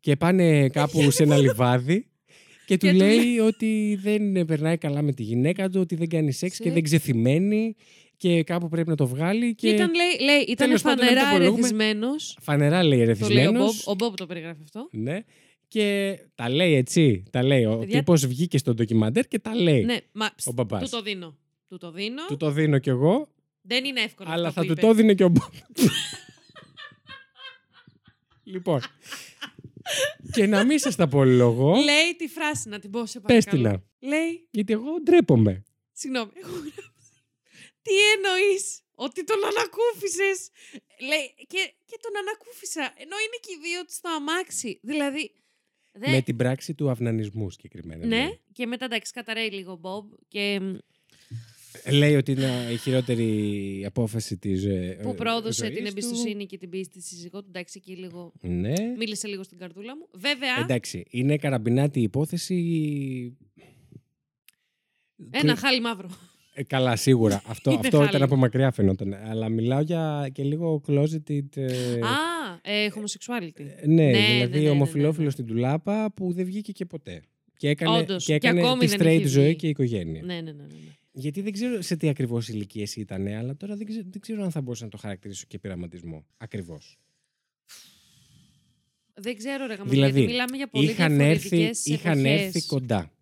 Και 0.00 0.16
πάνε 0.16 0.68
κάπου 0.68 1.10
σε 1.10 1.22
ένα 1.22 1.36
λιβάδι. 1.36 2.06
Και 2.76 2.78
του 2.78 2.86
Και 2.86 2.92
του 2.92 2.98
λέει 2.98 3.38
ότι 3.38 3.98
δεν 4.02 4.44
περνάει 4.44 4.76
καλά 4.78 5.02
με 5.02 5.12
τη 5.12 5.22
γυναίκα 5.22 5.68
του, 5.70 5.80
ότι 5.80 5.94
δεν 5.94 6.08
κάνει 6.08 6.32
σεξ 6.32 6.56
και 6.56 6.62
Σεξ. 6.62 6.74
δεν 6.74 6.82
ξεθυμένει 6.82 7.74
και 8.16 8.42
κάπου 8.42 8.68
πρέπει 8.68 8.88
να 8.88 8.96
το 8.96 9.06
βγάλει. 9.06 9.54
Και 9.54 9.68
Και 9.68 9.74
ήταν, 9.74 9.90
λέει, 9.94 10.26
λέει, 10.30 10.40
ήταν 10.40 10.66
Τέλος 10.66 10.82
πάντων, 10.82 11.04
να 11.04 11.10
μην 11.10 11.14
το 11.14 11.24
φανερά 11.24 11.36
απολογούμε. 11.36 11.66
ερεθισμένος. 11.66 12.38
φανερά 12.40 12.82
λέει 12.82 12.90
Το 12.90 12.96
λέει 12.96 12.98
ο 12.98 13.02
ερεθισμένος. 13.02 13.84
Μπομπ. 13.84 13.92
Ο 13.92 13.94
Μπομπ 13.94 14.14
το 14.14 14.26
περιγράφει 14.26 14.60
αυτό. 14.62 14.88
Ναι. 14.92 15.20
Και 15.68 16.18
τα 16.34 16.48
λέει 16.50 16.74
έτσι. 16.74 17.22
Τα 17.30 17.42
λέει. 17.42 17.64
Ο 17.64 17.78
Παιδιά- 17.78 17.98
τύπος 17.98 18.26
βγήκε 18.26 18.58
στο 18.58 18.74
ντοκιμαντέρ 18.74 19.28
και 19.28 19.38
τα 19.38 19.54
λέει. 19.54 19.84
Ναι, 19.84 19.96
μα 20.12 20.30
Ο 20.44 20.52
μπαμπάς. 20.52 20.82
του 20.90 20.96
το 20.96 21.02
δίνω. 21.02 21.36
Του 21.68 21.78
το 21.78 21.90
δίνω. 21.90 22.26
Του 22.28 22.36
το 22.36 22.50
δίνω 22.50 22.78
κι 22.78 22.88
εγώ, 22.88 23.28
Δεν 23.62 23.84
είναι 23.84 24.00
εύκολο. 24.00 24.28
αλλά 24.32 24.48
αυτό 24.48 24.60
θα 24.60 24.66
που 24.66 24.72
του 24.74 24.78
είπε. 24.78 24.86
το 24.86 24.94
δίνει 24.94 25.14
και 25.14 25.24
ο 25.24 25.28
Μπομπ. 25.28 25.52
λοιπόν. 28.44 28.80
και 30.32 30.46
να 30.46 30.64
μην 30.64 30.78
σας 30.78 30.96
τα 30.96 31.04
απολογώ, 31.04 31.74
Λέει 31.74 32.14
τη 32.18 32.28
φράση, 32.28 32.68
να 32.68 32.78
την 32.78 32.90
πω 32.90 33.06
σε 33.06 33.20
πες 33.20 33.44
παρακαλώ. 33.44 33.78
την 33.78 33.82
να. 34.00 34.08
Λέει, 34.16 34.48
Γιατί 34.50 34.72
εγώ 34.72 35.00
ντρέπομαι. 35.02 35.62
συγγνώμη, 35.92 36.30
έχω 36.42 36.52
γράψει. 36.52 37.12
Τι 37.82 37.92
εννοείς, 38.14 38.80
ότι 38.94 39.24
τον 39.24 39.36
ανακούφισες; 39.44 40.50
Λέει, 41.08 41.34
και, 41.36 41.72
και 41.86 41.98
τον 42.00 42.16
ανακούφισα, 42.16 42.80
ενώ 42.96 43.16
είναι 43.24 43.38
και 43.40 43.52
οι 43.52 43.58
δύο 43.62 43.80
στο 43.88 44.08
αμάξι. 44.08 44.80
Δηλαδή, 44.82 45.32
δε- 45.92 46.10
Με 46.10 46.22
την 46.22 46.36
πράξη 46.36 46.74
του 46.74 46.90
αυνανισμού 46.90 47.50
συγκεκριμένα. 47.50 48.06
ναι, 48.06 48.16
λέει. 48.16 48.40
και 48.52 48.66
μετά 48.66 48.84
εντάξει, 48.84 49.12
καταραίει 49.12 49.50
λίγο 49.50 49.72
ο 49.72 49.76
Μπομπ 49.76 50.12
και 50.28 50.60
μ, 50.60 50.74
Λέει 51.90 52.14
ότι 52.14 52.32
είναι 52.32 52.68
η 52.72 52.76
χειρότερη 52.76 53.84
απόφαση 53.86 54.36
της 54.36 54.64
ε, 54.64 54.98
που 55.02 55.08
ε, 55.10 55.14
πρόδωσε 55.14 55.64
ζωής 55.64 55.74
την 55.74 55.82
του. 55.84 55.88
εμπιστοσύνη 55.90 56.46
και 56.46 56.58
την 56.58 56.68
πίστη 56.70 57.00
στη 57.00 57.14
σύζυγό 57.14 57.40
του. 57.40 57.46
Εντάξει, 57.48 57.80
εκεί 57.82 57.96
λίγο. 58.00 58.32
Ναι. 58.40 58.72
Μίλησε 58.98 59.28
λίγο 59.28 59.42
στην 59.42 59.58
καρδούλα 59.58 59.96
μου. 59.96 60.08
Βέβαια, 60.12 60.56
Εντάξει, 60.60 61.04
είναι 61.10 61.36
καραμπινάτη 61.36 61.98
η 61.98 62.02
υπόθεση. 62.02 62.56
ένα 65.30 65.56
χάλι 65.56 65.80
μαύρο. 65.80 66.08
Ε, 66.54 66.62
καλά, 66.62 66.96
σίγουρα. 66.96 67.42
αυτό 67.46 67.70
Είναι 67.70 67.80
αυτό 67.84 67.96
ήταν 67.96 68.10
χάλι. 68.10 68.22
από 68.22 68.36
μακριά 68.36 68.70
φαινόταν. 68.70 69.14
Αλλά 69.14 69.48
μιλάω 69.48 69.80
για 69.80 70.28
και 70.32 70.42
λίγο 70.42 70.82
closeted. 70.86 71.56
ε, 71.56 71.98
Α, 71.98 72.60
ε, 72.62 72.88
homosexuality. 72.94 73.64
ε, 73.80 73.86
ναι, 73.86 74.04
ναι, 74.04 74.12
δηλαδή 74.12 74.52
ναι, 74.52 74.58
ναι, 74.58 74.64
ναι, 74.64 74.70
ομοφιλόφιλο 74.70 75.24
ναι. 75.24 75.30
στην 75.30 75.46
τουλάπα 75.46 76.12
που 76.16 76.32
δεν 76.32 76.44
βγήκε 76.44 76.72
και 76.72 76.84
ποτέ. 76.84 77.22
Και 77.56 77.68
έκανε, 77.68 77.98
Όντως, 77.98 78.24
και 78.24 78.38
και 78.38 78.46
έκανε 78.46 78.60
ακόμη 78.60 78.86
τη 78.86 78.96
δεν 78.96 79.06
έχει 79.06 79.22
straight 79.22 79.26
ζωή 79.28 79.44
βγει. 79.44 79.56
και 79.56 79.68
οικογένεια. 79.68 80.22
Ναι, 80.22 80.34
ναι, 80.34 80.52
ναι. 80.52 80.64
Ναι, 81.12 81.22
ναι. 81.22 81.22
Γιατί 81.22 81.40
δεν 81.40 81.52
ξέρω 81.52 81.80
σε 81.80 81.96
τι 81.96 82.08
ακριβώς 82.08 82.48
ηλικίες 82.48 82.96
ήταν, 82.96 83.26
αλλά 83.26 83.56
τώρα 83.56 83.76
δεν 83.76 83.86
ξέρω, 83.86 84.04
δεν 84.10 84.20
ξέρω 84.20 84.42
αν 84.42 84.50
θα 84.50 84.60
μπορούσα 84.60 84.84
να 84.84 84.90
το 84.90 84.96
χαρακτηρίσω 84.96 85.44
και 85.48 85.58
πειραματισμό. 85.58 86.24
Ακριβώς. 86.36 86.98
Δεν 89.14 89.36
ξέρω, 89.36 89.66
ρε 89.66 89.74
γαμώ, 89.74 89.90
Δηλαδή, 89.90 90.12
γιατί 90.18 90.32
μιλάμε 90.32 90.56
για 90.56 90.68
πολύ 90.68 90.90
είχαν 90.90 91.20
έρθει, 91.20 91.48
διαφορετικές 91.48 91.86
είχαν 91.86 92.18
εποχές. 92.24 92.44
έρθει 92.44 92.66
κοντά. 92.66 93.12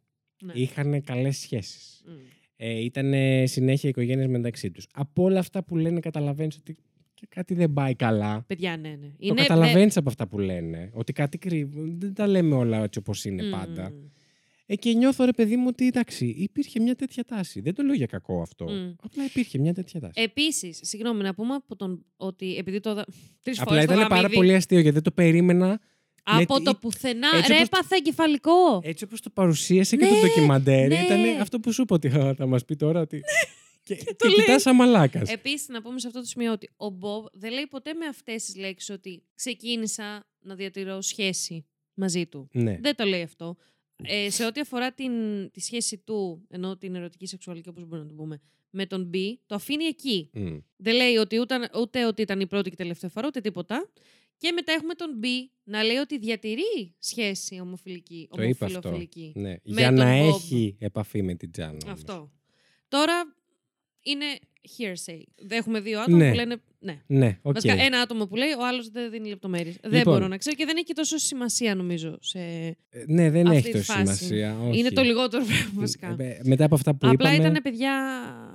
Ναι. 0.42 0.52
Είχαν 0.52 1.02
καλές 1.02 1.36
σχέσεις. 1.38 2.02
Μμ. 2.06 2.12
Ε, 2.56 2.78
ήταν 2.84 3.12
συνέχεια 3.46 3.88
οικογένειες 3.88 4.26
μεταξύ 4.28 4.70
τους. 4.70 4.86
Από 4.92 5.22
όλα 5.22 5.38
αυτά 5.38 5.64
που 5.64 5.76
λένε, 5.76 6.00
καταλαβαίνεις 6.00 6.56
ότι 6.56 6.76
και 7.14 7.26
κάτι 7.28 7.54
δεν 7.54 7.72
πάει 7.72 7.94
καλά. 7.94 8.44
Παιδιά, 8.46 8.76
ναι, 8.76 8.88
ναι. 8.88 9.28
Το 9.28 9.34
καταλαβαίνεις 9.34 9.96
από 9.96 10.08
αυτά 10.08 10.26
που 10.26 10.38
λένε. 10.38 10.90
Ότι 10.92 11.12
κάτι 11.12 11.38
κρύβουν. 11.38 12.00
Δεν 12.00 12.14
τα 12.14 12.26
λέμε 12.26 12.54
όλα 12.54 12.82
έτσι 12.82 12.98
όπως 12.98 13.24
είναι 13.24 13.42
Μμμ. 13.42 13.50
πάντα. 13.50 13.92
Ε, 14.72 14.76
και 14.76 14.92
νιώθω 14.92 15.24
ρε 15.24 15.32
παιδί 15.32 15.56
μου 15.56 15.64
ότι 15.68 15.86
εντάξει, 15.86 16.26
υπήρχε 16.26 16.80
μια 16.80 16.94
τέτοια 16.96 17.24
τάση. 17.24 17.60
Δεν 17.60 17.74
το 17.74 17.82
λέω 17.82 17.94
για 17.94 18.06
κακό 18.06 18.42
αυτό. 18.42 18.64
Μμ. 18.70 18.92
Απλά 19.02 19.24
υπήρχε 19.24 19.58
μια 19.58 19.74
τέτοια 19.74 20.00
τάση. 20.00 20.12
Επίσης, 20.22 20.78
συγγνώμη 20.82 21.22
να 21.22 21.34
πούμε 21.34 21.54
από 21.54 21.76
τον, 21.76 22.04
ότι 22.16 22.56
επειδή 22.56 22.80
το. 22.80 22.94
Τρεις 23.42 23.60
Απλά 23.60 23.72
φορές 23.72 23.86
το 23.86 23.92
ήταν 23.92 24.06
πάρα 24.08 24.14
γαμίδι, 24.20 24.34
πολύ 24.34 24.54
αστείο 24.54 24.78
γιατί 24.78 24.94
δεν 24.94 25.02
το 25.02 25.10
περίμενα. 25.10 25.80
Από 26.22 26.54
με 26.58 26.60
το 26.60 26.70
τι- 26.72 26.78
πουθενά. 26.80 27.28
έτσι 27.36 27.52
Ρε, 27.52 27.54
όπως- 27.58 27.66
έπαθα 27.66 27.96
εγκεφαλικό. 27.96 28.80
Έτσι 28.82 29.04
όπως 29.04 29.20
το 29.20 29.30
παρουσίασε 29.30 29.96
Ναι, 29.96 30.08
και 30.08 30.14
το 30.14 30.20
ντοκιμαντέρ, 30.20 30.88
ναι. 30.88 30.98
ήταν 31.04 31.40
αυτό 31.40 31.60
που 31.60 31.72
σου 31.72 31.82
είπα 31.82 31.94
ότι 31.94 32.08
«Α, 32.08 32.34
θα 32.34 32.46
μας 32.46 32.64
πει 32.64 32.76
τώρα 32.76 33.00
ότι. 33.00 33.20
και 33.84 33.94
το 33.94 34.14
και 34.16 34.28
λέει. 34.28 34.36
κοιτάς 34.36 34.62
σαν 34.62 34.74
μαλάκας. 34.74 35.30
Επίσης, 35.30 35.68
να 35.68 35.82
πούμε 35.82 35.98
σε 36.00 36.06
αυτό 36.06 36.20
το 36.20 36.26
σημείο 36.26 36.52
ότι 36.52 36.70
ο 36.76 36.88
Μπομπ 36.90 37.24
δεν 37.32 37.52
λέει 37.52 37.66
ποτέ 37.66 37.94
με 37.94 38.06
αυτές 38.06 38.44
τις 38.44 38.56
λέξεις 38.56 38.90
ότι 38.90 39.22
ξεκίνησα 39.34 40.26
να 40.40 40.54
διατηρώ 40.54 41.00
σχέση 41.00 41.66
μαζί 41.94 42.26
του. 42.26 42.48
Ναι. 42.52 42.78
Δεν 42.82 42.96
το 42.96 43.04
λέει 43.04 43.22
αυτό. 43.22 43.56
Ε, 44.04 44.30
σε 44.30 44.44
ό,τι 44.46 44.60
αφορά 44.60 44.92
την, 44.92 45.12
τη 45.50 45.60
σχέση 45.60 45.98
του, 45.98 46.46
ενώ 46.48 46.76
την 46.76 46.94
ερωτική 46.94 47.26
σεξουαλική, 47.26 47.68
όπως 47.68 47.82
μπορούμε 47.86 48.02
να 48.08 48.14
το 48.16 48.22
πούμε, 48.22 48.40
με 48.70 48.86
τον 48.86 49.10
B, 49.14 49.16
το 49.46 49.54
αφήνει 49.54 49.84
εκεί. 49.84 50.30
Μμ. 50.32 50.56
Δεν 50.76 50.94
λέει 50.94 51.16
ότι 51.16 51.38
ούτε, 51.40 51.70
ούτε 51.76 52.06
ότι 52.06 52.22
ήταν 52.22 52.40
η 52.40 52.46
πρώτη 52.46 52.70
και 52.70 52.76
τελευταία 52.76 53.10
φορά, 53.10 53.26
ούτε 53.26 53.40
τίποτα. 53.40 53.90
Και 54.36 54.52
μετά 54.52 54.72
έχουμε 54.72 54.94
τον 54.94 55.20
B 55.22 55.26
να 55.64 55.82
λέει 55.82 55.96
ότι 55.96 56.18
διατηρεί 56.18 56.94
σχέση 56.98 57.60
ομοφιλική. 57.60 58.28
Το 58.36 58.42
είπα 58.42 58.66
αυτό. 58.66 58.78
ομοφιλοφιλική 58.78 59.32
Ναι. 59.36 59.48
με 59.50 59.60
Για 59.62 59.86
τον 59.86 59.94
να 59.94 60.12
Bob. 60.12 60.28
έχει 60.34 60.76
επαφή 60.78 61.22
με 61.22 61.34
την 61.34 61.50
Τζάνα. 61.50 61.78
όμως. 61.84 61.84
Αυτό. 61.98 62.32
Τώρα 62.88 63.36
είναι 64.02 64.24
hearsay. 64.78 65.22
Δεν 65.46 65.58
έχουμε 65.58 65.80
δύο 65.80 66.00
άτομα 66.00 66.16
Ναι. 66.18 66.28
που 66.30 66.34
λένε. 66.36 66.56
Ναι. 66.78 67.00
Ναι, 67.06 67.38
οκ. 67.42 67.52
Βασικά, 67.54 67.74
ένα 67.82 67.98
άτομο 68.00 68.26
που 68.26 68.36
λέει, 68.36 68.48
ο 68.48 68.66
άλλος 68.66 68.88
δεν 68.90 69.10
δίνει 69.10 69.28
λεπτομέρειες. 69.28 69.76
Δεν 69.82 69.92
Λοιπόν. 69.98 70.14
μπορώ 70.14 70.28
να 70.28 70.36
ξέρω 70.36 70.56
και 70.56 70.64
δεν 70.64 70.76
έχει 70.76 70.84
και 70.86 70.92
τόσο 70.92 71.16
σημασία, 71.18 71.74
νομίζω. 71.74 72.18
Σε... 72.20 72.38
Ε, 72.38 72.76
Ναι, 73.06 73.30
δεν 73.30 73.44
αυτή 73.46 73.56
έχει 73.58 73.66
τη 73.70 73.72
τόσο 73.72 73.92
φάση. 73.92 74.14
σημασία. 74.24 74.56
όχι. 74.68 74.78
Είναι 74.78 74.90
το 74.90 75.02
λιγότερο 75.02 75.44
πράγμα, 75.44 75.80
βασικά. 75.80 76.16
Ε, 76.18 76.40
Μετά 76.44 76.64
από 76.64 76.74
αυτά 76.74 76.94
που 76.94 77.08
Απλά 77.08 77.32
είπαμε. 77.34 77.48
ήταν 77.48 77.62
παιδιά 77.62 77.92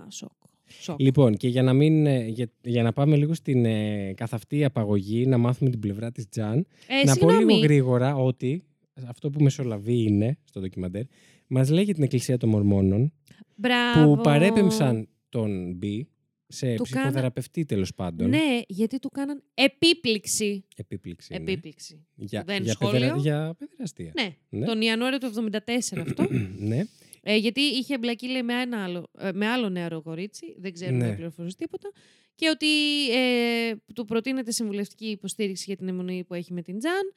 σοκ. 0.09 0.31
σοκ. 0.79 0.99
Λοιπόν, 1.01 1.35
και 1.37 1.47
για 1.47 1.63
να, 1.63 1.73
μην, 1.73 2.05
ε, 2.05 2.25
για, 2.27 2.49
για 2.61 2.83
να 2.83 2.93
πάμε 2.93 3.15
λίγο 3.15 3.33
στην 3.33 3.65
ε, 3.65 4.13
καθ' 4.15 4.33
αυτή 4.33 4.63
απαγωγή, 4.65 5.25
να 5.25 5.37
μάθουμε 5.37 5.69
την 5.69 5.79
πλευρά 5.79 6.11
της 6.11 6.29
Τζαν, 6.29 6.67
Ε, 6.87 7.05
να 7.05 7.15
πω 7.15 7.25
λίγο 7.25 7.39
συγγνώμη. 7.39 7.59
γρήγορα 7.61 8.15
ότι 8.15 8.63
αυτό 9.07 9.29
που 9.29 9.43
μεσολαβεί 9.43 10.01
είναι, 10.03 10.37
στο 10.43 10.59
ντοκιμαντέρ, 10.59 11.03
μας 11.47 11.69
λέει 11.69 11.83
για 11.83 11.93
την 11.93 12.03
Εκκλησία 12.03 12.37
των 12.37 12.49
Μορμόνων, 12.49 13.13
Μπράβο. 13.55 14.15
που 14.15 14.21
παρέπεμψαν 14.21 15.07
τον 15.29 15.73
Μπι 15.73 16.07
σε 16.47 16.75
Του 16.75 16.83
ψυχοθεραπευτή 16.83 17.65
τέλος 17.65 17.93
πάντων. 17.93 18.29
Ναι, 18.29 18.61
γιατί 18.67 18.99
του 18.99 19.09
κάναν 19.09 19.43
επίπληξη. 19.53 20.63
Επίπληξη. 20.75 21.33
ναι. 21.33 21.37
Επίπληξη. 21.51 22.05
Για, 22.15 22.43
Δεν 22.45 22.63
για, 22.63 22.71
σχόλιο. 22.73 22.99
παιδερα- 22.99 23.17
για 23.17 23.55
παιδεραστία. 23.57 24.11
Ναι, 24.15 24.35
Ναι. 24.49 24.65
τον 24.65 24.81
Ιανουάριο 24.81 25.17
του 25.17 25.27
1974 25.27 26.01
αυτό. 26.01 26.27
ναι. 26.71 26.83
Ε, 27.27 27.35
γιατί 27.35 27.61
είχε 27.61 27.93
εμπλακεί 27.93 28.27
λέει, 28.27 28.43
με, 28.43 28.61
ένα 28.61 28.83
άλλο, 28.83 29.09
ε, 29.19 29.31
με 29.33 29.47
άλλο 29.47 29.69
νεαρό 29.69 30.01
κορίτσι, 30.01 30.55
δεν 30.57 30.73
ξέρουμε 30.73 31.07
Ναι. 31.07 31.13
πληροφορίε 31.15 31.51
τίποτα. 31.57 31.91
Και 32.35 32.49
ότι 32.49 32.67
ε, 33.11 33.75
του 33.93 34.05
προτείνεται 34.05 34.51
συμβουλευτική 34.51 35.05
υποστήριξη 35.05 35.63
για 35.67 35.75
την 35.77 35.87
αιμονή 35.87 36.23
που 36.23 36.33
έχει 36.33 36.53
με 36.53 36.61
την 36.61 36.79
Τζαν. 36.79 37.13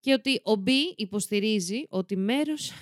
Και 0.00 0.12
ότι 0.12 0.40
ο 0.42 0.54
Μπι 0.54 0.80
υποστηρίζει 0.96 1.84
ότι 1.88 2.16
μέρος. 2.16 2.72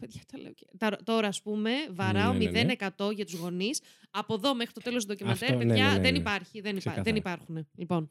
Παιδιά, 0.00 0.20
τα 0.32 0.38
λέω 0.38 0.52
και... 0.52 0.66
τα- 0.78 0.98
Τώρα, 1.04 1.28
ας 1.28 1.42
πούμε, 1.42 1.70
βαράω 1.90 2.32
Ναι, 2.32 2.50
ναι, 2.50 2.62
ναι. 2.62 2.74
0% 2.98 3.12
για 3.14 3.24
τους 3.24 3.34
γονείς. 3.34 3.80
Από 4.10 4.34
εδώ 4.34 4.54
μέχρι 4.54 4.72
το 4.72 4.80
τέλος 4.80 5.02
του 5.04 5.08
ντοκιμαντέρ, 5.08 5.42
Αυτό, 5.50 5.58
ναι, 5.58 5.66
παιδιά, 5.66 5.84
ναι, 5.88 5.92
ναι, 5.96 6.00
δεν 6.00 6.12
ναι. 6.12 6.18
υπάρχει. 6.18 6.60
Δεν, 6.60 6.70
υπά... 6.70 6.78
Ξεκάθαρα. 6.78 7.02
δεν 7.02 7.16
υπάρχουν. 7.16 7.68
Λοιπόν, 7.76 8.08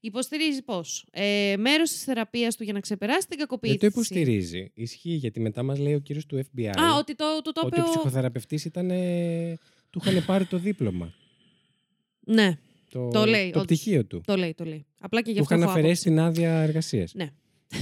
υποστηρίζει 0.00 0.62
πώς; 0.62 1.06
Ε, 1.10 1.54
μέρος 1.58 1.90
της 1.90 2.02
θεραπείας 2.04 2.56
του 2.56 2.62
για 2.64 2.72
να 2.72 2.80
ξεπεράσει 2.80 3.28
την 3.28 3.38
κακοποίηση. 3.38 3.76
Δεν 3.76 3.90
το 3.92 3.98
υποστηρίζει. 4.00 4.70
Ισχύει 4.74 5.10
γιατί 5.14 5.40
μετά 5.40 5.62
μας 5.62 5.78
λέει 5.78 5.94
ο 5.94 5.98
κύριος 5.98 6.26
του 6.26 6.36
FBI 6.54 6.66
Α, 6.80 6.94
ότι 6.98 7.14
το, 7.14 7.24
του 7.44 7.52
το 7.52 7.60
ότι 7.64 7.68
είπε 7.68 7.80
ο 7.80 7.84
ο- 7.84 7.90
ψυχοθεραπευτής 7.90 8.64
ήταν... 8.64 8.90
ε, 8.90 9.58
του 9.90 10.00
είχαν 10.04 10.24
πάρει 10.24 10.44
το 10.46 10.58
δίπλωμα. 10.58 11.14
Ναι. 12.20 12.58
Το, 12.90 13.08
Το 13.08 13.24
λέει, 13.26 13.42
Το 13.50 13.58
όντως. 13.60 13.64
πτυχίο 13.64 14.04
του. 14.04 14.20
Το 14.26 14.36
λέει, 14.36 14.54
το 14.54 14.64
λέει. 14.64 14.86
Απλά 15.00 15.22
και 15.22 15.30
γι' 15.30 15.36
Του 15.36 15.42
αυτό 15.42 15.54
είχαν 15.54 15.68
έχω 15.68 15.78
αφαιρέσει 15.78 16.08
άποψη. 16.08 16.34
την 16.34 16.44
άδεια 16.44 16.60
εργασίας. 16.62 17.14
Ναι. 17.14 17.28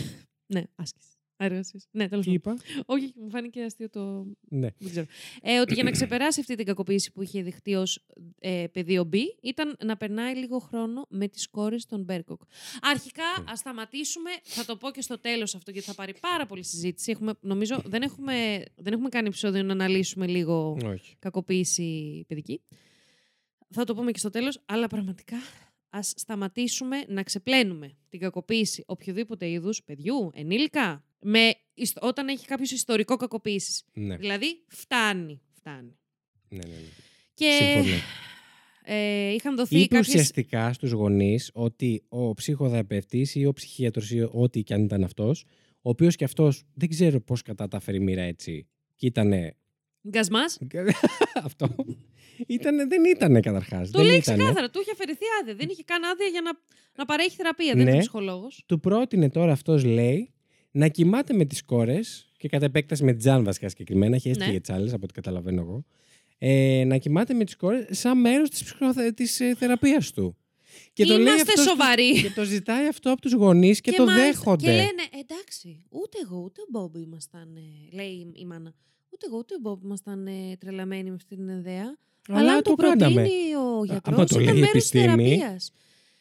ναι, 0.55 0.63
άσκηση. 0.75 1.09
Εργασίες. 1.37 1.87
Ναι, 1.91 2.09
τέλος 2.09 2.25
Τι 2.25 2.33
είπα; 2.33 2.57
Όχι, 2.87 3.13
μου 3.17 3.31
φάνηκε 3.31 3.63
αστείο 3.63 3.91
το. 3.91 4.27
Ναι. 4.49 4.69
Δεν 4.79 4.91
ξέρω. 4.91 5.07
Ε, 5.43 5.61
ότι 5.61 5.75
για 5.75 5.83
να 5.83 5.91
ξεπεράσει 5.91 6.41
αυτή 6.41 6.55
την 6.55 6.67
κακοποίηση 6.67 7.13
που 7.13 7.23
είχε 7.23 7.43
δεχτεί 7.43 7.75
ως 7.75 8.05
ε, 8.39 8.65
παιδί 8.73 9.03
ο 9.03 9.09
B, 9.13 9.17
ήταν 9.43 9.77
να 9.85 9.97
περνάει 9.97 10.35
λίγο 10.35 10.59
χρόνο 10.59 11.07
με 11.09 11.29
τις 11.29 11.49
κόρες 11.49 11.87
των 11.87 12.03
Μπρόμπεργκ. 12.03 12.41
Αρχικά, 12.81 13.25
ας 13.49 13.59
σταματήσουμε. 13.59 14.31
Θα 14.43 14.65
το 14.65 14.77
πω 14.77 14.91
και 14.91 15.01
στο 15.01 15.19
τέλος 15.19 15.55
αυτό, 15.55 15.71
γιατί 15.71 15.87
θα 15.87 15.95
πάρει 15.95 16.15
πάρα 16.21 16.47
πολύ 16.47 16.65
συζήτηση. 16.65 17.11
Έχουμε, 17.11 17.33
νομίζω 17.41 17.83
δεν 17.85 18.03
έχουμε, 18.03 18.65
δεν 18.77 18.93
έχουμε 18.93 19.09
κάνει 19.09 19.27
επεισόδιο 19.27 19.63
να 19.63 19.73
αναλύσουμε 19.73 20.27
λίγο 20.27 20.79
Όχι. 20.85 21.17
κακοποίηση 21.19 22.25
παιδική. 22.29 22.61
Θα 23.71 23.85
το 23.85 23.95
πούμε 23.95 24.11
και 24.11 24.19
στο 24.19 24.31
τέλος, 24.31 24.63
αλλά 24.67 24.87
πραγματικά 24.87 25.37
ας 25.91 26.13
σταματήσουμε 26.17 26.97
να 27.09 27.23
ξεπλένουμε 27.23 27.97
την 28.09 28.21
κακοποίηση 28.21 28.83
οποιοδήποτε 28.87 29.49
είδους 29.51 29.83
παιδιού, 29.85 30.31
ενήλικα, 30.35 31.05
με, 31.21 31.55
ιστο- 31.75 32.07
όταν 32.07 32.29
έχει 32.29 32.47
κάποιος 32.47 32.71
ιστορικό 32.71 33.17
κακοποίησης. 33.17 33.83
Ναι. 33.93 34.17
Δηλαδή, 34.17 34.65
φτάνει. 34.69 35.41
Φτάνει. 35.53 35.99
Ναι, 36.49 36.59
ναι, 36.59 36.75
ναι. 36.75 36.81
Και 37.35 37.59
Συμφωνώ. 37.63 37.97
ε, 38.85 39.33
είχαν 39.33 39.57
δοθεί 39.57 39.77
Είπε 39.79 39.87
κάποιες... 39.95 40.09
ουσιαστικά 40.15 40.73
στους 40.73 40.91
γονείς 40.91 41.51
ότι 41.55 42.03
ο 42.09 42.35
ψυχοθεραπευτής 42.35 43.35
ή 43.35 43.45
ο 43.47 43.53
ψυχίατρος 43.53 44.11
ή 44.11 44.29
ό,τι 44.33 44.63
και 44.63 44.75
αν 44.75 44.85
ήταν 44.85 45.05
αυτός, 45.05 45.45
ο 45.83 45.89
οποίος 45.91 46.17
και 46.17 46.25
αυτός 46.25 46.63
δεν 46.75 46.89
ξέρω 46.89 47.21
πώς 47.21 47.43
κατάταφερε 47.43 47.97
η 47.97 48.01
μοίρα 48.01 48.23
έτσι 48.23 48.67
και 48.95 49.07
ήτανε 49.07 49.57
Γκασμάς. 50.09 50.59
αυτό. 51.45 51.75
Ήτανε, 52.47 52.87
δεν 52.87 53.05
ήταν 53.05 53.41
καταρχάς. 53.41 53.91
Το 53.91 54.03
λέει 54.03 54.21
ξεκάθαρα. 54.21 54.71
Του 54.71 54.81
είχε 54.81 54.91
αφαιρεθεί 54.93 55.25
άδεια. 55.41 55.55
Δεν 55.55 55.69
είχε 55.71 55.83
καν 55.85 56.05
άδεια 56.05 56.27
για 56.27 56.41
να, 56.41 56.51
να 56.97 57.05
παρέχει 57.05 57.37
θεραπεία. 57.37 57.75
Δεν 57.75 57.85
Ναι. 57.85 57.91
είναι 57.91 57.99
ψυχολόγος. 58.01 58.63
Του 58.67 58.81
πρότεινε 58.81 59.31
τώρα 59.31 59.53
αυτός, 59.53 59.85
λέει, 59.85 60.33
να 60.71 60.89
κοιμάται 60.89 61.35
με 61.35 61.45
τις 61.45 61.65
κόρες 61.65 62.31
και 62.37 62.49
κατά 62.49 62.65
επέκταση 62.65 63.05
με 63.05 63.15
Τζαν 63.15 63.45
βασικά 63.45 63.69
συγκεκριμένα. 63.69 64.15
Έχει 64.15 64.29
έστειλε 64.29 64.47
Ναι. 64.47 64.53
για 64.53 64.61
τι 64.61 64.73
άλλε, 64.73 64.89
από 64.93 65.01
ό,τι 65.05 65.13
καταλαβαίνω 65.13 65.61
εγώ. 65.61 65.85
Ε, 66.39 66.85
να 66.87 66.97
κοιμάται 66.97 67.35
με 67.35 67.45
τις 67.45 67.57
κόρες 67.57 67.87
σαν 67.91 68.21
μέρος 68.21 68.51
της 68.51 68.65
ψυχοθε... 68.65 69.13
της, 69.13 69.41
ε, 69.41 69.55
θεραπείας 69.59 70.13
του. 70.13 70.37
Και 70.93 71.05
το 71.05 71.13
λέει 71.13 71.23
Είμαστε 71.23 71.41
αυτός 71.41 71.53
στους- 71.65 71.69
σοβαροί. 71.69 72.21
Και 72.23 72.31
το 72.31 72.45
ζητάει 72.45 72.87
αυτό 72.87 73.13
από 73.13 73.21
τους 73.21 73.33
γονείς 73.33 73.81
και, 73.81 73.93
το 73.93 74.05
μάλιστα- 74.05 74.25
δέχονται. 74.27 74.65
Και 74.67 74.71
λένε, 74.71 75.03
εντάξει, 75.21 75.83
ούτε 75.89 76.19
εγώ 76.25 76.39
ούτε 76.45 76.61
ο 76.61 76.65
Μπομπ 76.71 76.97
ήμασταν, 76.97 77.57
ε, 77.57 77.95
λέει 77.97 78.07
η- 78.09 78.33
η 78.35 78.45
μάνα, 78.45 78.75
ούτε 79.11 79.27
εγώ 79.27 79.37
ούτε 79.39 79.55
ο 79.55 79.59
Μπομπ 79.61 79.85
ήμασταν 79.85 80.27
ε, 80.27 80.57
τρελαμένοι 80.59 81.09
με 81.09 81.15
αυτή 81.15 81.37
την 81.37 81.49
ιδέα. 81.49 81.97
Αλλά 82.29 82.39
Αλλά, 82.39 82.53
αν 82.53 82.63
το 82.63 82.75
το, 82.75 82.83
κάναμε. 82.83 83.15
προτείνει 83.15 83.55
ο 83.55 83.61
άμα 83.61 83.85
γιατρός, 83.85 84.29
το 84.29 84.41
ήταν 84.41 84.55
λέει 84.55 84.55
η 84.57 84.61
μέρος 84.61 84.71
της 84.83 84.95
επιστήμη. 84.95 85.05
θεραπείας. 85.39 85.73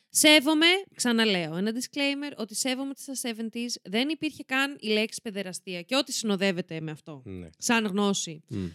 Σέβομαι, 0.10 0.66
ξαναλέω, 0.96 1.56
ένα 1.56 1.72
disclaimer 1.74 2.34
ότι 2.38 2.56
σέβομαι 2.56 2.94
τις 2.94 3.22
70s. 3.24 3.76
Δεν 3.84 4.10
υπήρχε 4.10 4.44
καν 4.44 4.78
η 4.80 4.88
λέξη 4.88 5.20
παιδεραστία 5.24 5.82
και 5.82 5.96
ό,τι 5.96 6.12
συνοδεύεται 6.12 6.80
με 6.82 6.92
αυτό. 6.92 7.22
Ναι. 7.26 7.48
Σαν 7.58 7.86
γνώση. 7.86 8.44
Μμ. 8.48 8.66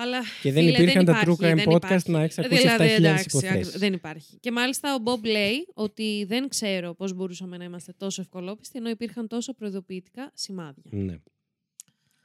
Αλλά, 0.00 0.18
Και 0.42 0.52
δεν 0.52 0.64
φίλε, 0.64 0.76
υπήρχαν 0.82 1.04
τα 1.04 1.10
υπάρχει, 1.12 1.30
true 1.40 1.44
crime 1.44 1.54
δεν 1.56 1.64
podcast 1.68 1.84
υπάρχει. 1.84 2.10
να 2.10 2.22
έχεις 2.22 2.38
ακούσει 2.38 2.56
Δηλαδή, 2.60 2.84
7.000 2.84 2.96
εντάξει, 2.96 3.24
υποθέσεις. 3.28 3.68
άκου- 3.68 3.78
Δεν 3.78 3.92
υπάρχει. 3.92 4.36
Και 4.40 4.50
μάλιστα 4.52 4.94
ο 4.94 4.98
Μπομπ 4.98 5.24
λέει 5.24 5.68
ότι 5.74 6.24
δεν 6.28 6.48
ξέρω 6.48 6.94
πώς 6.94 7.12
μπορούσαμε 7.12 7.56
να 7.56 7.64
είμαστε 7.64 7.92
τόσο 7.96 8.20
ευκολόπιστοι 8.22 8.78
ενώ 8.78 8.88
υπήρχαν 8.90 9.28
τόσο 9.28 9.54
προειδοποιητικά 9.54 10.30
σημάδια. 10.34 10.82
Ναι. 10.90 11.16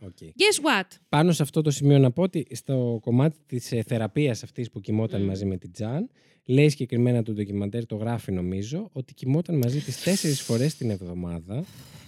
Οκ. 0.05 0.17
Guess 0.19 0.81
what? 0.81 0.87
Πάνω 1.09 1.31
σε 1.31 1.43
αυτό 1.43 1.61
το 1.61 1.71
σημείο 1.71 1.99
να 1.99 2.11
πω 2.11 2.21
ότι 2.21 2.47
στο 2.51 2.99
κομμάτι 3.01 3.37
της 3.45 3.71
ε, 3.71 3.81
θεραπείας 3.81 4.43
αυτής 4.43 4.71
που 4.71 4.79
κοιμόταν 4.79 5.21
Μμ. 5.21 5.27
μαζί 5.27 5.45
με 5.45 5.57
την 5.57 5.71
Τζαν, 5.71 6.09
λέει 6.45 6.69
συγκεκριμένα 6.69 7.23
το 7.23 7.33
ντοκιμαντέρ, 7.33 7.85
το 7.85 7.95
γράφει 7.95 8.31
νομίζω, 8.31 8.89
ότι 8.91 9.13
κοιμόταν 9.13 9.57
μαζί 9.57 9.79
της 9.79 10.03
τέσσερις 10.03 10.41
φορές 10.41 10.75
την 10.75 10.89
εβδομάδα 10.89 11.63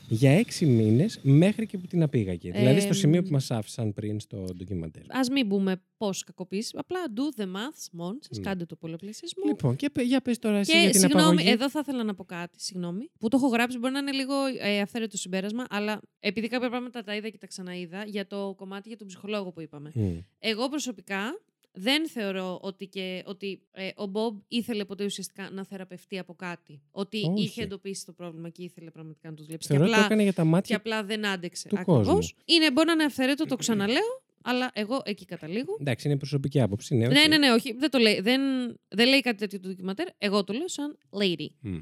για 0.09 0.31
έξι 0.31 0.65
μήνες 0.65 1.19
μέχρι 1.21 1.65
και 1.65 1.77
που 1.77 1.87
την 1.87 2.03
απήγαγε. 2.03 2.51
δηλαδή 2.51 2.79
στο 2.79 2.89
Ε, 2.89 2.93
σημείο 2.93 3.23
που 3.23 3.31
μας 3.31 3.51
άφησαν 3.51 3.93
πριν 3.93 4.19
στο 4.19 4.45
ντοκιμαντέρ. 4.57 5.03
Ας 5.07 5.29
μην 5.29 5.47
πούμε 5.47 5.81
πώς 5.97 6.23
κακοποίηση. 6.23 6.71
Απλά 6.77 6.99
do 7.15 7.41
the 7.41 7.45
maths 7.45 7.87
μόνο. 7.91 8.17
Σας 8.21 8.37
Ναι. 8.37 8.43
κάντε 8.43 8.65
το 8.65 8.75
πολλαπλασιασμό. 8.75 9.43
Λοιπόν, 9.47 9.75
και 9.75 9.89
πε- 9.89 10.05
για 10.05 10.21
πες 10.21 10.39
τώρα 10.39 10.57
εσύ 10.57 10.71
Και 10.71 10.77
για 10.77 10.89
την 10.89 10.99
συγγνώμη, 10.99 11.25
απαγωγή. 11.25 11.49
εδώ 11.49 11.69
θα 11.69 11.79
ήθελα 11.79 12.03
να 12.03 12.15
πω 12.15 12.23
κάτι, 12.23 12.61
συγγνώμη, 12.61 13.09
που 13.19 13.27
το 13.27 13.37
έχω 13.37 13.47
γράψει, 13.47 13.77
μπορεί 13.77 13.93
να 13.93 13.99
είναι 13.99 14.11
λίγο 14.11 14.33
ε, 14.59 14.79
αυθαίρετο 14.81 15.17
συμπέρασμα, 15.17 15.65
αλλά 15.69 16.01
επειδή 16.19 16.47
κάποια 16.47 16.69
πράγματα 16.69 17.03
τα 17.03 17.15
είδα 17.15 17.29
και 17.29 17.37
τα 17.37 17.47
ξαναείδα, 17.47 18.03
για 18.05 18.27
το 18.27 18.53
κομμάτι 18.57 18.87
για 18.87 18.97
τον 18.97 19.07
ψυχολόγο 19.07 19.51
που 19.51 19.61
είπαμε. 19.61 19.91
Μμ. 19.93 20.17
Εγώ 20.39 20.69
προσωπικά 20.69 21.41
δεν 21.77 22.09
θεωρώ 22.09 22.59
ότι, 22.61 22.87
και, 22.87 23.23
ότι 23.25 23.61
ε, 23.71 23.89
ο 23.95 24.05
Μπομπ 24.05 24.39
ήθελε 24.47 24.85
ποτέ 24.85 25.05
ουσιαστικά 25.05 25.49
να 25.51 25.65
θεραπευτεί 25.65 26.17
από 26.19 26.33
κάτι. 26.33 26.81
Ότι 26.91 27.17
Όχι. 27.31 27.43
είχε 27.43 27.63
εντοπίσει 27.63 28.05
το 28.05 28.11
πρόβλημα 28.13 28.49
και 28.49 28.63
ήθελε 28.63 28.91
πραγματικά 28.91 29.29
να 29.29 29.35
το 29.35 29.43
δουλέψει. 29.43 29.67
Θεωρώ 29.67 29.83
και 29.85 29.89
ότι 29.91 29.99
το 29.99 30.05
έκανε 30.05 30.23
για 30.23 30.33
τα 30.33 30.41
και 30.43 30.47
μάτια 30.49 30.75
απλά 30.77 31.03
δεν 31.03 31.25
άντεξε. 31.25 31.67
του 31.67 31.75
ακριβώς. 31.79 32.07
κόσμου. 32.07 32.27
Είναι, 32.45 32.71
μπορεί 32.71 32.87
να 32.87 32.93
είναι 32.93 33.03
αυθαίρετο, 33.03 33.45
το 33.45 33.55
ξαναλέω, 33.55 34.23
αλλά 34.43 34.71
εγώ 34.73 35.01
εκεί 35.05 35.25
καταλήγω. 35.25 35.77
Εντάξει, 35.79 36.07
είναι 36.07 36.17
προσωπική 36.17 36.61
άποψη. 36.61 36.95
Ναι, 36.95 37.07
Ναι, 37.07 37.19
οκ. 37.21 37.27
ναι, 37.27 37.37
ναι, 37.37 37.51
όχι. 37.51 37.73
Δεν, 37.73 37.89
το 37.89 37.97
λέει, 37.97 38.19
δεν, 38.21 38.41
δεν 38.87 39.07
λέει 39.07 39.19
κάτι 39.21 39.37
τέτοιο 39.37 39.59
το 39.59 39.67
ντοκιμαντέρ. 39.67 40.07
Εγώ 40.17 40.43
το 40.43 40.53
λέω 40.53 40.67
σαν 40.67 40.97
lady. 41.09 41.47
Μμ. 41.59 41.75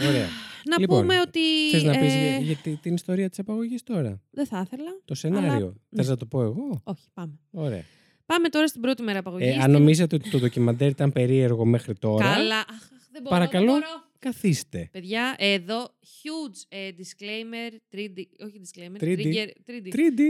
Ωραία. 0.00 0.28
Να 0.70 0.76
Λοιπόν, 0.80 1.00
πούμε 1.00 1.20
ότι. 1.20 1.40
Θες 1.70 1.82
να 1.82 1.98
πεις 1.98 2.14
ε, 2.14 2.18
για, 2.28 2.38
για 2.38 2.56
τη- 2.56 2.76
την 2.76 2.94
ιστορία 2.94 3.28
της 3.28 3.38
απαγωγής 3.38 3.82
τώρα; 3.82 4.20
Δεν 4.30 4.46
θα 4.46 4.60
ήθελα. 4.66 5.00
Το 5.04 5.14
σενάριο. 5.14 5.50
Αλλά- 5.50 5.74
Θες 5.90 6.04
ναι. 6.04 6.10
να 6.10 6.16
το 6.16 6.26
πω 6.26 6.42
εγώ; 6.42 6.80
Όχι, 6.84 7.06
πάμε. 7.14 7.38
Ωραία. 7.50 7.84
Πάμε 8.26 8.48
τώρα 8.48 8.66
στην 8.66 8.80
πρώτη 8.80 9.02
μέρα 9.02 9.18
απαγωγής. 9.18 9.56
Ε, 9.56 9.58
αν 9.60 9.70
νομίζετε 9.70 10.14
ότι 10.14 10.30
το 10.30 10.38
ντοκιμαντέρ 10.38 10.88
ήταν 10.90 11.12
περίεργο 11.12 11.64
μέχρι 11.64 11.94
τώρα, 11.94 12.34
Καλά. 12.34 12.58
Αχ, 12.58 12.68
αχ, 12.68 12.88
δεν 13.12 13.22
μπορώ, 13.22 13.28
παρακαλώ, 13.36 13.72
δεν 13.72 13.80
μπορώ. 13.80 14.04
καθίστε. 14.18 14.88
Παιδιά, 14.92 15.34
εδώ 15.38 15.82
huge 16.00 16.62
ε, 16.68 16.90
disclaimer, 16.98 17.96
3D, 17.96 18.22
όχι 18.44 18.60
disclaimer, 18.64 19.02
3D. 19.04 19.18
trigger, 19.18 19.48
3D. 19.66 19.94
3D. 19.94 20.20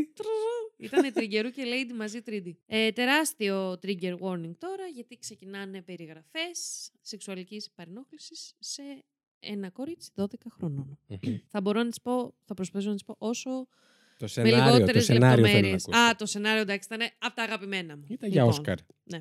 Ήταν 0.76 1.12
triggerού 1.14 1.50
και 1.50 1.62
lady 1.64 1.94
μαζί 1.96 2.18
3D. 2.26 2.50
Ε, 2.66 2.90
τεράστιο 2.90 3.72
trigger 3.72 4.18
warning 4.18 4.54
τώρα, 4.58 4.86
γιατί 4.94 5.18
ξεκινάνε 5.18 5.82
περιγραφές 5.82 6.90
σεξουαλικής 7.00 7.70
παρενόχλησης 7.74 8.54
σε 8.58 8.82
ένα 9.40 9.70
κορίτσι 9.70 10.10
12 10.14 10.24
χρονών. 10.50 10.98
θα 11.48 11.60
μπορώ 11.60 11.82
να 11.82 11.88
τις 11.88 12.00
πω, 12.00 12.34
θα 12.44 12.54
προσπαθήσω 12.54 12.88
να 12.88 12.94
τις 12.94 13.04
πω 13.04 13.14
όσο 13.18 13.66
Το 14.26 14.40
με 14.40 14.46
σενάριο, 14.48 14.66
το 14.68 14.72
λιγότερες 14.74 15.04
σενάριο 15.04 15.28
θέλω 15.34 15.46
να 15.46 15.46
λεπτομέρειες. 15.52 15.84
ακούσω. 15.88 16.00
Α, 16.02 16.14
το 16.16 16.26
σενάριο 16.26 16.60
εντάξει 16.60 16.88
ήταν 16.92 17.08
από 17.18 17.34
τα 17.34 17.42
αγαπημένα 17.42 17.96
μου. 17.96 18.04
Ήταν 18.08 18.30
για 18.30 18.42
Λοιπόν, 18.42 18.58
Όσκαρ. 18.58 18.76
Ναι. 19.04 19.18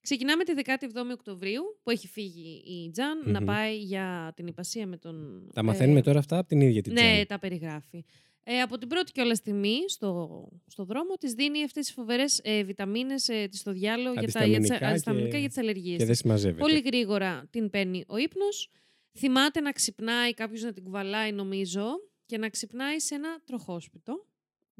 Ξεκινάμε 0.00 0.44
τη 0.44 0.52
17η 0.64 1.12
Οκτωβρίου 1.12 1.62
που 1.82 1.90
έχει 1.90 2.08
φύγει 2.08 2.62
η 2.66 2.90
Τζαν 2.90 3.22
να 3.24 3.40
Μμμ. 3.40 3.46
πάει 3.46 3.76
για 3.78 4.32
την 4.36 4.46
υπασία 4.46 4.86
με 4.86 4.96
τον. 4.96 5.46
Τα 5.54 5.62
μαθαίνουμε 5.62 5.98
ε, 5.98 6.02
τώρα 6.02 6.18
αυτά 6.18 6.38
από 6.38 6.48
την 6.48 6.60
ίδια 6.60 6.82
την 6.82 6.92
Ναι, 6.92 7.00
Τζάν. 7.00 7.26
τα 7.26 7.38
περιγράφει. 7.38 8.04
Ε, 8.44 8.60
από 8.60 8.78
την 8.78 8.88
πρώτη 8.88 9.12
κιόλας 9.12 9.36
στιγμή 9.38 9.76
στο, 9.88 10.28
στο 10.66 10.84
δρόμο 10.84 11.14
της 11.14 11.32
δίνει 11.32 11.64
αυτές 11.64 11.84
τις 11.86 11.94
φοβερές 11.94 12.40
ε, 12.42 12.62
βιταμίνες 12.62 13.28
ε, 13.28 13.46
της 13.50 13.60
στο 13.60 13.72
διάλογο 13.72 14.12
για 14.20 14.32
τα, 14.32 14.44
για 14.44 14.58
τις, 14.60 14.70
Αντισταμινικά 14.70 14.88
αντισταμινικά 14.88 15.30
και- 15.30 15.38
για 15.38 15.48
τις 15.48 15.58
αλλεργίες 15.58 15.92
και 15.96 16.04
δεν 16.04 16.08
της. 16.12 16.18
συμμαζεύεται. 16.18 16.60
Πολύ 16.60 16.80
γρήγορα 16.80 17.46
την 17.50 17.70
παίρνει 17.70 18.04
ο 18.08 18.16
ύπνος. 18.16 18.70
Θυμάται 19.18 19.60
να 19.60 19.72
ξυπνάει, 19.72 20.34
κάποιος 20.34 20.62
να 20.62 20.72
την 20.72 20.82
κουβαλάει 20.84 21.32
νομίζω 21.32 21.86
και 22.26 22.38
να 22.38 22.48
ξυπνάει 22.48 23.00
σε 23.00 23.14
ένα 23.14 23.40
τροχόσπιτο. 23.44 24.26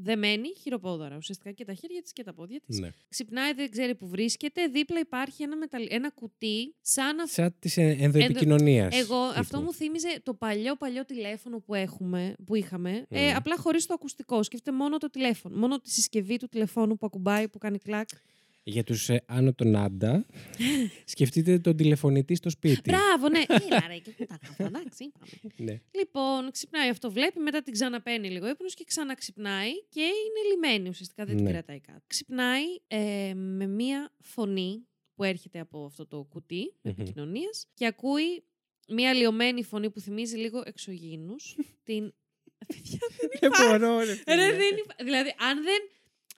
Δεμένη 0.02 0.48
χειροπόδαρα, 0.62 1.16
ουσιαστικά 1.16 1.52
και 1.52 1.64
τα 1.64 1.74
χέρια 1.74 2.02
της 2.02 2.12
και 2.12 2.22
τα 2.22 2.34
πόδια 2.34 2.60
της. 2.60 2.78
Ναι. 2.78 2.90
Ξυπνάει, 3.08 3.52
δεν 3.52 3.70
ξέρει 3.70 3.94
που 3.94 4.08
βρίσκεται. 4.08 4.66
Δίπλα 4.66 5.00
υπάρχει 5.00 5.42
ένα, 5.42 5.56
μεταλλ... 5.56 5.86
ένα 5.90 6.10
κουτί 6.10 6.74
σαν 6.80 7.16
να 7.16 7.26
Σαν 7.26 7.54
της 7.58 7.76
ενδοεπικοινωνίας. 7.76 8.98
εγώ, 8.98 9.16
αυτό 9.16 9.60
μου 9.60 9.72
θύμιζε 9.72 10.20
το 10.22 10.34
παλιό 10.34 10.76
παλιό 10.76 11.04
τηλέφωνο 11.04 11.58
που, 11.58 11.74
έχουμε, 11.74 12.34
που 12.46 12.54
είχαμε, 12.54 13.06
ε, 13.08 13.28
Μμμ. 13.28 13.36
απλά 13.36 13.56
χωρίς 13.56 13.86
το 13.86 13.94
ακουστικό. 13.94 14.42
Σκέφτε 14.42 14.72
μόνο 14.72 14.98
το 14.98 15.10
τηλέφωνο, 15.10 15.56
μόνο 15.56 15.80
τη 15.80 15.90
συσκευή 15.90 16.36
του 16.36 16.48
τηλεφώνου 16.48 16.96
που 16.96 17.06
ακουμπάει, 17.06 17.48
που 17.48 17.58
κάνει 17.58 17.78
κλακ. 17.78 18.08
Για 18.64 18.84
τους 18.84 19.08
ε, 19.08 19.22
άνω 19.26 19.54
των 19.54 19.76
άντα, 19.76 20.26
σκεφτείτε 21.04 21.58
τον 21.58 21.76
τηλεφωνητή 21.76 22.34
στο 22.34 22.50
σπίτι. 22.50 22.90
Μπράβο, 22.90 23.28
ναι. 23.28 23.38
Έλα 23.66 23.84
ρε, 23.86 23.98
και 23.98 24.10
που 24.10 24.26
τα 24.26 24.38
έκανα, 24.42 24.68
εντάξει, 24.78 25.12
πάμε. 25.18 25.52
Ναι. 25.56 25.80
Λοιπόν, 25.98 26.50
ξυπνάει 26.50 26.88
αυτό, 26.88 27.10
βλέπει, 27.12 27.38
μετά 27.38 27.62
την 27.62 27.72
ξαναπαίνει 27.72 28.30
λίγο 28.30 28.48
ύπνος 28.48 28.74
και 28.74 28.84
ξαναξυπνάει 28.84 29.70
και 29.88 30.00
είναι 30.00 30.48
λιμένη 30.54 30.88
ουσιαστικά, 30.88 31.24
δεν 31.24 31.36
την 31.36 31.44
Ναι. 31.44 31.50
κρατάει 31.50 31.80
κάτι. 31.80 32.02
Ξυπνάει 32.06 32.64
ε, 32.86 33.32
με 33.34 33.66
μία 33.66 34.12
φωνή 34.20 34.86
που 35.14 35.24
έρχεται 35.24 35.60
από 35.60 35.84
αυτό 35.84 36.06
το 36.06 36.22
κουτί 36.22 36.74
Μμμ. 36.82 36.90
επικοινωνίας 36.98 37.66
και 37.74 37.86
ακούει 37.86 38.44
μία 38.88 39.12
λιωμένη 39.14 39.64
φωνή 39.64 39.90
που 39.90 40.00
θυμίζει 40.00 40.36
λίγο 40.36 40.62
εξωγήινους. 40.64 41.56
την. 41.84 42.12
Παιδιά, 42.66 42.98
δεν 43.20 43.28
Δεν 43.40 43.50
υπάρχει. 43.50 43.78
μπορώ, 43.78 43.98
ρε 43.98 44.04
Ρε, 44.04 44.14
φίλε. 44.24 44.56
δεν 44.56 44.76
υπά- 44.84 44.96
Δηλαδή, 45.04 45.34
αν 45.50 45.62
δεν, 45.62 45.80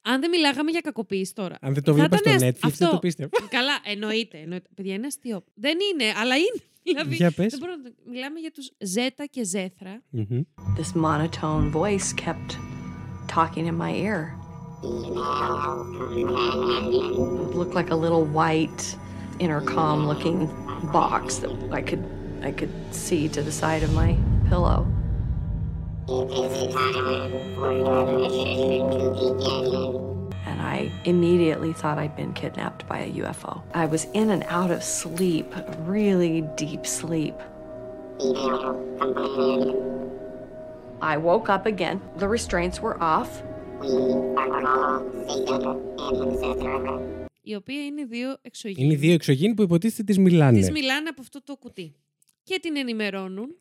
αν 0.04 0.20
δεν 0.20 0.30
μιλάγαμε 0.30 0.70
για 0.70 0.80
κακοποίηση 0.80 1.34
τώρα. 1.34 1.56
Αν 1.60 1.74
δεν 1.74 1.82
το 1.82 1.90
θα 1.94 1.98
βλέπα 1.98 2.16
ήταν 2.20 2.38
στο 2.38 2.46
ασ- 2.46 2.54
Netflix, 2.54 2.60
δεν 2.60 2.70
αυτό. 2.70 2.90
το 2.90 2.98
πίστευα. 2.98 3.30
Καλά, 3.56 3.72
εννοείται, 3.84 4.38
εννοείται. 4.38 4.68
Παιδιά, 4.74 4.94
είναι 4.94 5.06
αστείο. 5.06 5.44
Δεν 5.54 5.78
είναι, 5.92 6.12
αλλά 6.20 6.36
είναι. 6.36 6.62
Δηλαδή, 6.86 7.14
Για 7.14 7.30
πες. 7.30 7.50
δεν 7.50 7.58
μπορώ 7.58 7.72
να 7.76 7.82
το... 7.82 7.90
Μιλάμε 8.10 8.40
για 8.40 8.50
τους 8.50 8.70
Ζέτα 8.78 9.24
και 9.24 9.44
Ζέθρα. 9.44 10.02
Μμμ. 10.10 10.40
This 10.78 11.00
monotone 11.02 11.72
voice 11.72 12.12
kept 12.24 12.50
talking 13.34 13.66
in 13.66 13.76
my 13.84 13.92
ear. 14.08 14.20
It 16.92 17.56
looked 17.60 17.74
like 17.74 17.90
a 17.90 17.96
little 18.04 18.24
white 18.38 18.82
intercom 19.38 19.96
looking 20.10 20.38
box 20.92 21.24
that 21.42 21.50
I 21.78 21.82
could 21.88 22.04
I 22.48 22.52
could 22.60 22.74
see 23.04 23.22
to 23.36 23.40
the 23.48 23.54
side 23.62 23.82
of 23.88 23.92
my 24.02 24.10
pillow. 24.50 24.80
And 30.49 30.59
I 30.75 30.91
immediately 31.05 31.73
thought 31.73 31.97
I'd 32.03 32.15
been 32.15 32.33
kidnapped 32.33 32.87
by 32.87 32.99
a 33.07 33.09
UFO. 33.21 33.61
I 33.73 33.85
was 33.85 34.07
in 34.13 34.27
and 34.35 34.43
out 34.49 34.71
of 34.71 34.81
sleep, 34.83 35.53
really 35.95 36.41
deep 36.55 36.83
sleep. 36.85 37.37
I 41.01 41.17
woke 41.17 41.47
up 41.55 41.65
again. 41.65 41.97
The 42.17 42.27
restraints 42.27 42.77
were 42.81 42.97
off. 43.01 43.29
Η 47.41 47.55
οποία 47.55 47.85
είναι 47.85 48.05
δύο 48.05 48.37
εξωγήινοι. 48.41 48.83
Είναι 48.83 48.93
οι 48.93 48.97
δύο 48.97 49.13
εξωγήινοι 49.13 49.53
που 49.53 49.61
υποτίθεται 49.61 50.03
τις 50.03 50.17
μιλάνε. 50.17 50.59
Τις 50.59 50.71
μιλάνε 50.71 51.09
από 51.09 51.21
αυτό 51.21 51.43
το 51.43 51.55
κουτί. 51.55 51.93
Και 52.43 52.59
την 52.61 52.77
ενημερώνουν 52.77 53.55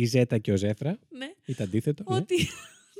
Η 0.00 0.04
Ζέτα 0.04 0.38
και 0.38 0.52
ο 0.52 0.56
Ζέφρα. 0.56 0.98
ναι, 1.08 1.32
Ή 1.46 1.54
το 1.54 1.62
αντίθετο. 1.62 2.04
ναι. 2.08 2.16
ότι, 2.16 2.34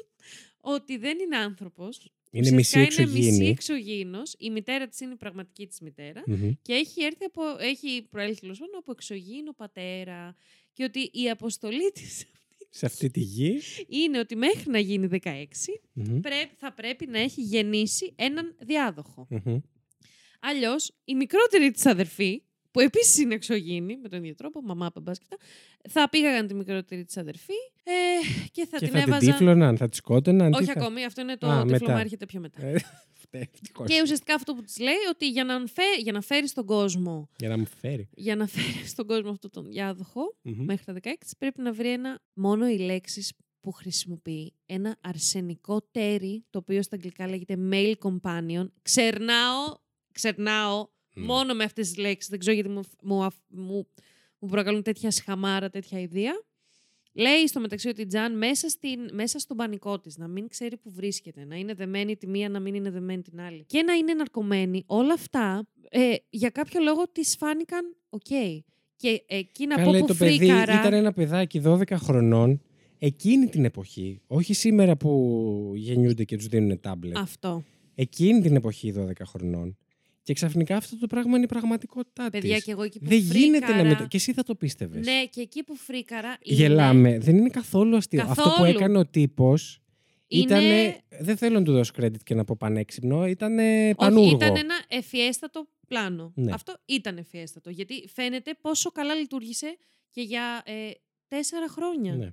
ότι 0.77 0.97
δεν 0.97 1.19
είναι 1.19 1.37
άνθρωπος. 1.37 2.13
Είναι 2.31 2.51
μισή 2.51 2.79
Ουσιαστικά 2.79 3.03
είναι 3.03 3.13
μισή 3.13 3.27
εξωγήινη. 3.27 3.49
εξωγήινος. 3.51 4.35
Η 4.39 4.51
μητέρα 4.51 4.89
της 4.89 5.01
είναι 5.01 5.13
η 5.13 5.17
πραγματική 5.17 5.67
της 5.67 5.81
μητέρα. 5.81 6.23
Μμμ. 6.27 6.51
Και 6.63 6.73
έχει 6.73 7.03
έρθει 7.05 7.25
από, 7.25 7.43
έχει 7.59 8.07
προέλθει 8.11 8.41
τέλος 8.41 8.59
πάντων 8.59 8.77
από 8.79 8.91
εξωγήινο 8.93 9.53
πατέρα. 9.53 10.35
Και 10.73 10.85
ότι 10.85 11.11
η 11.13 11.31
αποστολή 11.31 11.93
της 11.99 12.23
αυτή 12.23 12.67
Σε 12.71 12.87
αυτή 12.87 13.11
τη 13.11 13.21
γη. 13.21 13.61
είναι 13.89 14.19
ότι 14.19 14.37
μέχρι 14.37 14.71
να 14.71 14.79
γίνει 14.79 15.09
16 15.23 15.45
Μμμ. 15.93 16.21
πρέπει, 16.21 16.55
θα 16.57 16.73
πρέπει 16.73 17.07
να 17.07 17.19
έχει 17.19 17.43
γεννήσει 17.43 18.13
έναν 18.17 18.57
διάδοχο. 18.61 19.27
Μμμ. 19.31 19.59
Αλλιώς 20.41 20.93
η 21.05 21.15
μικρότερη 21.15 21.71
της 21.71 21.87
αδερφή, 21.87 22.43
που 22.79 22.85
επίσης 22.85 23.19
είναι 23.19 23.35
εξωγήινη 23.35 23.97
με 23.97 24.09
τον 24.09 24.19
ίδιο 24.19 24.35
τρόπο, 24.35 24.61
μαμά, 24.63 24.91
παπάς 24.91 25.19
και 25.19 25.25
αυτά, 25.31 25.45
θα 25.91 26.09
πήγαγαν 26.09 26.47
τη 26.47 26.55
μικρότερη 26.55 27.05
της 27.05 27.17
αδερφή 27.17 27.53
ε, 27.85 27.93
και 28.51 28.67
θα 28.67 28.79
Και 28.79 28.85
την 28.85 28.95
θα 28.95 29.03
την 29.03 29.13
έβαζαν. 29.13 29.31
τύφλωναν, 29.33 29.77
θα 29.77 29.89
τη 29.89 29.97
σκότωναν. 29.97 30.51
τι 30.53 30.57
Όχι 30.63 30.73
θα- 30.73 30.81
ακόμη, 30.81 31.05
αυτό 31.05 31.21
είναι 31.21 31.37
το 31.37 31.47
Α, 31.47 31.63
τύφλωμα, 31.63 31.79
μετά. 31.87 32.01
έρχεται 32.01 32.27
πιο 32.27 32.41
μετά. 32.41 32.63
Ε, 32.67 32.79
φταίει, 33.13 33.49
ευτυχώς. 33.53 33.89
Και 33.89 34.01
ουσιαστικά 34.03 34.35
αυτό 34.35 34.55
που 34.55 34.63
της 34.63 34.79
λέει 34.79 34.95
ότι 35.11 35.29
για 35.31 35.45
να, 35.45 35.59
φέ, 35.67 35.83
για 36.03 36.13
να 36.13 36.21
φέρει 36.21 36.49
στον 36.49 36.65
κόσμο 36.67 37.29
Για 37.39 37.49
να 37.49 37.59
μου 37.59 37.67
φέρει. 37.81 38.09
για 38.15 38.37
να 38.37 38.47
φέρει 38.47 38.87
στον 38.87 39.07
κόσμο 39.07 39.31
αυτόν 39.31 39.51
τον 39.51 39.65
διάδοχο 39.65 40.37
Μμμ. 40.43 40.65
μέχρι 40.65 40.85
τα 40.85 40.93
16 40.93 41.11
πρέπει 41.39 41.61
να 41.63 41.73
βρει 41.73 41.89
ένα 41.93 42.21
μόνο 42.33 42.69
οι 42.69 42.79
λέξεις 42.79 43.33
που 43.61 43.73
χρησιμοποιεί 43.73 44.53
ένα 44.67 44.97
αρσενικό 45.01 45.83
τέρι 45.91 46.45
το 46.51 46.59
οποίο 46.59 46.83
στα 46.83 46.97
αγγλικά 46.97 47.29
λέγεται 47.29 47.57
male 47.73 47.95
companion 48.03 48.67
ξερνάω, 48.83 49.75
ξερνάω 50.13 50.79
Ναι. 50.79 50.85
Μόνο 51.27 51.55
με 51.55 51.65
αυτές 51.65 51.89
τις 51.89 51.97
λέξεις 51.97 52.31
δεν 52.31 52.39
ξέρω 52.39 52.55
γιατί 52.55 52.71
μου, 52.71 52.83
μου, 53.03 53.25
αφ- 53.25 53.37
μου, 53.49 53.87
μου 54.39 54.49
προκαλούν 54.49 54.83
τέτοια 54.83 55.11
σιχαμάρα, 55.11 55.71
τέτοια 55.71 56.01
ιδέα 56.01 56.33
Λέει 57.13 57.47
στο 57.47 57.61
μεταξύ 57.61 57.89
ότι 57.89 58.01
η 58.01 58.07
Τζαν 58.07 58.39
μέσα, 58.39 58.69
στην, 58.69 59.01
μέσα 59.13 59.39
στον 59.39 59.57
πανικό 59.57 59.99
της 59.99 60.17
να 60.17 60.29
μην 60.29 60.49
ξέρει 60.49 60.77
που 60.77 60.91
βρίσκεται, 60.91 61.45
να 61.45 61.57
είναι 61.57 61.75
δεμένη 61.75 62.17
τη 62.17 62.27
μία, 62.27 62.49
να 62.49 62.61
μην 62.61 62.75
είναι 62.75 62.91
δεμένη 62.91 63.23
την 63.23 63.41
άλλη 63.41 63.65
και 63.65 63.83
να 63.83 63.93
είναι 63.93 64.15
ναρκωμένη, 64.15 64.83
όλα 64.87 65.13
αυτά 65.13 65.67
ε, 65.91 66.15
για 66.31 66.51
κάποιο 66.51 66.81
λόγο 66.83 67.09
της 67.09 67.23
φάνηκαν 67.25 67.97
οκ. 68.09 68.27
Και 68.97 69.23
εκείνα 69.27 69.75
από 69.75 69.85
Καλέ, 69.85 69.99
που 69.99 70.07
το 70.07 70.15
παιδί 70.15 70.37
φρίκαρε. 70.37 70.81
ήταν 70.81 70.93
ένα 70.93 71.13
παιδάκι 71.13 71.63
12 71.65 71.83
χρονών 71.93 72.63
εκείνη 72.99 73.47
την 73.47 73.65
εποχή. 73.65 74.21
Όχι 74.27 74.55
σήμερα 74.55 74.97
που 74.97 75.73
γεννιούνται 75.75 76.25
και 76.25 76.37
τους 76.37 76.47
δίνουν 76.47 76.81
τάμπλετ. 76.81 77.17
Αυτό. 77.17 77.65
Εκείνη 77.95 78.41
την 78.41 78.57
εποχή 78.57 78.95
12 78.97 79.13
χρονών. 79.25 79.77
Και 80.29 80.35
ξαφνικά 80.35 80.77
αυτό 80.77 80.99
το 80.99 81.07
πράγμα 81.07 81.35
είναι 81.37 81.45
η 81.45 81.49
πραγματικότητά 81.49 82.31
Παιδιά, 82.31 82.55
της. 82.55 82.65
και 82.65 82.71
εγώ 82.71 82.83
εκεί 82.83 82.99
που 82.99 83.07
Δεν 83.09 83.19
γίνεται 83.19 83.59
να 83.59 83.67
φρίκαρα- 83.67 83.89
μετα... 83.89 84.07
Και 84.07 84.17
εσύ 84.17 84.33
θα 84.33 84.43
το 84.43 84.55
πίστευες. 84.55 85.07
Ναι, 85.07 85.25
και 85.31 85.41
εκεί 85.41 85.65
που 85.65 85.77
φρίκαρα. 85.77 86.37
είναι- 86.43 86.59
Γελάμε. 86.61 87.19
Δεν 87.19 87.37
είναι 87.37 87.49
καθόλου 87.49 87.97
αστείο. 87.97 88.21
Αυτό 88.23 88.43
που 88.43 88.49
Καθόλου. 88.49 88.69
έκανε 88.71 88.99
ο 88.99 89.07
τύπος 89.07 89.81
Είναι- 90.27 90.43
ήταν. 90.43 91.25
Δεν 91.25 91.37
θέλω 91.37 91.59
να 91.59 91.65
του 91.65 91.73
δώσω 91.73 91.93
credit 92.01 92.23
και 92.25 92.35
να 92.35 92.45
πω 92.45 92.57
πανέξυπνο. 92.59 93.27
Ήταν 93.27 93.59
Όχι, 93.59 93.95
πανούργο. 93.97 94.31
ήταν 94.37 94.57
ένα 94.57 94.75
εφιέστατο 94.89 95.69
πλάνο. 95.89 96.33
Ναι. 96.35 96.53
Αυτό 96.53 96.77
ήταν 96.85 97.17
εφιέστατο. 97.17 97.71
Γιατί 97.71 98.09
φαίνεται 98.15 98.55
πόσο 98.61 98.91
καλά 98.91 99.15
λειτουργήσε 99.15 99.77
και 100.11 100.21
για 100.23 100.63
ε, 100.65 100.73
τέσσερα 101.29 101.69
χρόνια. 101.69 102.15
Ναι. 102.17 102.29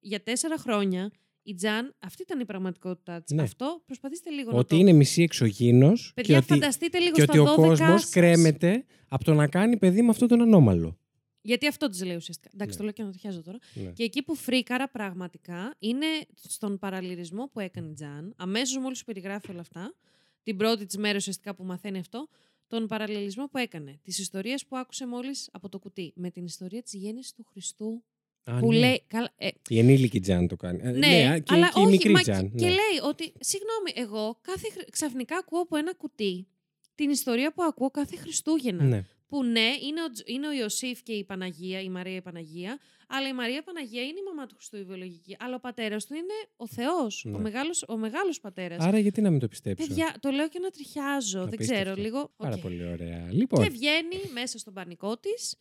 Για 0.00 0.22
τέσσερα 0.22 0.58
χρόνια 0.58 1.10
η 1.42 1.54
Τζαν, 1.54 1.94
αυτή 1.98 2.22
ήταν 2.22 2.40
η 2.40 2.44
πραγματικότητά 2.44 3.22
της. 3.22 3.34
Ναι. 3.34 3.42
Αυτό 3.42 3.82
προσπαθήστε 3.86 4.30
λίγο 4.30 4.50
να 4.50 4.58
Ότι 4.58 4.68
το... 4.68 4.76
είναι 4.76 4.92
μισή 4.92 5.22
εξωγήινος. 5.22 6.12
Παιδιά, 6.14 6.34
και 6.34 6.40
ότι, 6.44 6.60
φανταστείτε 6.60 6.98
λίγο 6.98 7.14
και 7.14 7.22
στα 7.22 7.32
ότι 7.32 7.38
ο 7.50 7.52
12 7.52 7.56
κόσμος 7.56 8.00
σας. 8.00 8.10
κρέμεται 8.10 8.84
από 9.08 9.24
το 9.24 9.34
να 9.34 9.46
κάνει 9.48 9.76
παιδί 9.76 10.02
με 10.02 10.08
αυτόν 10.10 10.28
τον 10.28 10.40
ανώμαλο. 10.40 10.98
Γιατί 11.42 11.66
αυτό 11.66 11.88
της 11.88 12.04
λέει 12.04 12.16
ουσιαστικά. 12.16 12.50
Εντάξει, 12.54 12.72
Ναι. 12.72 12.76
το 12.78 12.82
λέω 12.84 12.92
και 12.92 13.02
να 13.02 13.12
το 13.12 13.18
χιάζω 13.18 13.42
τώρα. 13.42 13.58
Ναι. 13.74 13.90
Και 13.90 14.02
εκεί 14.02 14.22
που 14.22 14.34
φρίκαρα 14.34 14.88
πραγματικά 14.88 15.74
είναι 15.78 16.06
στον 16.34 16.78
παραλληλισμό 16.78 17.48
που 17.52 17.60
έκανε 17.60 17.88
η 17.88 17.92
Τζαν, 17.92 18.34
αμέσως 18.36 18.78
μόλις 18.82 18.98
σου 18.98 19.04
περιγράφει 19.04 19.50
όλα 19.50 19.60
αυτά, 19.60 19.94
την 20.42 20.56
πρώτη 20.56 20.86
της 20.86 20.96
μέρα 20.96 21.16
ουσιαστικά 21.16 21.54
που 21.54 21.64
μαθαίνει 21.64 21.98
αυτό, 21.98 22.28
τον 22.66 22.86
παραλληλισμό 22.86 23.46
που 23.48 23.58
έκανε. 23.58 23.98
Τη 24.02 24.14
ιστορία 24.20 24.60
που 24.68 24.76
άκουσε 24.76 25.06
μόλις 25.06 25.48
από 25.52 25.68
το 25.68 25.78
κουτί. 25.78 26.12
Με 26.16 26.30
την 26.30 26.44
ιστορία 26.44 26.82
της 26.82 26.92
γέννησης 26.94 27.32
του 27.32 27.44
Χριστού. 27.52 28.04
Α, 28.44 28.58
που 28.58 28.72
ναι. 28.72 28.78
λέει. 28.78 29.02
Καλά, 29.06 29.32
ε, 29.36 29.48
Η 29.68 29.78
ενήλικη 29.78 30.20
Τζαν 30.20 30.48
το 30.48 30.56
κάνει. 30.56 30.80
Ε, 30.82 30.90
ναι, 30.90 31.40
και, 31.40 31.54
αλλά 31.54 31.68
και 31.68 31.80
η 31.80 31.82
όχι, 31.82 31.90
μικρή 31.90 32.10
μα 32.12 32.20
Τζαν. 32.20 32.50
και- 32.50 32.56
και 32.58 32.64
ναι. 32.64 32.70
λέει 32.70 32.98
ότι, 33.08 33.32
συγγνώμη, 33.40 33.90
εγώ 34.08 34.38
κάθε, 34.40 34.68
χρ- 34.70 34.90
ξαφνικά 34.90 35.36
ακούω 35.36 35.60
από 35.60 35.76
ένα 35.76 35.94
κουτί 35.94 36.46
την 36.94 37.10
ιστορία 37.10 37.52
που 37.52 37.62
ακούω 37.62 37.90
κάθε 37.90 38.16
Χριστούγεννα. 38.16 38.84
Ναι. 38.84 39.04
Που 39.28 39.44
ναι, 39.44 39.60
είναι 39.88 40.02
ο, 40.02 40.10
Τζ- 40.10 40.28
είναι 40.28 40.48
ο 40.48 40.52
Ιωσήφ 40.52 41.02
και 41.02 41.12
η 41.12 41.24
Παναγία, 41.24 41.80
η 41.80 41.88
Μαρία 41.88 42.16
η 42.16 42.22
Παναγία, 42.22 42.78
αλλά 43.08 43.28
η 43.28 43.32
Μαρία 43.32 43.62
Παναγία 43.62 44.02
είναι 44.02 44.18
η 44.18 44.22
μαμά 44.26 44.46
του 44.46 44.54
Χριστού 44.54 44.76
η 44.76 44.82
βιολογική. 44.84 45.36
Αλλά 45.38 45.54
ο 45.54 45.60
πατέρας 45.60 46.06
του 46.06 46.14
είναι 46.14 46.34
ο 46.56 46.66
Θεός, 46.66 47.24
Ναι. 47.28 47.36
ο 47.36 47.38
μεγάλος 47.38 47.84
ο 47.88 47.96
μεγάλος 47.96 48.40
πατέρας. 48.40 48.84
Άρα 48.84 48.98
γιατί 48.98 49.20
να 49.20 49.30
μην 49.30 49.40
το 49.40 49.48
πιστέψω; 49.48 49.86
Παιδιά, 49.86 50.14
το 50.20 50.30
λέω 50.30 50.48
και 50.48 50.58
ανατριχιάζω. 50.58 51.38
Δεν 51.44 51.54
Απίστευτο. 51.54 51.82
ξέρω, 51.82 51.94
λίγο. 52.02 52.32
Πάρα 52.36 52.54
οκ. 52.54 52.60
πολύ 52.60 52.86
ωραία. 52.86 53.28
Λοιπόν, 53.32 53.62
Και 53.62 53.70
βγαίνει 53.70 54.20
μέσα 54.32 54.58
στον 54.58 54.72
πανικό 54.72 55.16
της. 55.18 55.54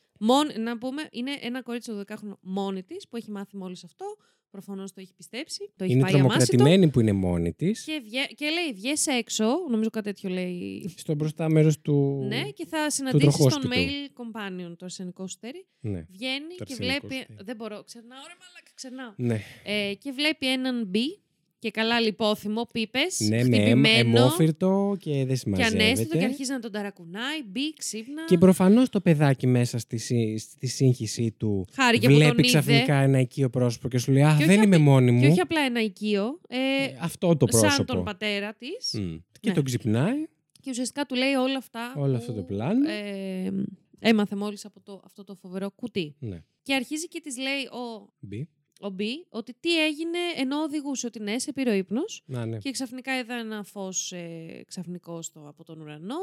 Να 0.57 0.77
πούμε, 0.77 1.07
είναι 1.11 1.31
ένα 1.41 1.61
κορίτσι 1.61 1.91
12χρονο 1.95 2.33
μόνη 2.41 2.83
της 2.83 3.07
που 3.07 3.15
έχει 3.15 3.31
μάθει 3.31 3.57
μόλις 3.57 3.83
αυτό. 3.83 4.05
Προφανώς 4.51 4.91
το 4.93 5.01
έχει 5.01 5.13
πιστέψει. 5.13 5.71
Το 5.75 5.83
έχει 5.83 5.93
είναι 5.93 6.01
πάει 6.01 6.13
αμάσιτο. 6.19 6.45
τρομοκρατημένη 6.45 6.91
που 6.91 6.99
είναι 6.99 7.11
μόνη 7.11 7.53
της. 7.53 7.83
Και, 7.83 8.01
βγε- 8.03 8.33
και 8.35 8.49
λέει, 8.49 8.73
βγες 8.73 9.07
έξω, 9.07 9.45
νομίζω 9.69 9.89
κάτι 9.89 10.05
τέτοιο 10.05 10.29
λέει. 10.29 10.93
Στο 10.97 11.15
μπροστά 11.15 11.49
μέρος 11.49 11.79
του. 11.81 12.25
Ναι, 12.27 12.41
και 12.49 12.65
θα 12.65 12.89
συναντήσει 12.89 13.25
τον 13.25 13.33
τροχόσπιτου. 13.33 13.69
male 13.73 14.21
companion, 14.21 14.73
το 14.77 14.85
αρσενικό 14.85 15.27
σου 15.27 15.37
τέρι. 15.39 15.65
Ναι. 15.79 16.05
Βγαίνει 16.09 16.55
Το 16.57 16.63
και 16.65 16.73
αρσενικό 16.73 17.07
βλέπει. 17.07 17.15
σου 17.21 17.25
τέρι. 17.27 17.39
Δεν 17.43 17.55
μπορώ, 17.55 17.83
ξερνάω, 17.83 18.19
ρε 18.27 18.33
μαλάκα, 18.39 18.71
ξερνάω. 18.73 19.13
Ναι. 19.15 19.41
Ε, 19.63 19.93
και 19.93 20.11
βλέπει 20.11 20.51
έναν 20.51 20.85
μπι 20.87 21.19
και 21.59 21.71
καλά 21.71 21.99
λιπόθυμο, 21.99 22.67
πίπες. 22.71 23.19
Ναι, 23.19 23.43
με 23.43 23.57
αιμ- 23.57 23.85
αιμόφυρτο 23.85 24.95
και 24.99 25.11
δεν 25.11 25.27
και 25.27 25.35
συμμαζεύεται. 25.35 25.83
ανέστητο 25.83 26.17
και 26.17 26.23
αρχίζει 26.23 26.51
να 26.51 26.59
τον 26.59 26.71
ταρακουνάει. 26.71 27.43
Μπι, 27.47 27.73
ξύπνα. 27.73 28.25
Και 28.25 28.37
προφανώς 28.37 28.89
το 28.89 29.01
παιδάκι 29.01 29.47
μέσα 29.47 29.77
στη, 29.77 29.97
σύ- 29.97 30.39
στη 30.39 30.67
σύγχυσή 30.67 31.31
του 31.37 31.65
Χάρηκε 31.73 32.07
που 32.07 32.13
βλέπει 32.13 32.29
τον 32.29 32.39
είδε. 32.43 32.47
ξαφνικά 32.47 32.95
ένα 32.95 33.19
οικείο 33.19 33.49
πρόσωπο 33.49 33.87
και 33.87 33.97
σου 33.97 34.11
λέει 34.11 34.23
Α, 34.23 34.35
Και 34.39 34.45
δεν 34.45 34.57
όχι 34.57 34.65
είμαι 34.65 34.77
μόνη 34.77 35.11
μου. 35.11 35.21
Και 35.21 35.27
όχι 35.27 35.39
απλά 35.39 35.61
ένα 35.61 35.81
οικείο. 35.81 36.39
Ε, 36.47 36.57
αυτό 37.01 37.37
το 37.37 37.45
πρόσωπο. 37.45 37.71
Σαν 37.73 37.85
τον 37.85 38.03
πατέρα 38.03 38.53
της. 38.53 38.93
Μμ. 39.01 39.15
Και 39.39 39.49
Ναι. 39.49 39.53
τον 39.55 39.63
ξυπνάει. 39.63 40.27
Και 40.61 40.69
ουσιαστικά 40.69 41.05
του 41.05 41.15
λέει 41.15 41.33
όλα 41.33 41.57
αυτά. 41.57 41.93
Όλο 41.97 42.11
που, 42.11 42.17
αυτό 42.17 42.33
το 42.33 42.41
πλάνο. 42.41 42.89
Ε, 42.89 43.51
έμαθε 43.99 44.35
μόλις 44.35 44.65
από 44.65 44.79
το, 44.81 45.01
αυτό 45.05 45.23
το 45.23 45.35
φοβερό 45.35 45.71
κουτί. 45.71 46.15
Ναι. 46.19 46.43
Και 46.63 46.73
αρχίζει 46.73 47.07
και 47.07 47.19
της 47.23 47.37
λέει 47.37 47.63
ο, 47.71 48.13
Μπει. 48.19 48.49
Ο 48.81 48.89
Μπι 48.89 49.25
ότι 49.29 49.53
τι 49.59 49.83
έγινε 49.85 50.17
ενώ 50.35 50.57
οδηγούσε 50.61 51.07
ότι 51.07 51.19
ναι, 51.19 51.39
σε 51.39 51.53
πήρε 51.53 51.69
ο 51.69 51.73
ύπνος 51.73 52.23
Να, 52.25 52.45
ναι. 52.45 52.57
και 52.57 52.71
ξαφνικά 52.71 53.19
είδα 53.19 53.35
ένα 53.35 53.63
φως 53.63 54.11
ε, 54.11 54.63
ξαφνικό 54.67 55.21
στο, 55.21 55.47
από 55.47 55.63
τον 55.63 55.81
ουρανό 55.81 56.17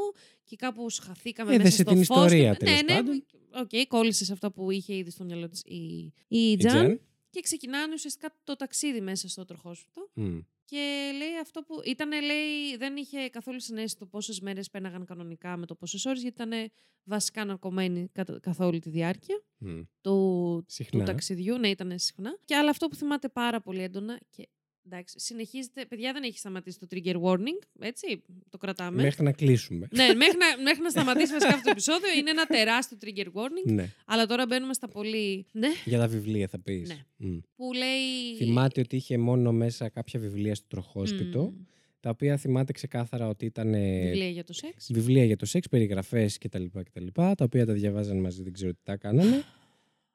και 0.44 0.56
κάπου 0.56 0.90
σχαθήκαμε 0.90 1.54
Έδεσε 1.54 1.64
μέσα 1.68 1.82
στο 1.82 1.92
την 1.92 2.04
φως. 2.04 2.16
ιστορία, 2.16 2.52
και, 2.54 2.64
τέλος 2.64 2.82
ναι, 2.82 2.92
ναι, 2.92 2.96
πάντων. 3.02 3.24
οκ, 3.54 3.70
κόλλησε 3.88 4.24
σε 4.24 4.32
αυτά 4.32 4.50
που 4.50 4.70
είχε 4.70 4.94
ήδη 4.94 5.10
στο 5.10 5.24
μυαλό 5.24 5.48
της 5.48 5.62
η, 5.64 5.76
η, 6.28 6.50
Η 6.50 6.56
Τζαν. 6.56 6.70
Τζαν. 6.72 7.00
Και 7.30 7.40
ξεκινάνε 7.40 7.94
ουσιαστικά 7.94 8.34
το 8.44 8.56
ταξίδι 8.56 9.00
μέσα 9.00 9.28
στο 9.28 9.44
τροχόσπιτο. 9.44 10.08
Μμ. 10.14 10.38
Και 10.68 11.10
λέει 11.16 11.38
αυτό 11.42 11.62
που 11.62 11.80
ήταν, 11.84 12.10
λέει, 12.24 12.76
δεν 12.78 12.96
είχε 12.96 13.28
καθόλου 13.28 13.60
συναίσθηση 13.60 13.96
το 13.96 14.06
πόσες 14.06 14.40
μέρες 14.40 14.70
πέρναγαν 14.70 15.04
κανονικά 15.04 15.56
με 15.56 15.66
το 15.66 15.74
πόσες 15.74 16.04
ώρες, 16.04 16.22
γιατί 16.22 16.42
ήταν 16.42 16.70
βασικά 17.04 17.44
ναρκωμένοι 17.44 18.08
κατα- 18.12 18.40
καθ' 18.40 18.60
όλη 18.60 18.78
τη 18.80 18.90
διάρκεια 18.90 19.42
Μμ. 19.58 19.80
του, 20.00 20.64
Συχνά. 20.68 20.98
του 20.98 21.04
ταξιδιού. 21.04 21.58
Ναι, 21.58 21.68
ήταν 21.68 21.98
συχνά. 21.98 22.38
Και 22.44 22.56
αλλά 22.56 22.70
αυτό 22.70 22.88
που 22.88 22.94
θυμάται 22.94 23.28
πάρα 23.28 23.60
πολύ 23.60 23.82
έντονα. 23.82 24.20
Και 24.30 24.48
εντάξει, 24.86 25.18
συνεχίζεται. 25.18 25.84
Παιδιά, 25.86 26.12
δεν 26.12 26.22
έχει 26.22 26.38
σταματήσει 26.38 26.78
το 26.78 26.86
trigger 26.90 27.14
warning. 27.22 27.58
Έτσι, 27.80 28.22
το 28.50 28.58
κρατάμε. 28.58 29.02
Μέχρι 29.02 29.22
να 29.24 29.32
κλείσουμε. 29.32 29.88
ναι, 29.90 30.14
μέχρι 30.14 30.36
να, 30.38 30.62
μέχρι 30.62 30.82
να 30.82 30.90
σταματήσει 30.90 31.32
βασικά 31.32 31.50
αυτό 31.52 31.62
το 31.64 31.70
επεισόδιο. 31.70 32.08
Είναι 32.18 32.30
ένα 32.30 32.44
τεράστιο 32.46 32.96
trigger 33.04 33.26
warning. 33.26 33.72
Ναι. 33.72 33.92
Αλλά 34.06 34.26
τώρα 34.26 34.46
μπαίνουμε 34.46 34.74
στα 34.74 34.88
πολύ. 34.88 35.46
Ναι, 35.52 35.68
Για 35.84 35.98
τα 35.98 36.06
βιβλία 36.08 36.48
θα 36.48 36.58
πεις. 36.60 36.88
Ναι. 37.16 37.38
που 37.56 37.72
λέει. 37.72 38.36
Θυμάται 38.36 38.80
ότι 38.80 38.96
είχε 38.96 39.18
μόνο 39.18 39.52
μέσα 39.52 39.88
κάποια 39.88 40.20
βιβλία 40.20 40.54
στο 40.54 40.66
τροχόσπιτο. 40.68 41.42
Μμ. 41.42 41.64
Τα 42.00 42.10
οποία 42.10 42.36
θυμάται 42.36 42.72
ξεκάθαρα 42.72 43.28
ότι 43.28 43.44
ήταν. 43.44 43.74
ε, 43.74 44.00
Βιβλία 44.04 44.28
για 44.28 44.44
το 44.44 44.52
σεξ. 44.52 44.88
Βιβλία 44.92 45.24
για 45.24 45.36
το 45.36 45.46
σεξ, 45.46 45.68
περιγραφές 45.68 46.38
κτλ, 46.38 46.64
κτλ. 46.84 47.06
Τα 47.12 47.34
οποία 47.40 47.66
τα 47.66 47.72
διαβάζαν 47.72 48.16
μαζί, 48.20 48.42
δεν 48.42 48.52
ξέρω 48.52 48.72
τι 48.72 48.78
τα 48.82 48.96
κάνανε. 48.96 49.44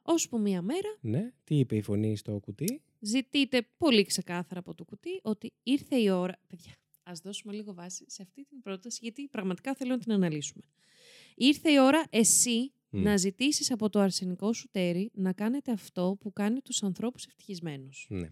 Ώσπου 0.02 0.40
μία 0.40 0.62
μέρα 0.62 0.98
ναι. 1.02 1.34
Τι 1.44 1.60
είπε 1.60 1.76
η 1.76 1.82
φωνή 1.82 2.18
στο 2.18 2.40
κουτί; 2.40 2.82
ζητείτε 3.00 3.68
πολύ 3.78 4.04
ξεκάθαρα 4.06 4.60
από 4.60 4.74
το 4.74 4.84
κουτί 4.84 5.20
ότι 5.24 5.54
ήρθε 5.64 5.96
η 5.96 6.10
ώρα. 6.10 6.40
Παιδιά, 6.48 6.74
ας 7.04 7.20
δώσουμε 7.20 7.54
λίγο 7.54 7.74
βάση 7.74 8.06
σε 8.08 8.22
αυτή 8.22 8.46
την 8.46 8.62
πρόταση, 8.62 9.00
γιατί 9.02 9.28
πραγματικά 9.28 9.76
θέλω 9.76 9.92
να 9.92 9.98
την 9.98 10.12
αναλύσουμε. 10.12 10.64
Ήρθε 11.36 11.72
η 11.72 11.80
ώρα 11.80 12.06
εσύ 12.10 12.74
Μμ. 12.90 13.02
να 13.02 13.18
ζητήσεις 13.18 13.72
από 13.72 13.90
το 13.90 14.00
αρσενικό 14.00 14.54
σου 14.54 14.70
τέρι 14.72 15.12
να 15.14 15.34
κάνετε 15.34 15.72
αυτό 15.72 16.18
που 16.20 16.34
κάνει 16.34 16.62
τους 16.62 16.84
ανθρώπους 16.84 17.26
ευτυχισμένους. 17.26 18.06
Ναι. 18.10 18.30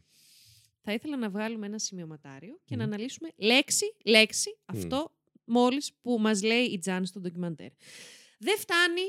Θα 0.81 0.93
ήθελα 0.93 1.17
να 1.17 1.29
βγάλουμε 1.29 1.65
ένα 1.65 1.79
σημειωματάριο 1.79 2.59
και 2.65 2.75
Μμ. 2.75 2.77
να 2.77 2.83
αναλύσουμε 2.83 3.29
λέξη, 3.37 3.95
λέξη, 4.05 4.57
αυτό 4.65 5.13
μόλις 5.43 5.93
που 6.01 6.17
μας 6.19 6.43
λέει 6.43 6.63
η 6.63 6.77
Τζάν 6.77 7.05
στο 7.05 7.19
ντοκιμαντέρ. 7.19 7.71
Δεν 8.39 8.57
φτάνει 8.57 9.01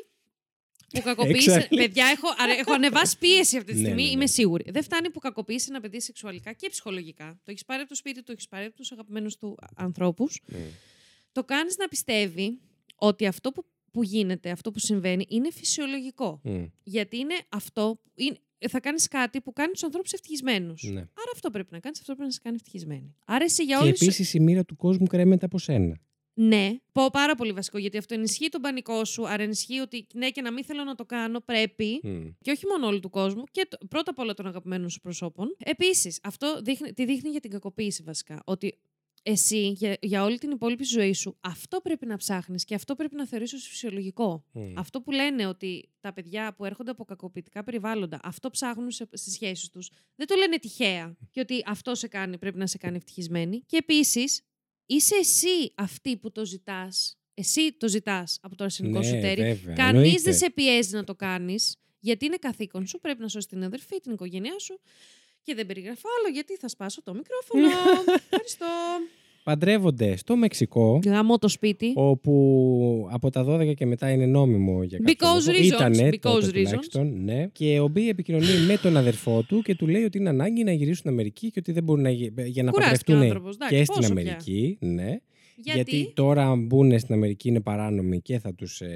που 0.92 1.00
κακοποίησε. 1.02 1.50
Έξαλλη. 1.54 1.80
Παιδιά, 1.80 2.06
έχω, 2.06 2.28
αρα- 2.38 2.52
έχω 2.58 2.72
ανεβάσει 2.72 3.18
πίεση 3.18 3.56
αυτή 3.56 3.72
τη 3.72 3.78
Ναι, 3.78 3.84
στιγμή, 3.84 4.02
ναι, 4.02 4.08
ναι. 4.08 4.14
είμαι 4.14 4.26
σίγουρη. 4.26 4.64
Δεν 4.70 4.82
φτάνει 4.82 5.10
που 5.10 5.18
κακοποίησε 5.18 5.66
ένα 5.70 5.80
παιδί 5.80 6.00
σεξουαλικά 6.00 6.52
και 6.52 6.68
ψυχολογικά. 6.68 7.40
Το 7.44 7.50
έχεις 7.50 7.64
πάρει 7.64 7.80
από 7.80 7.88
το 7.88 7.94
σπίτι, 7.96 8.22
το 8.22 8.32
έχεις 8.32 8.48
πάρει 8.48 8.64
από 8.64 8.76
τους 8.76 8.92
αγαπημένους 8.92 9.36
του 9.36 9.56
ανθρώπους. 9.76 10.40
Μμ. 10.46 10.54
Το 11.32 11.44
κάνεις 11.44 11.76
να 11.76 11.88
πιστεύει 11.88 12.58
ότι 12.96 13.26
αυτό 13.26 13.52
που, 13.52 13.64
που 13.90 14.02
γίνεται, 14.02 14.50
αυτό 14.50 14.70
που 14.70 14.78
συμβαίνει, 14.78 15.24
είναι 15.28 15.50
φυσιολογικό. 15.52 16.40
Μμ. 16.44 16.64
Γιατί 16.82 17.16
είναι 17.18 17.34
αυτό. 17.48 18.00
Είναι, 18.14 18.36
ε, 18.58 18.68
θα 18.68 18.80
κάνεις 18.80 19.08
κάτι 19.08 19.40
που 19.40 19.52
κάνει 19.52 19.72
τους 19.72 19.82
ανθρώπους 19.82 20.12
ευτυχισμένους. 20.12 20.82
Ναι. 20.82 21.00
Άρα 21.00 21.30
αυτό 21.34 21.50
πρέπει 21.50 21.68
να 21.70 21.78
κάνεις, 21.78 21.98
αυτό 22.00 22.12
πρέπει 22.12 22.28
να 22.28 22.34
σε 22.34 22.40
κάνει 22.42 22.56
ευτυχισμένη. 22.56 23.14
Άρα 23.24 23.44
εσύ 23.44 23.64
για 23.64 23.76
Και 23.76 23.82
όλου. 23.82 23.92
επίσης 24.00 24.34
η 24.34 24.40
μοίρα 24.40 24.64
του 24.64 24.76
κόσμου 24.76 25.06
κρέμεται 25.06 25.44
από 25.44 25.58
σένα. 25.58 26.00
Ναι, 26.42 26.70
πω 26.92 27.10
πάρα 27.12 27.34
πολύ 27.34 27.52
βασικό 27.52 27.78
γιατί 27.78 27.96
αυτό 27.98 28.14
ενισχύει 28.14 28.48
τον 28.48 28.60
πανικό 28.60 29.04
σου. 29.04 29.28
Άρα 29.28 29.42
ενισχύει 29.42 29.78
ότι 29.78 30.06
ναι, 30.14 30.30
και 30.30 30.40
να 30.42 30.52
μην 30.52 30.64
θέλω 30.64 30.84
να 30.84 30.94
το 30.94 31.04
κάνω, 31.04 31.40
πρέπει. 31.40 32.00
Μμ. 32.02 32.26
Και 32.40 32.50
όχι 32.50 32.66
μόνο 32.66 32.86
όλου 32.86 33.00
του 33.00 33.10
κόσμου, 33.10 33.44
και 33.50 33.66
το- 33.70 33.86
πρώτα 33.86 34.10
απ' 34.10 34.18
όλα 34.18 34.34
των 34.34 34.46
αγαπημένων 34.46 34.90
σου 34.90 35.00
προσώπων. 35.00 35.56
Επίσης, 35.64 36.20
αυτό 36.22 36.60
δείχνει, 36.64 36.92
τι 36.92 37.04
δείχνει 37.04 37.30
για 37.30 37.40
την 37.40 37.50
κακοποίηση 37.50 38.02
βασικά. 38.02 38.42
Ότι 38.44 38.78
εσύ 39.22 39.68
για, 39.68 39.96
για 40.00 40.24
όλη 40.24 40.38
την 40.38 40.50
υπόλοιπη 40.50 40.84
ζωή 40.84 41.12
σου 41.12 41.36
αυτό 41.40 41.80
πρέπει 41.80 42.06
να 42.06 42.16
ψάχνεις 42.16 42.64
και 42.64 42.74
αυτό 42.74 42.94
πρέπει 42.94 43.14
να 43.16 43.26
θεωρείς 43.26 43.52
ως 43.52 43.66
φυσιολογικό. 43.68 44.44
Μμ. 44.52 44.78
Αυτό 44.78 45.00
που 45.00 45.10
λένε 45.10 45.46
ότι 45.46 45.88
τα 46.00 46.12
παιδιά 46.12 46.54
που 46.54 46.64
έρχονται 46.64 46.90
από 46.90 47.04
κακοποιητικά 47.04 47.64
περιβάλλοντα 47.64 48.20
αυτό 48.22 48.50
ψάχνουν 48.50 48.90
σε, 48.90 49.08
στις 49.12 49.32
σχέσεις 49.32 49.68
τους 49.70 49.90
δεν 50.16 50.26
το 50.26 50.34
λένε 50.34 50.58
τυχαία 50.58 51.16
και 51.30 51.40
ότι 51.40 51.62
αυτό 51.66 51.94
σε 51.94 52.08
κάνει, 52.08 52.38
πρέπει 52.38 52.58
να 52.58 52.66
σε 52.66 52.78
κάνει 52.78 52.96
ευτυχισμένη. 52.96 53.62
Και 53.66 53.76
επίσης 53.76 54.42
είσαι 54.94 55.14
εσύ 55.16 55.72
αυτή 55.74 56.16
που 56.16 56.32
το 56.32 56.44
ζητάς. 56.44 57.14
Εσύ 57.34 57.72
το 57.72 57.88
ζητάς 57.88 58.38
από 58.42 58.56
το 58.56 58.64
αρσενικό 58.64 58.98
Ναι, 58.98 59.04
σου 59.04 59.10
τέρι. 59.20 59.42
βέβαια, 59.42 59.74
Κανείς 59.74 59.94
εννοείται. 60.02 60.20
δεν 60.22 60.34
σε 60.34 60.50
πιέζει 60.50 60.94
να 60.94 61.04
το 61.04 61.14
κάνεις 61.14 61.76
γιατί 62.00 62.24
είναι 62.24 62.36
καθήκον 62.36 62.86
σου. 62.86 63.00
Πρέπει 63.00 63.20
να 63.20 63.28
σώσεις 63.28 63.48
την 63.48 63.64
αδερφή, 63.64 64.00
την 64.00 64.12
οικογένειά 64.12 64.58
σου. 64.58 64.80
Και 65.42 65.54
δεν 65.54 65.66
περιγράφω 65.66 66.08
άλλο 66.18 66.28
γιατί 66.32 66.56
θα 66.56 66.68
σπάσω 66.68 67.02
το 67.02 67.14
μικρόφωνο. 67.14 67.66
Ευχαριστώ. 68.30 68.66
Παντρεύονται 69.42 70.16
στο 70.16 70.36
Μεξικό, 70.36 71.00
Γαμώ 71.06 71.38
το 71.38 71.48
σπίτι. 71.48 71.92
όπου 71.94 73.08
από 73.10 73.30
τα 73.30 73.44
12 73.48 73.74
και 73.74 73.86
μετά 73.86 74.10
είναι 74.10 74.26
νόμιμο 74.26 74.82
για 74.82 74.98
κάποιο 74.98 75.14
Because 75.18 75.46
λόγο. 75.46 75.58
reasons, 75.58 75.64
Ήτανε 75.92 76.08
because 76.08 76.18
τότε 76.20 76.46
reasons. 76.46 76.52
τουλάχιστον, 76.52 77.24
ναι. 77.24 77.46
Και 77.52 77.80
ο 77.80 77.88
Μπι 77.88 78.08
επικοινωνεί 78.08 78.46
με 78.66 78.76
τον 78.76 78.96
αδερφό 78.96 79.42
του 79.42 79.62
και 79.62 79.74
του 79.74 79.86
λέει 79.86 80.02
ότι 80.04 80.18
είναι 80.18 80.28
ανάγκη 80.28 80.64
να 80.64 80.72
γυρίσουν 80.72 80.94
στην 80.96 81.10
Αμερική 81.10 81.46
και 81.50 81.58
ότι 81.58 81.72
δεν 81.72 81.82
μπορούν 81.82 82.02
να, 82.02 82.10
γι- 82.10 82.32
για 82.46 82.62
να 82.62 82.70
Κουράστηκε 82.70 83.12
ο 83.12 83.14
παντρευτούν 83.14 83.22
άνθρωπος, 83.22 83.54
εντάξει, 83.54 83.76
και 83.76 83.84
στην 83.84 83.94
πόσο 83.96 84.12
πια. 84.14 84.20
Αμερική. 84.22 84.78
Ναι. 84.80 85.16
Γιατί, 85.64 86.12
τώρα 86.14 86.46
αν 86.50 86.66
μπουν 86.66 86.98
στην 86.98 87.14
Αμερική 87.14 87.48
είναι 87.48 87.60
παράνομοι 87.60 88.20
και 88.20 88.38
θα 88.38 88.54
τους 88.54 88.80
ε, 88.80 88.88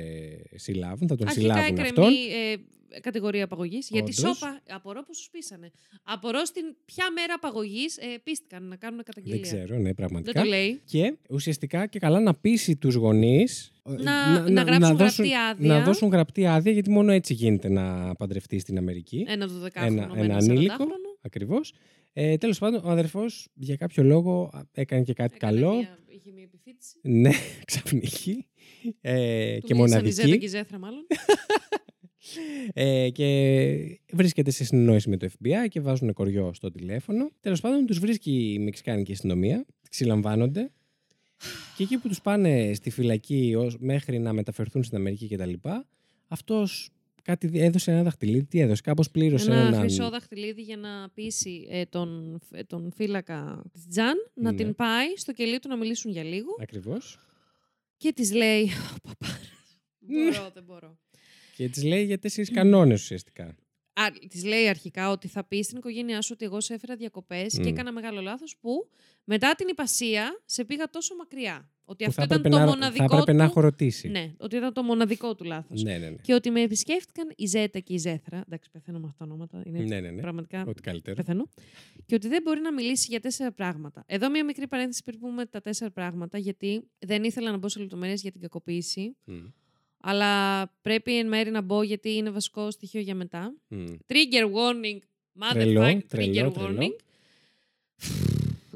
συλλάβουν, 0.55 1.09
θα 1.09 1.17
τον 1.17 1.27
αρχικά 1.29 1.41
συλλάβουν 1.55 1.65
εκκρεμεί 1.77 1.89
αυτόν. 1.89 2.05
ε, 2.53 2.57
κατηγορία 3.01 3.45
απαγωγής. 3.45 3.89
Γιατί 3.91 4.13
Όντως. 4.19 4.37
σώπα, 4.39 4.61
απορώ 4.69 5.01
πώ 5.03 5.13
του 5.13 5.25
πείσανε. 5.31 5.71
Απορώ 6.03 6.45
στην 6.45 6.63
ποια 6.85 7.05
μέρα 7.13 7.35
απαγωγής 7.35 7.97
ε, 7.97 8.05
πίστηκαν 8.23 8.69
να 8.69 8.77
κάνουν 8.77 9.03
καταγγελία. 9.03 9.41
Δεν 9.41 9.61
ξέρω, 9.61 9.79
ναι, 9.81 9.95
πραγματικά. 9.95 10.33
Δεν 10.33 10.43
το 10.43 10.49
λέει. 10.49 10.81
Και 10.85 11.17
ουσιαστικά 11.31 11.87
και 11.87 11.99
καλά 11.99 12.21
να 12.21 12.35
πείσει 12.35 12.77
τους 12.77 12.95
γονείς 12.95 13.73
ε, 13.89 14.03
Να- 14.03 14.51
να 14.51 14.63
γράψουν 14.63 14.97
δώσουν, 14.97 15.25
γραπτή 15.25 15.35
άδεια. 15.35 15.69
να 15.79 15.85
δώσουν 15.85 16.09
γραπτή 16.09 16.47
άδεια, 16.47 16.73
γιατί 16.73 16.91
μόνο 16.91 17.13
έτσι 17.13 17.35
γίνεται 17.35 17.69
να 17.69 18.15
παντρευτείς 18.15 18.63
στην 18.63 18.79
Αμερική. 18.79 19.25
Ένα 19.29 19.47
12χρονο 19.49 19.71
ένα, 19.75 20.07
με 20.07 20.13
ένα 20.15 20.25
ένα 20.25 20.37
ανήλικο. 20.37 20.75
40χρονο. 20.85 21.19
Ακριβώς. 21.21 21.73
Ε, 22.13 22.37
τέλος 22.37 22.59
πάντων, 22.59 22.81
ο 22.85 22.89
αδερφός 22.91 23.49
για 23.55 23.77
κάποιο 23.77 24.03
λόγο 24.03 24.51
α, 24.55 24.61
έκανε 24.73 25.03
και 25.03 25.13
κάτι 25.13 25.35
Έκανε 25.37 25.53
καλό. 25.61 25.75
Μια, 25.75 25.99
είχε 26.09 26.31
μια 26.33 26.43
επιφύτηση. 26.43 26.97
Ναι, 27.03 27.31
ξαφνική. 27.67 28.47
Ε, 29.01 29.59
Του 29.59 29.67
και 29.67 29.75
μίλησαν 29.75 30.05
η 30.07 30.11
Ζέτα 30.11 30.23
και 30.23 30.29
η 30.29 30.31
μοναδική. 30.31 30.47
Ζέθρα, 30.47 30.79
μάλλον. 30.79 31.07
Ε, 32.73 33.11
και 33.11 34.01
βρίσκεται 34.13 34.51
σε 34.51 34.65
συνεννόηση 34.65 35.09
με 35.09 35.17
το 35.17 35.29
FBI 35.39 35.69
και 35.69 35.81
βάζουν 35.81 36.13
κοριό 36.13 36.53
στο 36.55 36.71
τηλέφωνο. 36.71 37.31
Τέλος 37.41 37.61
πάντων, 37.61 37.87
τους 37.87 37.99
βρίσκει 37.99 38.53
η 38.53 38.59
Μεξικάνικη 38.59 39.13
αστυνομία, 39.13 39.65
ξυλαμβάνονται. 39.91 40.71
Και 41.77 41.83
εκεί 41.83 41.99
που 41.99 42.09
τους 42.09 42.21
πάνε 42.21 42.75
στη 42.75 42.91
φυλακή 42.91 43.55
ως, 43.57 43.77
μέχρι 43.79 44.19
να 44.19 44.33
μεταφερθούν 44.33 44.83
στην 44.85 44.97
Αμερική 44.97 45.29
κτλ. 45.29 45.53
Αυτός 46.29 46.91
κάτι 47.23 47.47
δι- 47.47 47.61
έδωσε 47.63 47.91
ένα 47.91 48.03
δαχτυλίδι. 48.03 48.45
Τι 48.45 48.61
έδωσε, 48.61 48.83
κάπως 48.83 49.11
πλήρωσε 49.11 49.51
Ένα 49.51 49.61
έναν... 49.61 49.81
χρυσό 49.81 50.11
δαχτυλίδι 50.11 50.63
για 50.63 50.77
να 50.77 51.11
πείσει 51.15 51.67
ε, 51.71 51.85
τον, 51.85 52.41
ε, 52.53 52.63
τον 52.63 52.93
φύλακα 52.93 53.63
της 53.73 53.87
Τζαν 53.89 54.15
να 54.35 54.51
Ναι. 54.51 54.57
την 54.57 54.75
πάει 54.75 55.17
στο 55.17 55.33
κελί 55.33 55.59
του 55.59 55.69
να 55.69 55.77
μιλήσουν 55.77 56.11
για 56.11 56.23
λίγο. 56.23 56.57
Ακριβώς. 56.61 57.19
Και 57.97 58.13
της 58.13 58.33
λέει. 58.33 58.63
«Ω, 58.63 58.97
παπά, 59.03 59.27
δεν 59.99 60.33
μπορώ, 60.33 60.51
δεν 60.55 60.63
μπορώ. 60.65 60.99
Και 61.57 61.69
της 61.69 61.83
λέει 61.85 62.05
για 62.05 62.19
τέσσερις 62.19 62.51
κανόνες 62.51 63.03
ουσιαστικά. 63.03 63.57
Α, 64.01 64.05
της 64.29 64.45
λέει 64.45 64.69
αρχικά 64.69 65.11
ότι 65.11 65.29
θα 65.29 65.45
πεις 65.45 65.67
στην 65.67 65.79
οικογένειά 65.79 66.23
σου 66.23 66.31
ότι 66.33 66.45
εγώ 66.45 66.61
σε 66.61 66.75
έφερα 66.75 66.97
διακοπές 66.97 67.59
Μμ. 67.59 67.63
και 67.63 67.69
έκανα 67.69 67.93
μεγάλο 67.93 68.21
λάθος 68.21 68.57
που 68.61 68.89
μετά 69.25 69.55
την 69.55 69.69
υπασία 69.69 70.43
σε 70.45 70.65
πήγα 70.65 70.91
τόσο 70.91 71.15
μακριά. 71.15 71.69
Ότι 71.85 72.05
Που 72.05 72.11
αυτό 72.11 72.21
θα 72.21 72.27
ήταν 72.27 72.39
έπρεπε 72.39 72.55
το 72.57 72.61
να- 72.65 72.71
μοναδικό 72.71 72.99
θα 73.09 73.15
έπρεπε 73.17 73.31
του... 73.31 73.37
να 73.37 73.45
έχω 73.45 73.61
ρωτήσει. 73.61 74.09
Ναι, 74.09 74.33
ότι 74.37 74.57
ήταν 74.57 74.73
το 74.73 74.83
μοναδικό 74.83 75.35
του 75.35 75.45
λάθος. 75.45 75.83
Ναι, 75.83 75.99
ναι, 75.99 76.09
ναι. 76.11 76.17
Και 76.23 76.35
ότι 76.35 76.51
με 76.51 76.63
επισκέφτηκαν 76.63 77.33
η 77.37 77.47
Ζέτα 77.47 77.79
και 77.79 77.93
η 77.93 77.97
Ζέθρα. 77.99 78.43
Εντάξει, 78.47 78.71
πεθαίνω 78.71 78.99
με 78.99 79.07
αυτά 79.07 79.19
τα 79.19 79.25
ονόματα. 79.31 79.63
Είναι 79.67 79.79
Ναι, 79.79 80.01
ναι, 80.01 80.11
ναι. 80.11 80.21
Πραγματικά 80.21 80.65
Ό,τι 80.67 80.83
καλύτερο. 80.83 81.17
πεθαίνω. 81.17 81.49
Και 82.07 82.15
ότι 82.15 82.29
δεν 82.29 82.43
μπορεί 82.43 82.61
να 82.61 82.73
μιλήσει 82.73 83.07
για 83.11 83.21
τέσσερα 83.21 83.53
πράγματα. 83.53 84.05
Εδώ 84.07 84.31
μία 84.31 84.45
μικρή 84.45 84.69
παρένθεση 84.69 85.03
πριν 85.03 85.19
πούμε 85.19 85.47
τα 85.47 85.61
τέσσερα 85.61 85.91
πράγματα, 85.91 86.39
γιατί 86.39 86.83
δεν 86.99 87.25
ήθελα 87.25 87.51
να 87.51 87.57
μπω 87.57 87.69
σε 87.69 87.81
λεπτομέρειες 87.81 88.21
για 88.23 88.31
την 88.33 88.41
κακοποίηση. 88.41 89.17
Μμ. 89.25 89.35
Αλλά 90.07 90.67
πρέπει 90.83 91.19
εν 91.19 91.29
μέρη 91.29 91.51
να 91.51 91.61
μπω 91.61 91.83
γιατί 91.83 92.11
είναι 92.11 92.31
βασικό 92.31 92.71
στοιχείο 92.71 93.01
για 93.01 93.15
μετά. 93.15 93.55
Μμ. 93.69 93.85
Trigger 94.07 94.53
warning. 94.53 94.99
Τρελό, 95.53 95.83
Motherfucking 95.83 96.01
τρελό, 96.09 96.49
trigger 96.49 96.55
τρελό. 96.55 96.79
warning. 96.79 96.97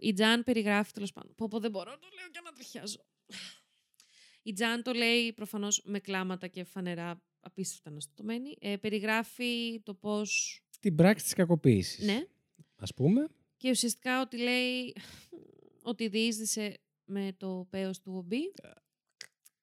Η 0.01 0.13
Τζαν 0.13 0.45
περιγράφει 0.45 0.93
τέλος 0.93 1.13
πάντων. 1.13 1.35
Πω, 1.35 1.49
πω, 1.49 1.59
δεν 1.59 1.71
μπορώ, 1.71 1.91
το 1.91 2.09
λέω 2.15 2.29
και 2.31 2.41
να 2.45 2.53
τριχιάζω. 2.53 3.05
Η 4.43 4.53
Τζαν 4.53 4.83
το 4.83 4.93
λέει 4.93 5.33
προφανώς 5.33 5.83
με 5.85 5.99
κλάματα 5.99 6.47
και 6.47 6.65
φανερά 6.65 7.23
απίστευτα 7.41 7.91
αναστατωμένη. 7.91 8.57
Ε, 8.61 8.77
περιγράφει 8.77 9.81
το 9.83 9.95
πώς... 9.95 10.61
Την 10.81 10.95
πράξη 10.95 11.25
της 11.25 11.33
κακοποίησης. 11.35 12.05
Ναι. 12.05 12.27
Ας 12.77 12.95
πούμε. 12.95 13.29
Και 13.57 13.71
ουσιαστικά 13.71 14.21
ότι 14.21 14.37
λέει 14.37 14.97
ότι 15.83 16.09
διείσδησε 16.09 16.81
με 17.05 17.35
το 17.37 17.67
πέος 17.71 18.01
του 18.01 18.13
ομπί. 18.17 18.53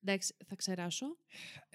Εντάξει, 0.08 0.34
θα 0.46 0.56
ξεράσω. 0.56 1.06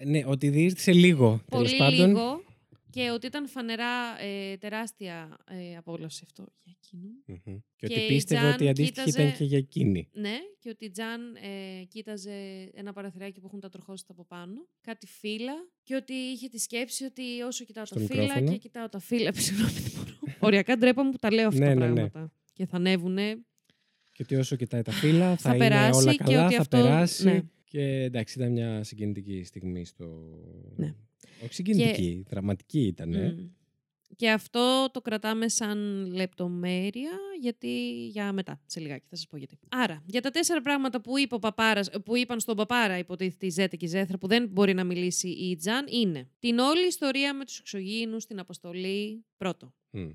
Ναι, 0.05 0.21
ότι 0.25 0.49
διείστησε 0.49 0.93
λίγο. 0.93 1.41
Πολύ 1.49 1.65
τέλος 1.67 1.77
πάντων. 1.77 2.07
λίγο. 2.07 2.43
Και 2.89 3.09
ότι 3.11 3.25
ήταν 3.27 3.47
φανερά 3.47 4.21
ε, 4.21 4.57
τεράστια 4.57 5.37
ε, 5.49 5.75
απόλαυση 5.77 6.21
αυτό 6.25 6.45
για 6.63 6.75
εκείνον. 6.83 7.11
Μμμ. 7.25 7.57
Και, 7.75 7.87
Και 7.87 7.93
ότι 7.93 8.03
η 8.03 8.07
πίστευε 8.07 8.39
Τζαν 8.41 8.53
ότι 8.53 8.63
η 8.63 8.69
αντίστοιχη 8.69 9.05
κοίταζε- 9.05 9.19
ήταν 9.27 9.37
και 9.37 9.43
για 9.43 9.57
εκείνη. 9.57 10.09
Ναι, 10.13 10.35
και 10.59 10.69
ότι 10.69 10.85
η 10.85 10.89
Τζαν 10.89 11.35
ε, 11.35 11.83
κοίταζε 11.83 12.69
ένα 12.73 12.93
παραθυράκι 12.93 13.39
που 13.39 13.45
έχουν 13.47 13.59
τα 13.59 13.69
τροχόστα 13.69 14.11
από 14.11 14.25
πάνω, 14.25 14.67
κάτι 14.81 15.07
φύλλα, 15.07 15.53
και 15.83 15.95
ότι 15.95 16.13
είχε 16.13 16.47
τη 16.47 16.59
σκέψη 16.59 17.03
ότι 17.03 17.41
όσο 17.47 17.65
κοιτάω 17.65 17.85
Στο 17.85 17.95
τα 17.95 18.01
φύλλα 18.05 18.21
μικρόφωνο. 18.21 18.51
και 18.51 18.57
κοιτάω 18.57 18.89
τα 18.89 18.99
φύλλα. 18.99 19.33
Συγγνώμη, 19.37 19.71
δεν 19.71 19.91
μπορώ. 19.95 20.35
Οριακά 20.39 20.77
ντρέπαμε 20.77 21.11
που 21.11 21.17
τα 21.17 21.31
λέω 21.33 21.47
αυτά 21.47 21.59
Ναι, 21.59 21.73
τα 21.73 21.79
ναι, 21.79 21.87
ναι. 21.87 21.93
πράγματα. 22.09 22.31
Και 22.53 22.65
θα 22.65 22.77
ανέβουνε. 22.77 23.37
Και 24.11 24.23
ότι 24.23 24.35
όσο 24.35 24.55
κοιτάει 24.55 24.81
τα 24.81 24.91
φύλλα 24.91 25.29
θα, 25.29 25.35
Θα 25.49 25.55
είναι 25.55 25.67
περάσει 25.67 25.99
όλα 26.01 26.11
και 26.11 26.17
καλά, 26.23 26.45
ότι 26.45 26.55
θα 26.55 26.61
αυτό- 26.61 26.77
περάσει. 26.81 27.49
Ναι. 27.71 27.83
Και 27.83 28.03
εντάξει, 28.03 28.39
ήταν 28.39 28.51
μια 28.51 28.83
συγκινητική 28.83 29.43
στιγμή 29.43 29.85
στο... 29.85 30.05
Ναι. 30.75 30.95
Όχι 31.43 31.53
συγκινητική, 31.53 32.25
δραματική 32.29 32.81
ήταν. 32.81 33.09
Μμ. 33.09 33.49
Και 34.15 34.31
αυτό 34.31 34.89
το 34.91 35.01
κρατάμε 35.01 35.49
σαν 35.49 35.77
λεπτομέρεια, 36.13 37.11
γιατί 37.41 38.05
για 38.07 38.33
μετά, 38.33 38.61
σε 38.65 38.79
λιγάκι, 38.79 39.05
θα 39.09 39.15
σας 39.15 39.27
πω 39.27 39.37
γιατί. 39.37 39.57
Άρα, 39.69 40.03
για 40.05 40.21
τα 40.21 40.29
τέσσερα 40.29 40.61
πράγματα 40.61 41.01
που, 41.01 41.17
είπε 41.17 41.35
ο 41.35 41.39
παπάρας, 41.39 41.89
που 42.05 42.15
είπαν 42.17 42.39
στον 42.39 42.55
παπάρα, 42.55 42.97
υποτίθεται 42.97 43.45
η 43.45 43.49
Ζέτα 43.49 43.75
και 43.75 43.85
η 43.85 43.87
Ζέθρα, 43.87 44.17
που 44.17 44.27
δεν 44.27 44.47
μπορεί 44.47 44.73
να 44.73 44.83
μιλήσει 44.83 45.27
η 45.27 45.55
Τζαν, 45.55 45.85
είναι 45.89 46.29
την 46.39 46.59
όλη 46.59 46.87
ιστορία 46.87 47.33
με 47.33 47.45
τους 47.45 47.59
εξωγήινους, 47.59 48.25
την 48.25 48.39
αποστολή, 48.39 49.25
πρώτο. 49.37 49.73
Μμ. 49.89 50.09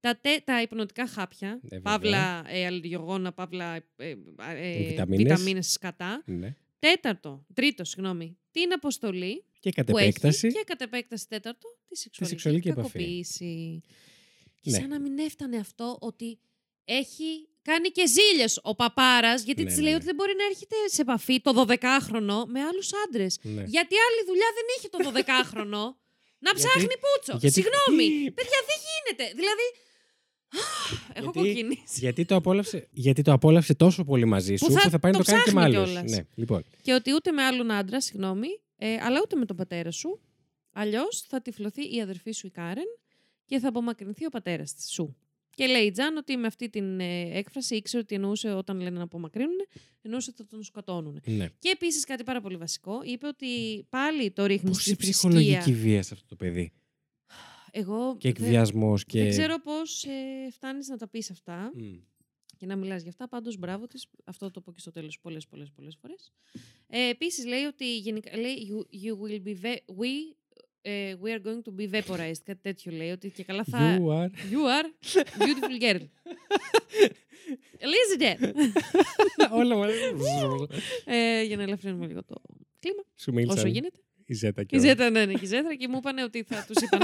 Τα, 0.00 0.18
τε, 0.20 0.30
τα 0.44 0.62
υπνοτικά 0.62 1.06
χάπια, 1.06 1.60
βέβαια. 1.62 1.80
παύλα 1.80 2.44
ε, 2.48 2.66
αλλεργιογόνα, 2.66 3.32
παύλα 3.32 3.74
ε, 3.74 3.82
ε, 3.96 4.14
ε, 4.48 4.88
Βιταμίνες. 4.88 5.22
βιταμίνες 5.22 5.72
σκατά. 5.72 6.22
Ναι. 6.26 6.56
Τέταρτο, 6.90 7.46
τρίτο, 7.54 7.84
συγγνώμη, 7.84 8.38
την 8.50 8.72
αποστολή 8.72 9.44
Και 9.60 9.70
κατ' 9.72 9.90
που 9.90 9.98
επέκταση. 9.98 10.46
έχει 10.46 10.56
και 10.56 10.64
κατ' 10.66 10.80
επέκταση 10.80 11.28
τέταρτο 11.28 11.68
της 11.88 12.00
σεξουαλική, 12.00 12.34
σεξουαλική 12.40 12.68
επαφή. 12.68 12.88
κακοποίηση. 12.98 13.80
Και 14.60 14.70
Ναι. 14.70 14.76
σαν 14.78 14.88
να 14.88 15.00
μην 15.00 15.18
έφτανε 15.18 15.56
αυτό 15.56 15.98
ότι 16.00 16.38
έχει 16.84 17.48
κάνει 17.62 17.88
και 17.88 18.04
ζήλιες 18.06 18.60
ο 18.62 18.74
παπάρας 18.74 19.42
γιατί 19.42 19.62
Ναι, 19.62 19.66
της 19.68 19.76
ναι, 19.76 19.82
λέει 19.82 19.90
ναι. 19.92 19.96
ότι 19.96 20.06
δεν 20.10 20.14
μπορεί 20.14 20.34
να 20.36 20.44
έρχεται 20.44 20.76
σε 20.86 21.00
επαφή 21.02 21.40
το 21.40 21.50
12χρονο 21.60 22.38
με 22.46 22.60
άλλους 22.68 22.90
άντρες. 23.06 23.38
Ναι. 23.42 23.62
Γιατί 23.74 23.94
άλλη 24.06 24.20
δουλειά 24.26 24.48
δεν 24.58 24.66
είχε 24.74 24.88
το 24.94 24.98
12χρονο 25.08 25.84
να 26.38 26.50
Γιατί- 26.50 26.58
ψάχνει 26.60 26.94
πούτσο. 27.04 27.34
γιατί- 27.42 27.54
Συγγνώμη, 27.58 28.08
παιδιά 28.38 28.60
δεν 28.70 28.78
γίνεται. 28.86 29.24
Δηλαδή, 29.40 29.64
έχω 31.12 31.30
Γιατί- 31.34 31.38
κοκκινήσει. 31.48 31.82
Γιατί 31.98 32.24
το, 32.24 32.34
απόλαυσε, 32.34 32.88
γιατί 32.90 33.22
το 33.22 33.32
απόλαυσε 33.32 33.74
τόσο 33.74 34.04
πολύ 34.04 34.24
μαζί 34.24 34.56
σου 34.56 34.66
Που 34.66 34.72
που 34.72 34.80
θα 34.80 34.90
θα, 34.90 34.98
πάει 34.98 35.12
να 35.12 35.18
το 35.18 35.24
το 35.24 35.30
κάνει 35.30 35.42
και 35.44 35.52
με 35.52 35.60
ψάχνει 35.60 35.76
άλλους. 35.76 35.90
κιόλας. 35.92 36.10
Ναι, 36.10 36.26
λοιπόν. 36.34 36.62
Και 36.82 36.92
ότι 36.92 37.12
ούτε 37.14 37.32
με 37.32 37.42
άλλον 37.42 37.70
άντρα, 37.70 38.00
συγγνώμη, 38.00 38.48
ε, 38.76 38.94
αλλά 38.94 39.20
ούτε 39.22 39.36
με 39.36 39.44
τον 39.44 39.56
πατέρα 39.56 39.90
σου. 39.90 40.20
Αλλιώς 40.72 41.20
θα 41.28 41.40
τυφλωθεί 41.42 41.94
η 41.96 42.00
αδερφή 42.00 42.30
σου 42.32 42.46
η 42.46 42.50
Κάρεν 42.50 42.84
και 43.44 43.58
θα 43.58 43.68
απομακρυνθεί 43.68 44.26
ο 44.26 44.28
πατέρας 44.28 44.74
σου. 44.88 45.16
Και 45.54 45.66
λέει 45.66 45.82
η 45.82 45.90
Τζαν 45.90 46.16
ότι 46.16 46.36
με 46.36 46.46
αυτή 46.46 46.68
την 46.70 47.00
ε, 47.00 47.38
έκφραση 47.38 47.74
ήξερε 47.76 48.02
ότι 48.02 48.14
εννοούσε 48.14 48.48
όταν 48.52 48.80
λένε 48.80 48.96
να 48.96 49.02
απομακρύνουν, 49.02 49.56
εννοούσε 50.02 50.30
ότι 50.32 50.42
θα 50.42 50.48
τον 50.48 50.62
σκοτώνουν. 50.62 51.20
Ναι. 51.26 51.48
Και 51.58 51.68
επίσης 51.74 52.04
κάτι 52.04 52.24
πάρα 52.24 52.40
πολύ 52.40 52.56
βασικό, 52.56 53.00
είπε 53.04 53.26
ότι 53.26 53.46
πάλι 53.88 54.30
το 54.30 54.46
ρίχνει 54.46 54.68
Πόση 54.70 54.80
στη 54.80 54.96
ψυχολογική 54.96 55.52
θρησκεία. 55.52 55.74
βία 55.74 56.02
σε 56.02 56.14
αυτό 56.14 56.26
το 56.28 56.36
παιδί; 56.36 56.72
Εγώ 57.78 58.16
και 58.18 58.32
δεν- 58.32 58.42
εκβιασμός 58.44 59.04
και... 59.04 59.20
Δεν 59.22 59.30
ξέρω 59.30 59.58
πώς 59.60 60.04
ε, 60.04 60.50
φτάνεις 60.52 60.88
να 60.88 60.96
τα 60.96 61.08
πεις 61.08 61.30
αυτά 61.30 61.70
Μμ. 61.74 61.94
και 62.56 62.66
να 62.66 62.76
μιλάς 62.76 63.00
για 63.02 63.10
αυτά. 63.10 63.28
Πάντως, 63.28 63.56
μπράβο 63.58 63.86
της. 63.86 64.06
Αυτό 64.24 64.50
το 64.50 64.60
πω 64.60 64.72
και 64.72 64.80
στο 64.80 64.90
τέλος 64.90 65.18
πολλές, 65.20 65.46
πολλές, 65.46 65.70
πολλές 65.70 65.96
φορές. 66.00 66.32
Ε, 66.88 67.08
επίσης, 67.08 67.46
λέει 67.46 67.62
ότι 67.64 67.98
γενικά, 67.98 68.36
λέει, 68.38 68.54
you, 68.70 69.04
you 69.04 69.12
will 69.12 69.42
be 69.48 69.54
ve- 69.66 69.94
we, 70.00 70.36
ε, 70.80 71.14
we 71.22 71.26
are 71.26 71.42
going 71.42 71.62
to 71.64 71.80
be 71.80 71.90
vaporized. 72.00 72.42
Κάτι 72.44 72.60
τέτοιο 72.62 72.92
λέει. 72.92 73.10
Ότι 73.10 73.30
και 73.30 73.44
καλά 73.44 73.64
θα... 73.64 73.98
You 74.00 74.06
are... 74.08 74.30
You 74.52 74.62
are 74.76 74.88
beautiful 75.38 75.82
girl. 75.82 76.00
Elizabeth. 77.86 78.54
Όλα 79.52 79.76
μαζί. 79.76 79.98
ε, 81.04 81.42
για 81.42 81.56
να 81.56 81.62
ελαφρύνουμε 81.62 82.06
λίγο 82.06 82.24
το 82.24 82.34
κλίμα. 82.78 83.02
Σου 83.16 83.32
μίλησαν 83.32 83.56
Όσο 83.58 83.66
γίνεται. 83.68 83.98
Η 84.26 84.34
Ζέτα 84.34 84.64
και 84.64 84.76
Η 84.76 84.78
ο- 84.78 84.82
Ζέτα, 84.82 85.10
ναι, 85.10 85.24
ναι, 85.26 85.32
και 85.32 85.44
η 85.44 85.46
Ζέτα 85.46 85.74
και 85.74 85.88
μου 85.88 85.96
είπαν 85.98 86.18
ότι 86.18 86.42
θα 86.42 86.64
τους 86.68 86.82
είπαν 86.82 87.00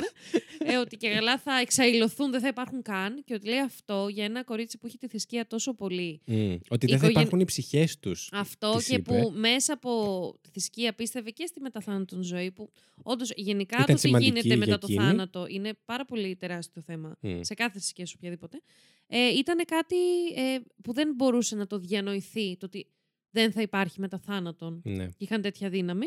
ε, 0.58 0.76
ότι 0.76 0.96
και 0.96 1.08
καλά 1.10 1.38
θα 1.38 1.58
εξαϊλωθούν, 1.58 2.30
δεν 2.30 2.40
θα 2.40 2.48
υπάρχουν 2.48 2.82
καν 2.82 3.24
και 3.24 3.34
ότι 3.34 3.48
λέει 3.48 3.58
αυτό 3.60 4.08
για 4.10 4.24
ένα 4.24 4.44
κορίτσι 4.44 4.78
που 4.78 4.86
έχει 4.86 4.98
τη 4.98 5.06
θρησκεία 5.08 5.46
τόσο 5.46 5.74
πολύ. 5.74 6.20
Μμ. 6.24 6.54
Ότι 6.68 6.86
δεν 6.86 6.98
θα 6.98 7.06
Οικογεν- 7.06 7.10
υπάρχουν 7.10 7.40
οι 7.40 7.44
ψυχές 7.44 7.98
τους. 7.98 8.28
Αυτό 8.32 8.76
της 8.76 8.86
και 8.86 8.94
είπε. 8.94 9.12
που 9.20 9.32
μέσα 9.34 9.72
από 9.72 10.34
τη 10.40 10.48
θρησκεία 10.50 10.94
πίστευε 10.94 11.30
και 11.30 11.46
στη 11.46 11.60
μεταθάνατον 11.60 12.22
ζωή 12.22 12.50
που 12.50 12.70
όντως 13.02 13.30
γενικά 13.36 13.74
Ήταν 13.76 13.86
το 13.86 13.92
τι 13.94 13.98
σημαντική 14.00 14.28
γίνεται 14.30 14.46
για 14.48 14.56
μετά 14.56 14.78
το 14.78 14.86
εκείνη. 14.90 15.04
θάνατο 15.06 15.46
είναι 15.48 15.72
πάρα 15.84 16.04
πολύ 16.04 16.36
τεράστιο 16.36 16.82
θέμα 16.82 17.16
Μμ. 17.20 17.40
σε 17.40 17.54
κάθε 17.54 17.72
θρησκεία 17.78 18.06
σου 18.06 18.14
οποιαδήποτε. 18.18 18.60
Ε, 19.06 19.28
ήταν 19.28 19.64
κάτι 19.64 19.96
ε, 20.36 20.58
που 20.82 20.92
δεν 20.92 21.12
μπορούσε 21.16 21.56
να 21.56 21.66
το 21.66 21.78
διανοηθεί 21.78 22.56
το 22.56 22.66
ότι 22.66 22.86
δεν 23.30 23.52
θα 23.52 23.62
υπάρχει 23.62 24.00
μεταθάνατον 24.00 24.80
Ναι. 24.84 25.06
και 25.06 25.14
είχαν 25.18 25.40
τέτοια 25.42 25.68
δύναμη. 25.68 26.06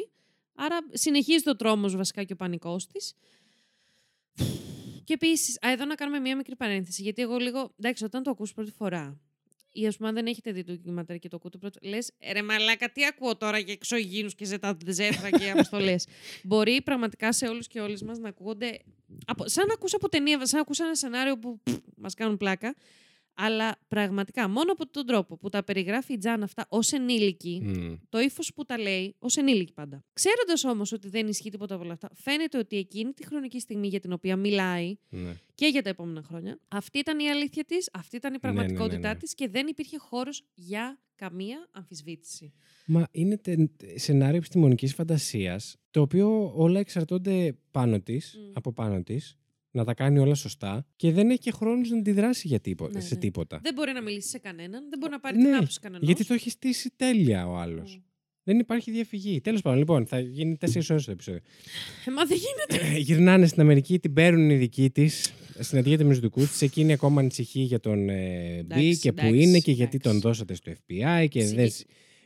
Άρα 0.56 0.78
συνεχίζει 0.92 1.44
το 1.44 1.56
τρόμος 1.56 1.96
βασικά 1.96 2.24
και 2.24 2.34
ο 2.34 2.36
πανικός 2.36 2.88
της. 2.88 3.14
Και 5.04 5.14
επίσης, 5.14 5.58
εδώ 5.62 5.86
να 5.86 5.96
κάνουμε 5.96 6.20
μία 6.20 6.36
μικρή 6.36 6.56
παρένθεση, 6.56 7.02
γιατί 7.02 7.22
εγώ 7.22 7.38
λίγο. 7.38 7.74
Εντάξει, 7.80 8.04
όταν 8.04 8.24
το 8.24 8.30
ακούς 8.30 8.54
πρώτη 8.54 8.72
φορά, 8.72 9.20
ή 9.72 9.88
ας 9.88 9.98
πούμε, 9.98 10.10
αν 10.10 10.16
δεν 10.16 10.26
έχετε 10.26 10.52
δει 10.52 10.64
το 10.64 10.74
ντοκιμαντέρ 10.74 11.20
και 11.20 11.28
το 11.28 11.36
ακούτε 11.36 11.58
πρώτη 11.58 11.88
λες, 11.88 12.12
ρε 12.32 12.42
μαλάκα, 12.42 12.92
τι 12.92 13.06
ακούω 13.06 13.38
τώρα 13.38 13.58
για 13.58 13.74
εξωγήνου 13.74 14.30
και 14.30 14.46
ζετά 14.46 14.78
ζέτρα 14.86 15.30
και 15.30 15.50
αποστολές. 15.50 16.08
Μπορεί 16.44 16.82
πραγματικά 16.82 17.34
σε 17.34 17.48
όλους 17.48 17.68
και 17.68 17.82
όλες 17.82 18.02
μας 18.02 18.20
να 18.20 18.30
ακούγονται. 18.30 18.80
Από, 19.26 19.48
σαν 19.48 19.68
να 19.68 19.74
ακούς 19.74 19.94
από 19.94 20.10
ταινία, 20.10 20.46
σαν 20.46 20.56
να 20.56 20.62
ακούς 20.62 20.80
ένα 20.80 20.96
σενάριο 20.96 21.40
που 21.40 21.62
μας 21.96 22.14
κάνουν 22.14 22.38
πλάκα. 22.38 22.76
Αλλά 23.38 23.76
πραγματικά, 23.88 24.50
μόνο 24.50 24.72
από 24.72 24.88
τον 24.90 25.06
τρόπο 25.06 25.38
που 25.38 25.50
τα 25.50 25.64
περιγράφει 25.64 26.14
η 26.14 26.18
Τζάν 26.18 26.44
αυτά 26.44 26.66
ως 26.70 26.92
ενήλικη, 26.92 27.62
Μμ. 27.64 27.94
το 28.10 28.20
ύφος 28.20 28.52
που 28.56 28.66
τα 28.66 28.78
λέει, 28.80 29.16
ως 29.20 29.38
ενήλικη 29.38 29.74
πάντα. 29.74 30.04
Ξέροντας 30.14 30.64
όμως 30.64 30.92
ότι 30.92 31.10
δεν 31.10 31.28
ισχύει 31.28 31.50
τίποτα 31.50 31.76
από 31.76 31.84
όλα 31.84 31.94
αυτά, 31.94 32.10
φαίνεται 32.14 32.58
ότι 32.58 32.78
εκείνη 32.78 33.12
τη 33.14 33.26
χρονική 33.26 33.60
στιγμή 33.60 33.88
για 33.88 34.00
την 34.00 34.12
οποία 34.12 34.36
μιλάει 34.36 34.96
Ναι. 35.10 35.36
και 35.56 35.68
για 35.68 35.82
τα 35.82 35.90
επόμενα 35.90 36.24
χρόνια, 36.24 36.60
αυτή 36.68 36.98
ήταν 37.00 37.20
η 37.20 37.30
αλήθεια 37.30 37.64
της, 37.66 37.90
αυτή 37.94 38.16
ήταν 38.16 38.34
η 38.34 38.38
Ναι, 38.42 38.48
ναι, 38.50 38.54
ναι, 38.56 38.62
πραγματικότητά 38.64 39.14
ναι. 39.14 39.20
της 39.20 39.34
και 39.36 39.48
δεν 39.50 39.68
υπήρχε 39.68 39.98
χώρος 39.98 40.44
για 40.54 41.00
καμία 41.16 41.68
αμφισβήτηση. 41.72 42.54
Μα 42.86 43.08
είναι 43.12 43.38
τε- 43.38 43.70
σενάριο 43.96 44.38
επιστημονικής 44.38 44.94
φαντασίας, 44.94 45.76
το 45.92 46.02
οποίο 46.02 46.52
όλα 46.56 46.80
εξαρτώνται 46.80 47.58
πάνω 47.72 48.00
της, 48.02 48.36
Μμ. 48.38 48.52
από 48.54 48.74
πάνω 48.74 49.04
της, 49.04 49.38
να 49.76 49.84
τα 49.84 49.94
κάνει 49.94 50.20
όλα 50.20 50.36
σωστά 50.36 50.86
και 50.96 51.12
δεν 51.12 51.30
έχει 51.30 51.40
και 51.40 51.52
χρόνους 51.52 51.90
να 51.90 51.98
αντιδράσει 51.98 52.48
για 52.48 52.60
τίπο- 52.60 52.94
Ναι, 52.94 53.00
σε 53.00 53.14
ναι. 53.14 53.20
τίποτα. 53.20 53.60
Δεν 53.64 53.74
μπορεί 53.74 53.92
να 53.94 54.02
μιλήσει 54.02 54.30
σε 54.30 54.38
κανέναν, 54.40 54.90
δεν 54.90 55.00
μπορεί 55.00 55.12
να 55.12 55.20
πάρει 55.20 55.38
Ναι, 55.38 55.44
την 55.44 55.54
άποψη 55.56 55.80
κανενός. 55.80 56.06
γιατί 56.08 56.26
το 56.26 56.34
έχει 56.34 56.50
στήσει 56.50 56.92
τέλεια 56.96 57.48
ο 57.48 57.56
άλλος. 57.58 58.00
Δεν 58.48 58.60
υπάρχει 58.60 58.92
διαφυγή. 58.92 59.42
Τέλος 59.42 59.62
πάντων, 59.62 59.80
λοιπόν, 59.80 60.06
θα 60.06 60.20
γίνει 60.20 60.58
τέσσερις 60.58 60.90
ώρες 60.90 61.06
το 61.06 61.12
επεισόδιο. 61.12 61.42
Ε, 62.06 62.12
μα 62.12 62.26
δεν 62.26 62.38
γίνεται. 62.38 62.98
Γυρνάνε 62.98 63.48
στην 63.48 63.62
Αμερική, 63.62 64.00
την 64.00 64.14
παίρνουν 64.14 64.50
οι 64.50 64.56
δικοί 64.56 64.90
της, 64.90 65.34
συναντιέται 65.60 66.04
με 66.04 66.10
τους 66.10 66.20
δικούς 66.20 66.50
της. 66.50 66.62
Εκείνη 66.62 66.94
ακόμα 66.94 67.22
ανησυχεί 67.22 67.60
για 67.62 67.80
τον 67.80 68.10
ε, 68.10 68.64
Μπι 68.66 68.74
Εντάξει, 68.76 69.00
και 69.00 69.12
που 69.14 69.26
εντάξει, 69.26 69.42
είναι 69.42 69.60
και 69.60 69.72
γιατί 69.72 69.96
εντάξει. 69.96 70.10
τον 70.12 70.20
δώσατε 70.20 70.54
στο 70.54 70.72
FBI 70.72 71.26
και 71.30 71.40
Ψυχή. 71.40 71.56
δεν, 71.56 71.70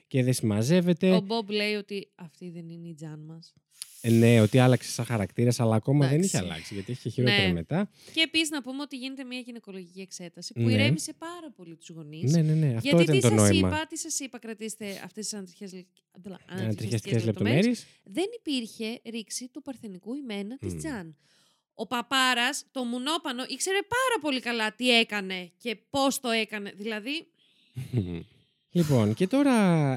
και 0.08 0.24
δεν 0.24 0.34
συμμαζεύεται. 0.34 1.12
Ο 1.12 1.22
Μπομπ 1.22 1.50
λέει 1.50 1.74
ότι 1.74 2.08
αυτή 2.16 2.50
δεν 2.50 2.70
είναι 2.70 2.88
η 2.88 2.94
Τζάν 2.94 3.20
μας. 3.20 3.54
Ε, 4.02 4.10
ναι, 4.10 4.42
ότι 4.42 4.60
άλλαξε 4.60 4.90
σαν 4.92 5.06
χαρακτήρα, 5.06 5.52
αλλά 5.58 5.76
ακόμα 5.76 6.06
δεν 6.08 6.16
Εντάξει. 6.18 6.36
είχε 6.36 6.46
αλλάξει 6.46 6.74
γιατί 6.74 6.92
είχε 6.92 7.10
χειρότερα 7.10 7.48
Ναι. 7.48 7.54
μετά. 7.54 7.90
Και 8.14 8.22
επίσης 8.22 8.50
να 8.50 8.62
πούμε 8.62 8.82
ότι 8.82 8.98
γίνεται 8.98 9.24
μια 9.24 9.40
γυναικολογική 9.40 10.02
εξέταση 10.02 10.54
που 10.54 10.62
Ναι. 10.62 10.72
ηρέμησε 10.74 11.14
πάρα 11.14 11.52
πολύ 11.56 11.76
τους 11.76 11.90
γονείς. 11.90 12.32
Ναι, 12.32 12.42
ναι, 12.42 12.54
ναι, 12.54 12.76
αυτό 12.76 12.80
Γιατί 12.90 13.04
ήταν 13.04 13.16
τι 13.16 13.22
το 13.22 13.28
σας 13.28 13.38
νόημα. 13.38 13.68
Είπα, 13.68 13.86
τι 13.90 13.98
σας 13.98 14.20
είπα, 14.20 14.40
κρατήστε 14.40 15.02
αυτές 15.04 15.24
τις 15.26 15.34
Ανατριχιαστικές 15.34 15.94
ανατριχιαστικές 16.48 17.26
λεπτομέρειες. 17.26 17.26
λεπτομέρειες. 17.26 17.86
Δεν 18.04 18.26
υπήρχε 18.40 19.02
ρήξη 19.10 19.48
του 19.48 19.62
παρθενικού 19.62 20.14
ημένα 20.14 20.58
της 20.58 20.74
Μμ. 20.74 20.78
Τζαν. 20.78 21.18
Ο 21.74 21.88
παπάρας, 21.88 22.66
το 22.72 22.84
μουνόπανο, 22.84 23.44
ήξερε 23.48 23.78
πάρα 23.78 24.18
πολύ 24.22 24.40
καλά 24.40 24.76
τι 24.76 24.90
έκανε 25.00 25.52
και 25.58 25.76
πώς 25.90 26.20
το 26.20 26.30
έκανε. 26.30 26.74
Δηλαδή, 26.76 27.28
Λοιπόν, 28.72 29.14
και 29.14 29.28
τώρα 29.28 29.54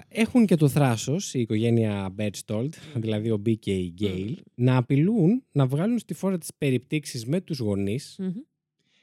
έχουν 0.09 0.47
και 0.47 0.55
το 0.57 0.69
θράσος 0.69 1.35
η 1.35 1.41
οικογένεια 1.41 2.09
Μπέτστολτ, 2.13 2.75
δηλαδή 2.95 3.31
ο 3.31 3.37
Μπι 3.37 3.57
και 3.57 3.73
η 3.77 3.91
Γκέιλ, 3.95 4.39
να 4.55 4.77
απειλούν 4.77 5.45
να 5.53 5.67
βγάλουν 5.67 5.99
στη 5.99 6.15
φόρα 6.15 6.39
τις 6.39 6.51
περιπτύξεις 6.59 7.27
με 7.27 7.41
τους 7.41 7.59
γονείς 7.59 8.17
μμμ. 8.19 8.33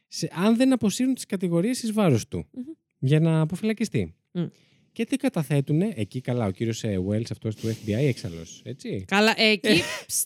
σε, 0.07 0.29
αν 0.33 0.55
δεν 0.55 0.73
αποσύρουν 0.73 1.13
τις 1.13 1.25
κατηγορίες 1.25 1.83
εις 1.83 1.91
βάρος 1.91 2.27
του 2.27 2.45
Μμμ. 2.53 2.63
για 2.99 3.19
να 3.19 3.41
αποφυλακιστεί. 3.41 4.13
Μμ. 4.31 4.45
Και 4.91 5.05
τι 5.05 5.15
καταθέτουν, 5.17 5.81
εκεί 5.81 6.21
καλά, 6.21 6.45
ο 6.45 6.51
κύριος 6.51 6.83
ε, 6.83 6.99
Wells 7.09 7.31
αυτός 7.31 7.55
του 7.55 7.67
FBI 7.67 7.93
έξαλλος, 7.93 8.61
έτσι. 8.65 9.03
καλά, 9.07 9.33
ε, 9.37 9.49
εκεί. 9.51 9.81
ψ, 10.05 10.25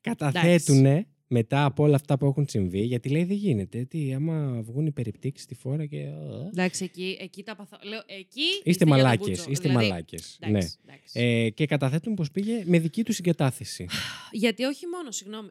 Καταθέτουν 0.00 1.06
μετά 1.28 1.64
από 1.64 1.82
όλα 1.82 1.94
αυτά 1.94 2.18
που 2.18 2.26
έχουν 2.26 2.48
συμβεί, 2.48 2.80
γιατί 2.80 3.08
λέει 3.08 3.24
δεν 3.24 3.36
γίνεται. 3.36 3.84
Τι, 3.84 4.14
άμα 4.14 4.62
βγουν 4.62 4.86
οι 4.86 4.90
περιπτύξεις 4.92 5.44
στη 5.44 5.54
φόρα 5.54 5.86
και... 5.86 6.08
εντάξει, 6.48 6.84
εκεί, 6.84 7.16
εκεί 7.20 7.42
τα 7.42 7.56
παθώ. 7.56 7.78
Λέω, 7.82 8.02
εκεί. 8.06 8.40
Είστε 8.40 8.70
για 8.70 8.78
τον 8.78 8.88
μαλάκες, 8.88 9.26
μπούτσο. 9.26 9.50
είστε 9.50 9.68
Δηλαδή, 9.68 9.88
μαλάκες. 9.88 10.38
Ναι. 10.40 10.48
εντάξει, 10.48 10.78
εντάξει. 10.86 11.20
Ε, 11.20 11.50
και 11.50 11.66
καταθέτουν 11.66 12.14
πως 12.14 12.30
πήγε 12.30 12.62
με 12.66 12.78
δική 12.78 13.04
του 13.04 13.12
συγκατάθεση. 13.12 13.86
Γιατί 14.32 14.64
όχι 14.64 14.86
μόνο, 14.86 15.10
συγγνώμη. 15.10 15.48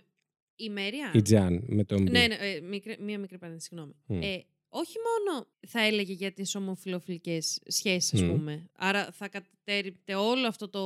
Η 0.55 0.69
Μέρια. 0.69 1.11
Η 1.13 1.21
Τζαν 1.21 1.63
με 1.67 1.83
τον 1.83 2.01
Μπι. 2.03 2.11
Ναι, 2.11 2.27
ναι, 2.27 2.35
ε, 2.35 2.59
μικρή- 2.61 2.99
μία 3.01 3.19
μικρή 3.19 3.37
παρένθεση, 3.37 3.67
συγγνώμη. 3.67 3.93
Μμ. 4.05 4.21
Ε, 4.21 4.43
όχι 4.69 4.95
μόνο 5.07 5.47
θα 5.67 5.81
έλεγε 5.85 6.13
για 6.13 6.31
τις 6.31 6.55
ομοφιλοφιλικές 6.55 7.59
σχέσεις, 7.67 8.13
ας 8.13 8.21
Μμ. 8.21 8.29
πούμε. 8.29 8.69
Άρα 8.77 9.11
θα 9.11 9.29
κατέριπτε 9.29 10.15
όλο 10.15 10.47
αυτό 10.47 10.69
το, 10.69 10.81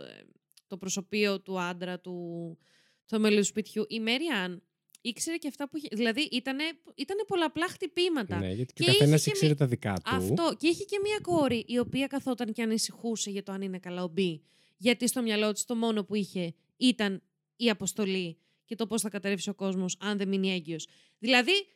ε, 0.00 0.22
το 0.66 0.76
προσωπείο 0.76 1.40
του 1.40 1.60
άντρα, 1.60 2.00
του, 2.00 2.58
του 3.06 3.20
μέλου 3.20 3.36
του 3.38 3.44
σπιτιού. 3.44 3.84
Η 3.88 4.00
Μέριαν 4.00 4.62
ήξερε 5.00 5.36
και 5.36 5.48
αυτά 5.48 5.68
που 5.68 5.76
είχε. 5.76 5.88
Δηλαδή 5.92 6.28
ήταν 6.32 6.58
ήτανε 6.94 7.22
πολλαπλά 7.26 7.68
χτυπήματα. 7.68 8.38
Ναι, 8.38 8.52
γιατί 8.52 8.72
και, 8.72 8.84
Και 8.84 8.90
ο 8.90 8.92
καθένας 8.92 9.20
είχε 9.20 9.24
και 9.30 9.30
ήξερε 9.30 9.50
μη- 9.50 9.58
τα 9.58 9.66
δικά 9.66 9.92
του. 9.94 10.02
Αυτό. 10.16 10.54
Και 10.58 10.68
είχε 10.68 10.84
και 10.84 10.98
μία 11.02 11.18
κόρη 11.22 11.64
η 11.68 11.78
οποία 11.78 12.06
καθόταν 12.06 12.52
και 12.52 12.62
ανησυχούσε 12.62 13.30
για 13.30 13.42
το 13.42 13.52
αν 13.52 13.60
είναι 13.62 13.78
καλά 13.78 14.02
ο 14.02 14.08
Μπι. 14.08 14.42
Γιατί 14.76 15.08
στο 15.08 15.22
μυαλό 15.22 15.52
της 15.52 15.64
το 15.64 15.74
μόνο 15.74 16.04
που 16.04 16.14
είχε 16.14 16.54
ήταν 16.76 17.22
η 17.56 17.70
αποστολή 17.70 18.38
και 18.64 18.74
το 18.74 18.86
πώς 18.86 19.00
θα 19.02 19.08
καταρρεύσει 19.08 19.48
ο 19.50 19.54
κόσμος 19.54 19.96
αν 20.00 20.18
δεν 20.18 20.28
μείνει 20.28 20.52
έγκυος. 20.52 20.86
Δηλαδή, 21.18 21.66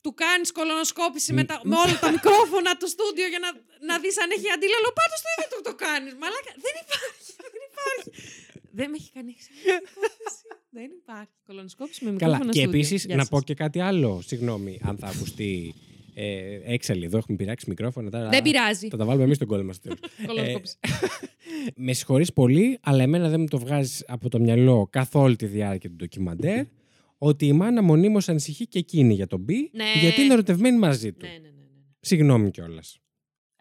του 0.00 0.14
κάνεις 0.14 0.52
κολονοσκόπηση 0.52 1.32
με, 1.32 1.44
τα- 1.44 1.60
με 1.64 1.76
όλα 1.76 1.98
τα 1.98 2.10
μικρόφωνα 2.10 2.76
του 2.76 2.88
στούντιο 2.88 3.26
για 3.26 3.38
να, 3.38 3.48
να 3.88 3.94
δεις 4.02 4.20
αν 4.22 4.30
έχει 4.30 4.48
αντίλαλο. 4.56 4.88
Πάντως 5.00 5.18
το 5.24 5.28
ίδιο 5.34 5.46
του 5.56 5.62
το 5.68 5.74
κάνεις. 5.84 6.12
Μαλάκα, 6.22 6.52
δεν 6.64 6.74
υπάρχει, 6.84 7.30
δεν 7.52 7.62
υπάρχει. 7.70 8.08
Δεν 8.74 8.90
με 8.90 8.96
έχει 9.00 9.10
κάνει 9.12 9.30
υπόθεση. 9.30 10.42
δεν 10.76 10.90
υπάρχει. 11.02 11.32
Κολονοσκόπηση 11.46 12.04
με 12.04 12.10
μικρόφωνα 12.10 12.38
Καλά. 12.38 12.50
Και 12.52 12.58
στούντιο. 12.60 12.78
επίσης 12.78 13.04
Γεια 13.04 13.16
να 13.16 13.20
σας. 13.20 13.30
πω 13.30 13.42
και 13.42 13.54
κάτι 13.54 13.80
άλλο. 13.80 14.20
Συγγνώμη, 14.26 14.78
αν 14.82 14.96
θα 14.98 15.06
ακουστεί 15.06 15.74
ε, 16.14 16.60
έξαλλη. 16.64 17.04
Εδώ 17.04 17.16
έχουμε 17.18 17.36
πειράξει 17.36 17.64
μικρόφωνα. 17.68 18.10
Τώρα, 18.10 18.28
Δεν 18.28 18.42
πειράζει. 18.42 18.88
Θα 18.88 18.96
τα 18.96 19.04
βάλουμε 19.04 19.24
εμείς 19.24 19.36
στον 19.36 19.48
κόλλο 19.48 19.64
μα. 19.64 19.72
Κολονοσκόπηση. 20.26 20.76
με 21.86 21.92
συγχωρείς 21.92 22.32
πολύ, 22.32 22.78
αλλά 22.82 23.02
εμένα 23.02 23.28
δεν 23.28 23.40
μου 23.40 23.46
το 23.48 23.58
βγάζεις 23.58 24.04
από 24.06 24.28
το 24.28 24.40
μυαλό 24.40 24.88
καθ' 24.90 25.14
όλη 25.14 25.36
τη 25.36 25.46
διάρκεια 25.46 25.88
του 25.90 25.96
ντοκιμαντέρ 25.96 26.64
ότι 27.18 27.46
η 27.46 27.52
μάνα 27.52 27.82
μονίμως 27.82 28.28
ανησυχεί 28.28 28.66
και 28.66 28.78
εκείνη 28.78 29.14
για 29.14 29.26
τον 29.26 29.40
Μπι, 29.40 29.70
Ναι. 29.72 29.84
γιατί 30.00 30.22
είναι 30.22 30.32
ερωτευμένη 30.32 30.78
μαζί 30.78 31.12
του. 31.12 31.26
Ναι, 31.26 31.32
ναι, 31.32 31.38
ναι. 31.38 31.48
ναι. 31.48 31.54
Συγγνώμη 32.00 32.50
κιόλας. 32.50 32.98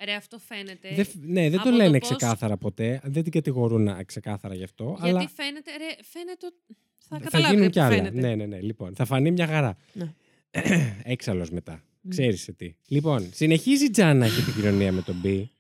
Ρε, 0.06 0.14
αυτό 0.14 0.38
φαίνεται. 0.40 0.90
Δεν, 0.96 1.06
φ- 1.06 1.16
ναι, 1.22 1.50
δεν 1.50 1.60
από 1.60 1.70
το 1.70 1.76
λένε 1.76 2.00
πώς- 2.00 2.10
ξεκάθαρα 2.10 2.58
ποτέ. 2.58 3.02
Δεν 3.04 3.24
την 3.24 3.32
κατηγορούν 3.32 3.88
α, 3.88 4.04
ξεκάθαρα 4.06 4.56
γι' 4.56 4.64
αυτό. 4.64 4.98
Γιατί 5.02 5.10
αλλά 5.10 5.30
φαίνεται, 5.36 5.72
ρε, 5.78 5.96
φαίνεται 6.04 6.46
ότι 6.46 6.58
θα 6.98 7.18
θα 7.18 7.20
καταλάβετε 7.24 7.54
γίνουν 7.54 7.66
που 7.68 7.72
κι 7.74 7.80
άλλα. 7.80 7.96
φαίνεται. 7.96 8.20
Ναι, 8.20 8.36
ναι, 8.36 8.46
ναι. 8.46 8.62
Λοιπόν, 8.62 8.96
θα 8.96 9.06
φανεί 9.06 9.32
μια 9.32 9.48
χαρά. 9.48 9.78
Ναι. 9.94 10.14
Έξαλλος 11.04 11.50
μετά. 11.50 11.84
Ξέρεις 12.10 12.42
σε 12.42 12.52
τι. 12.54 12.74
Λοιπόν, 12.88 13.30
συνεχίζει 13.34 13.86
η 13.86 13.90
Τζάν 13.90 14.18
να 14.18 14.26
έχει 14.26 14.40
επικοινωνία 14.40 14.92
με 14.92 15.02
τον 15.02 15.16
Μπι. 15.16 15.52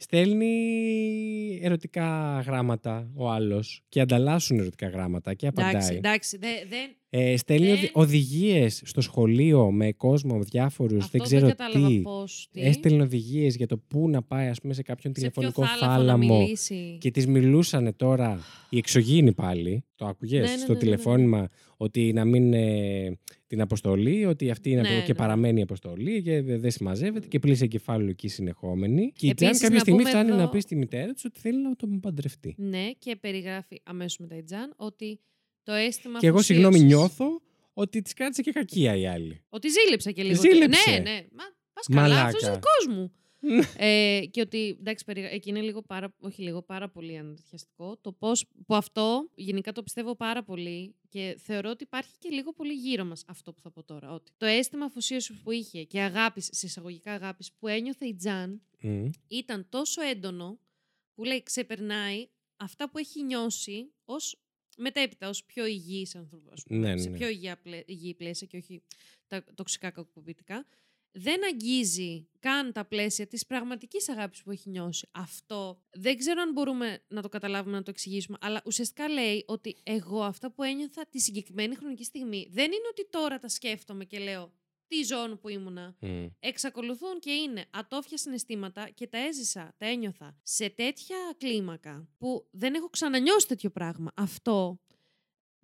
Στέλνει 0.00 1.58
ερωτικά 1.62 2.40
γράμματα 2.46 3.10
ο 3.14 3.30
άλλος 3.30 3.82
και 3.88 4.00
ανταλλάσσουν 4.00 4.58
ερωτικά 4.58 4.88
γράμματα 4.88 5.34
και 5.34 5.46
απαντάει. 5.46 5.70
Εντάξει, 5.70 5.94
εντάξει. 5.94 6.36
δε- 6.36 6.46
δεν... 6.68 6.90
Ε, 7.10 7.36
στέλνει 7.36 7.66
Δεν- 7.66 7.90
οδηγίες 7.92 8.82
στο 8.84 9.00
σχολείο 9.00 9.70
με 9.70 9.92
κόσμο 9.92 10.42
διάφορους. 10.42 11.04
Αυτό 11.04 11.18
Δεν 11.18 11.26
δεν 11.28 11.36
ξέρω 11.38 11.56
κατάλαβα 11.56 11.88
τι. 11.88 12.00
πώς, 12.00 12.48
τι. 12.52 12.60
Έστελνε 12.60 13.02
οδηγίες 13.02 13.56
για 13.56 13.66
το 13.66 13.76
πού 13.78 14.08
να 14.08 14.22
πάει, 14.22 14.48
ας 14.48 14.60
πούμε, 14.60 14.74
σε 14.74 14.82
κάποιον 14.82 15.14
Σε 15.16 15.20
ποιο 15.20 15.30
τηλεφωνικό 15.30 15.64
θάλαμο 15.78 15.92
να 15.92 15.96
θάλαμο. 16.12 16.38
μιλήσει. 16.38 16.96
Και 17.00 17.10
τη 17.10 17.28
μιλούσαν 17.28 17.92
τώρα 17.96 18.38
οι 18.68 18.78
εξωγήινοι 18.78 19.32
πάλι. 19.32 19.84
Το 19.94 20.06
άκουγες 20.06 20.44
Ναι, 20.44 20.50
ναι, 20.50 20.56
στο 20.56 20.60
ναι, 20.60 20.66
ναι, 20.66 20.74
ναι. 20.74 20.78
τηλεφώνημα 20.80 21.48
ότι 21.76 22.12
να 22.12 22.24
μην 22.24 22.52
ε, 22.52 23.18
την 23.48 23.60
αποστολή, 23.60 24.24
ότι 24.24 24.50
αυτή 24.50 24.70
είναι 24.70 24.80
Ναι, 24.80 24.88
από- 24.88 25.00
και 25.06 25.12
ναι. 25.12 25.18
παραμένει 25.18 25.58
η 25.58 25.62
αποστολή 25.62 26.22
και 26.22 26.42
δε- 26.42 26.58
δεν 26.58 26.70
συμμαζεύεται 26.70 27.26
και 27.26 27.38
πλήσε 27.38 27.64
εγκεφάλου 27.64 28.08
εκεί 28.08 28.28
συνεχόμενη. 28.28 29.12
Και 29.14 29.26
η 29.26 29.34
Τζαν 29.34 29.48
Επίσης, 29.48 29.60
κάποια 29.62 29.74
να 29.76 29.80
στιγμή 29.82 29.98
πούμε 30.00 30.10
φτάνει 30.10 30.28
εδώ- 30.30 30.38
να 30.40 30.48
πει 30.48 30.60
στη 30.60 30.76
μητέρα 30.76 31.12
της 31.12 31.24
ότι 31.24 31.40
θέλει 31.40 31.62
να 31.62 31.76
τον 31.76 32.00
παντρευτεί. 32.00 32.54
Ναι, 32.58 32.90
και 32.98 33.16
περιγράφει 33.16 33.80
αμέσως 33.84 34.18
μετά 34.18 34.36
η 34.36 34.42
Τζαν 34.42 34.72
ότι 34.76 35.20
το 35.62 35.72
αίσθημα. 35.72 36.18
Και 36.18 36.26
εγώ, 36.26 36.36
αφοσίωσης- 36.36 36.62
συγγνώμη, 36.72 36.94
νιώθω 36.94 37.40
ότι 37.72 38.02
της 38.02 38.12
κράτησε 38.14 38.42
και 38.42 38.50
κακία 38.52 38.96
η 38.96 39.06
άλλη. 39.06 39.40
Ότι 39.48 39.68
ζήλεψα 39.68 40.10
και 40.10 40.22
λίγο. 40.22 40.40
Ζήλεψε. 40.40 40.90
Ναι, 40.90 40.98
ναι. 40.98 41.26
Μα 41.32 41.44
πας 41.72 41.86
καλά, 41.86 42.00
Μαλάκα. 42.02 42.24
αυτό 42.26 42.46
είναι 42.46 42.54
δικό 42.54 42.94
μου. 43.00 43.12
ε, 43.76 44.20
και 44.30 44.40
ότι 44.40 44.76
εντάξει, 44.80 45.04
περιγρα... 45.04 45.30
εκεί 45.30 45.48
είναι 45.48 45.60
λίγο 45.60 45.82
πάρα, 45.82 46.14
όχι 46.20 46.42
λίγο, 46.42 46.62
πάρα 46.62 46.88
πολύ 46.88 47.16
ανατριχιαστικό. 47.18 47.96
Το 47.96 48.12
πώς 48.12 48.44
που 48.66 48.74
αυτό 48.74 49.30
γενικά 49.34 49.72
το 49.72 49.82
πιστεύω 49.82 50.14
πάρα 50.16 50.42
πολύ 50.44 50.94
και 51.08 51.36
θεωρώ 51.38 51.70
ότι 51.70 51.82
υπάρχει 51.82 52.10
και 52.18 52.28
λίγο 52.28 52.52
πολύ 52.52 52.72
γύρω 52.72 53.04
μας 53.04 53.24
αυτό 53.26 53.52
που 53.52 53.60
θα 53.60 53.70
πω 53.70 53.82
τώρα. 53.82 54.12
Ότι 54.12 54.32
το 54.36 54.46
αίσθημα 54.46 54.84
αφοσίωσης 54.84 55.36
που 55.42 55.50
είχε 55.50 55.84
και 55.84 56.00
αγάπης, 56.00 56.48
σε 56.52 56.66
εισαγωγικά 56.66 57.12
αγάπης, 57.12 57.52
που 57.58 57.68
ένιωθε 57.68 58.06
η 58.06 58.14
Τζαν 58.14 58.62
Μμ. 58.80 59.08
ήταν 59.28 59.66
τόσο 59.68 60.02
έντονο 60.02 60.58
που 61.14 61.24
λέει 61.24 61.42
ξεπερνάει 61.42 62.28
αυτά 62.56 62.90
που 62.90 62.98
έχει 62.98 63.22
νιώσει 63.22 63.92
ως 64.04 64.36
μετέπειτα, 64.76 65.28
ως 65.28 65.44
πιο 65.44 65.66
υγιής 65.66 66.14
άνθρωπος, 66.14 66.52
ας 66.52 66.62
πούμε, 66.62 66.78
Ναι, 66.78 66.94
ναι, 66.94 67.00
σε 67.00 67.08
ναι. 67.08 67.16
πιο 67.18 67.28
υγιή, 67.28 67.52
πλαί- 67.62 67.88
υγιή 67.88 68.14
πλαίσια 68.14 68.46
και 68.46 68.56
όχι 68.56 68.82
τα 69.26 69.44
τοξικά 69.54 69.90
κακοποιητικά, 69.90 70.66
δεν 71.12 71.44
αγγίζει 71.44 72.28
καν 72.38 72.72
τα 72.72 72.84
πλαίσια 72.84 73.26
της 73.26 73.46
πραγματικής 73.46 74.08
αγάπης 74.08 74.42
που 74.42 74.50
έχει 74.50 74.70
νιώσει. 74.70 75.08
Αυτό 75.12 75.82
δεν 75.90 76.16
ξέρω 76.16 76.40
αν 76.40 76.52
μπορούμε 76.52 77.04
να 77.08 77.22
το 77.22 77.28
καταλάβουμε, 77.28 77.76
να 77.76 77.82
το 77.82 77.90
εξηγήσουμε, 77.90 78.38
αλλά 78.40 78.62
ουσιαστικά 78.64 79.08
λέει 79.08 79.44
ότι 79.46 79.76
εγώ 79.82 80.22
αυτά 80.22 80.52
που 80.52 80.62
ένιωθα 80.62 81.06
τη 81.10 81.18
συγκεκριμένη 81.20 81.74
χρονική 81.74 82.04
στιγμή 82.04 82.48
δεν 82.50 82.64
είναι 82.64 82.88
ότι 82.90 83.08
τώρα 83.10 83.38
τα 83.38 83.48
σκέφτομαι 83.48 84.04
και 84.04 84.18
λέω 84.18 84.52
τι 84.88 85.02
ζώνη 85.02 85.36
που 85.36 85.48
ήμουνα 85.48 85.96
Μμ. 86.00 86.26
εξακολουθούν 86.40 87.18
και 87.18 87.30
είναι 87.30 87.64
ατόφια 87.70 88.16
συναισθήματα 88.16 88.88
και 88.88 89.06
τα 89.06 89.18
έζησα, 89.18 89.74
τα 89.78 89.86
ένιωθα 89.86 90.36
σε 90.42 90.70
τέτοια 90.70 91.16
κλίμακα 91.38 92.08
που 92.18 92.48
δεν 92.50 92.74
έχω 92.74 92.88
ξανανιώσει 92.88 93.46
τέτοιο 93.46 93.70
πράγμα. 93.70 94.12
Αυτό 94.16 94.80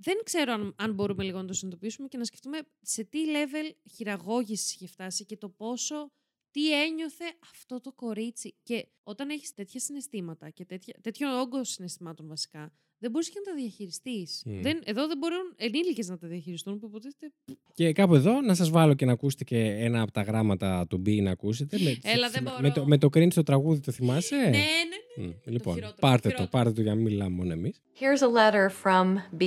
δεν 0.05 0.17
ξέρω 0.25 0.53
αν, 0.53 0.75
αν 0.79 0.95
μπορούμε 0.95 1.25
λίγο 1.25 1.41
να 1.41 1.47
το 1.47 1.53
συνειδητοποιήσουμε 1.53 2.09
και 2.09 2.19
να 2.19 2.25
σκεφτούμε 2.25 2.59
σε 2.81 3.05
τι 3.05 3.25
level 3.27 3.71
χειραγώγησης 3.95 4.75
είχε 4.75 4.87
φτάσει 4.87 5.25
και 5.25 5.37
το 5.37 5.49
πόσο 5.49 6.11
τι 6.51 6.83
ένιωθε 6.83 7.25
αυτό 7.41 7.81
το 7.81 7.93
κορίτσι. 7.93 8.55
Και 8.63 8.89
όταν 9.03 9.31
έχεις 9.31 9.55
τέτοια 9.55 9.81
συναισθήματα 9.81 10.51
και 10.51 10.65
τέτοια, 10.65 10.95
τέτοιο 11.01 11.41
όγκο 11.41 11.65
συναισθημάτων 11.65 12.29
βασικά, 12.29 12.73
δεν 12.99 13.11
μπορείς 13.11 13.29
και 13.29 13.39
να 13.45 13.53
τα 13.53 13.59
διαχειριστείς. 13.61 14.43
Μμ. 14.47 14.61
Δεν, 14.62 14.81
εδώ 14.85 15.07
δεν 15.07 15.19
μπορούν 15.19 15.53
ενήλικες 15.57 16.09
να 16.09 16.19
τα 16.19 16.27
διαχειριστούν, 16.29 16.79
που 16.79 16.87
υποτίθεται 16.87 17.33
Και 17.75 17.93
κάπου 17.93 18.15
εδώ 18.15 18.41
να 18.41 18.55
σας 18.55 18.71
βάλω 18.71 18.95
και 18.95 19.05
να 19.05 19.12
ακούσετε 19.12 19.45
και 19.45 19.59
ένα 19.59 20.01
από 20.03 20.12
τα 20.12 20.23
γράμματα 20.23 20.87
του 20.89 20.99
Μπι 20.99 21.21
να 21.21 21.31
ακούσετε. 21.31 21.79
Με, 21.81 21.97
Έλα, 22.03 22.31
δεν 22.31 22.43
με, 22.43 22.51
μπορώ. 22.51 22.62
με 22.62 22.71
το, 22.71 22.87
με 22.87 22.99
το 22.99 23.09
cringe 23.15 23.31
στο 23.33 23.43
τραγούδι 23.43 23.81
το 23.81 23.93
θυμάσαι; 23.93 24.37
Ναι, 24.37 24.49
ναι, 24.49 25.27
Μμ, 25.27 25.31
Λοιπόν, 25.45 25.75
χειρότερο, 25.75 25.99
πάρτε 26.01 26.29
το, 26.29 26.35
χειρότερο. 26.35 26.49
πάρτε 26.51 26.73
το 26.73 26.81
για 26.83 26.91
να 26.91 26.97
μην 27.01 27.05
μιλάμε 27.12 27.35
μόνο 27.37 27.53
εμείς. 27.53 27.81
Here's 28.01 28.23
a 28.23 28.29
letter 28.29 28.69
from 28.83 29.19
B 29.41 29.43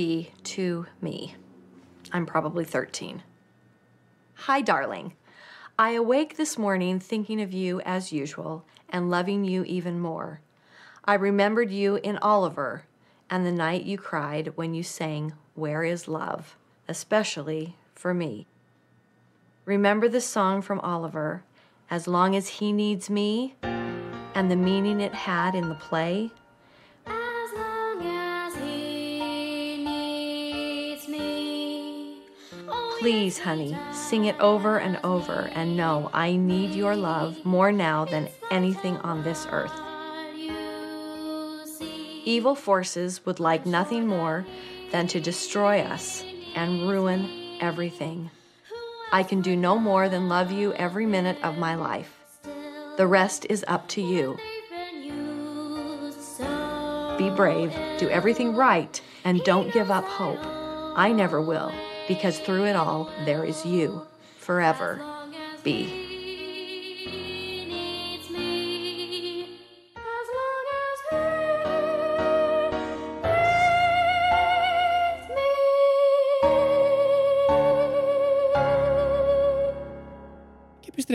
to 0.56 0.84
me. 1.02 1.34
I'm 2.12 2.24
probably 2.26 2.64
13. 2.64 3.22
Hi, 4.46 4.62
darling. 4.62 5.06
I 5.88 5.90
awake 6.04 6.36
this 6.36 6.54
morning 6.64 6.94
thinking 7.10 7.40
of 7.46 7.52
you 7.52 7.80
as 7.96 8.12
usual 8.12 8.54
and 8.94 9.02
loving 9.16 9.42
you 9.52 9.60
even 9.78 9.96
more. 10.08 10.30
I 11.12 11.14
remembered 11.30 11.70
you 11.80 11.90
in 12.08 12.16
Oliver 12.34 12.70
and 13.30 13.44
the 13.44 13.52
night 13.52 13.84
you 13.84 13.98
cried 13.98 14.52
when 14.56 14.74
you 14.74 14.82
sang 14.82 15.32
Where 15.54 15.84
is 15.84 16.08
Love, 16.08 16.56
especially 16.88 17.76
for 17.94 18.14
me. 18.14 18.46
Remember 19.64 20.08
the 20.08 20.20
song 20.20 20.62
from 20.62 20.80
Oliver, 20.80 21.42
As 21.90 22.08
Long 22.08 22.34
as 22.34 22.48
He 22.48 22.72
Needs 22.72 23.10
Me, 23.10 23.54
and 23.62 24.50
the 24.50 24.56
meaning 24.56 25.00
it 25.00 25.14
had 25.14 25.54
in 25.54 25.68
the 25.68 25.74
play? 25.74 26.30
As 27.06 27.52
long 27.54 28.06
as 28.06 28.54
he 28.54 29.84
needs 29.84 31.08
me. 31.08 32.22
Please, 32.98 33.38
honey, 33.38 33.76
sing 33.92 34.24
it 34.24 34.38
over 34.40 34.78
and 34.78 34.98
over 35.04 35.50
and 35.52 35.76
know 35.76 36.10
I 36.14 36.36
need 36.36 36.70
your 36.70 36.96
love 36.96 37.44
more 37.44 37.72
now 37.72 38.04
than 38.04 38.28
anything 38.50 38.96
on 38.98 39.22
this 39.22 39.46
earth. 39.50 39.87
Evil 42.28 42.54
forces 42.54 43.24
would 43.24 43.40
like 43.40 43.64
nothing 43.64 44.06
more 44.06 44.44
than 44.90 45.06
to 45.06 45.18
destroy 45.18 45.80
us 45.80 46.22
and 46.54 46.86
ruin 46.86 47.56
everything. 47.58 48.30
I 49.10 49.22
can 49.22 49.40
do 49.40 49.56
no 49.56 49.78
more 49.78 50.10
than 50.10 50.28
love 50.28 50.52
you 50.52 50.74
every 50.74 51.06
minute 51.06 51.38
of 51.42 51.56
my 51.56 51.74
life. 51.74 52.28
The 52.98 53.06
rest 53.06 53.46
is 53.48 53.64
up 53.66 53.88
to 53.88 54.02
you. 54.02 54.36
Be 57.16 57.30
brave, 57.30 57.72
do 57.96 58.10
everything 58.10 58.54
right, 58.54 59.00
and 59.24 59.42
don't 59.44 59.72
give 59.72 59.90
up 59.90 60.04
hope. 60.04 60.44
I 60.98 61.12
never 61.12 61.40
will, 61.40 61.72
because 62.08 62.38
through 62.40 62.66
it 62.66 62.76
all, 62.76 63.10
there 63.24 63.44
is 63.44 63.64
you. 63.64 64.06
Forever. 64.36 65.00
B. 65.64 66.07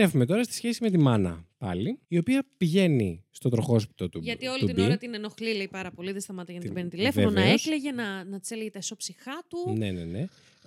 επιστρέφουμε 0.04 0.26
τώρα 0.26 0.42
στη 0.44 0.52
σχέση 0.54 0.82
με 0.82 0.90
τη 0.90 0.98
μάνα 0.98 1.46
πάλι, 1.58 1.98
η 2.08 2.18
οποία 2.18 2.46
πηγαίνει 2.56 3.24
στο 3.30 3.48
τροχόσπιτο 3.48 4.08
του 4.08 4.20
Γιατί 4.22 4.46
όλη 4.46 4.58
του 4.60 4.66
την 4.66 4.74
Μπι. 4.74 4.80
ώρα 4.82 4.96
την 4.96 5.14
ενοχλεί, 5.14 5.54
λέει 5.54 5.68
πάρα 5.70 5.90
πολύ, 5.90 6.12
δεν 6.12 6.20
σταματάει 6.20 6.56
για 6.56 6.64
να 6.68 6.74
την 6.74 6.74
Την- 6.74 6.90
παίρνει 6.90 7.12
τηλέφωνο, 7.12 7.34
να 7.36 7.40
βεβαίως. 7.42 7.62
έκλαιγε, 7.66 7.90
να, 7.92 8.24
να 8.24 8.40
τη 8.40 8.54
έλεγε 8.54 8.70
τα 8.70 8.78
ισόψυχά 8.78 9.44
του. 9.48 9.74
Ναι, 9.76 9.90
ναι, 9.90 10.04
ναι. 10.04 10.26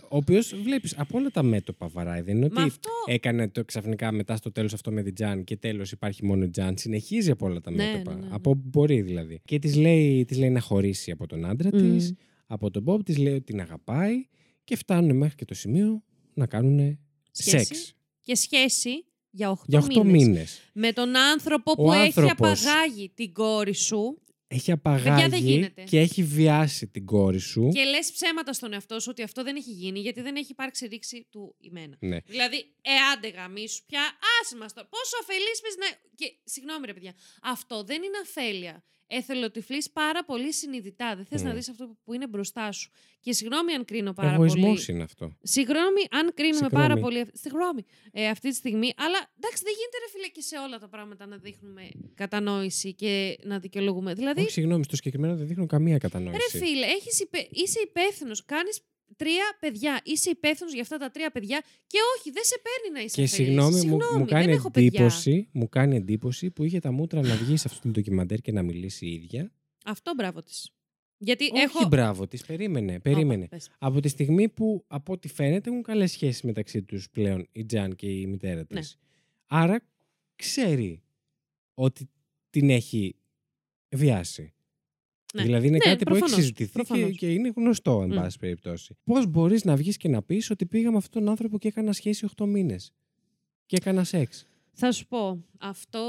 Ο 0.10 0.18
οποίος 0.18 0.56
βλέπεις 0.62 0.98
από 0.98 1.18
όλα 1.18 1.30
τα 1.30 1.44
μέτωπα 1.44 1.88
βαράει. 1.88 2.22
Δεν 2.22 2.36
είναι 2.38 2.48
Μα 2.52 2.62
ότι 2.62 2.70
αυτό- 2.72 2.90
έκανε 3.06 3.50
το 3.50 3.66
ξαφνικά 3.66 4.12
μετά 4.12 4.36
στο 4.36 4.52
τέλος 4.52 4.74
αυτό 4.74 4.92
με 4.92 5.04
την 5.04 5.14
Τζαν 5.14 5.44
και 5.44 5.58
τέλος 5.58 5.92
υπάρχει 5.92 6.26
μόνο 6.26 6.44
η 6.44 6.50
Τζαν. 6.50 6.78
Συνεχίζει 6.78 7.32
από 7.32 7.46
όλα 7.46 7.62
τα 7.62 7.72
Ναι, 7.72 7.92
μέτωπα. 7.92 8.14
ναι, 8.14 8.20
ναι, 8.20 8.28
ναι. 8.28 8.34
Από 8.36 8.50
όπου 8.50 8.62
μπορεί 8.66 9.02
δηλαδή. 9.02 9.42
Και 9.46 9.60
της 9.60 9.76
λέει, 9.76 10.26
της 10.26 10.38
λέει 10.38 10.50
να 10.50 10.60
χωρίσει 10.60 11.12
από 11.12 11.28
τον 11.28 11.46
άντρα 11.46 11.70
Μμμ. 11.74 11.98
τη, 11.98 12.10
από 12.48 12.72
τον 12.72 12.84
Μπομπ, 12.84 13.02
της 13.02 13.18
λέει 13.18 13.34
ότι 13.34 13.44
την 13.44 13.60
αγαπάει 13.62 14.28
και 14.64 14.76
φτάνουν 14.76 15.18
μέχρι 15.18 15.36
και 15.36 15.46
το 15.46 15.54
σημείο 15.54 16.04
να 16.34 16.46
κάνουν 16.46 17.00
Σχέση. 17.32 17.66
σεξ. 17.66 17.94
Και 18.22 18.36
σχέση 18.36 19.06
για 19.38 19.50
8, 19.52 19.56
Για 19.68 19.80
8 19.80 20.04
μήνες. 20.04 20.28
μήνες. 20.28 20.60
Με 20.74 20.92
τον 20.94 21.16
άνθρωπο 21.18 21.72
Ο 21.72 21.76
που 21.76 21.92
έχει 21.94 22.02
άνθρωπος. 22.06 22.32
απαγάγει 22.66 23.12
την 23.16 23.34
κόρη 23.34 23.74
σου 23.76 24.22
Έχει 24.48 24.66
δεν 24.66 24.76
απαγάγει 24.76 25.38
γίνεται. 25.40 25.84
και 25.84 26.00
έχει 26.00 26.24
βιάσει 26.24 26.88
την 26.88 27.06
κόρη 27.06 27.38
σου. 27.40 27.70
και 27.74 27.84
λες 27.84 28.12
ψέματα 28.12 28.54
στον 28.54 28.74
εαυτό 28.74 29.00
σου 29.00 29.08
ότι 29.10 29.22
αυτό 29.24 29.44
δεν 29.44 29.56
έχει 29.56 29.72
γίνει 29.72 30.00
γιατί 30.00 30.22
δεν 30.22 30.36
έχει 30.36 30.52
υπάρξει 30.52 30.86
ρήξη 30.88 31.28
του 31.32 31.56
ημένα. 31.60 31.98
Ναι. 32.00 32.18
Δηλαδή, 32.26 32.58
ε, 32.82 32.92
άντε 33.14 33.28
γαμίσου 33.30 33.86
πια, 33.86 34.02
άσε 34.42 34.56
μας 34.58 34.74
τώρα. 34.74 34.88
Πόσο 34.88 35.16
αφελής 35.22 35.60
πες 35.62 35.76
να... 35.80 35.86
Και, 36.16 36.34
συγγνώμη 36.44 36.86
ρε 36.86 36.94
παιδιά, 36.94 37.14
αυτό 37.44 37.84
δεν 37.84 38.02
είναι 38.04 38.18
αφέλεια. 38.24 38.84
Εθελοτυφλείς 39.10 39.92
πάρα 39.92 40.26
πολύ 40.26 40.54
συνειδητά. 40.54 41.16
Δεν 41.16 41.26
θες 41.26 41.42
Μμ. 41.42 41.48
να 41.48 41.54
δεις 41.54 41.70
αυτό 41.70 41.98
που 42.04 42.14
είναι 42.14 42.28
μπροστά 42.28 42.72
σου. 42.72 42.92
Και 43.28 43.34
συγγνώμη 43.34 43.72
αν 43.74 43.86
κρίνω 43.86 44.14
πάρα 44.14 44.34
Εγωισμός 44.34 44.66
πολύ. 44.86 44.86
είναι 44.90 45.04
αυτό. 45.04 45.26
Συγγνώμη 45.42 46.02
αν 46.20 46.26
κρίνουμε 46.34 46.58
Συγγνώμη. 46.64 46.88
πάρα 46.88 46.96
πολύ. 47.04 47.26
Συγγνώμη 47.34 47.82
ε, 48.12 48.28
αυτή 48.28 48.50
τη 48.50 48.56
στιγμή. 48.56 48.90
Αλλά 49.06 49.20
εντάξει, 49.38 49.62
δεν 49.68 49.74
γίνεται 49.78 49.98
ρε 50.04 50.10
φίλε 50.14 50.28
και 50.36 50.42
σε 50.42 50.56
όλα 50.66 50.78
τα 50.80 50.88
πράγματα 50.94 51.26
να 51.26 51.38
δείχνουμε 51.38 51.84
κατανόηση 52.14 52.94
και 52.94 53.38
να 53.44 53.60
δικαιολογούμε. 53.60 54.14
Δηλαδή, 54.14 54.42
Όχι, 54.42 54.52
συγγνώμη, 54.52 54.84
στο 54.84 54.96
συγκεκριμένο 54.96 55.36
δεν 55.36 55.48
δείχνω 55.48 55.66
καμία 55.66 55.98
κατανόηση. 55.98 56.40
ρε 56.52 56.66
φίλε, 56.66 56.86
έχεις 56.86 57.20
υπε... 57.20 57.48
είσαι 57.52 57.80
υπεύθυνος. 57.90 58.46
Κάνεις 58.46 58.80
τρία 59.16 59.58
παιδιά. 59.60 60.02
Είσαι 60.04 60.30
υπεύθυνος 60.30 60.74
για 60.74 60.82
αυτά 60.82 60.98
τα 60.98 61.10
τρία 61.10 61.30
παιδιά. 61.32 61.64
Και 61.88 61.98
όχι, 62.18 62.32
δεν 62.32 62.44
σε 62.44 62.56
παίρνει 62.66 62.98
να 62.98 63.04
είσαι 63.06 63.16
Και 63.16 63.24
αφελής. 63.24 63.32
συγγνώμη, 63.48 63.86
μου, 63.86 63.96
μου 64.12 64.18
δεν 64.18 64.26
κάνει 64.26 64.52
έχω 64.52 64.72
παιδιά. 64.72 64.88
εντύπωση, 64.94 65.50
μου 65.52 65.70
κάνει 65.70 65.96
εντύπωση 65.96 66.52
που 66.52 66.64
είχε 66.64 66.80
τα 66.80 66.92
μούτρα 66.92 67.22
να 67.22 67.36
βγει 67.36 67.58
σε 67.58 67.68
αυτό 67.70 67.80
το 67.82 67.90
ντοκιμαντέρ 67.90 68.40
και 68.40 68.52
να 68.52 68.64
μιλήσει 68.64 69.06
η 69.06 69.14
ίδια. 69.14 69.52
Αυτό 69.86 70.14
μπράβο 70.18 70.44
της. 70.44 70.72
Γιατί 71.18 71.44
Όχι, 71.44 71.62
έχω. 71.64 71.88
μπράβο 71.88 72.28
της, 72.28 72.46
περίμενε. 72.46 73.00
περίμενε. 73.00 73.48
πες. 73.48 73.70
Από 73.80 74.00
τη 74.00 74.08
στιγμή 74.08 74.50
που, 74.50 74.84
από 74.88 75.14
ό,τι 75.14 75.28
φαίνεται, 75.28 75.70
έχουν 75.70 75.82
καλές 75.84 76.12
σχέσεις 76.12 76.42
μεταξύ 76.42 76.84
τους 76.84 77.10
πλέον 77.10 77.48
η 77.52 77.66
Τζαν 77.66 77.96
και 77.96 78.08
η 78.12 78.26
μητέρα 78.28 78.66
της. 78.66 78.76
Ναι. 78.76 78.82
Άρα 79.46 79.82
ξέρει 80.36 81.02
ότι 81.74 82.10
την 82.50 82.70
έχει 82.70 83.16
βιάσει. 83.90 84.54
Ναι. 85.34 85.44
Δηλαδή 85.44 85.68
είναι 85.68 85.78
Ναι, 85.78 85.84
κάτι 85.92 86.04
που 86.04 86.10
έχει 86.10 86.20
προφανώς, 86.20 86.36
συζητηθεί 86.40 86.72
και, 86.72 86.84
προφανώς. 86.84 87.18
και 87.18 87.34
είναι 87.34 87.52
γνωστό, 87.56 88.02
εν 88.02 88.10
Μμ. 88.10 88.16
πάση 88.16 88.38
περιπτώσει. 88.40 88.96
Πώς 89.04 89.28
μπορείς 89.28 89.64
να 89.64 89.76
βγεις 89.76 89.98
και 89.98 90.08
να 90.10 90.22
πεις 90.24 90.50
ότι 90.50 90.66
πήγα 90.66 90.92
με 90.92 90.98
αυτόν 90.98 91.22
τον 91.22 91.30
άνθρωπο 91.32 91.58
και 91.58 91.68
έκανα 91.68 91.94
σχέση 91.94 92.26
8 92.38 92.46
μήνες. 92.46 92.94
Και 93.66 93.76
έκανα 93.76 94.04
σεξ; 94.04 94.48
Θα 94.80 94.92
σου 94.92 95.08
πω, 95.08 95.44
αυτό 95.58 96.00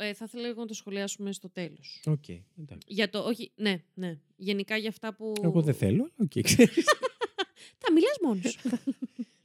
ε, 0.00 0.12
θα 0.14 0.24
ήθελα 0.28 0.46
λίγο 0.48 0.60
να 0.60 0.66
το 0.66 0.74
σχολιάσουμε 0.74 1.32
στο 1.32 1.50
τέλος. 1.50 2.00
Οκ. 2.06 2.28
εντάξει. 2.28 2.86
Για 2.86 3.10
το, 3.10 3.18
όχι, 3.18 3.50
ναι, 3.56 3.82
ναι. 3.94 4.18
Γενικά 4.36 4.76
για 4.76 4.88
αυτά 4.88 5.14
που... 5.14 5.32
Εγώ 5.42 5.62
δεν 5.62 5.74
θέλω, 5.74 6.02
αλλά 6.02 6.12
οκ, 6.16 6.42
ξέρεις. 6.42 6.84
Θα 7.82 7.92
μιλάς 7.92 8.16
μόνος 8.22 8.52
σου. 8.52 8.60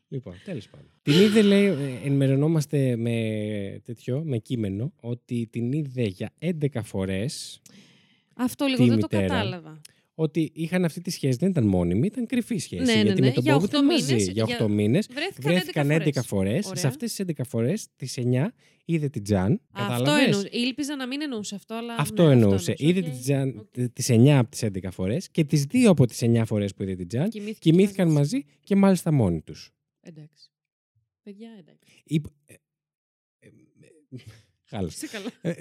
Λοιπόν, 0.07 0.33
τέλος 0.45 0.67
πάντων. 0.67 0.89
Την 1.01 1.13
είδε, 1.13 1.41
λέει, 1.41 1.65
ε, 1.65 1.99
ενημερωνόμαστε 2.05 2.95
με 2.95 3.81
τέτοιο, 3.85 4.21
με 4.25 4.37
κείμενο, 4.37 4.93
ότι 5.01 5.47
την 5.51 5.71
είδε 5.71 6.03
για 6.03 6.33
11 6.39 6.67
φορές 6.83 7.61
Αυτό 8.35 8.65
λίγο 8.65 8.83
Τη 8.83 8.89
δεν 8.89 8.99
το 8.99 9.07
μητέρα. 9.11 9.27
κατάλαβα. 9.27 9.81
Ότι 10.15 10.51
είχαν 10.53 10.85
αυτή 10.85 11.01
τη 11.01 11.11
σχέση. 11.11 11.37
Δεν 11.37 11.49
ήταν 11.49 11.67
μόνιμη, 11.67 12.07
ήταν 12.07 12.25
κρυφή 12.25 12.57
σχέση. 12.57 12.83
Ναι, 12.83 12.93
ναι, 12.95 13.01
γιατί 13.01 13.21
ναι. 13.21 13.27
με 13.27 13.33
τον 13.33 13.43
Για 13.43 13.53
Bob 13.55 13.61
οκτώ 13.61 13.67
ήταν 13.67 13.85
μαζί. 13.85 14.13
μήνες, 14.13 14.27
Για 14.27 14.43
8 14.43 14.47
για- 14.47 14.67
μήνες. 14.67 14.99
βρέθηκαν 15.13 15.51
Βρέθηκαν 15.53 15.91
11 15.91 16.19
11 16.19 16.23
φορές. 16.23 16.61
Σε 16.61 16.67
Ωραία. 16.69 16.87
αυτές 16.87 17.05
τις 17.05 17.13
11 17.17 17.43
φορές, 17.47 17.73
τις 17.95 18.07
9 18.15 18.53
είδε 18.85 19.09
την 19.09 19.23
Τζαν. 19.23 19.61
Αυτό 19.71 19.91
Κατάλαβες? 19.93 20.25
εννοούσε. 20.25 20.49
Ήλπιζα 20.51 20.95
να 20.95 21.07
μην 21.07 21.21
εννοούσε 21.21 21.55
αυτό, 21.55 21.73
αλλά. 21.73 21.95
Αυτό 21.99 22.25
ναι, 22.25 22.31
εννοούσε. 22.31 22.73
Είδε 22.77 22.99
Οκ. 22.99 23.05
την 23.05 23.19
Τζαν 23.19 23.69
τις 23.93 24.09
9 24.09 24.37
από 24.37 24.49
τις 24.49 24.67
11 24.81 24.91
φορές 24.91 25.17
και 25.31 25.43
τις 25.43 25.63
2 25.71 25.83
από 25.89 26.05
τις 26.05 26.15
9 26.19 26.43
φορές 26.45 26.65
που 26.67 26.83
είδε 26.83 26.95
την 26.95 27.07
Τζαν 27.07 27.29
Κοιμήθηκε 27.29 27.59
κοιμήθηκαν 27.69 28.07
μαζί 28.11 28.35
μαζί 28.35 28.45
και 28.63 28.75
μάλιστα 28.75 29.11
μόνοι 29.11 29.41
του. 29.41 29.55
Εντάξει. 30.01 30.49
Παιδιά, 31.23 31.49
εντάξει. 31.59 32.21
Χάλασε. 34.65 35.05
Είσαι 35.05 35.17
καλά. 35.17 35.55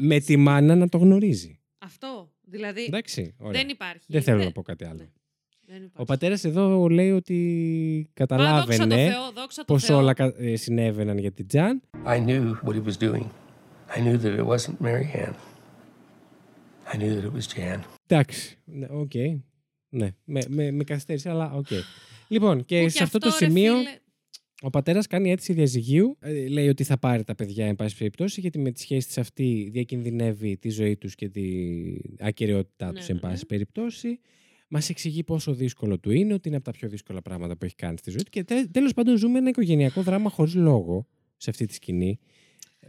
με 0.00 0.20
τη 0.20 0.36
μάνα 0.36 0.74
να 0.74 0.88
το 0.88 0.98
γνωρίζει. 0.98 1.61
Αυτό. 2.54 2.72
Δηλαδή. 2.72 2.84
Εντάξει, 2.84 3.34
ωραία. 3.38 3.60
Δεν 3.60 3.68
υπάρχει. 3.68 4.04
Δεν 4.06 4.22
θέλω 4.22 4.36
Δεν- 4.36 4.46
να 4.46 4.52
πω 4.52 4.62
κάτι 4.62 4.84
άλλο. 4.84 4.96
δεν 5.66 5.76
υπάρχει. 5.76 5.92
Ο 5.96 6.04
πατέρας 6.04 6.44
εδώ 6.44 6.88
λέει 6.88 7.10
ότι 7.10 7.36
δόξα 7.96 8.26
τω 8.26 8.34
καταλάβαινε 8.36 8.94
Θεώ, 9.10 9.32
δόξα 9.34 9.64
τω 9.64 9.72
πώς 9.74 9.78
Θεώ. 9.78 9.96
όλα 9.96 10.12
κα- 10.14 10.34
ε, 10.38 10.56
συνέβαιναν 10.56 11.18
για 11.18 11.32
την 11.32 11.46
Τζαν. 11.46 11.82
I 12.06 12.26
knew 12.26 12.52
what 12.64 12.74
he 12.74 12.82
was 12.84 12.98
doing. 13.10 13.26
I 13.96 13.98
knew 13.98 14.20
that 14.22 14.38
it 14.38 14.46
wasn't 14.46 14.76
Mary 14.86 15.26
Ann. 15.26 15.34
I 16.92 16.96
knew 16.96 17.14
that 17.16 17.24
it 17.24 17.32
was 17.32 17.46
Jan. 17.56 17.80
Εντάξει. 18.06 18.58
Ναι, 18.64 18.86
οκ. 18.90 19.10
Ναι, 19.88 20.10
με, 20.24 20.40
με, 20.48 20.70
με 20.70 20.84
καθυστέρησε, 20.84 21.30
αλλά 21.30 21.52
οκ. 21.52 21.66
Λοιπόν, 22.28 22.64
και 22.64 22.82
Που 22.82 22.88
σε 22.88 22.96
κι 22.96 23.02
αυτό 23.02 23.18
το 23.18 23.28
αυτό, 23.28 23.44
ρε 23.44 23.50
σημείο 23.50 23.76
φίλε, 23.76 23.90
ο 24.62 24.70
πατέρας 24.70 25.06
κάνει 25.06 25.30
αίτηση 25.30 25.52
διαζυγίου. 25.52 26.16
Ε, 26.20 26.48
λέει 26.48 26.68
ότι 26.68 26.84
θα 26.84 26.98
πάρει 26.98 27.24
τα 27.24 27.34
παιδιά, 27.34 27.66
εν 27.66 27.76
πάση 27.76 27.96
περιπτώσει, 27.96 28.40
γιατί 28.40 28.58
με 28.58 28.70
τη 28.70 28.80
σχέση 28.80 29.08
τη 29.08 29.20
αυτή 29.20 29.68
διακινδυνεύει 29.72 30.56
τη 30.56 30.68
ζωή 30.70 30.96
τους 30.96 31.14
και 31.14 31.28
την 31.28 31.44
ακεραιότητά 32.18 32.86
Ναι, 32.86 32.92
τους, 32.98 33.08
εν 33.08 33.14
ναι, 33.14 33.20
πάση 33.20 33.46
περιπτώσει. 33.46 34.20
Μας 34.68 34.88
εξηγεί 34.90 35.22
πόσο 35.24 35.54
δύσκολο 35.54 35.98
του 35.98 36.10
είναι, 36.10 36.32
ότι 36.34 36.48
είναι 36.48 36.56
από 36.56 36.64
τα 36.64 36.70
πιο 36.70 36.88
δύσκολα 36.88 37.22
πράγματα 37.22 37.56
που 37.56 37.64
έχει 37.64 37.74
κάνει 37.74 37.96
στη 37.98 38.10
ζωή 38.10 38.22
του. 38.22 38.30
Και 38.30 38.44
τέλος 38.70 38.92
πάντων, 38.94 39.16
ζούμε 39.16 39.38
ένα 39.38 39.48
οικογενειακό 39.48 40.02
δράμα 40.02 40.30
χωρίς 40.30 40.54
λόγο 40.54 41.06
σε 41.36 41.50
αυτή 41.50 41.66
τη 41.66 41.74
σκηνή. 41.74 42.18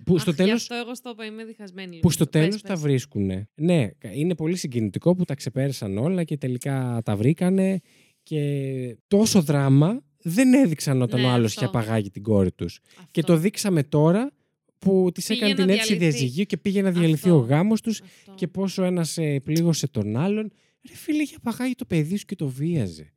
Που 0.05 0.17
στο 0.17 0.29
αχ, 0.29 0.35
γι' 0.37 0.43
τέλος 0.43 0.61
αυτό 0.61 0.75
εγώ 0.75 0.95
στο 0.95 1.09
είπα, 1.09 1.25
είμαι 1.25 1.43
διχασμένη. 1.45 1.87
λίγο. 1.89 1.99
που 2.01 2.09
στο 2.09 2.25
Πες, 2.25 2.41
τέλος 2.41 2.61
πες. 2.61 2.71
τα 2.71 2.75
βρίσκουν. 2.75 3.47
Ναι, 3.55 3.89
είναι 4.13 4.35
πολύ 4.35 4.55
συγκινητικό 4.55 5.15
που 5.15 5.23
τα 5.23 5.35
ξεπέρασαν 5.35 5.97
όλα 5.97 6.23
και 6.23 6.37
τελικά 6.37 7.01
τα 7.05 7.15
βρήκανε 7.15 7.79
και 8.23 8.97
τόσο 9.07 9.41
δράμα 9.41 10.03
δεν 10.23 10.53
έδειξαν 10.53 11.01
όταν 11.01 11.19
Ναι, 11.21 11.25
ο 11.25 11.29
άλλος 11.29 11.49
αυτό. 11.49 11.61
είχε 11.65 11.69
απαγάγει 11.77 12.09
την 12.09 12.23
κόρη 12.23 12.51
τους. 12.51 12.79
Και 13.11 13.21
το 13.21 13.37
δείξαμε 13.37 13.83
τώρα 13.83 14.31
που 14.79 15.09
της 15.13 15.27
Πήγε 15.27 15.39
έκανε 15.45 15.53
να 15.59 15.65
την 15.65 15.73
αίτηση 15.75 15.95
διαλυθεί. 15.95 16.17
διαζυγίου 16.17 16.45
και 16.45 16.57
πήγε 16.57 16.81
να 16.81 16.91
διαλυθεί 16.91 17.29
ο 17.29 17.37
γάμος 17.37 17.81
τους 17.81 18.01
και 18.35 18.47
πόσο 18.47 18.83
ένας 18.83 19.17
ε, 19.17 19.39
πλήγωσε 19.39 19.87
τον 19.87 20.17
άλλον. 20.17 20.51
Ρε 20.87 20.95
φίλε, 20.95 21.21
είχε 21.21 21.35
απαγάγει 21.35 21.75
το 21.75 21.85
παιδί 21.85 22.17
σου 22.17 22.25
και 22.25 22.35
το 22.35 22.47
βίαζε. 22.47 23.13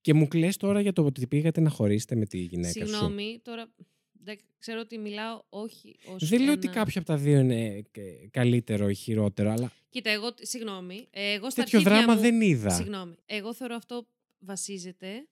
Και 0.00 0.14
μου 0.14 0.28
κλαις 0.28 0.56
τώρα 0.56 0.80
για 0.80 0.92
το 0.92 1.04
ότι 1.04 1.26
πήγατε 1.26 1.60
να 1.60 1.70
χωρίσετε 1.70 2.14
με 2.16 2.26
τη 2.26 2.38
γυναίκα 2.38 2.72
σου. 2.86 2.86
Συγγνώμη, 2.86 3.40
τώρα 3.42 3.66
δεν- 4.12 4.38
ξέρω 4.58 4.80
ότι 4.80 4.98
μιλάω 4.98 5.40
όχι 5.48 5.96
ως 6.06 6.28
Δεν 6.28 6.38
λέω 6.38 6.48
ένα... 6.52 6.56
ότι 6.56 6.68
κάποιο 6.68 6.92
από 7.00 7.06
τα 7.06 7.16
δύο 7.16 7.38
είναι 7.38 7.66
ε, 7.92 8.00
καλύτερο 8.30 8.88
ή 8.88 8.94
χειρότερο, 8.94 9.50
αλλά 9.50 9.72
Κοίτα, 9.90 10.10
εγώ, 10.10 10.28
συγγνώμη, 10.40 11.06
ε, 11.10 11.32
εγώ 11.32 11.50
στα 11.50 11.62
Τέτοιο 11.62 11.78
αρχίδια 11.78 11.98
δράμα 11.98 12.14
μου- 12.14 12.20
δεν 12.20 12.40
είδα. 12.40 12.70
Συγγνώμη, 12.70 13.14
εγώ 13.26 13.54
θεωρώ 13.54 13.74
αυτό 13.74 14.06
βασίζεται 14.38 15.26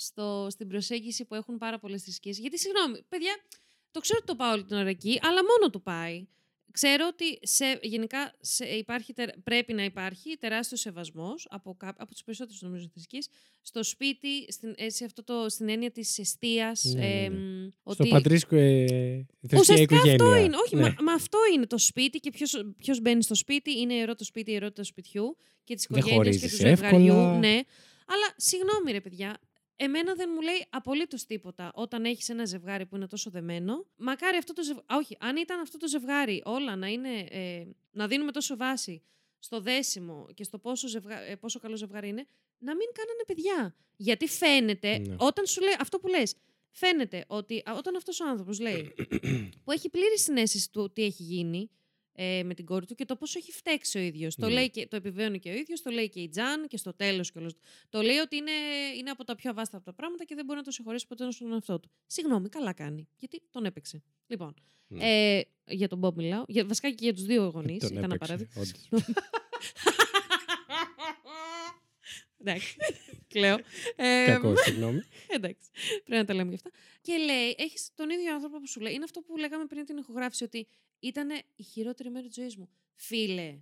στο, 0.00 0.46
στην 0.50 0.68
προσέγγιση 0.68 1.24
που 1.24 1.34
έχουν 1.34 1.58
πάρα 1.58 1.78
πολλές 1.78 2.02
θρησκείες. 2.02 2.38
Γιατί, 2.38 2.58
συγγνώμη, 2.58 3.02
παιδιά, 3.08 3.32
το 3.90 4.00
ξέρω 4.00 4.18
ότι 4.22 4.26
το 4.26 4.36
πάω 4.36 4.52
όλη 4.52 4.64
την 4.64 4.76
ώρα 4.76 4.88
εκεί, 4.88 5.18
αλλά 5.22 5.40
μόνο 5.44 5.70
του 5.70 5.82
πάει. 5.82 6.26
Ξέρω 6.72 7.06
ότι 7.12 7.38
σε, 7.42 7.78
γενικά 7.82 8.34
σε, 8.40 8.64
υπάρχει, 8.64 9.12
τε- 9.12 9.38
πρέπει 9.44 9.72
να 9.72 9.84
υπάρχει 9.84 10.36
τεράστιος 10.36 10.80
σεβασμός 10.80 11.46
από, 11.50 11.74
κά- 11.78 12.00
από 12.00 12.12
τους 12.12 12.24
περισσότερους 12.24 12.62
νομίζω 12.62 12.88
θρησκείες 12.92 13.28
στο 13.62 13.82
σπίτι, 13.82 14.52
στην, 14.52 14.74
έτσι, 14.76 15.04
αυτό 15.04 15.24
το, 15.24 15.48
στην 15.48 15.68
έννοια 15.68 15.90
της 15.90 16.18
εστίας. 16.18 16.84
Ναι, 16.84 17.00
ναι, 17.00 17.06
ναι. 17.06 17.24
εμ, 17.24 17.68
Στο 17.68 18.02
ότι- 18.02 18.08
πατρίσκο 18.08 18.56
ε, 18.56 18.86
θρησκεία 18.86 19.58
Ουσιαστικά 19.58 19.94
οικογένεια. 19.96 20.24
αυτό 20.24 20.36
είναι. 20.44 20.56
Όχι, 20.64 20.76
Ναι. 20.76 20.82
μα, 20.82 20.94
μα 21.02 21.12
αυτό 21.12 21.38
είναι 21.54 21.66
το 21.66 21.78
σπίτι 21.78 22.18
και 22.20 22.30
ποιος, 22.30 22.72
ποιος 22.76 23.00
μπαίνει 23.00 23.22
στο 23.22 23.34
σπίτι. 23.34 23.78
Είναι 23.80 23.94
ιερό 23.94 24.14
το 24.14 24.24
σπίτι, 24.24 24.50
η 24.50 24.52
ιερότητα 24.54 24.82
του 24.82 24.88
σπιτιού 24.88 25.36
και 25.64 25.74
της 25.74 25.86
Δεν 25.88 25.98
οικογένειας 25.98 26.36
και 26.36 26.40
του 26.48 26.56
χωρίζεις 26.56 26.78
ζευγαριού. 26.80 27.06
εύκολα. 27.12 27.38
Ναι. 27.38 27.60
Αλλά 28.06 28.34
συγγνώμη, 28.36 28.92
ρε 28.92 29.00
παιδιά. 29.00 29.38
Εμένα 29.82 30.14
δεν 30.14 30.30
μου 30.34 30.40
λέει 30.40 30.66
απολύτως 30.70 31.24
τίποτα 31.24 31.70
όταν 31.74 32.04
έχεις 32.04 32.28
ένα 32.28 32.44
ζευγάρι 32.44 32.86
που 32.86 32.96
είναι 32.96 33.06
τόσο 33.06 33.30
δεμένο. 33.30 33.86
Μακάρι 33.96 34.36
αυτό 34.36 34.52
το 34.52 34.62
ζευγάρι. 34.62 34.86
Όχι, 34.90 35.16
αν 35.20 35.36
ήταν 35.36 35.60
αυτό 35.60 35.78
το 35.78 35.88
ζευγάρι 35.88 36.42
όλα 36.44 36.76
να 36.76 36.86
είναι. 36.86 37.18
Ε, 37.30 37.64
να 37.90 38.06
δίνουμε 38.06 38.32
τόσο 38.32 38.56
βάση 38.56 39.02
στο 39.38 39.60
δέσιμο 39.60 40.26
και 40.34 40.44
στο 40.44 40.58
πόσο, 40.58 40.88
ζευγα... 40.88 41.20
ε, 41.20 41.36
πόσο 41.36 41.58
καλό 41.58 41.76
ζευγάρι 41.76 42.08
είναι, 42.08 42.24
να 42.58 42.74
μην 42.76 42.86
κάνανε 42.92 43.22
παιδιά. 43.26 43.74
Γιατί 43.96 44.26
φαίνεται, 44.26 44.98
Ναι. 44.98 45.16
όταν 45.18 45.46
σου 45.46 45.60
λέει 45.60 45.76
αυτό 45.78 45.98
που 45.98 46.08
λες, 46.08 46.34
φαίνεται 46.70 47.24
ότι 47.26 47.62
α, 47.70 47.74
όταν 47.76 47.96
αυτός 47.96 48.20
ο 48.20 48.28
άνθρωπος 48.28 48.60
λέει 48.60 48.94
που 49.64 49.72
έχει 49.72 49.88
πλήρη 49.90 50.18
συνέστηση 50.18 50.70
του 50.72 50.90
τι 50.92 51.02
έχει 51.04 51.22
γίνει 51.22 51.70
ε, 52.12 52.42
με 52.44 52.54
την 52.54 52.64
κόρη 52.64 52.86
του 52.86 52.94
και 52.94 53.04
το 53.04 53.16
πόσο 53.16 53.38
έχει 53.38 53.52
φταίξει 53.52 53.98
ο 53.98 54.00
ίδιος. 54.00 54.34
Το, 54.34 54.46
Ναι. 54.46 54.52
λέει 54.52 54.70
και, 54.70 54.86
το 54.86 54.96
επιβεβαιώνει 54.96 55.38
και 55.38 55.50
ο 55.50 55.54
ίδιος, 55.54 55.82
το 55.82 55.90
λέει 55.90 56.08
και 56.08 56.20
η 56.20 56.28
Τζαν 56.28 56.66
και 56.68 56.76
στο 56.76 56.94
τέλος 56.94 57.32
και 57.32 57.38
όλος. 57.38 57.54
Το 57.88 58.02
λέει 58.02 58.16
ότι 58.16 58.36
είναι, 58.36 58.50
είναι 58.98 59.10
από 59.10 59.24
τα 59.24 59.34
πιο 59.34 59.50
αβάστα 59.50 59.80
πράγματα 59.96 60.24
και 60.24 60.34
δεν 60.34 60.44
μπορεί 60.44 60.58
να 60.58 60.64
το 60.64 60.70
συγχωρέσει 60.70 61.06
ποτέ 61.06 61.30
στον 61.30 61.52
εαυτό 61.52 61.80
του. 61.80 61.90
Συγγνώμη, 62.06 62.48
καλά 62.48 62.72
κάνει. 62.72 63.08
Γιατί 63.16 63.42
τον 63.50 63.64
έπαιξε. 63.64 64.02
Λοιπόν, 64.26 64.54
Ναι. 64.86 65.36
ε, 65.36 65.42
για 65.66 65.88
τον 65.88 65.98
Μπομπ 65.98 66.16
μιλάω. 66.16 66.44
Για, 66.48 66.64
βασικά 66.66 66.88
και 66.90 66.96
για 67.04 67.14
τους 67.14 67.24
δύο 67.24 67.44
γονείς. 67.54 67.78
Τον 67.78 67.90
Ήταν 67.90 68.04
ένα 68.04 68.14
έπαιξε, 68.14 68.18
παράδειγμα. 68.18 68.52
όντως. 68.62 69.04
Εντάξει. 72.42 72.76
Κλαίω. 73.28 73.56
Ε, 73.96 74.24
Κακό, 74.26 74.56
συγγνώμη. 74.56 75.00
Εντάξει. 75.28 75.70
Πρέπει 76.04 76.20
να 76.20 76.24
τα 76.24 76.34
λέμε 76.34 76.48
γι' 76.48 76.54
αυτά. 76.54 76.70
Και 77.00 77.16
λέει, 77.16 77.54
έχεις 77.58 77.90
τον 77.94 78.10
ίδιο 78.10 78.34
άνθρωπο 78.34 78.58
που 78.60 78.68
σου 78.68 78.80
λέει. 78.80 78.92
Είναι 78.94 79.04
αυτό 79.04 79.20
που 79.20 79.36
λέγαμε 79.36 79.64
πριν 79.66 79.84
την 79.84 79.96
ηχογράφηση, 79.96 80.44
ότι 80.44 80.66
ήταν 81.00 81.28
η 81.56 81.62
χειρότερη 81.62 82.10
μέρα 82.10 82.26
της 82.26 82.34
ζωής 82.36 82.56
μου. 82.56 82.68
Φίλε, 82.94 83.58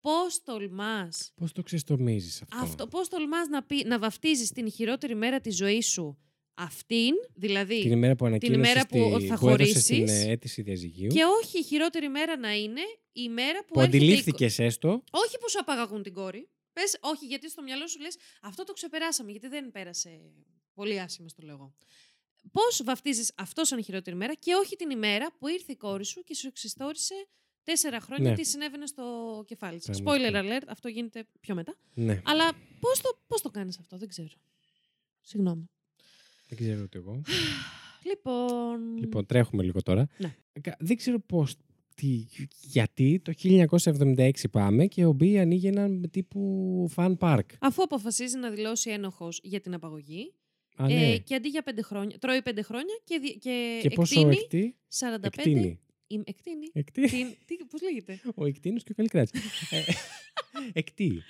πώς 0.00 0.42
τολμάς. 0.42 1.32
Πώς 1.34 1.52
το 1.52 1.62
ξεστομίζεις 1.62 2.42
αυτό; 2.42 2.56
Αυτό, 2.64 2.86
πώς 2.86 3.08
τολμάς 3.08 3.48
να, 3.48 3.62
πει, 3.62 3.84
να 3.86 3.98
βαφτίζεις 3.98 4.50
την 4.52 4.70
χειρότερη 4.70 5.14
μέρα 5.14 5.40
της 5.40 5.56
ζωής 5.56 5.88
σου 5.90 6.18
αυτήν, 6.54 7.14
δηλαδή 7.34 7.80
Την 7.80 7.90
ημέρα 7.92 8.12
που 8.16 8.24
την 8.24 8.26
ανακοίνωσες 8.26 8.70
ημέρα 8.72 8.86
που 8.86 9.14
στη- 9.18 9.26
θα 9.26 9.38
που 9.38 9.48
έδωσες 9.48 9.82
στην 9.82 9.96
χωρίσεις 9.96 10.24
ε, 10.26 10.30
αίτηση 10.30 10.62
διαζυγίου. 10.62 11.08
και 11.08 11.24
όχι 11.24 11.58
η 11.58 11.62
χειρότερη 11.62 12.08
μέρα 12.08 12.36
να 12.38 12.54
είναι 12.56 12.80
η 13.12 13.28
μέρα 13.28 13.64
που, 13.64 13.72
που 13.72 13.80
έρχεται 13.80 13.96
η 13.96 14.00
κο- 14.00 14.06
αντιλήφθηκες 14.06 14.58
έστω. 14.58 14.88
όχι 15.10 15.38
που 15.38 15.50
σου 15.50 15.58
απαγαγούν 15.60 16.02
την 16.02 16.12
κόρη. 16.12 16.48
Πες, 16.72 16.96
όχι, 17.00 17.26
γιατί 17.26 17.50
στο 17.50 17.62
μυαλό 17.62 17.86
σου 17.86 18.00
λες 18.00 18.16
αυτό 18.42 18.64
το 18.64 18.72
ξεπεράσαμε, 18.72 19.30
γιατί 19.30 19.48
δεν 19.48 19.70
πέρασε 19.70 20.20
πολύ 20.74 21.00
άσχημα, 21.00 21.28
στο 21.28 21.42
λέω 21.42 21.54
εγώ. 21.54 21.74
Πώς 22.52 22.82
βαφτίζεις 22.84 23.32
αυτό 23.36 23.64
σαν 23.64 23.82
χειρότερη 23.84 24.16
μέρα 24.16 24.34
και 24.34 24.54
όχι 24.54 24.76
την 24.76 24.90
ημέρα 24.90 25.32
που 25.38 25.48
ήρθε 25.48 25.72
η 25.72 25.76
κόρη 25.76 26.04
σου 26.04 26.22
και 26.22 26.34
σου 26.34 26.46
εξιστόρισε 26.46 27.14
τέσσερα 27.64 28.00
χρόνια 28.00 28.30
Ναι. 28.30 28.36
τι 28.36 28.44
συνέβαινε 28.44 28.86
στο 28.86 29.04
κεφάλι 29.46 29.78
της. 29.78 29.86
Πραγματικά. 30.02 30.40
Spoiler 30.42 30.44
alert, 30.44 30.64
αυτό 30.68 30.88
γίνεται 30.88 31.26
πιο 31.40 31.54
μετά. 31.54 31.74
Ναι. 31.94 32.22
Αλλά 32.24 32.52
πώς 32.80 33.00
το, 33.00 33.18
πώς 33.26 33.40
το 33.42 33.50
κάνεις 33.50 33.78
αυτό, 33.78 33.96
δεν 33.98 34.08
ξέρω. 34.08 34.28
Συγγνώμη. 35.20 35.70
Δεν 36.48 36.58
ξέρω 36.58 36.82
ούτε 36.82 36.98
εγώ. 36.98 37.20
Λοιπόν. 38.04 38.96
Λοιπόν, 38.98 39.26
τρέχουμε 39.26 39.62
λίγο 39.62 39.82
τώρα. 39.82 40.08
Ναι. 40.18 40.34
Κα- 40.60 40.76
Δεν 40.80 40.96
ξέρω 40.96 41.20
πώς, 41.20 41.54
τι, 41.94 42.26
γιατί 42.60 43.20
το 43.24 43.32
1976 43.42 44.30
πάμε 44.50 44.86
και 44.86 45.04
ο 45.04 45.12
Μπι 45.12 45.38
ανοίγει 45.38 45.66
έναν 45.66 46.10
τύπου 46.10 46.90
fan 46.96 47.14
park. 47.18 47.40
Αφού 47.60 47.82
αποφασίζει 47.82 48.38
να 48.38 48.50
δηλώσει 48.50 48.90
ένοχος 48.90 49.40
για 49.42 49.60
την 49.60 49.74
απαγωγή. 49.74 50.34
Α, 50.76 50.86
ναι. 50.86 51.12
ε, 51.12 51.18
και 51.18 51.34
αντί 51.34 51.48
για 51.48 51.62
πέντε 51.62 51.82
χρόνια. 51.82 52.18
Τρώει 52.18 52.42
πέντε 52.42 52.62
χρόνια 52.62 52.94
και, 53.04 53.18
δι- 53.18 53.38
και, 53.38 53.78
Και 53.82 53.90
πόσο 53.90 54.20
εκτείνει 54.20 54.36
εκτεί; 54.42 54.76
45. 54.98 55.16
Εκτείνει. 55.22 55.80
Είμαι- 56.06 56.24
Εκτείνει. 56.26 56.70
Εκτείνει. 56.72 57.08
Τι, 57.08 57.56
τι, 57.56 57.64
πώς 57.64 57.82
λέγεται; 57.82 58.20
Ο 58.34 58.46
εκτείνος 58.46 58.82
και 58.82 58.90
ο 58.92 58.94
Καλικράτης. 58.94 59.40
Ε, 59.70 59.82
Εκτεί. 60.80 61.22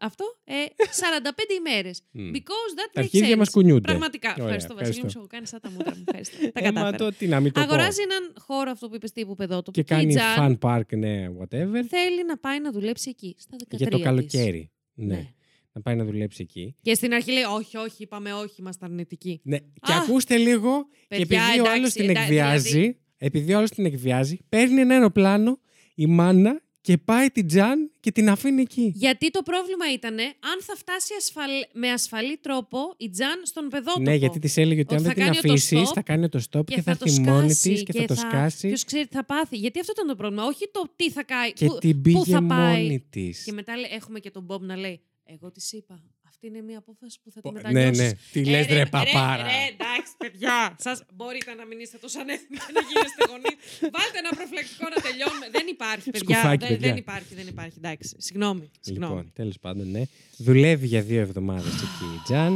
Αυτό. 0.00 0.24
Ε, 0.44 0.54
45 0.54 1.52
ημέρες. 1.58 2.02
Μμ. 2.10 2.30
Because 2.34 2.72
that 2.78 2.90
Τα 2.92 3.00
makes 3.00 3.04
αρχίδια 3.04 3.34
sense. 3.34 3.38
μας 3.38 3.50
κουνιούνται. 3.50 3.80
Πραγματικά. 3.80 4.30
Ωραία, 4.32 4.44
ευχαριστώ, 4.44 4.74
Βασίλη. 4.74 5.00
Μου 5.00 5.06
ευχαριστώ. 5.06 5.10
σου 5.10 5.18
έχω 5.18 5.26
κάνει 5.26 5.46
σαν 5.46 5.60
τα 5.60 5.70
μούτρα 5.70 5.96
μου. 5.96 6.04
Ευχαριστώ. 6.06 6.36
Τα 6.38 6.60
Ε, 6.60 6.62
μα 6.62 6.80
κατάφερα. 6.80 6.96
το 6.96 7.16
τι 7.18 7.26
να 7.26 7.40
μην 7.40 7.52
το 7.52 7.60
πω. 7.60 7.66
Αγοράζει 7.66 8.02
έναν 8.02 8.34
χώρο 8.38 8.70
αυτό 8.70 8.88
που 8.88 8.94
είπες 8.94 9.12
τύπου 9.12 9.34
παιδότοπο. 9.34 9.70
Και 9.70 9.80
η 9.80 9.84
κάνει 9.84 10.14
Τζαν 10.14 10.58
fun 10.62 10.68
park, 10.68 10.96
ναι, 10.98 11.28
whatever. 11.38 11.82
Θέλει 11.88 12.24
να 12.26 12.38
πάει 12.38 12.60
να 12.60 12.72
δουλέψει 12.72 13.10
εκεί. 13.10 13.34
Στα 13.38 13.56
13 13.58 13.76
Για 13.78 13.88
το 13.90 13.96
της. 13.96 14.04
καλοκαίρι. 14.04 14.70
Ναι. 14.94 15.34
Ναι. 15.78 15.84
Να 15.84 15.94
πάει 15.94 15.96
να 15.96 16.04
δουλέψει 16.04 16.42
εκεί. 16.42 16.74
Και 16.82 16.94
στην 16.94 17.12
αρχή 17.14 17.32
λέει: 17.32 17.42
Όχι, 17.42 17.76
όχι, 17.76 18.02
είπαμε 18.02 18.32
όχι, 18.32 18.54
είμαστε 18.58 18.84
αρνητικοί. 18.84 19.40
Ναι. 19.44 19.58
Και 19.58 19.92
Α, 19.92 19.96
ακούστε 19.96 20.36
λίγο. 20.36 20.88
παιδιά, 21.08 21.26
και 21.26 21.34
επειδή 21.34 21.58
ο 21.58 21.62
εντάξει, 21.62 21.70
άλλος 21.78 21.92
την 21.92 22.08
εντά- 22.10 22.22
εκβιάζει, 22.22 22.68
δηλαδή- 22.70 22.98
επειδή 23.18 23.54
ο 23.54 23.56
άλλος 23.58 23.70
την 23.70 23.84
εκβιάζει, 23.84 24.38
παίρνει 24.48 24.80
ένα 24.80 24.94
αεροπλάνο 24.94 25.58
η 25.94 26.06
μάνα 26.06 26.62
και 26.80 26.98
πάει 26.98 27.26
την 27.28 27.46
Τζαν 27.46 27.90
και 28.00 28.12
την 28.12 28.30
αφήνει 28.30 28.60
εκεί. 28.62 28.92
Γιατί 28.94 29.30
το 29.30 29.42
πρόβλημα 29.42 29.92
ήταν 29.92 30.18
αν 30.20 30.58
θα 30.60 30.74
φτάσει 30.76 31.12
ασφαλ... 31.18 31.50
με 31.72 31.88
ασφαλή 31.90 32.36
τρόπο 32.36 32.78
η 32.96 33.10
Τζαν 33.10 33.40
στον 33.44 33.68
παιδότοπο. 33.68 34.00
Ναι, 34.10 34.14
γιατί 34.14 34.38
της 34.38 34.56
έλεγε 34.56 34.80
ότι 34.80 34.94
αν 34.94 35.02
δεν 35.02 35.08
θα 35.10 35.14
την 35.16 35.24
κάνει 35.24 35.36
το 35.40 35.52
αφήσεις, 35.52 35.78
stop 35.88 35.92
θα 35.94 36.02
κάνει 36.02 36.28
το 36.28 36.42
stop 36.50 36.64
και, 36.64 36.82
θα 36.82 36.96
το 36.96 37.04
έρθει 37.06 37.20
μόνη 37.20 37.50
σκάσει 37.52 37.72
τη 37.72 37.82
και, 37.82 37.92
θα 37.98 38.04
το 38.04 38.14
σκάσει. 38.14 38.66
Ποιος 38.68 38.84
ξέρει 38.84 39.06
τι 39.06 39.14
θα 39.14 39.24
πάθει. 39.24 39.56
Γιατί 39.56 39.80
αυτό 39.80 39.92
ήταν 39.92 40.06
το 40.06 40.16
πρόβλημα. 40.16 40.44
Όχι 40.44 40.68
το 40.72 40.92
τι 40.96 41.10
θα 41.10 41.24
κάνει. 41.24 41.52
Και 41.52 41.66
πού, 41.66 41.78
την 41.78 41.94
πού 41.94 42.00
πήγε 42.00 42.32
θα 42.32 42.42
πάει. 42.42 42.82
μόνη 42.82 43.06
της. 43.10 43.44
Και 43.44 43.52
μετά 43.52 43.76
λέει- 43.76 43.90
έχουμε 43.94 44.18
και 44.20 44.30
τον 44.30 44.42
Μπομπ 44.42 44.62
να 44.62 44.76
λέει: 44.76 45.00
Εγώ 45.34 45.50
της 45.50 45.72
είπα. 45.72 46.02
Αυτή 46.28 46.46
είναι 46.46 46.60
μια 46.62 46.78
απόφαση 46.78 47.18
που 47.22 47.30
θα 47.30 47.40
τη 47.40 47.48
Ναι, 47.48 47.54
μετανιώσει. 47.54 48.02
ναι. 48.02 48.10
Τι 48.32 48.44
λες, 48.44 48.66
ρε, 48.66 48.86
παπάρα. 48.86 49.42
Ρε, 49.42 49.50
εντάξει, 49.72 50.12
παιδιά. 50.18 50.76
Σας 50.78 51.02
μπορείτε 51.14 51.54
να 51.54 51.64
μην 51.66 51.80
είστε 51.80 51.98
τόσο 51.98 52.20
ανέθιμοι 52.20 52.56
και 52.66 52.72
να 52.72 52.80
γίνεστε 52.88 53.22
γονείς. 53.30 53.56
Βάλτε 53.96 54.18
ένα 54.22 54.30
προφυλακτικό 54.38 54.86
να 54.94 54.98
τελειώνουμε. 55.06 55.46
Δεν 55.50 55.66
υπάρχει, 55.66 56.10
παιδιά. 56.10 56.36
Σκουφάκι, 56.36 56.58
δεν, 56.66 56.68
παιδιά. 56.68 56.88
δεν 56.88 56.96
υπάρχει, 56.96 57.34
δεν 57.34 57.46
υπάρχει. 57.46 57.74
Εντάξει. 57.76 58.14
Συγγνώμη. 58.18 58.70
συγγνώμη. 58.80 59.14
Λοιπόν, 59.14 59.32
τέλος 59.34 59.58
πάντων, 59.58 59.90
ναι. 59.90 60.02
Δουλεύει 60.36 60.86
για 60.86 61.02
δύο 61.02 61.20
εβδομάδες 61.20 61.74
εκεί 61.74 62.04
η 62.16 62.20
Τζαν. 62.24 62.52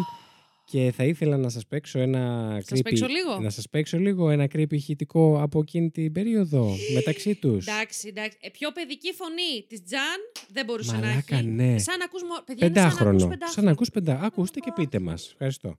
Και 0.72 0.92
θα 0.96 1.04
ήθελα 1.04 1.36
να 1.36 1.48
σας 1.48 1.66
παίξω 1.66 1.98
ένα 1.98 2.50
Σας 2.68 2.78
creepy- 2.78 2.82
παίξω 2.82 3.06
λίγο; 3.06 3.38
Να 3.40 3.50
σας 3.50 3.68
παίξω 3.70 3.98
λίγο 3.98 4.30
ένα 4.30 4.44
creepy 4.44 4.72
ηχητικό 4.72 5.40
από 5.42 5.58
εκείνη 5.60 5.90
την 5.90 6.12
περίοδο 6.12 6.74
μεταξύ 6.94 7.34
τους. 7.34 7.66
Εντάξει, 7.66 8.08
εντάξει. 8.08 8.36
Ε, 8.40 8.48
πιο 8.50 8.70
παιδική 8.72 9.12
φωνή 9.12 9.64
της 9.68 9.82
Τζαν 9.84 10.18
δεν 10.52 10.64
μπορούσε 10.64 10.92
Μαλάκα, 10.94 11.24
να 11.28 11.36
έχει. 11.38 11.46
ναι. 11.46 11.78
Σαν 11.78 11.98
να 11.98 12.04
ακούς, 12.04 12.22
μο- 12.22 12.42
παιδιά, 12.44 12.66
είναι 12.66 12.76
σαν 12.76 12.84
να 12.84 12.90
ακούς 12.90 13.02
Πεντάχρονο. 13.02 13.18
πεντάχρονο. 13.18 13.52
Σαν 13.52 13.64
να 13.64 13.70
ακούς 13.70 13.90
πεντά. 13.90 14.20
Ακούστε 14.22 14.60
και 14.60 14.72
πείτε 14.74 14.98
μας. 14.98 15.28
Ευχαριστώ. 15.32 15.78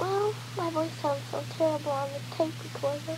Well, 0.00 0.28
my 0.58 0.68
voice 0.76 0.96
sounds 1.02 1.24
so 1.32 1.38
terrible 1.58 1.94
on 2.02 2.08
the 2.14 2.22
tape 2.36 2.56
recorder. 2.66 3.16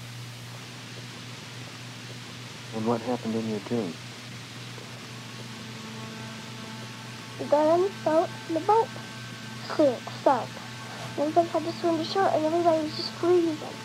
And 2.74 2.82
what 2.90 3.00
happened 3.10 3.34
in 3.40 3.44
your 3.52 3.62
dream? 3.68 3.90
We 7.40 7.44
got 7.54 7.66
on 7.74 7.80
the 7.86 7.92
boat, 8.04 8.28
and 8.46 8.54
the 8.56 8.64
boat 8.70 8.88
sank, 9.74 10.00
sunk. 10.24 10.48
And 11.16 11.24
we 11.26 11.32
both 11.36 11.50
had 11.54 11.62
to 11.68 11.72
swim 11.80 11.94
to 12.00 12.06
shore, 12.12 12.28
and 12.34 12.42
everybody 12.48 12.80
was 12.84 12.94
just 12.98 13.12
freezing. 13.20 13.76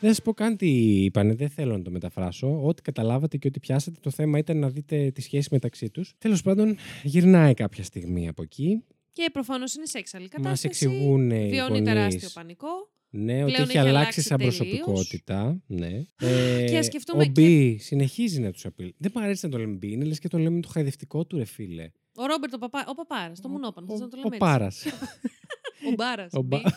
Δεν 0.00 0.14
σα 0.14 0.22
πω 0.22 0.32
καν 0.32 0.56
τι 0.56 0.68
είπανε, 1.04 1.34
δεν 1.34 1.48
θέλω 1.48 1.76
να 1.76 1.82
το 1.82 1.90
μεταφράσω. 1.90 2.66
Ό,τι 2.66 2.82
καταλάβατε 2.82 3.36
και 3.36 3.46
ό,τι 3.48 3.60
πιάσατε, 3.60 3.98
το 4.02 4.10
θέμα 4.10 4.38
ήταν 4.38 4.58
να 4.58 4.68
δείτε 4.68 5.10
τη 5.10 5.22
σχέση 5.22 5.48
μεταξύ 5.50 5.90
τους. 5.90 6.14
Τέλος 6.18 6.42
πάντων, 6.42 6.76
γυρνάει 7.02 7.54
κάποια 7.54 7.84
στιγμή 7.84 8.28
από 8.28 8.42
εκεί. 8.42 8.84
Και 9.12 9.28
προφανώς 9.32 9.74
είναι 9.74 9.86
σε 9.86 9.98
έξαλλη 9.98 10.22
Μας 10.24 10.32
κατάσταση. 10.32 10.66
εξηγούν 10.66 11.30
οι 11.30 11.48
Βιώνει 11.48 11.68
γονείς, 11.68 11.82
τεράστιο 11.92 12.28
πανικό. 12.34 12.68
Ναι, 13.10 13.42
ότι 13.42 13.52
Πλέον 13.52 13.68
έχει 13.68 13.78
έχει 13.78 13.78
αλλάξει 13.78 13.96
αλλάξει 13.98 14.20
σαν 14.22 14.36
τελείως. 14.38 14.56
προσωπικότητα. 14.56 15.62
Ναι. 15.66 16.02
Ε, 16.18 16.64
Και 16.64 16.82
σκεφτούμε 16.82 17.22
ο 17.22 17.26
Μπι 17.26 17.76
συνεχίζει 17.78 18.40
να 18.40 18.50
τους 18.50 18.64
απειλεί. 18.66 18.94
Δεν 18.98 19.12
μου 19.14 19.22
αρέσει 19.22 19.44
να 19.44 19.50
το 19.50 19.58
λέμε 19.58 19.74
Μπι, 19.74 19.92
είναι 19.92 20.04
λες 20.04 20.18
και 20.18 20.28
το 20.28 20.38
λέμε 20.38 20.60
το 20.60 20.68
χαϊδευτικό 20.68 21.24
του, 21.26 21.36
ρε 21.36 21.44
φίλε. 21.44 21.90
Ο 22.16 22.26
Ρόμπερτ 22.26 22.54
ο, 22.54 22.58
παπά, 22.58 22.84
ο 22.88 22.94
Παπάρας, 22.94 23.40
το 23.40 23.48
Μουνόπαν. 23.48 23.86
θες 23.88 24.00
να 24.00 24.08
το 24.08 24.16
Ο 24.16 24.20
λέμε 24.22 24.36
Πάρα. 24.36 24.64
έτσι. 24.64 24.90
Ο 25.88 25.92
Μπάρας. 25.96 26.32
Ο 26.32 26.42
Μπα- 26.42 26.60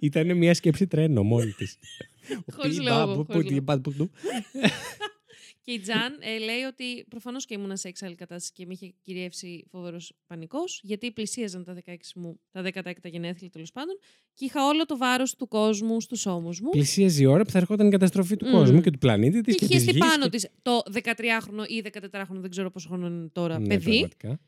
Ήταν 0.00 0.36
μια 0.36 0.54
σκέψη 0.54 0.86
τρένο 0.86 1.22
μόνη 1.22 1.52
της. 1.52 1.76
Χωρίς 2.52 2.80
λόγο, 2.80 3.26
χωρίς 3.32 3.50
λόγο. 3.50 4.10
Και 5.70 5.76
η 5.76 5.80
Τζαν 5.80 6.16
ε, 6.20 6.38
λέει 6.38 6.62
ότι 6.62 7.04
προφανώς 7.08 7.44
και 7.44 7.54
ήμουνα 7.54 7.76
σε 7.76 7.88
έξαλλη 7.88 8.14
κατάσταση 8.14 8.52
και 8.52 8.66
με 8.66 8.72
είχε 8.72 8.94
κυριεύσει 9.02 9.64
φοβερός 9.70 10.12
πανικός, 10.26 10.80
γιατί 10.82 11.12
πλησίαζαν 11.12 11.64
τα 11.64 11.74
16 11.86 11.94
μου, 12.14 12.40
τα 12.50 12.62
16 12.74 12.92
γενέθλια 13.04 13.50
τέλος 13.50 13.72
πάντων, 13.72 13.98
και 14.34 14.44
είχα 14.44 14.66
όλο 14.66 14.86
το 14.86 14.96
βάρος 14.96 15.36
του 15.36 15.48
κόσμου 15.48 16.00
στους 16.00 16.26
ώμους 16.26 16.60
μου. 16.60 16.68
Πλησίαζε 16.70 17.22
η 17.22 17.26
ώρα 17.26 17.44
που 17.44 17.50
θα 17.50 17.58
ερχόταν 17.58 17.86
η 17.86 17.90
καταστροφή 17.90 18.36
του 18.36 18.46
Μμμ. 18.46 18.52
κόσμου 18.52 18.80
και 18.80 18.90
του 18.90 18.98
πλανήτη 18.98 19.40
της 19.40 19.56
Και 19.56 19.58
και, 19.58 19.64
είχε 19.64 19.74
της 19.74 19.82
στη 19.82 19.92
γης 19.92 20.00
πάνω 20.08 20.24
και- 20.24 20.30
της 20.30 20.48
το 20.62 20.82
13χρονο 20.92 21.64
ή 21.68 21.82
14χρονο, 21.92 22.40
δεν 22.40 22.50
ξέρω 22.50 22.70
πόσο 22.70 22.88
χρόνο 22.88 23.06
είναι 23.06 23.28
τώρα, 23.32 23.58
Ναι, 23.58 23.66
παιδί. 23.66 23.84
πραγματικά. 23.90 24.40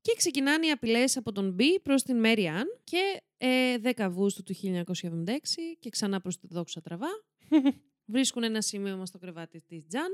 Και 0.00 0.12
ξεκινάνε 0.16 0.66
οι 0.66 0.70
απειλές 0.70 1.16
από 1.16 1.32
τον 1.32 1.50
Μπι 1.52 1.80
προς 1.80 2.02
την 2.02 2.16
Μέρι 2.18 2.46
Αν 2.46 2.64
και 2.84 3.22
ε, 3.38 3.76
10 3.82 3.90
Αυγούστου 4.04 4.42
του 4.42 4.54
1976 4.54 5.76
και 5.78 5.88
ξανά 5.90 6.20
προς 6.20 6.38
τη 6.38 6.46
δόξα 6.50 6.80
τραβά. 6.80 7.08
Βρίσκουν 8.09 8.43
ένα 8.43 8.61
σημείο 8.61 9.05
στο 9.05 9.17
κρεβάτι 9.17 9.61
τη 9.67 9.85
Τζαν, 9.87 10.07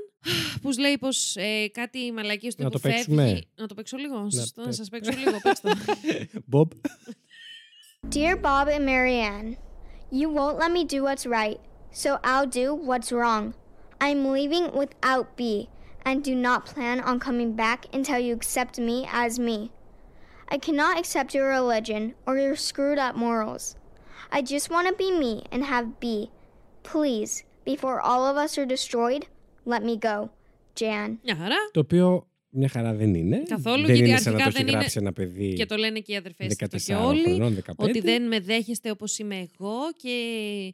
που 0.62 0.70
λέει 0.80 0.98
πω 0.98 1.08
ε, 1.34 1.68
κάτι 1.68 2.12
μαλακίε 2.12 2.50
του 2.50 2.62
Να 2.62 2.70
το 2.70 2.78
υποφεύγει. 2.78 2.96
παίξουμε. 3.16 3.40
Να 3.54 3.66
το 3.66 3.74
παίξω 3.74 3.96
λίγο. 3.96 4.18
Να, 4.20 4.30
σας- 4.30 4.52
πε- 4.52 4.66
να 4.66 4.72
σας 4.72 4.88
παίξω 4.88 5.10
λίγο. 5.18 5.38
Παίξτε. 5.42 5.70
Bob. 6.52 6.68
Dear 8.14 8.36
Bob 8.36 8.66
and 8.68 8.84
Marianne, 8.84 9.56
you 10.10 10.28
won't 10.36 10.58
let 10.62 10.72
me 10.78 10.84
do 10.94 10.98
what's 11.06 11.26
right, 11.40 11.58
so 12.02 12.10
I'll 12.30 12.48
do 12.62 12.66
what's 12.88 13.10
wrong. 13.18 13.44
I'm 14.06 14.20
leaving 14.36 14.66
without 14.82 15.26
B 15.36 15.42
and 16.06 16.16
do 16.30 16.34
not 16.48 16.60
plan 16.72 16.98
on 17.08 17.16
coming 17.28 17.50
back 17.64 17.80
until 17.98 18.18
you 18.26 18.32
accept 18.40 18.74
me 18.88 18.96
as 19.24 19.32
me. 19.48 19.58
I 20.54 20.56
cannot 20.66 20.98
accept 21.00 21.34
your 21.36 21.48
religion 21.58 22.02
or 22.26 22.34
your 22.44 22.56
screwed 22.68 22.98
up 23.06 23.14
morals. 23.26 23.64
I 24.36 24.38
just 24.54 24.66
want 24.74 24.86
to 24.88 24.94
be 25.04 25.10
me 25.24 25.32
and 25.52 25.62
have 25.72 25.86
B. 26.02 26.30
Please, 26.92 27.32
before 27.71 27.97
all 28.09 28.23
of 28.31 28.35
us 28.43 28.51
are 28.59 28.67
destroyed, 28.75 29.23
let 29.73 29.81
me 29.89 29.95
go. 30.09 30.17
Jan. 30.79 31.09
Μια 31.23 31.35
χαρά. 31.35 31.55
Το 31.71 31.79
οποίο 31.79 32.27
μια 32.49 32.69
χαρά 32.69 32.93
δεν 32.93 33.13
είναι. 33.15 33.43
Καθόλου, 33.47 33.85
δεν 33.85 33.95
γιατί 33.95 34.09
είναι 34.09 34.19
σαν 34.19 34.33
να 34.33 34.37
το 34.39 34.43
αρχικά 34.43 34.47
έχει 34.47 34.53
δεν 34.57 34.67
είναι- 34.67 34.77
γράψει 34.77 34.97
ένα 35.01 35.13
παιδί. 35.13 35.53
Και 35.53 35.65
το 35.65 35.75
λένε 35.75 35.99
και 35.99 36.11
οι 36.11 36.15
αδερφές 36.15 36.55
και 36.55 36.67
14 36.95 37.05
όλοι. 37.05 37.23
χρονών, 37.23 37.53
15. 37.55 37.89
Ότι 37.89 37.99
δεν 37.99 38.27
με 38.27 38.39
δέχεστε 38.39 38.89
όπως 38.89 39.17
είμαι 39.19 39.35
εγώ. 39.35 39.75
Και 39.97 40.13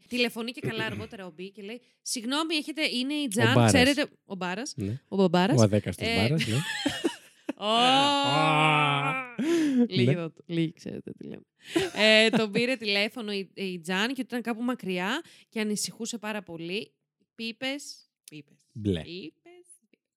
τηλεφωνεί 0.08 0.52
και 0.52 0.62
καλά 0.68 0.86
αργότερα 0.86 1.26
ο 1.26 1.32
Μπι 1.36 1.50
και 1.52 1.62
λέει: 1.62 1.82
Συγγνώμη, 2.02 2.56
έχετε, 2.56 2.82
είναι 3.00 3.14
η 3.14 3.28
Τζαν, 3.28 3.54
Μπάρας. 3.54 3.72
ξέρετε. 3.74 4.06
Ο 4.26 4.36
Μπάρας. 4.36 4.74
Ναι. 4.76 5.00
Ο 5.08 5.16
Μπομπάρα. 5.16 5.54
Ο 5.58 5.62
αδέκαστος 5.62 6.08
Μπάρας, 6.16 6.48
ναι. 6.48 6.56
Λίγοι, 9.90 10.06
Ναι. 10.06 10.14
το- 10.14 10.34
λίγοι 10.46 10.74
ξέρετε 10.74 11.12
τι 11.12 11.24
λέμε. 11.28 11.44
ε, 11.96 12.30
τον 12.30 12.52
πήρε 12.52 12.76
τηλέφωνο 12.76 13.32
η, 13.32 13.50
η 13.54 13.80
Τζαν 13.80 14.06
και 14.08 14.12
ότι 14.12 14.22
ήταν 14.22 14.42
κάπου 14.42 14.62
μακριά 14.62 15.22
και 15.50 15.60
ανησυχούσε 15.60 16.18
πάρα 16.18 16.42
πολύ. 16.44 16.92
Πίπες. 17.36 18.10
Πίπες. 18.30 18.58
Μπλε. 18.72 19.02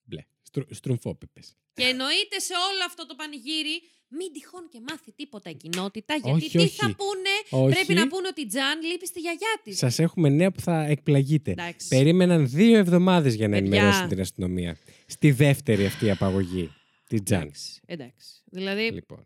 Μπλε. 0.04 0.22
Στρου, 0.42 0.64
στρουμφόπιπες. 0.70 1.56
Και 1.74 1.82
εννοείται 1.82 2.38
σε 2.38 2.52
όλο 2.70 2.84
αυτό 2.86 3.06
το 3.06 3.14
πανηγύρι, 3.14 3.80
μην 4.08 4.32
τυχόν 4.32 4.68
και 4.70 4.80
μάθει 4.88 5.12
τίποτα 5.12 5.50
η 5.50 5.54
κοινότητα, 5.54 6.14
γιατί 6.14 6.30
Όχι, 6.30 6.50
τι 6.50 6.58
όχι. 6.58 6.68
θα 6.76 6.94
πούνε, 6.96 7.62
Όχι. 7.64 7.74
πρέπει 7.74 7.94
να 7.94 8.08
πούνε 8.08 8.28
ότι 8.28 8.40
η 8.40 8.46
Τζαν 8.46 8.82
λείπει 8.82 9.06
στη 9.06 9.20
γιαγιά 9.20 9.60
της. 9.64 9.78
Σας 9.78 9.98
έχουμε 9.98 10.28
νέα 10.28 10.50
που 10.52 10.60
θα 10.60 10.84
εκπλαγείτε. 10.84 11.50
Εντάξει. 11.50 11.88
Περίμεναν 11.88 12.48
δύο 12.48 12.76
εβδομάδες 12.78 13.34
για 13.34 13.48
να 13.48 13.54
Παιδιά. 13.58 13.72
ενημερώσουν 13.76 14.08
την 14.08 14.20
αστυνομία. 14.20 14.78
Στη 15.06 15.30
δεύτερη 15.30 15.84
αυτή 15.86 16.10
απαγωγή. 16.10 16.70
Τη 17.08 17.22
Τζαν. 17.22 17.50
Εντάξει. 17.86 18.42
Δηλαδή, 18.44 18.82
Λοιπόν. 18.90 19.18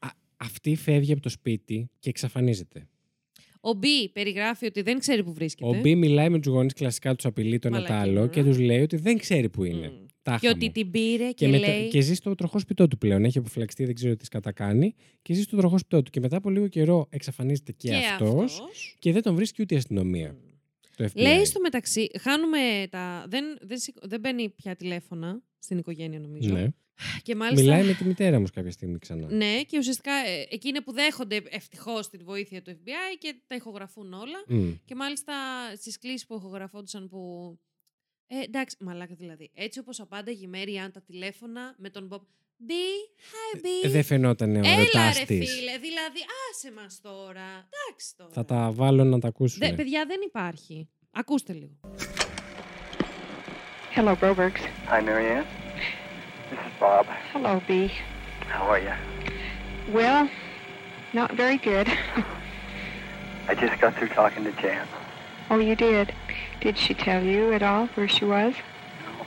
Α, 0.00 0.08
αυτή 0.36 0.76
φεύγει 0.76 1.12
από 1.12 1.20
το 1.22 1.28
σπίτι 1.28 1.90
και 1.98 2.08
εξαφανίζεται. 2.08 2.86
ο 3.60 3.72
Μπι 3.74 4.08
περιγράφει 4.08 4.66
ότι 4.66 4.82
δεν 4.82 4.98
ξέρει 4.98 5.24
που 5.24 5.32
βρίσκεται. 5.32 5.76
Ο 5.76 5.80
Μπι 5.80 5.94
μιλάει 5.94 6.28
με 6.28 6.38
τους 6.40 6.52
γονείς, 6.52 6.72
κλασικά 6.72 7.14
τους 7.14 7.24
απειλεί 7.24 7.58
το 7.58 7.68
ένα 7.68 7.76
το 7.76 7.82
Μαλακή, 7.82 8.08
άλλο 8.08 8.18
μωρά. 8.20 8.32
και 8.32 8.44
τους 8.44 8.58
λέει 8.58 8.80
ότι 8.80 8.96
δεν 8.96 9.18
ξέρει 9.18 9.48
που 9.48 9.64
είναι. 9.64 9.92
Τάχα 10.22 10.38
και 10.38 10.48
ότι 10.48 10.64
μου. 10.66 10.72
την 10.72 10.90
πήρε 10.90 11.26
και, 11.26 11.32
και, 11.32 11.48
μετά- 11.48 11.66
λέει. 11.68 11.88
και 11.88 12.00
ζει 12.00 12.14
στο 12.14 12.34
τροχό 12.34 12.58
σπιτό 12.58 12.88
του 12.88 12.98
πλέον. 12.98 13.24
Έχει 13.24 13.38
αποφυλαξτεί, 13.38 13.84
δεν 13.84 13.94
ξέρω 13.94 14.16
τι 14.16 14.28
κατακάνει. 14.28 14.94
Και 15.22 15.34
ζει 15.34 15.42
στο 15.42 15.56
τροχό 15.56 15.78
σπιτό 15.78 16.02
του. 16.02 16.10
Και 16.10 16.20
μετά 16.20 16.36
από 16.36 16.50
λίγο 16.50 16.68
καιρό 16.68 17.06
εξαφανίζεται 17.10 17.72
και, 17.72 17.88
Και 17.88 17.96
αυτός 17.96 18.58
αυτός. 18.60 18.96
Και 18.98 19.12
δεν 19.12 19.22
τον 19.22 19.34
βρίσκει 19.34 19.62
ούτε 19.62 19.74
η 19.74 19.76
αστυνομία. 19.76 20.36
Το 20.96 21.04
FBI. 21.04 21.10
Λέει 21.22 21.44
στο 21.44 21.60
μεταξύ, 21.60 22.06
χάνουμε 22.20 22.58
τα. 22.90 23.24
Δεν, 23.28 23.44
δεν, 23.62 23.78
σηκ- 23.78 24.06
δεν 24.06 24.20
μπαίνει 24.20 24.48
πια 24.48 24.76
τηλέφωνα 24.76 25.42
στην 25.58 25.78
οικογένεια, 25.78 26.18
νομίζω. 26.18 26.52
Ναι. 26.52 26.68
Και 27.22 27.34
μάλιστα. 27.34 27.62
Μιλάει 27.62 27.84
με 27.86 27.92
τη 27.94 28.04
μητέρα 28.04 28.40
μου 28.40 28.46
κάποια 28.54 28.70
στιγμή 28.70 28.98
ξανά. 28.98 29.26
Ναι, 29.32 29.62
και 29.62 29.78
ουσιαστικά 29.78 30.12
ε, 30.12 30.46
εκεί 30.50 30.68
είναι 30.68 30.80
που 30.80 30.92
δέχονται 30.92 31.42
ευτυχώς 31.50 32.08
τη 32.08 32.16
βοήθεια 32.16 32.62
του 32.62 32.70
FBI 32.70 33.16
και 33.18 33.34
τα 33.46 33.54
ηχογραφούν 33.54 34.12
όλα. 34.12 34.44
Μμ. 34.46 34.72
Και 34.84 34.94
μάλιστα 34.94 35.32
στις 35.76 35.98
κλήσεις 35.98 36.26
που 36.26 36.34
ηχογραφόντουσαν 36.34 37.08
που. 37.08 37.18
Ε, 38.26 38.40
εντάξει, 38.40 38.76
μαλάκα 38.80 39.14
δηλαδή. 39.14 39.50
Έτσι 39.54 39.78
όπως 39.78 40.00
απάνταγε 40.00 40.44
η 40.44 40.48
Μέρι 40.48 40.76
Αν 40.78 40.92
τα 40.92 41.02
τηλέφωνα 41.02 41.74
με 41.78 41.90
τον 41.90 42.08
Bob. 42.12 42.20
B, 42.68 42.70
hi 42.70 43.56
B. 43.56 43.64
Ε, 43.82 43.88
Δεν 43.88 44.02
φαινόταν 44.04 44.54
ο 44.56 44.58
Έλα 44.58 44.68
ερωτάς 44.70 45.18
ρε 45.18 45.24
της. 45.24 45.54
φίλε, 45.54 45.78
δηλαδή 45.78 46.18
άσε 46.50 46.72
μας 46.72 47.00
τώρα. 47.02 47.68
Εντάξει 47.88 48.16
τώρα. 48.16 48.30
Θα 48.32 48.44
τα 48.44 48.70
βάλω 48.72 49.04
να 49.04 49.18
τα 49.18 49.28
ακούσουν. 49.28 49.58
Δε, 49.58 49.72
παιδιά 49.72 50.04
δεν 50.06 50.20
υπάρχει. 50.26 50.88
Ακούστε 51.10 51.52
λίγο. 51.52 51.80
Hello, 53.94 54.14
Brobergs. 54.20 54.62
Hi, 54.90 55.00
Marianne. 55.08 55.61
This 56.52 56.60
is 56.66 56.72
Bob. 56.78 57.06
Hello, 57.32 57.62
B. 57.66 57.90
How 58.46 58.64
are 58.64 58.78
you? 58.78 58.92
Well, 59.88 60.28
not 61.14 61.32
very 61.32 61.56
good. 61.56 61.88
I 63.48 63.54
just 63.54 63.80
got 63.80 63.94
through 63.96 64.08
talking 64.08 64.44
to 64.44 64.52
Jan. 64.60 64.86
oh, 65.48 65.58
you 65.60 65.74
did. 65.74 66.14
Did 66.60 66.76
she 66.76 66.92
tell 66.92 67.24
you 67.24 67.54
at 67.54 67.62
all 67.62 67.86
where 67.94 68.06
she 68.06 68.26
was? 68.26 68.52
No. 69.02 69.26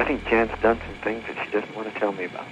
I 0.00 0.04
think 0.06 0.24
Jan's 0.24 0.58
done 0.62 0.80
some 0.80 0.96
things 1.04 1.24
that 1.26 1.44
she 1.44 1.52
doesn't 1.52 1.76
want 1.76 1.92
to 1.92 2.00
tell 2.00 2.12
me 2.12 2.24
about. 2.24 2.46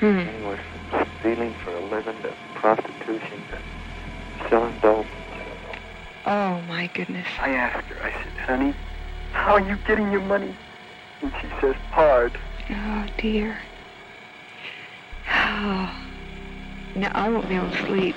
Hmm. 0.00 0.18
Anywhere 0.18 0.58
from 0.90 1.06
stealing 1.20 1.54
for 1.62 1.70
a 1.70 1.80
living 1.86 2.20
to 2.22 2.34
prostitution 2.56 3.42
to 3.52 4.48
selling 4.48 4.76
dope. 4.80 5.06
Oh, 6.26 6.60
my 6.62 6.88
goodness. 6.94 7.28
I 7.38 7.50
asked 7.50 7.86
her, 7.86 8.04
I 8.04 8.10
said, 8.10 8.32
honey, 8.40 8.74
how 9.30 9.54
are 9.54 9.60
you 9.60 9.78
getting 9.86 10.10
your 10.10 10.22
money? 10.22 10.52
And 11.22 11.32
she 11.40 11.46
says, 11.60 11.76
hard. 11.92 12.36
Oh, 12.74 13.06
dear. 13.18 13.58
Oh. 15.28 15.94
Now, 16.94 17.12
I 17.14 17.28
won't 17.28 17.46
be 17.48 17.56
able 17.56 17.70
to 17.70 17.86
sleep. 17.86 18.16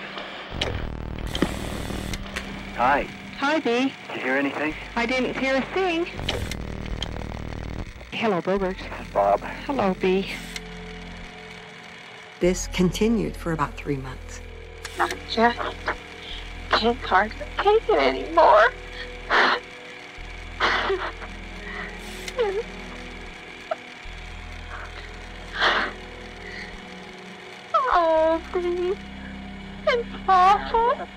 Hi. 2.78 3.06
Hi, 3.38 3.60
B. 3.60 3.94
Did 4.08 4.16
you 4.16 4.22
hear 4.22 4.38
anything? 4.38 4.74
I 4.96 5.06
didn't 5.06 5.38
hear 5.38 5.56
a 5.56 5.62
thing. 5.74 6.06
Hello, 8.12 8.42
Brobergs. 8.42 8.78
This 8.78 9.08
is 9.08 9.14
Bob. 9.14 9.42
Hello, 9.66 9.94
B. 10.00 10.32
This 12.40 12.68
continued 12.68 13.36
for 13.36 13.52
about 13.52 13.74
three 13.76 13.98
months. 13.98 14.40
I 14.98 15.10
just 15.30 15.60
can't 16.70 16.98
hardly 17.00 17.46
take 17.58 17.90
it 17.90 18.00
anymore. 18.00 18.74
oh, 27.98 28.40
please. 28.52 28.98
It's 29.92 30.30
awful. 30.30 31.08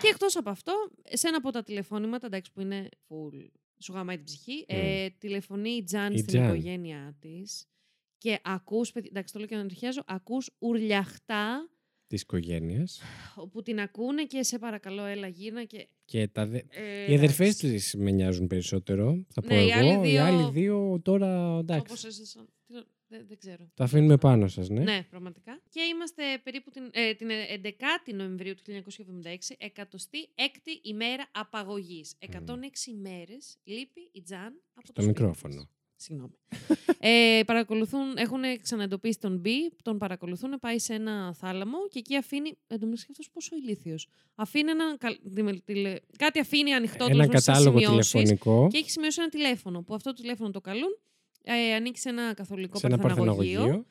Και 0.00 0.08
εκτός 0.08 0.36
από 0.36 0.50
αυτό, 0.50 0.72
σε 1.12 1.28
ένα 1.28 1.36
από 1.36 1.50
τα 1.50 1.62
τηλεφώνηματα, 1.62 2.26
εντάξει 2.26 2.52
που 2.52 2.60
είναι 2.60 2.88
full, 3.08 3.48
σου 3.78 3.92
γαμάει 3.92 4.16
την 4.16 4.24
ψυχή, 4.24 4.64
ε, 4.68 5.08
τηλεφωνεί 5.18 5.70
η 5.70 5.82
Τζαν 5.82 6.12
Η 6.12 6.16
στην 6.18 6.26
Τζαν. 6.28 6.44
οικογένειά 6.44 7.16
της 7.20 7.66
και 8.18 8.38
ακούς, 8.42 8.92
παιδί- 8.92 9.08
εντάξει 9.10 9.32
το 9.32 9.38
λέω 9.38 9.48
και 9.48 9.56
να 9.56 9.66
τριχιάζω, 9.66 10.02
ακούς 10.06 10.50
ουρλιαχτά 10.58 11.68
Της 12.06 12.20
οικογένειας. 12.22 13.00
που 13.52 13.62
την 13.62 13.80
ακούνε 13.80 14.24
και 14.24 14.42
σε 14.42 14.58
παρακαλώ 14.58 15.04
έλα 15.04 15.28
γύρνα 15.28 15.64
και... 15.64 15.88
Και 16.04 16.28
τα 16.28 16.46
δε... 16.46 16.60
Ε, 16.70 17.10
οι 17.10 17.14
αδερφές 17.14 17.46
εντάξει. 17.64 17.68
της 17.68 17.94
με 17.98 18.10
νοιάζουν 18.10 18.46
περισσότερο. 18.46 19.24
Θα 19.28 19.40
πω 19.42 19.54
Ναι, 19.54 19.62
οι 19.64 19.70
εγώ. 19.70 19.78
άλλοι 19.78 20.08
Οι 20.08 20.10
δύο- 20.10 20.24
άλλοι 20.24 20.50
δύο 20.50 21.00
τώρα 21.04 21.56
εντάξει. 21.58 21.84
Όπως 21.88 22.04
έζησαν. 22.04 22.48
Τι 23.08 23.14
να- 23.14 23.18
Δεν, 23.18 23.26
δεν 23.28 23.38
ξέρω. 23.38 23.70
Τα 23.74 23.84
αφήνουμε 23.84 24.16
πάνω 24.16 24.48
σας, 24.48 24.68
ναι. 24.68 24.80
Ναι, 24.82 25.06
πραγματικά. 25.10 25.60
Και 25.70 25.80
είμαστε 25.82 26.22
περίπου 26.42 26.70
την, 26.70 26.90
ε, 26.92 27.14
την 27.14 27.28
11η 27.30 28.12
Νοεμβρίου 28.14 28.54
του 28.54 28.62
1976, 28.62 29.56
106η 29.58 30.78
ημέρα 30.82 31.26
απαγωγής. 31.32 32.14
106 32.18 32.90
ημέρες 32.90 33.56
λείπει 33.64 34.08
η 34.12 34.22
Τζαν 34.22 34.62
από 34.74 34.86
το, 34.86 34.92
Το 34.92 35.02
σπίτι 35.02 35.06
μικρόφωνο. 35.06 35.54
της. 35.54 35.70
Συγγνώμη. 35.98 36.32
ε, 36.98 37.40
παρακολουθούν, 37.46 38.16
έχουν 38.16 38.40
ξαναεντοπίσει 38.62 39.18
τον 39.18 39.42
B, 39.44 39.48
τον 39.82 39.98
παρακολουθούν, 39.98 40.58
πάει 40.60 40.78
σε 40.78 40.94
ένα 40.94 41.34
θάλαμο 41.34 41.78
και 41.90 41.98
εκεί 41.98 42.16
αφήνει. 42.16 42.48
Εν 42.66 42.78
τω 42.80 42.84
μεταξύ 42.86 43.06
αυτός 43.10 43.30
πόσο 43.30 43.56
ηλίθιος. 43.56 44.08
Αφήνει 44.34 44.70
ένα. 44.70 44.96
καλ- 44.96 45.18
τηλε- 45.34 45.64
τηλε- 45.64 46.00
κάτι 46.18 46.38
αφήνει 46.38 46.72
ανοιχτό 46.74 47.04
Ένα 47.04 47.12
τέλος 47.12 47.26
πάντων, 47.26 47.40
στις 47.40 47.52
κατάλογο 47.54 47.78
σημειώσεις 47.78 48.10
τηλεφωνικό. 48.12 48.68
Και 48.70 48.78
έχει 48.78 48.90
σημειώσει 48.90 49.20
ένα 49.20 49.28
τηλέφωνο. 49.30 49.82
Που 49.82 49.94
αυτό 49.94 50.12
το 50.12 50.20
τηλέφωνο 50.20 50.50
το 50.50 50.60
καλούν. 50.60 50.98
Ε, 51.48 51.74
ανήκει 51.74 51.98
σε 51.98 52.08
ένα 52.08 52.34
καθολικό 52.34 52.78
Σε 52.78 52.86
ένα 52.86 52.98
παρθεναγωγείο. 52.98 53.58
παρθεναγωγείο. 53.60 53.86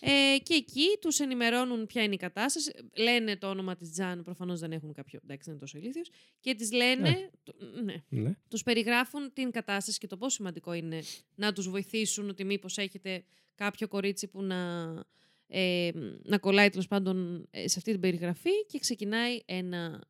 Ε, 0.00 0.38
και 0.42 0.54
εκεί 0.54 0.86
τους 1.00 1.20
ενημερώνουν 1.20 1.86
ποια 1.86 2.02
είναι 2.02 2.14
η 2.14 2.16
κατάσταση. 2.16 2.72
Λένε 2.96 3.36
το 3.36 3.48
όνομα 3.48 3.76
της 3.76 3.90
Τζαν, 3.92 4.22
προφανώς 4.22 4.60
δεν 4.60 4.72
έχουν 4.72 4.92
κάποιο. 4.92 5.20
Εντάξει, 5.22 5.42
δεν 5.44 5.52
είναι 5.52 5.60
τόσο 5.60 5.78
ηλίθιος. 5.78 6.10
Και 6.40 6.54
της 6.54 6.72
λένε. 6.72 7.08
Ναι. 7.10 7.28
το- 7.42 7.54
ναι. 7.84 7.94
Ναι. 8.08 8.36
Τους 8.48 8.62
περιγράφουν 8.62 9.32
την 9.32 9.50
κατάσταση 9.50 9.98
και 9.98 10.06
το 10.06 10.16
πόσο 10.16 10.36
σημαντικό 10.36 10.72
είναι 10.72 11.00
να 11.34 11.52
τους 11.52 11.68
βοηθήσουν 11.68 12.28
ότι 12.28 12.44
μήπως 12.44 12.78
έχετε 12.78 13.24
κάποιο 13.54 13.88
κορίτσι 13.88 14.26
που 14.28 14.42
να, 14.42 14.90
ε, 15.46 15.90
να 16.22 16.38
κολλάει 16.38 16.68
τέλος 16.70 16.86
πάντων 16.86 17.46
ε, 17.50 17.68
σε 17.68 17.74
αυτή 17.78 17.90
την 17.90 18.00
περιγραφή. 18.00 18.64
Και 18.66 18.78
ξεκινάει 18.78 19.40
ένα, 19.44 20.04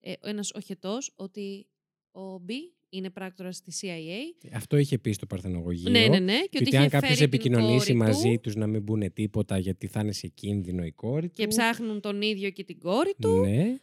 ε, 0.00 0.12
ένας 0.20 0.52
οχετός 0.54 1.12
ότι 1.16 1.66
ο 2.12 2.34
B 2.34 2.50
είναι 2.90 3.10
πράκτορας 3.10 3.56
στη 3.56 3.72
CIA 3.80 4.48
Αυτό 4.54 4.76
είχε 4.76 4.98
πει 4.98 5.12
στο 5.12 5.26
Παρθενογωγείο. 5.26 5.90
Ναι, 5.90 6.06
ναι, 6.08 6.18
ναι, 6.18 6.32
και 6.38 6.48
ότι 6.52 6.56
ότι 6.58 6.68
είχε 6.68 6.76
αν 6.76 6.88
κάποιος 6.88 7.16
φέρει 7.16 7.16
την 7.16 7.24
επικοινωνήσει 7.24 7.86
κόρη 7.86 7.94
μαζί 7.98 8.34
του. 8.34 8.40
τους 8.40 8.54
να 8.54 8.66
μην 8.66 8.84
πούνε 8.84 9.10
τίποτα 9.10 9.58
γιατί 9.58 9.86
θα 9.86 10.00
είναι 10.00 10.12
σε 10.12 10.26
κίνδυνο 10.26 10.84
η 10.84 10.90
κόρη 10.92 11.26
του. 11.28 11.34
και 11.34 11.46
ψάχνουν 11.46 12.00
τον 12.00 12.22
ίδιο 12.22 12.50
και 12.50 12.64
την 12.64 12.78
κόρη 12.78 13.14
του. 13.20 13.40
Ναι. 13.40 13.50
τέλος 13.62 13.78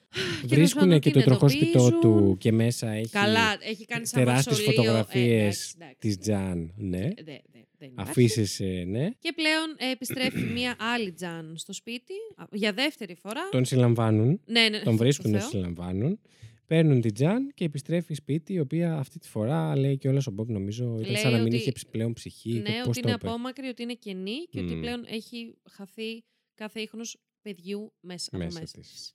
Βρίσκουν 0.45 0.81
πάντων 0.81 0.99
και 0.99 1.11
την 1.11 1.21
το 1.21 1.25
τροχόσπιτό 1.29 1.79
εντοπίζουν. 1.85 1.99
του 2.01 2.37
και 2.39 2.51
μέσα 2.51 2.89
έχει 2.91 3.09
Καλά, 3.09 3.57
έχει 3.61 3.85
κάνει 3.85 4.05
σαν 4.07 4.23
τεράστιες 4.23 4.55
μαυσολείο. 4.57 4.81
Ε, 4.81 4.85
φωτογραφίες 4.85 5.73
εντάξει, 5.75 5.95
της 5.99 6.17
Τζαν. 6.17 6.73
Ναι. 6.77 6.99
Δε- 6.99 7.09
δε- 7.23 7.61
δεν 7.77 7.89
υπάρχει. 7.89 8.09
Αφήσεις, 8.09 8.59
ε, 8.59 8.83
ναι. 8.87 9.09
Και 9.19 9.33
πλέον 9.35 9.75
ε, 9.77 9.91
επιστρέφει 9.91 10.41
μία 10.57 10.75
άλλη 10.95 11.11
Τζαν 11.11 11.53
στο 11.57 11.73
σπίτι 11.73 12.13
α, 12.35 12.43
για 12.51 12.73
δεύτερη 12.73 13.15
φορά. 13.21 13.49
Τον 13.51 13.65
συλλαμβάνουν. 13.65 14.39
Ναι, 14.45 14.61
ναι, 14.61 14.79
Τον 14.79 14.93
στο 14.93 15.03
βρίσκουν, 15.03 15.31
τον 15.31 15.39
Θεό. 15.39 15.49
συλλαμβάνουν. 15.49 16.19
Παίρνουν 16.67 17.01
την 17.01 17.13
Τζαν 17.13 17.51
και 17.53 17.63
επιστρέφει 17.65 18.13
σπίτι, 18.13 18.53
η 18.53 18.59
οποία 18.59 18.97
αυτή 18.97 19.19
τη 19.19 19.27
φορά 19.27 19.77
λέει 19.77 19.97
και 19.97 20.07
όλα 20.07 20.21
ο 20.27 20.31
Μπομπ, 20.31 20.49
νομίζω, 20.49 20.85
ήταν 20.99 21.11
Λέει 21.11 21.15
σαν 21.21 21.31
να 21.31 21.37
μην 21.37 21.47
ότι- 21.47 21.55
είχε 21.55 21.71
ψ- 21.71 21.87
πλέον 21.89 22.13
ψυχή. 22.13 22.49
Ναι, 22.53 22.61
και 22.61 22.71
πώς 22.77 22.87
ότι 22.87 22.99
το 23.01 23.07
είναι 23.07 23.17
είπε. 23.21 23.27
απόμακρη, 23.27 23.67
ότι 23.67 23.83
είναι 23.83 23.93
κενή 23.93 24.37
και 24.49 24.59
ότι 24.59 24.73
Μμμ. 24.73 24.79
πλέον 24.81 25.03
έχει 25.07 25.55
χαθεί 25.71 26.23
κάθε 26.55 26.79
ίχνος 26.79 27.17
παιδιού 27.41 27.93
μέσα, 27.99 28.29
από 28.31 28.43
Μέσα 28.43 28.59
μέσα 28.59 28.77
της. 28.79 28.91
της. 28.91 29.13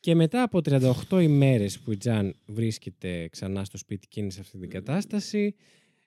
Και 0.00 0.14
μετά 0.14 0.42
από 0.42 0.60
38 0.60 1.20
ημέρες 1.22 1.78
που 1.80 1.92
η 1.92 1.96
Τζαν 1.96 2.34
βρίσκεται 2.46 3.28
ξανά 3.28 3.64
στο 3.64 3.76
σπίτι 3.78 4.08
και 4.08 4.20
είναι 4.20 4.30
σε 4.30 4.40
αυτή 4.40 4.58
την 4.58 4.70
κατάσταση, 4.70 5.54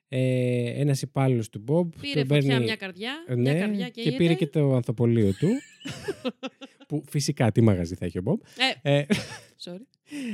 ε, 0.08 0.80
ένας 0.80 1.02
υπάλληλος 1.02 1.48
του 1.48 1.58
Μπομπ 1.58 1.92
Πήρε 2.00 2.12
τον 2.24 2.26
φωτιά 2.26 2.48
παίρνει... 2.50 2.64
μια 2.64 2.76
καρδιά, 2.76 3.24
Ε, 3.28 3.34
μια 3.34 3.52
ναι, 3.52 3.58
καρδιά 3.58 3.84
και 3.88 4.02
καίγεται. 4.02 4.16
πήρε 4.16 4.34
και 4.34 4.46
το 4.46 4.74
ανθοπολείο 4.74 5.32
του, 5.32 5.48
που 6.88 7.02
φυσικά 7.08 7.52
τι 7.52 7.60
μαγαζί 7.60 7.94
θα 7.94 8.04
έχει 8.04 8.18
ο 8.18 8.22
Μπομπ. 8.22 8.40
Ε, 8.82 8.98
Ε, 8.98 9.04
sorry. 9.64 9.80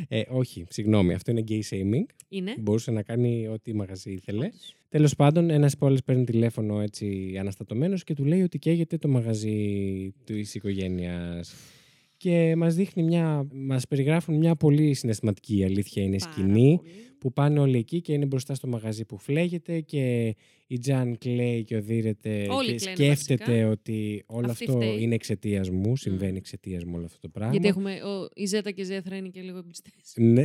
Ε, 0.08 0.22
όχι, 0.28 0.64
συγγνώμη, 0.68 1.14
αυτό 1.14 1.30
είναι 1.30 1.44
gay 1.48 1.60
shaming. 1.70 2.06
Είναι. 2.28 2.54
Μπορούσε 2.58 2.90
να 2.90 3.02
κάνει 3.02 3.48
ό,τι 3.48 3.74
μαγαζί 3.74 4.12
ήθελε. 4.12 4.48
Τέλος 4.88 5.14
πάντων, 5.14 5.50
ένας 5.50 5.72
υπάλληλος 5.72 6.02
παίρνει 6.02 6.24
τηλέφωνο 6.24 6.80
έτσι 6.80 7.36
αναστατωμένος 7.40 8.04
και 8.04 8.14
του 8.14 8.24
λέει 8.24 8.42
ότι 8.42 8.58
καίγεται 8.58 8.98
το 8.98 9.08
μαγαζί 9.08 10.12
της 10.24 10.54
οικογένειας. 10.54 11.54
Και 12.18 12.54
μας 12.56 12.74
δείχνει 12.74 13.02
μια, 13.02 13.46
μας 13.52 13.86
περιγράφουν 13.88 14.36
μια 14.36 14.56
πολύ 14.56 14.94
συναισθηματική 14.94 15.56
η 15.58 15.64
αλήθεια 15.64 16.02
είναι 16.02 16.18
σκηνή 16.18 16.80
που 17.18 17.32
πάνε 17.32 17.60
όλοι 17.60 17.78
εκεί 17.78 18.00
και 18.00 18.12
είναι 18.12 18.26
μπροστά 18.26 18.54
στο 18.54 18.66
μαγαζί 18.68 19.04
που 19.04 19.18
φλέγεται 19.18 19.80
και 19.80 20.34
η 20.66 20.78
Τζαν 20.78 21.18
κλαίει 21.18 21.64
και 21.64 21.76
οδύρεται 21.76 22.46
Όλοι 22.50 22.74
και 22.74 22.90
κλαίνε 22.90 22.94
σκέφτεται 23.14 23.44
βασικά. 23.52 23.68
ότι 23.68 24.22
όλο 24.26 24.50
Αυτή 24.50 24.64
αυτό 24.64 24.76
φταίει. 24.76 24.96
είναι 25.02 25.14
εξαιτίας 25.14 25.70
μου, 25.70 25.96
συμβαίνει 25.96 26.36
εξαιτίας 26.36 26.84
μου 26.84 26.92
όλο 26.96 27.04
αυτό 27.04 27.18
το 27.20 27.28
πράγμα. 27.28 27.52
Γιατί 27.52 27.68
έχουμε, 27.68 27.92
ο, 27.92 28.28
η 28.34 28.44
Ζέτα 28.46 28.70
και 28.70 28.80
η 28.80 28.84
Ζέθρα 28.84 29.16
είναι 29.16 29.28
και 29.28 29.40
λίγο 29.40 29.58
εμπιστές. 29.58 30.12
Ναι. 30.16 30.44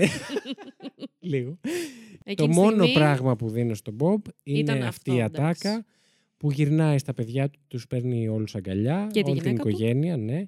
Λίγο. 1.20 1.60
το 1.62 1.70
Εκείνη 2.24 2.50
τη 2.50 2.56
μόνο 2.56 2.72
στιγμή 2.72 2.94
πράγμα 2.94 3.36
που 3.36 3.50
δίνω 3.50 3.74
στον 3.74 3.94
Μπομπ 3.94 4.22
είναι 4.44 4.60
ήταν 4.60 4.82
αυτή 4.82 4.88
αυτό, 4.88 5.14
η 5.14 5.20
εντάξει. 5.20 5.68
ατάκα 5.68 5.86
που 6.38 6.52
γυρνάει 6.52 6.98
στα 6.98 7.14
παιδιά 7.14 7.50
του, 7.50 7.60
τους 7.68 7.88
παίρνει 7.88 8.28
όλους 8.28 8.56
αγκαλιά, 8.56 9.10
Και 9.12 9.22
τη 9.24 9.30
όλη 9.30 9.40
την 9.40 9.48
γυναίκα 9.50 9.64
του. 9.64 9.70
οικογένεια, 9.70 10.18
ναι, 10.18 10.44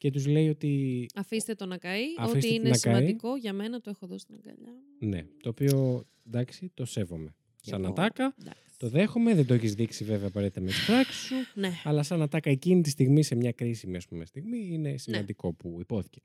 και 0.00 0.10
τους 0.10 0.26
λέει 0.26 0.48
ότι... 0.48 1.06
Αφήστε 1.14 1.54
το 1.54 1.66
να 1.66 1.76
καεί. 1.78 2.02
Αφήστε 2.18 2.38
Ό,τι 2.38 2.48
το 2.48 2.54
είναι 2.54 2.68
να 2.68 2.78
καεί. 2.78 2.94
σημαντικό 2.94 3.36
για 3.36 3.52
μένα 3.52 3.80
το 3.80 3.90
έχω 3.90 4.06
δώσει 4.06 4.24
στην 4.24 4.34
αγκαλιά. 4.34 4.72
μου. 5.00 5.08
Ναι, 5.08 5.24
το 5.42 5.48
οποίο, 5.48 6.04
εντάξει, 6.26 6.70
το 6.74 6.84
σέβομαι. 6.84 7.34
Κι 7.60 7.68
Σαν 7.68 7.82
εγώ, 7.82 7.90
ατάκα, 7.92 8.34
το 8.78 8.88
δέχομαι, 8.88 9.34
δεν 9.34 9.46
το 9.46 9.54
έχεις 9.54 9.74
δείξει 9.74 10.04
βέβαια 10.04 10.26
απαραίτητα 10.28 10.60
με 10.60 10.66
τις 10.66 10.86
πράξεις 10.86 11.20
σου, 11.26 11.34
Ναι. 11.54 11.70
αλλά 11.84 12.02
σαν 12.02 12.22
ατάκα 12.22 12.50
εκείνη 12.50 12.80
τη 12.82 12.90
στιγμή, 12.90 13.22
σε 13.22 13.34
μια 13.34 13.52
κρίσιμη 13.52 13.96
ας 13.96 14.06
πούμε, 14.06 14.24
στιγμή, 14.24 14.68
είναι 14.72 14.96
σημαντικό 14.96 15.52
που 15.52 15.76
ειπώθηκε. 15.80 16.20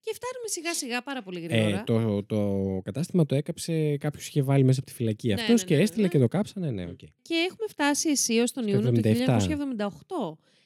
Και 0.00 0.14
φτάνουμε 0.14 0.48
σιγά 0.48 0.74
σιγά 0.74 1.02
πάρα 1.02 1.22
πολύ 1.22 1.38
Ε, 1.38 1.46
γρήγορα. 1.46 1.84
το, 1.84 2.22
το 2.24 2.80
κατάστημα 2.84 3.26
το 3.26 3.34
έκαψε, 3.34 3.96
κάποιος 3.96 4.26
είχε 4.28 4.42
βάλει 4.42 4.64
μέσα 4.64 4.80
από 4.80 4.88
τη 4.88 4.94
φυλακή 4.94 5.26
Ναι, 5.28 5.34
αυτός 5.34 5.60
ναι, 5.60 5.66
και 5.66 5.76
ναι, 5.76 5.82
έστειλε 5.82 6.02
ναι. 6.02 6.08
και 6.08 6.18
το 6.18 6.28
κάψανε, 6.28 6.70
ναι, 6.70 6.84
οκ. 6.86 6.98
Και 6.98 7.34
έχουμε 7.50 7.66
φτάσει 7.68 8.08
αισίως 8.08 8.44
τον 8.44 8.62
Στο 8.68 8.72
Ιούνιο 8.76 8.92
του 8.92 9.00
77. 9.04 9.38
1978. 9.78 9.88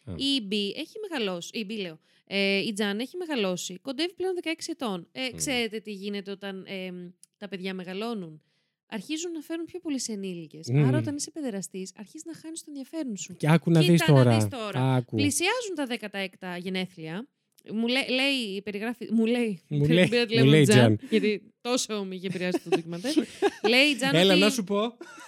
Α. 0.04 0.12
Η 0.16 0.46
B 0.50 0.52
έχει 0.76 0.96
μεγαλώσει. 1.08 1.50
Η 1.58 1.66
B 1.68 1.72
λέω. 1.80 1.98
Ε, 2.34 2.58
η 2.58 2.72
Τζαν 2.72 2.98
έχει 2.98 3.16
μεγαλώσει. 3.16 3.78
Κοντεύει 3.78 4.14
πλέον 4.14 4.34
16 4.42 4.48
ετών. 4.66 5.08
Ε, 5.12 5.30
Ξέρετε 5.36 5.78
τι 5.80 5.92
γίνεται 5.92 6.30
όταν 6.30 6.64
ε, 6.66 6.90
τα 7.36 7.48
παιδιά 7.48 7.74
μεγαλώνουν; 7.74 8.42
Αρχίζουν 8.86 9.32
να 9.32 9.40
φέρουν 9.40 9.64
πιο 9.64 9.78
πολλές 9.80 10.08
ενήλικες. 10.08 10.68
Μμμ. 10.72 10.84
Άρα, 10.86 10.98
όταν 10.98 11.16
είσαι 11.16 11.30
παιδεραστής, 11.30 11.92
αρχίζεις 11.96 12.24
να 12.24 12.34
χάνεις 12.34 12.58
το 12.60 12.64
ενδιαφέρον 12.68 13.16
σου. 13.16 13.36
Και 13.36 13.50
άκου 13.50 13.70
να 13.70 13.80
Κοίτα 13.80 13.92
δεις 13.92 14.04
τώρα. 14.04 14.34
δεις 14.34 14.48
τώρα. 14.48 14.94
Άκου. 14.94 15.16
Πλησιάζουν 15.16 15.74
τα 15.74 15.86
16 15.86 16.58
γενέθλια. 16.58 17.26
Μου 17.72 17.86
λέει, 17.86 18.08
λέει, 18.08 18.62
περιγράφει, 18.62 19.08
μου 19.12 19.26
λέει, 19.26 19.60
Μου 19.68 19.80
πήρα 19.80 19.94
λέει- 19.94 20.08
τηλέφωνο 20.08 20.44
μου 20.44 20.50
λέει 20.50 20.60
η 20.60 20.64
Τζαν, 20.66 20.96
Τζαν. 20.96 21.08
γιατί 21.10 21.42
τόσο 21.60 22.04
με 22.04 22.14
είχε 22.14 22.26
επηρεάσει 22.26 22.60
το 22.64 22.68
ντοκιμαντέρ. 22.68 23.12
λέει 23.72 23.84
η 23.86 23.94
Τζαν 23.96 24.14
Έλα 24.14 24.32
ότι- 24.32 24.42
να 24.42 24.50
σου 24.50 24.64
πω. 24.64 24.80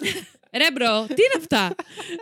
Ρε 0.61 0.71
bro, 0.73 1.07
τι 1.07 1.23
είναι 1.23 1.37
αυτά; 1.39 1.75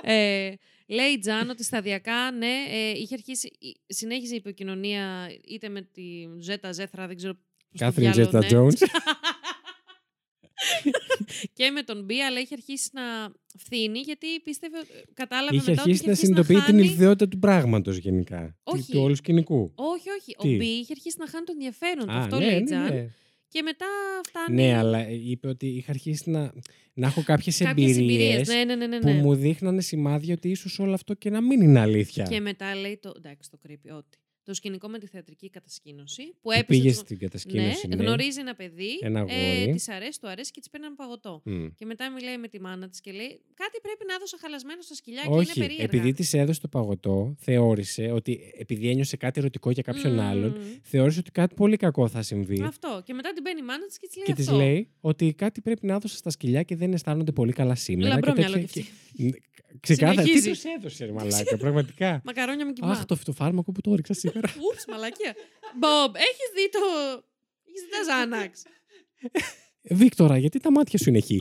ε, 0.12 0.52
λέει 0.92 1.10
η 1.10 1.18
Τζάν 1.18 1.50
ότι 1.50 1.64
σταδιακά, 1.64 2.30
ναι, 2.30 2.52
ε, 2.70 2.90
είχε 2.90 3.14
αρχίσει, 3.14 3.46
η- 3.58 3.76
συνέχιζε 3.86 4.34
η 4.34 4.36
επικοινωνία 4.36 5.28
είτε 5.48 5.68
με 5.68 5.82
τη 5.82 6.02
Ζέτα 6.40 6.72
Ζέθρα, 6.72 7.06
δεν 7.06 7.16
ξέρω 7.16 7.32
πώς 7.34 7.42
το 7.78 7.84
Κάθριν 7.84 8.02
διάλογο, 8.12 8.24
Ζέτα 8.24 8.38
ναι. 8.38 8.46
Τζόουνς. 8.46 8.80
και 11.52 11.70
με 11.70 11.82
τον 11.82 12.04
B, 12.04 12.20
αλλά 12.20 12.40
είχε 12.40 12.54
αρχίσει 12.54 12.88
να 12.92 13.02
φθίνει 13.58 13.98
γιατί 13.98 14.26
πίστευε, 14.44 14.76
κατάλαβε 15.14 15.56
Είχε 15.56 15.70
μετά 15.70 15.82
ότι 15.82 15.90
αρχίσει 15.90 15.94
είχε 15.96 16.04
να 16.06 16.10
αρχίσει 16.12 16.26
συνειδητοποιεί 16.26 16.56
την 16.56 16.74
χάνει- 16.74 16.84
ιδιότητα 16.92 17.28
του 17.28 17.38
πράγματος 17.38 17.96
γενικά. 17.96 18.56
του- 18.64 18.72
Όχι. 18.78 18.92
Του 18.92 19.00
όλου 19.00 19.14
σκηνικού. 19.16 19.72
Όχι, 19.74 20.08
όχι. 20.20 20.34
Τι; 20.38 20.54
Ο 20.54 20.56
B 20.56 20.66
είχε 20.66 20.92
αρχίσει 20.92 21.16
να 21.18 21.26
χάνει 21.28 21.44
το 21.44 21.52
ενδιαφέρον 21.54 22.06
του. 22.06 22.12
Α, 22.12 22.18
Αυτό 22.18 22.38
ναι, 22.38 22.44
λέει 22.44 22.54
η 22.56 22.58
ναι, 22.58 22.64
Τζαν. 22.64 22.94
ναι. 22.94 23.08
Και 23.52 23.62
μετά 23.62 23.86
φτάνει. 24.26 24.62
Ναι, 24.62 24.76
αλλά 24.76 25.08
είπε 25.08 25.48
ότι 25.48 25.66
είχα 25.66 25.90
αρχίσει 25.90 26.30
να, 26.30 26.52
να 26.92 27.06
έχω 27.06 27.22
κάποιες 27.22 27.58
Κάποιες 27.58 27.96
εμπειρίες 27.96 28.48
εμπειρίες, 28.48 28.48
ναι, 28.48 28.64
ναι, 28.64 28.74
ναι, 28.74 28.86
ναι, 28.86 28.98
που 28.98 29.08
ναι. 29.08 29.20
μου 29.20 29.34
δείχνανε 29.34 29.80
σημάδια 29.80 30.34
ότι 30.34 30.48
ίσως 30.48 30.78
όλο 30.78 30.94
αυτό 30.94 31.14
και 31.14 31.30
να 31.30 31.40
μην 31.40 31.60
είναι 31.60 31.80
αλήθεια. 31.80 32.24
Και 32.24 32.40
μετά 32.40 32.74
λέει 32.74 32.98
το. 33.02 33.12
Εντάξει, 33.16 33.50
το 33.50 33.58
creepy, 33.68 33.96
ότι. 33.96 34.18
Το 34.44 34.54
σκηνικό 34.54 34.88
με 34.88 34.98
τη 34.98 35.06
θεατρική 35.06 35.50
κατασκήνωση. 35.50 36.22
Που 36.22 36.38
Που 36.42 36.50
έπεσε. 36.50 36.64
πήγες 36.66 36.94
στο- 36.94 37.04
στην 37.04 37.18
κατασκήνωση, 37.18 37.86
ναι. 37.88 37.96
γνωρίζει 37.96 38.40
ένα 38.40 38.54
παιδί. 38.54 38.98
Ένα 39.00 39.20
αγόρι. 39.20 39.62
Ε, 39.68 39.72
της 39.72 39.88
αρέσει, 39.88 40.20
του 40.20 40.28
αρέσει 40.28 40.50
και 40.50 40.60
της 40.60 40.70
παίρνει 40.70 40.86
ένα 40.86 40.94
παγωτό. 40.94 41.42
Μμ. 41.44 41.66
Και 41.74 41.84
μετά 41.84 42.10
μιλάει 42.10 42.38
με 42.38 42.48
τη 42.48 42.60
μάνα 42.60 42.88
της 42.88 43.00
και 43.00 43.12
λέει: 43.12 43.40
Κάτι 43.54 43.78
πρέπει 43.82 44.04
να 44.08 44.14
έδωσα 44.14 44.36
χαλασμένο 44.40 44.82
στα 44.82 44.94
σκυλιά 44.94 45.20
και 45.22 45.28
είναι 45.28 45.36
Όχι, 45.38 45.58
περίεργα. 45.58 45.84
επειδή 45.84 46.12
της 46.12 46.34
έδωσε 46.34 46.60
το 46.60 46.68
παγωτό, 46.68 47.34
θεώρησε 47.38 48.10
ότι 48.10 48.52
επειδή 48.58 48.88
ένιωσε 48.88 49.16
κάτι 49.16 49.40
ερωτικό 49.40 49.70
για 49.70 49.82
κάποιον 49.82 50.12
Μμμ. 50.12 50.20
άλλον, 50.20 50.56
θεώρησε 50.82 51.18
ότι 51.18 51.30
κάτι 51.30 51.54
πολύ 51.54 51.76
κακό 51.76 52.08
θα 52.08 52.22
συμβεί. 52.22 52.62
Αυτό. 52.62 53.02
Και 53.04 53.14
μετά 53.14 53.32
την 53.32 53.42
παίρνει 53.42 53.60
η 53.60 53.64
μάνα 53.64 53.86
της 53.86 53.98
και 53.98 54.06
της 54.06 54.16
λέει 54.16 54.24
Και 54.26 54.34
της 54.34 54.46
αυτό. 54.48 54.58
λέει 54.60 54.88
ότι 55.00 55.34
κάτι 55.34 55.60
πρέπει 55.60 55.86
να 55.86 55.94
έδωσα 55.94 56.16
στα 56.16 56.30
σκυλιά 56.30 56.62
και 56.62 56.76
δεν 56.76 56.92
αισθάνονται 56.92 57.32
πολύ 57.32 57.52
καλά 57.52 57.74
σήμερα. 57.74 58.08
Λαμπρό 58.14 58.32
και 58.32 58.38
μυαλό 58.38 58.54
τέτοια- 58.54 58.82
κι 58.82 58.88
και- 59.16 59.24
Ν- 59.24 59.36
Ξεκάθαρα. 59.80 60.22
Τι 60.22 60.28
Συνεχίζει. 60.28 60.50
τους 60.50 60.64
έδωσε, 60.64 61.04
ρε 61.04 61.12
μαλάκα, 61.12 61.56
πραγματικά; 61.56 62.20
Μακαρόνια 62.24 62.66
με 62.66 62.72
κιμά. 62.72 62.90
Αχ, 62.90 63.04
το 63.04 63.16
φυτοφάρμακο 63.16 63.72
που 63.72 63.80
το 63.80 63.92
έριξα 63.92 64.14
σήμερα. 64.14 64.48
Oops, 64.70 64.84
μαλακία. 64.88 65.34
Μπομπ, 65.78 66.14
έχεις 66.16 66.48
δει 66.54 66.68
το. 66.70 66.78
Έχεις 67.68 67.82
δει 67.82 67.90
τα 67.90 68.02
Xanax. 68.12 68.62
Βίκτορα, 69.82 70.38
γιατί 70.38 70.58
τα 70.60 70.70
μάτια 70.72 70.98
σου 70.98 71.08
είναι 71.08 71.18
εκεί; 71.18 71.38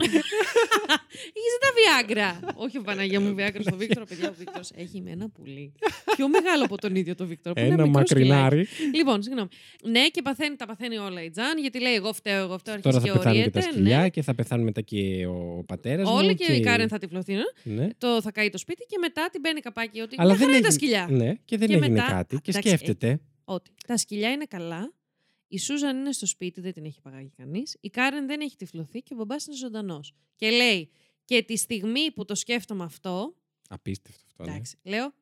Έχεις 1.34 1.52
δει 1.52 1.58
τα 1.64 1.70
Viagra. 1.78 2.52
Όχι, 2.54 2.78
Παναγία 2.80 3.20
μου, 3.20 3.34
Viagra 3.38 3.60
στο 3.60 3.76
Βίκτορα, 3.76 4.04
παιδιά. 4.06 4.28
Ο 4.28 4.32
Βίκτορας 4.38 4.60
έχει 4.74 5.00
με 5.00 5.10
ένα 5.10 5.28
πουλί. 5.28 5.72
Πιο 6.16 6.28
μεγάλο 6.28 6.64
από 6.64 6.76
τον 6.76 6.94
ίδιο 6.94 7.14
το 7.14 7.26
Βίκτορα. 7.26 7.54
που 7.54 7.60
είναι 7.60 7.72
Ένα 7.74 7.86
μικρό 7.86 7.98
μακρινάρι. 8.00 8.64
σκυλάκι. 8.64 8.96
Λοιπόν, 8.96 9.22
συγγνώμη. 9.22 9.48
Ναι, 9.82 10.06
και 10.08 10.22
παθαίνει, 10.22 10.56
τα 10.56 10.66
παθαίνει 10.66 10.98
όλα 10.98 11.22
η 11.22 11.30
Τζαν, 11.30 11.58
γιατί 11.58 11.80
λέει: 11.80 11.94
Εγώ 11.94 12.12
φταίω, 12.12 12.42
εγώ 12.42 12.58
φταίω. 12.58 12.80
Τώρα 12.80 12.96
Αρχίζει 12.96 13.12
θα 13.12 13.12
και 13.12 13.18
πεθάνουν 13.18 13.42
και 13.42 13.50
τα 13.50 13.58
οριέται. 13.58 13.72
σκυλιά 13.78 14.00
ναι. 14.00 14.08
και 14.08 14.22
θα 14.22 14.34
πεθάνουν 14.34 14.64
μετά 14.64 14.80
και 14.80 15.26
ο 15.26 15.64
πατέρας 15.66 16.08
μου. 16.08 16.14
Όλοι 16.14 16.34
και 16.34 16.52
η 16.52 16.60
Κάρεν 16.60 16.88
θα 16.88 16.98
τυφλωθεί. 16.98 17.34
ναι. 17.34 17.42
Ναι. 17.74 17.88
Το 17.98 18.22
θα 18.22 18.32
καεί 18.32 18.50
το 18.50 18.58
σπίτι 18.58 18.84
και 18.88 18.96
μετά 19.00 19.28
την 19.32 19.40
παίρνει 19.40 19.60
καπάκι 19.60 20.00
ότι. 20.00 20.14
Αλλά 20.18 20.30
Αλλά 20.30 20.38
δεν 20.38 20.48
δεν 20.48 20.56
είναι 20.56 20.68
τα 20.68 20.74
έγινε- 20.74 21.04
σκυλιά. 21.06 21.24
Ναι, 21.26 21.32
και 21.44 21.56
δεν 21.58 21.70
έγινε 21.70 22.00
κάτι. 22.08 22.40
Και 22.42 22.50
εντάξει, 22.50 22.68
σκέφτεται. 22.68 23.08
ε, 23.08 23.20
ότι 23.44 23.70
τα 23.86 23.96
σκυλιά 23.96 24.30
είναι 24.30 24.44
καλά. 24.48 24.92
Η 25.52 25.58
Σούζαν 25.58 25.96
είναι 25.98 26.12
στο 26.12 26.26
σπίτι, 26.26 26.60
δεν 26.60 26.72
την 26.72 26.84
έχει 26.84 27.00
παγάγει 27.00 27.32
κανείς. 27.36 27.76
Η 27.80 27.90
Κάρεν 27.90 28.26
δεν 28.26 28.40
έχει 28.40 28.56
τυφλωθεί 28.56 29.00
και 29.00 29.14
ο 29.14 29.16
μπαμπάς 29.16 29.46
είναι 29.46 29.56
ζωντανός. 29.56 30.14
Και 30.36 30.50
λέει, 30.50 30.90
και 31.24 31.42
τη 31.42 31.56
στιγμή 31.56 32.10
που 32.10 32.24
το 32.24 32.34
σκέφτομαι 32.34 32.84
αυτό. 32.84 33.36
Απίστευτο 33.68 34.22
αυτό. 34.26 34.42
Ναι. 34.44 34.50
Εντάξει, 34.50 34.76
λέω. 34.82 35.12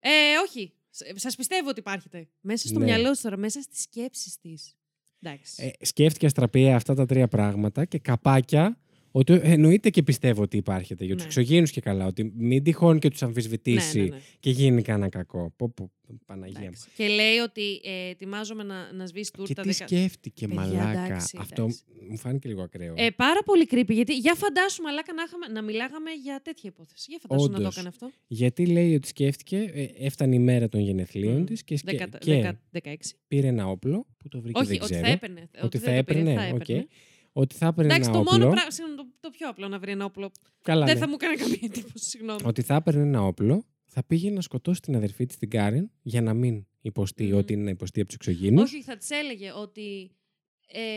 Ε, 0.00 0.10
όχι. 0.46 0.72
Σας 1.14 1.36
πιστεύω 1.36 1.68
ότι 1.68 1.78
υπάρχετε. 1.80 2.28
Μέσα 2.40 2.68
στο 2.68 2.78
Ναι. 2.78 2.84
μυαλό 2.84 3.10
τη 3.10 3.20
τώρα, 3.20 3.36
μέσα 3.36 3.62
στις 3.62 3.82
σκέψεις 3.82 4.38
της. 4.38 4.74
Εντάξει. 5.20 5.72
Ε, 5.80 5.84
σκέφτηκε 5.84 6.26
αστραπία 6.26 6.76
αυτά 6.76 6.94
τα 6.94 7.06
τρία 7.06 7.28
πράγματα 7.28 7.84
και 7.84 7.98
καπάκια 7.98 8.78
ότι 9.12 9.40
εννοείται 9.42 9.90
και 9.90 10.02
πιστεύω 10.02 10.42
ότι 10.42 10.56
υπάρχετε 10.56 11.04
για 11.04 11.14
τους 11.14 11.22
Ναι. 11.22 11.28
εξωγήινους 11.28 11.70
και 11.70 11.80
καλά. 11.80 12.06
Ότι 12.06 12.32
μην 12.36 12.62
τυχόν 12.62 12.98
και 12.98 13.08
τους 13.10 13.22
αμφισβητήσει 13.22 13.98
Ναι, 13.98 14.04
ναι, 14.04 14.10
ναι. 14.10 14.20
και 14.40 14.50
γίνει 14.50 14.82
κανένα 14.82 15.08
κακό. 15.08 15.52
Πω, 15.56 15.68
πω, 15.68 15.90
Παναγία 16.26 16.60
μου. 16.60 16.82
Και 16.96 17.06
λέει 17.08 17.36
ότι 17.36 17.80
ε, 17.84 18.08
ετοιμάζομαι 18.10 18.62
να, 18.62 18.92
να 18.92 19.06
σβήσει 19.06 19.30
Και 19.30 19.36
τούρτα. 19.36 19.62
τι 19.62 19.68
δεκα- 19.68 19.86
σκέφτηκε, 19.88 20.46
Παιδιά, 20.48 20.60
μαλάκα. 20.62 21.04
εντάξει, 21.04 21.36
Αυτό 21.40 21.62
εντάξει. 21.62 21.82
μου 22.10 22.16
φάνηκε 22.18 22.48
λίγο 22.48 22.62
ακραίο. 22.62 22.94
Ε, 22.96 23.10
πάρα 23.10 23.42
πολύ 23.44 23.66
creepy. 23.70 23.88
Γιατί 23.92 24.16
για 24.16 24.34
φαντάσου, 24.34 24.82
μαλάκα, 24.82 25.12
να, 25.12 25.22
είχαμε, 25.26 25.46
να 25.46 25.62
μιλάγαμε 25.62 26.10
για 26.22 26.40
τέτοια 26.44 26.70
υπόθεση. 26.74 27.06
Για 27.08 27.18
φαντάσου 27.22 27.46
να 27.46 27.52
το 27.54 27.58
Όντως. 27.60 27.72
έκανε 27.74 27.88
αυτό. 27.88 28.10
Γιατί 28.26 28.66
λέει 28.66 28.94
ότι 28.94 29.08
σκέφτηκε, 29.08 29.70
ε, 29.74 29.86
έφτανε 30.06 30.34
η 30.34 30.38
μέρα 30.38 30.68
των 30.68 30.80
γενεθλίων 30.80 31.44
της 31.46 31.64
και, 31.64 31.76
σκε- 31.76 31.90
Δεκα- 31.98 32.18
και 32.18 32.32
δεκα- 32.34 32.60
16. 32.70 32.94
πήρε 33.28 33.46
ένα 33.46 33.66
όπλο 33.66 34.06
που 34.18 34.28
το 34.28 34.40
βρήκε 34.40 34.58
Όχι, 34.58 34.68
δεν 34.68 34.76
ότι 34.82 34.90
ξέρω. 34.92 35.06
θα 35.06 35.12
έπαιρνε. 35.12 35.40
Ότι, 35.40 35.66
Ότι 35.66 35.78
θα 35.78 35.92
δεν 35.92 36.04
το 36.04 36.12
πήρε, 36.12 36.20
έπαιρνε, 36.20 36.40
θα 36.48 36.54
οκ. 36.54 36.60
έπαιρνε. 36.68 36.86
Ότι 37.32 37.54
θα 37.54 37.66
έπαιρνε 37.66 37.92
Εντάξει, 37.94 38.10
ένα 38.10 38.18
το 38.18 38.24
όπλο. 38.24 38.38
μόνο 38.38 38.52
πράγμα. 38.52 38.70
συγγνώμη, 38.70 38.96
Το, 38.98 39.06
το 39.20 39.30
πιο 39.30 39.48
απλό 39.48 39.68
να 39.68 39.78
βρει 39.78 39.90
ένα 39.90 40.04
όπλο. 40.04 40.30
Καλά, 40.62 40.84
δεν 40.86 40.94
ναι. 40.94 41.00
θα 41.00 41.08
μου 41.08 41.14
έκανε 41.20 41.34
καμία 41.36 41.58
εντύπωση, 41.62 42.08
συγγνώμη. 42.08 42.40
Ότι 42.44 42.62
θα 42.62 42.74
έπαιρνε 42.74 43.02
ένα 43.02 43.22
όπλο, 43.22 43.64
θα 43.86 44.04
πήγε 44.04 44.30
να 44.30 44.40
σκοτώσει 44.40 44.80
την 44.80 44.96
αδερφή 44.96 45.26
της 45.26 45.36
την 45.36 45.50
Κάρεν 45.50 45.90
για 46.02 46.22
να 46.22 46.34
μην 46.34 46.66
υποστεί 46.80 47.32
ό,τι 47.32 47.52
είναι 47.52 47.62
να 47.62 47.70
υποστεί 47.70 48.00
από 48.00 48.08
τους 48.08 48.16
εξωγήνους. 48.16 48.62
Όχι, 48.72 48.82
θα 48.82 48.96
της 48.96 49.10
έλεγε 49.10 49.52
ότι. 49.52 50.10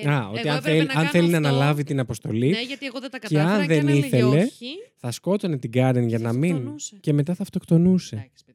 Ε, 0.04 0.10
Α, 0.10 0.28
ότι 0.30 0.40
εγώ 0.40 0.50
αν, 0.50 0.58
έπρεπε 0.58 0.78
θέλει, 0.78 0.78
να 0.86 0.94
αν 0.94 0.98
κάνω 0.98 1.10
θέλει 1.10 1.28
να 1.30 1.38
αυτό. 1.38 1.48
αναλάβει 1.50 1.84
την 1.84 2.00
αποστολή. 2.00 2.50
Ναι, 2.50 2.62
γιατί 2.62 2.86
εγώ 2.86 3.00
δεν 3.00 3.10
τα 3.12 3.20
και 3.20 3.36
κατάφερα 3.36 3.54
αν 3.56 3.62
και 3.62 3.68
δεν 3.68 3.80
αν 3.80 3.88
έλεγε 3.88 4.06
ήθελε, 4.06 4.42
όχι. 4.44 4.68
θα 4.96 5.12
σκότωνε 5.12 5.58
την 5.58 5.72
Κάρεν 5.72 6.08
για 6.08 6.20
να 6.20 6.34
μην. 6.34 6.52
αυτοκτονούσε. 6.52 6.98
Και 7.02 7.14
μετά 7.14 7.34
θα 7.36 7.42
αυτοκτονούσε. 7.42 8.16
Εντάξει, 8.16 8.44
παιδιά. 8.46 8.55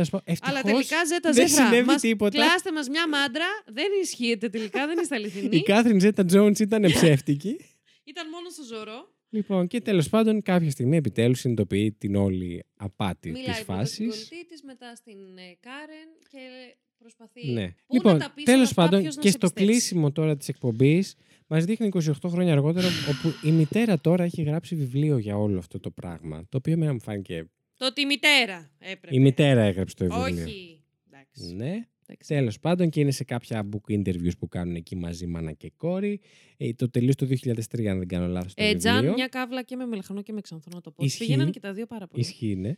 Αλλά 0.00 0.20
ευτυχώς 0.24 0.62
τελικά 0.62 1.04
ζέτα 1.06 1.30
δεν 1.32 1.48
ζέφρα. 1.48 1.66
συνέβη 1.66 1.86
Μας 1.86 2.00
τίποτα. 2.00 2.38
Κλάστε 2.38 2.72
μας 2.72 2.88
μια 2.88 3.08
μάντρα. 3.08 3.44
Δεν 3.66 3.86
ισχύεται 4.02 4.48
τελικά, 4.48 4.86
δεν 4.86 4.98
είστε 4.98 5.14
αληθινοί. 5.14 5.56
Η 5.56 5.62
Κάθριν 5.62 6.00
Ζέτα 6.00 6.24
Τζόντ 6.24 6.60
ήταν 6.60 6.82
ψεύτικη. 6.82 7.56
Ήταν 8.04 8.28
μόνος 8.28 8.52
στο 8.52 8.62
ζωρό. 8.62 9.14
λοιπόν, 9.28 9.66
και 9.66 9.80
τέλος 9.80 10.08
πάντων, 10.08 10.42
κάποια 10.42 10.70
στιγμή 10.70 10.96
επιτέλους 10.96 11.38
συνειδητοποιεί 11.40 11.92
την 11.92 12.16
όλη 12.16 12.64
απάτη 12.76 13.30
της 13.32 13.40
Μιλάει 13.40 13.64
πρώτα 13.64 13.84
στην 13.84 14.06
φάσης. 14.06 14.28
κολλητή 14.28 14.46
της, 14.48 14.62
μετά 14.62 14.94
στην 14.94 15.18
ε, 15.36 15.56
Κάρεν 15.60 16.08
και 16.30 16.38
προσπαθεί. 16.98 17.50
Ναι. 17.52 17.66
Πού 17.86 17.94
λοιπόν, 17.94 18.12
να 18.12 18.18
τα 18.18 18.32
πεις 18.34 18.44
όλα 18.46 18.54
τέλος 18.54 18.68
αυτά, 18.70 18.82
πάντων, 18.82 19.00
ποιος 19.00 19.16
να 19.16 19.22
και 19.22 19.28
σε 19.30 19.36
στο 19.36 19.46
πιστέψει. 19.46 19.70
κλείσιμο 19.72 20.12
τώρα 20.12 20.36
της 20.36 20.48
εκπομπής, 20.48 21.14
μας 21.46 21.64
δείχνει 21.64 21.88
28 21.94 22.28
χρόνια 22.28 22.52
αργότερα, 22.52 22.86
όπου 23.08 23.34
η 23.48 23.50
μητέρα 23.50 24.00
τώρα 24.00 24.24
έχει 24.24 24.42
γράψει 24.42 24.74
βιβλίο 24.74 25.18
για 25.18 25.36
όλο 25.38 25.58
αυτό 25.58 25.80
το 25.80 25.90
πράγμα. 25.90 26.46
Το 26.48 26.56
οποίο 26.56 26.72
εμένα 26.72 26.92
μου 26.92 27.00
φάνηκε. 27.00 27.50
Το 27.76 27.86
ότι 27.86 28.00
η 28.00 28.06
μητέρα 28.06 28.70
έπρεπε. 28.78 29.16
Η 29.16 29.20
μητέρα 29.20 29.62
έγραψε 29.62 29.94
το 29.94 30.04
βιβλίο. 30.04 30.42
Όχι. 30.44 30.80
Εντάξει. 31.10 31.54
Ναι. 31.54 31.86
Τέλος 32.26 32.60
πάντων, 32.60 32.90
και 32.90 33.00
είναι 33.00 33.10
σε 33.10 33.24
κάποια 33.24 33.68
book 33.72 33.92
interviews 33.92 34.38
που 34.38 34.48
κάνουν 34.48 34.74
εκεί 34.74 34.96
μαζί 34.96 35.26
μάνα 35.26 35.52
και 35.52 35.72
κόρη. 35.76 36.20
Ε, 36.56 36.72
το 36.72 36.90
τελείωσε 36.90 37.16
το 37.16 37.26
2003, 37.26 37.86
αν 37.86 37.98
δεν 37.98 38.08
κάνω 38.08 38.26
λάθος. 38.26 38.52
Ε, 38.56 38.74
Τζαν, 38.74 39.12
μια 39.12 39.26
κάβλα 39.26 39.62
και 39.62 39.76
με 39.76 39.86
μελαχρινό 39.86 40.22
και 40.22 40.32
με 40.32 40.40
ξανθό 40.40 40.70
να 40.74 40.80
το 40.80 40.90
πω. 40.90 41.04
Ισχύει. 41.04 41.18
Πηγαίνανε 41.18 41.50
και 41.50 41.60
τα 41.60 41.72
δύο 41.72 41.86
πάρα 41.86 42.06
πολύ. 42.06 42.22
Ισχύει, 42.22 42.56
ναι. 42.56 42.68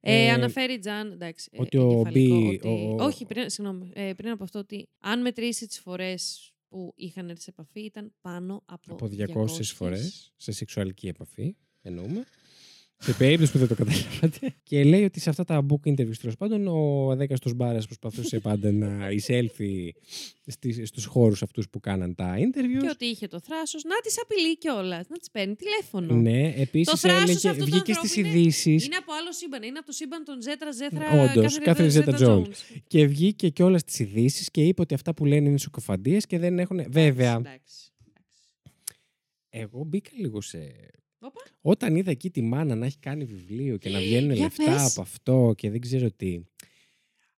Ε, 0.00 0.24
Ε, 0.24 0.30
αναφέρει 0.30 0.78
Τζαν, 0.78 1.12
εντάξει, 1.12 1.48
ε, 1.52 1.60
ότι 1.60 1.76
ο 1.76 1.90
εγκεφαλικό, 2.06 2.36
Μπι- 2.48 2.64
ότι- 2.64 2.68
ο- 2.68 2.94
ο- 3.00 3.04
Όχι, 3.04 3.24
πριν, 3.26 3.50
συγγνώμη, 3.50 3.90
ε, 3.94 4.12
πριν 4.16 4.30
από 4.30 4.44
αυτό 4.44 4.58
ότι 4.58 4.88
αν 4.98 5.20
μετρήσει 5.20 5.66
τις 5.66 5.78
φορές 5.80 6.52
που 6.68 6.92
είχαν 6.96 7.28
έρθει 7.28 7.42
σε 7.42 7.50
επαφή 7.50 7.80
ήταν 7.80 8.12
πάνω 8.20 8.62
από, 8.66 8.92
από 8.92 9.08
200 9.08 9.62
φορές 9.74 10.32
σε 10.36 10.52
σεξουαλική 10.52 11.06
επαφή, 11.08 11.56
εννοούμε. 11.82 12.24
Σε 12.98 13.12
περίπτωση 13.12 13.52
που 13.52 13.58
δεν 13.58 13.68
το 13.68 13.74
καταλάβατε. 13.74 14.54
Και 14.68 14.84
λέει 14.84 15.04
ότι 15.04 15.20
σε 15.20 15.30
αυτά 15.30 15.44
τα 15.44 15.66
book 15.70 15.88
interviews 15.90 16.16
τέλος 16.20 16.36
πάντων 16.38 16.66
ο 16.66 17.10
αδέκαστο 17.10 17.54
Μπάρα 17.54 17.78
προσπαθούσε 17.78 18.38
πάντα 18.40 18.72
να 18.72 19.10
εισέλθει 19.10 19.94
στις, 20.46 20.88
στους 20.88 21.04
χώρους 21.04 21.42
αυτούς 21.42 21.68
που 21.70 21.80
κάναν 21.80 22.14
τα 22.14 22.34
interviews. 22.38 22.80
Και 22.82 22.88
ότι 22.90 23.04
είχε 23.04 23.26
το 23.26 23.40
θράσος 23.40 23.84
να 23.84 23.94
τις 24.02 24.20
απειλεί 24.22 24.58
κιόλας, 24.58 25.08
να 25.08 25.16
τις 25.16 25.30
παίρνει 25.30 25.54
τηλέφωνο. 25.54 26.14
Ναι, 26.14 26.52
Το 26.54 26.60
επίσης 26.60 27.00
θράσος 27.00 27.22
έλεγε, 27.22 27.48
αυτού 27.48 27.58
του 27.64 27.70
βγήκε 27.70 27.90
ανθρώπου 27.90 28.06
στις 28.08 28.16
είναι- 28.16 28.28
ειδήσεις. 28.28 28.84
Είναι 28.86 28.96
από 28.96 29.12
άλλο 29.12 29.32
σύμπαν. 29.32 29.62
Είναι 29.62 29.78
από 29.78 29.86
το 29.86 29.92
σύμπαν 29.92 30.24
των 30.24 30.42
Ζέτρα 30.42 30.72
Ζέθρα. 30.72 31.30
Όντως, 31.30 31.58
κάθε 31.58 31.88
Ζέτα 31.88 32.12
Τζόουνς. 32.12 32.48
Jones. 32.62 32.78
Και 32.86 33.06
βγήκε 33.06 33.48
και 33.48 33.62
όλα 33.62 33.78
στι 33.78 34.02
ειδήσεις 34.02 34.50
και 34.50 34.64
είπε 34.64 34.80
ότι 34.80 34.94
αυτά 34.94 35.14
που 35.14 35.24
λένε 35.24 35.48
είναι 35.48 35.58
σοκοφαντίες 35.58 36.26
και 36.26 36.38
δεν 36.38 36.58
έχουν. 36.58 36.80
Βέβαια. 36.88 37.34
Εντάξει. 37.34 37.92
Εγώ 39.48 39.84
μπήκα 39.84 40.10
λίγο 40.16 40.40
σε. 40.40 40.58
Όπα. 41.26 41.40
Όταν 41.60 41.96
είδα 41.96 42.10
εκεί 42.10 42.30
τη 42.30 42.42
μάνα 42.42 42.74
να 42.74 42.86
έχει 42.86 42.98
κάνει 42.98 43.24
βιβλίο 43.24 43.76
και 43.76 43.88
να 43.88 43.98
βγαίνουν 43.98 44.30
Για 44.32 44.42
λεφτά 44.44 44.64
πες. 44.64 44.90
από 44.92 45.00
αυτό 45.00 45.54
και 45.56 45.70
δεν 45.70 45.80
ξέρω 45.80 46.10
τι. 46.12 46.40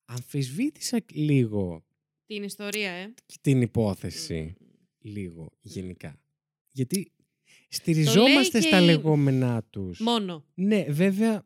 Αμφισβήτησα 0.05 0.97
λίγο 1.13 1.85
Την 2.25 2.43
ιστορία, 2.43 2.91
ε. 2.91 3.13
την 3.41 3.61
υπόθεση. 3.61 4.53
Λίγο 4.99 5.51
γενικά. 5.61 6.19
Γιατί 6.71 7.11
στηριζόμαστε 7.69 8.59
και 8.59 8.67
στα 8.67 8.81
η- 8.81 8.85
λεγόμενά 8.85 9.63
τους. 9.69 9.99
Μόνο. 9.99 10.45
Ναι, 10.53 10.83
βέβαια 10.89 11.45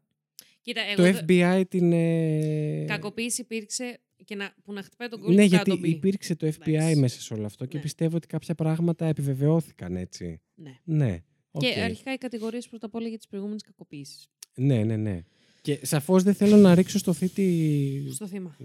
Κοίτα, 0.61 0.81
εγώ 0.81 0.95
το 0.95 1.03
δεν- 1.03 1.25
FBI 1.27 1.63
την... 1.69 1.91
ε, 1.91 2.85
Κακοποίηση 2.87 3.41
υπήρξε 3.41 3.99
και 4.25 4.35
να, 4.35 4.53
που 4.63 4.73
να 4.73 4.81
χτυπάει 4.83 5.07
τον 5.07 5.19
κόσμο. 5.19 5.35
Ναι, 5.35 5.41
κάτω 5.41 5.55
γιατί 5.55 5.69
τον 5.69 5.79
B. 5.79 5.89
υπήρξε 5.89 6.35
το 6.35 6.47
FBI 6.47 6.93
μέσα 6.95 7.21
σε 7.21 7.33
όλο 7.33 7.45
αυτό 7.45 7.65
και 7.65 7.75
Ναι. 7.75 7.81
πιστεύω 7.83 8.15
ότι 8.15 8.27
κάποια 8.27 8.55
πράγματα 8.55 9.05
επιβεβαιώθηκαν 9.05 9.95
έτσι. 9.95 10.41
Ναι. 10.55 10.79
Ναι. 10.83 11.23
Και 11.59 11.67
οκ. 11.67 11.77
αρχικά 11.77 12.13
οι 12.13 12.17
κατηγορίες 12.17 12.67
πρώτα 12.67 12.85
απ' 12.85 12.95
όλα 12.95 13.07
για 13.07 13.17
τις 13.17 13.27
προηγούμενες 13.27 13.61
κακοποιήσεις. 13.61 14.29
Ναι, 14.55 14.83
ναι, 14.83 14.95
ναι. 14.95 15.23
Και 15.61 15.79
σαφώς 15.81 16.23
δεν 16.23 16.33
θέλω 16.33 16.55
να 16.57 16.75
ρίξω 16.75 16.97
στο 16.97 17.13
θύτη. 17.13 18.07
Στο 18.13 18.27
θύμα. 18.27 18.57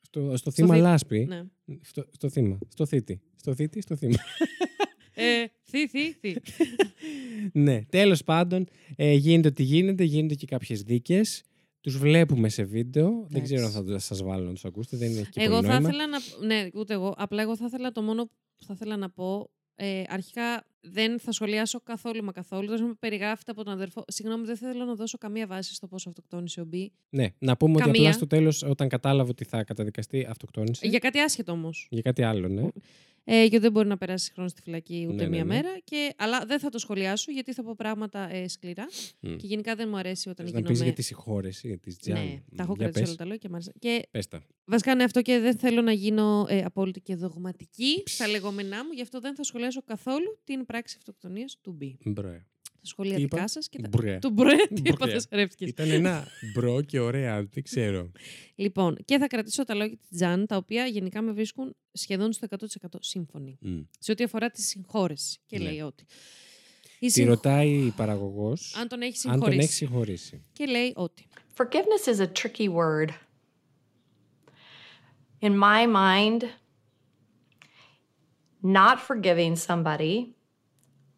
Στο, 0.00 0.36
στο 0.36 0.50
θύμα 0.50 0.74
θή- 0.74 0.82
λάσπη. 0.82 1.24
ναι. 1.24 1.42
Στο, 1.82 2.06
στο 2.12 2.28
θύμα. 2.28 2.58
Στο 2.68 2.86
θήτη. 2.86 3.20
Στο 3.36 3.54
θήτη, 3.54 3.80
στο 3.80 3.96
θύμα. 3.96 4.16
ε, 5.14 5.44
θη, 5.64 5.86
θη, 5.88 6.12
θη. 6.12 6.36
ναι, 7.52 7.82
τέλος 7.84 8.24
πάντων, 8.24 8.66
ε, 8.96 9.12
γίνεται 9.12 9.48
ό,τι 9.48 9.62
γίνεται, 9.62 10.04
γίνονται 10.04 10.34
και 10.34 10.46
κάποιες 10.46 10.82
δίκες. 10.82 11.42
Τους 11.80 11.98
βλέπουμε 11.98 12.48
σε 12.48 12.62
βίντεο. 12.64 13.26
Δεν 13.28 13.42
ξέρω 13.42 13.64
αν 13.64 13.70
θα 13.70 13.84
το- 13.84 13.98
σας 13.98 14.22
βάλω 14.22 14.46
να 14.46 14.52
τους 14.52 14.64
ακούσετε. 14.64 14.96
Δεν 14.96 15.10
έχει 15.18 15.30
και 15.30 15.40
Εγώ 15.40 15.54
πολύ 15.54 15.66
θα 15.66 15.72
νόημα. 15.72 15.88
ήθελα 15.88 16.06
να. 16.06 16.46
Ναι, 16.46 16.68
ούτε 16.74 16.94
εγώ. 16.94 17.14
Απλά 17.16 17.42
εγώ 17.42 17.56
θα 17.56 17.64
ήθελα 17.68 17.92
το 17.92 18.02
μόνο 18.02 18.24
που 18.26 18.64
θα 18.64 18.72
ήθελα 18.76 18.96
να 18.96 19.10
πω. 19.10 19.50
Ε, 19.74 20.02
αρχικά 20.08 20.66
δεν 20.92 21.20
θα 21.20 21.32
σχολιάσω 21.32 21.80
καθόλου 21.80 22.24
μα 22.24 22.32
καθόλου. 22.32 22.68
Δεν 22.68 22.84
με 22.84 22.94
περιγράφεται 22.98 23.50
από 23.50 23.64
τον 23.64 23.72
αδερφό. 23.72 24.04
Συγγνώμη, 24.06 24.46
δεν 24.46 24.56
θέλω 24.56 24.84
να 24.84 24.94
δώσω 24.94 25.18
καμία 25.18 25.46
βάση 25.46 25.74
στο 25.74 25.86
πόσο 25.86 26.08
αυτοκτόνησε 26.08 26.60
ο 26.60 26.64
Μπι. 26.64 26.92
Ναι, 27.10 27.26
να 27.38 27.56
πούμε 27.56 27.72
ότι 27.72 27.82
Καμία. 27.82 28.00
απλά 28.00 28.12
στο 28.12 28.26
τέλος, 28.26 28.62
όταν 28.62 28.88
κατάλαβε 28.88 29.30
ότι 29.30 29.44
θα 29.44 29.64
καταδικαστεί, 29.64 30.26
αυτοκτόνησε. 30.28 30.86
Για 30.86 30.98
κάτι 30.98 31.18
άσχετο 31.18 31.52
όμως. 31.52 31.86
Για 31.90 32.02
κάτι 32.02 32.22
άλλο, 32.22 32.48
ναι. 32.48 32.68
Ε, 33.28 33.40
γιατί 33.40 33.58
δεν 33.58 33.72
μπορεί 33.72 33.88
να 33.88 33.96
περάσει 33.96 34.32
χρόνο 34.32 34.48
στη 34.48 34.60
φυλακή 34.62 35.04
ούτε 35.08 35.14
Ναι, 35.14 35.22
ναι, 35.22 35.28
μία 35.28 35.44
ναι. 35.44 35.54
μέρα. 35.54 35.78
Και, 35.84 36.14
αλλά 36.16 36.44
δεν 36.46 36.58
θα 36.58 36.68
το 36.68 36.78
σχολιάσω 36.78 37.32
γιατί 37.32 37.52
θα 37.52 37.62
πω 37.62 37.74
πράγματα 37.76 38.32
ε, 38.34 38.48
σκληρά. 38.48 38.86
Μμ. 39.20 39.36
Και 39.36 39.46
γενικά 39.46 39.74
δεν 39.74 39.88
μου 39.88 39.96
αρέσει 39.96 40.28
όταν 40.28 40.44
Θες 40.46 40.54
να 40.54 40.60
γίνομαι. 40.60 40.74
πεις 40.78 40.84
για 40.84 40.92
τη 40.92 41.02
συγχώρεση 41.02 41.78
της 41.78 41.98
Τζαν. 41.98 42.14
Ναι, 42.24 42.42
τα 42.56 42.62
έχω 42.62 42.74
Για 42.76 42.82
κρατήσει 42.84 43.00
πες. 43.00 43.08
όλα 43.08 43.16
τα 43.16 43.24
λόγια 43.24 43.38
και 43.38 43.48
μ' 43.48 43.54
άρεσε. 43.54 43.72
Και 43.78 44.08
Πες 44.10 44.28
τα. 44.28 44.42
Βασικά 44.64 44.92
είναι 44.92 45.04
αυτό 45.04 45.22
και 45.22 45.38
δεν 45.38 45.58
θέλω 45.58 45.82
να 45.82 45.92
γίνω 45.92 46.46
ε, 46.48 46.62
απόλυτη 46.64 47.00
και 47.00 47.14
δογματική 47.16 48.02
στα 48.06 48.28
λεγόμενά 48.28 48.84
μου, 48.84 48.92
γι' 48.92 49.02
αυτό 49.02 49.20
δεν 49.20 49.34
θα 49.34 49.42
σχολιάσω 49.42 49.82
καθόλου 49.82 50.40
την 50.44 50.66
πράξη 50.66 50.94
αυτοκτονίας 50.98 51.58
του 51.60 51.72
Μπι. 51.72 51.98
Μπρε. 52.04 52.46
Τα 52.86 52.92
σχόλια 52.92 53.14
Τι 53.16 53.22
δικά 53.22 53.36
είπα; 53.36 53.48
σας 53.48 53.68
και 53.68 53.80
τα... 53.80 53.88
Μπρε. 53.88 54.18
Του 54.18 54.30
μπρε, 54.30 54.56
τι 54.74 54.80
Μπρε. 54.80 54.92
έπαθες, 54.92 55.26
ρεύτηκες. 55.30 55.68
Ήταν 55.68 55.90
ένα 55.90 56.26
bro 56.54 56.82
και 56.82 56.98
ωραία, 57.00 57.42
δεν 57.44 57.62
ξέρω. 57.62 58.10
Λοιπόν, 58.54 58.96
και 59.04 59.18
θα 59.18 59.26
κρατήσω 59.26 59.64
τα 59.64 59.74
λόγια 59.74 59.96
της 59.96 60.08
Τζαν, 60.10 60.46
τα 60.46 60.56
οποία 60.56 60.86
γενικά 60.86 61.22
με 61.22 61.32
βρίσκουν 61.32 61.76
σχεδόν 61.92 62.32
στο 62.32 62.46
100% 62.50 62.88
σύμφωνη. 63.00 63.58
Μμ. 63.60 63.80
Σε 63.98 64.12
ό,τι 64.12 64.24
αφορά 64.24 64.50
τη 64.50 64.62
συγχώρεση. 64.62 65.38
Και 65.46 65.58
Ναι. 65.58 65.64
λέει 65.64 65.80
ότι... 65.80 66.04
Η 66.98 67.06
Τη 67.06 67.12
συγχ- 67.12 67.28
ρωτάει 67.28 67.70
η 67.70 67.90
παραγωγός 67.96 68.74
Αν 68.80 68.88
τον 68.88 69.00
έχει 69.02 69.28
αν 69.28 69.40
τον 69.40 69.52
έχει 69.58 69.72
συγχωρήσει. 69.72 70.24
συγχωρήσει. 70.24 70.44
Και 70.52 70.66
λέει 70.66 70.92
ότι... 70.96 71.26
Forgiveness 71.56 72.14
is 72.14 72.20
a 72.20 72.28
tricky 72.42 72.68
word. 72.68 73.08
In 75.40 75.52
my 75.58 75.86
mind, 75.86 76.42
not 78.62 78.96
forgiving 79.08 79.54
somebody 79.68 80.14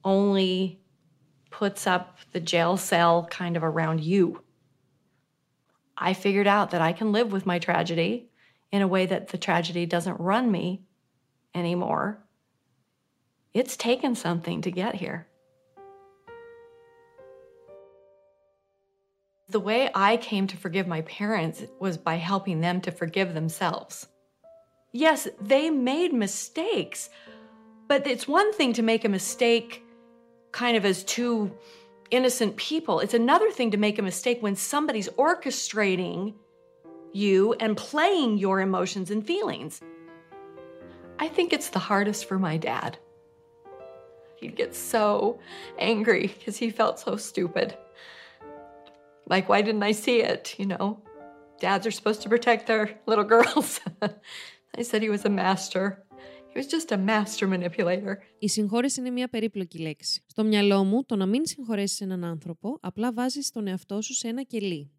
only 0.05 0.78
puts 1.59 1.89
up 1.89 2.16
the 2.30 2.39
jail 2.39 2.76
cell 2.76 3.26
kind 3.32 3.56
of 3.56 3.64
around 3.64 4.01
you. 4.01 4.44
I 5.97 6.14
figured 6.14 6.47
out 6.47 6.70
that 6.70 6.80
I 6.80 6.93
can 6.93 7.10
live 7.10 7.32
with 7.32 7.47
my 7.47 7.59
tragedy 7.59 8.30
in 8.70 8.80
a 8.80 8.86
way 8.86 9.06
that 9.06 9.30
the 9.30 9.39
tragedy 9.39 9.85
doesn't 9.85 10.20
run 10.20 10.52
me 10.52 10.82
anymore. 11.56 12.20
It's 13.52 13.76
taken 13.76 14.14
something 14.14 14.62
to 14.62 14.70
get 14.70 14.94
here. 14.94 15.26
The 19.48 19.59
way 19.59 19.90
I 19.93 20.16
came 20.16 20.47
to 20.47 20.56
forgive 20.56 20.86
my 20.86 21.01
parents 21.01 21.64
was 21.80 21.98
by 21.98 22.18
helping 22.18 22.60
them 22.60 22.80
to 22.82 22.93
forgive 22.93 23.35
themselves. 23.35 24.06
Yes, 24.93 25.26
they 25.40 25.70
made 25.70 26.12
mistakes, 26.12 27.10
but 27.89 28.06
it's 28.06 28.28
one 28.28 28.52
thing 28.52 28.72
to 28.74 28.82
make 28.82 29.05
a 29.05 29.09
mistake 29.09 29.82
kind 30.53 30.77
of 30.77 30.85
as 30.85 31.05
two 31.05 31.53
innocent 32.11 32.57
people. 32.57 33.01
It's 33.01 33.15
another 33.15 33.51
thing 33.51 33.70
to 33.73 33.77
make 33.77 33.99
a 33.99 34.03
mistake 34.03 34.43
when 34.43 34.57
somebody's 34.57 35.09
orchestrating 35.11 36.35
you 37.12 37.55
and 37.55 37.77
playing 37.77 38.39
your 38.39 38.61
emotions 38.61 39.11
and 39.11 39.27
feelings. 39.27 39.81
I 41.19 41.29
think 41.29 41.53
it's 41.53 41.70
the 41.70 41.79
hardest 41.79 42.27
for 42.27 42.39
my 42.39 42.57
dad. 42.57 42.99
He'd 44.37 44.57
get 44.57 44.75
so 44.75 45.41
angry 45.79 46.29
because 46.29 46.57
he 46.57 46.70
felt 46.70 47.01
so 47.01 47.16
stupid. 47.16 47.77
Like, 49.27 49.49
why 49.49 49.62
didn't 49.62 49.83
I 49.83 49.93
see 49.93 50.23
it? 50.23 50.55
You 50.59 50.66
know, 50.66 51.03
dads 51.61 51.87
are 51.87 51.91
supposed 51.91 52.23
to 52.23 52.29
protect 52.29 52.66
their 52.66 52.99
little 53.07 53.25
girls. 53.35 53.81
I 54.01 54.83
said 54.83 55.03
he 55.03 55.11
was 55.11 55.25
a 55.25 55.31
master. 55.31 56.05
He 56.59 56.60
was 56.60 56.70
just 56.70 56.90
a 56.90 56.98
master 57.06 57.48
manipulator. 57.48 58.14
Η 58.39 58.48
συγχώρεση 58.48 59.01
είναι 59.01 59.10
μια 59.10 59.28
περίπλοκη 59.28 59.78
λέξη. 59.78 60.22
Στο 60.26 60.44
μυαλό 60.44 60.85
μου, 60.85 61.05
το 61.05 61.16
να 61.16 61.26
μην 61.26 61.47
συγχωρέσεις 61.47 62.01
έναν 62.01 62.24
άνθρωπο, 62.24 62.78
απλά 62.80 63.12
βάζεις 63.12 63.51
τον 63.51 63.66
εαυτό 63.66 64.02
σου 64.02 64.14
σε 64.14 64.28
ένα 64.28 64.43
κελί. 64.43 64.90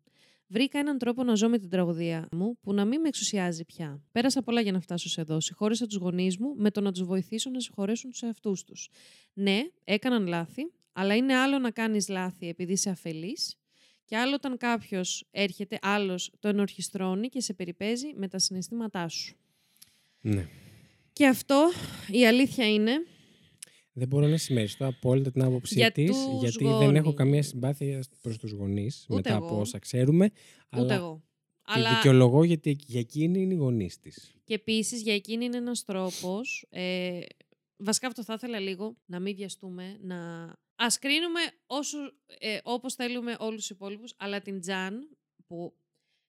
Βρήκα 0.47 0.79
έναν 0.79 0.97
τρόπο 0.97 1.23
να 1.23 1.35
ζω 1.35 1.49
με 1.49 1.57
την 1.57 1.69
τραγωδία 1.69 2.27
μου 2.31 2.57
που 2.61 2.73
να 2.73 2.85
μην 2.85 3.01
με 3.01 3.07
εξουσιάζει 3.07 3.65
πια. 3.65 4.01
Πέρασα 4.11 4.41
πολλά 4.41 4.61
για 4.61 4.71
να 4.71 4.79
φτάσω 4.79 5.09
σε 5.09 5.21
εδώ. 5.21 5.39
Συγχώρεσα 5.39 5.85
τους 5.85 5.97
γονείς 5.97 6.37
μου 6.37 6.53
με 6.55 6.71
το 6.71 6.81
να 6.81 6.91
τους 6.91 7.03
βοηθήσω 7.03 7.49
να 7.49 7.59
συγχωρέσουν 7.59 8.09
τους 8.09 8.21
εαυτούς 8.21 8.63
τους. 8.63 8.89
Ναι, 9.33 9.59
έκαναν 9.83 10.27
λάθη, 10.27 10.71
αλλά 10.93 11.15
είναι 11.15 11.35
άλλο 11.35 11.59
να 11.59 11.71
κάνεις 11.71 12.07
λάθη 12.07 12.47
επειδή 12.47 12.71
είσαι 12.71 12.89
αφελής, 12.89 13.55
και 14.05 14.17
άλλο 14.17 14.35
όταν 14.35 14.57
κάποιος 14.57 15.27
έρχεται, 15.31 15.79
άλλος 15.81 16.31
το 16.39 16.47
ενορχιστρώνει 16.47 17.29
και 17.29 17.41
σε 17.41 17.53
περιπέζει 17.53 18.13
με 18.15 18.27
τα 18.27 18.39
συναισθήματά 18.39 19.07
σου. 19.07 19.35
Ναι. 20.21 20.47
Και 21.19 21.27
αυτό 21.27 21.71
η 22.11 22.27
αλήθεια 22.27 22.73
είναι 22.73 22.91
Δεν 23.93 24.07
μπορώ 24.07 24.27
να 24.27 24.37
συμμεριστώ 24.37 24.85
απόλυτα 24.85 25.31
την 25.31 25.41
άποψή 25.43 25.73
Για 25.75 25.91
της, 25.91 26.09
τους 26.09 26.39
γιατί 26.39 26.63
δεν 26.63 26.95
έχω 26.95 27.03
γόνεις. 27.03 27.13
καμία 27.17 27.43
συμπάθεια 27.43 28.03
προς 28.21 28.37
τους 28.37 28.51
γονείς 28.51 29.05
Ούτε 29.09 29.15
μετά 29.15 29.35
εγώ. 29.35 29.45
από 29.45 29.59
όσα 29.59 29.79
ξέρουμε. 29.79 30.25
Ούτε 30.25 30.33
αλλά 30.69 30.93
εγώ. 30.93 31.23
Τη 31.43 31.61
Αλλά 31.65 31.95
δικαιολογώ 31.95 32.43
γιατί 32.43 32.77
για 32.85 32.99
εκείνη 32.99 33.41
είναι 33.41 33.53
οι 33.53 33.57
γονείς 33.57 33.99
της. 33.99 34.33
και 34.43 34.53
επίσης 34.53 35.01
για 35.01 35.13
εκείνη 35.13 35.45
είναι 35.45 35.57
ένας 35.57 35.83
τρόπος. 35.83 36.65
Ε, 36.69 37.19
βασικά 37.77 38.07
αυτό 38.07 38.23
θα 38.23 38.33
ήθελα 38.33 38.59
λίγο 38.59 38.97
να 39.05 39.19
μην 39.19 39.35
βιαστούμε, 39.35 39.97
να. 40.01 40.43
Α 40.75 40.87
κρίνουμε 40.99 41.39
όσο, 41.65 41.97
ε, 42.39 42.57
όπως 42.63 42.93
θέλουμε 42.93 43.35
όλους 43.39 43.59
τους 43.59 43.69
υπόλοιπους, 43.69 44.13
αλλά 44.17 44.41
την 44.41 44.59
Τζαν 44.59 45.17
που 45.47 45.73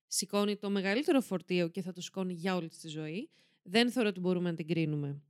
σηκώνει 0.06 0.56
το 0.56 0.70
μεγαλύτερο 0.70 1.20
φορτίο 1.20 1.68
και 1.68 1.82
θα 1.82 1.92
το 1.92 2.00
σηκώνει 2.00 2.32
για 2.32 2.56
όλη 2.56 2.68
της 2.68 2.78
τη 2.78 2.88
ζωή, 2.88 3.30
δεν 3.70 3.90
θεωρώ 3.90 4.08
ότι 4.08 4.20
μπορούμε 4.20 4.50
να 4.50 4.56
την 4.56 4.66
κρίνουμε. 4.66 5.22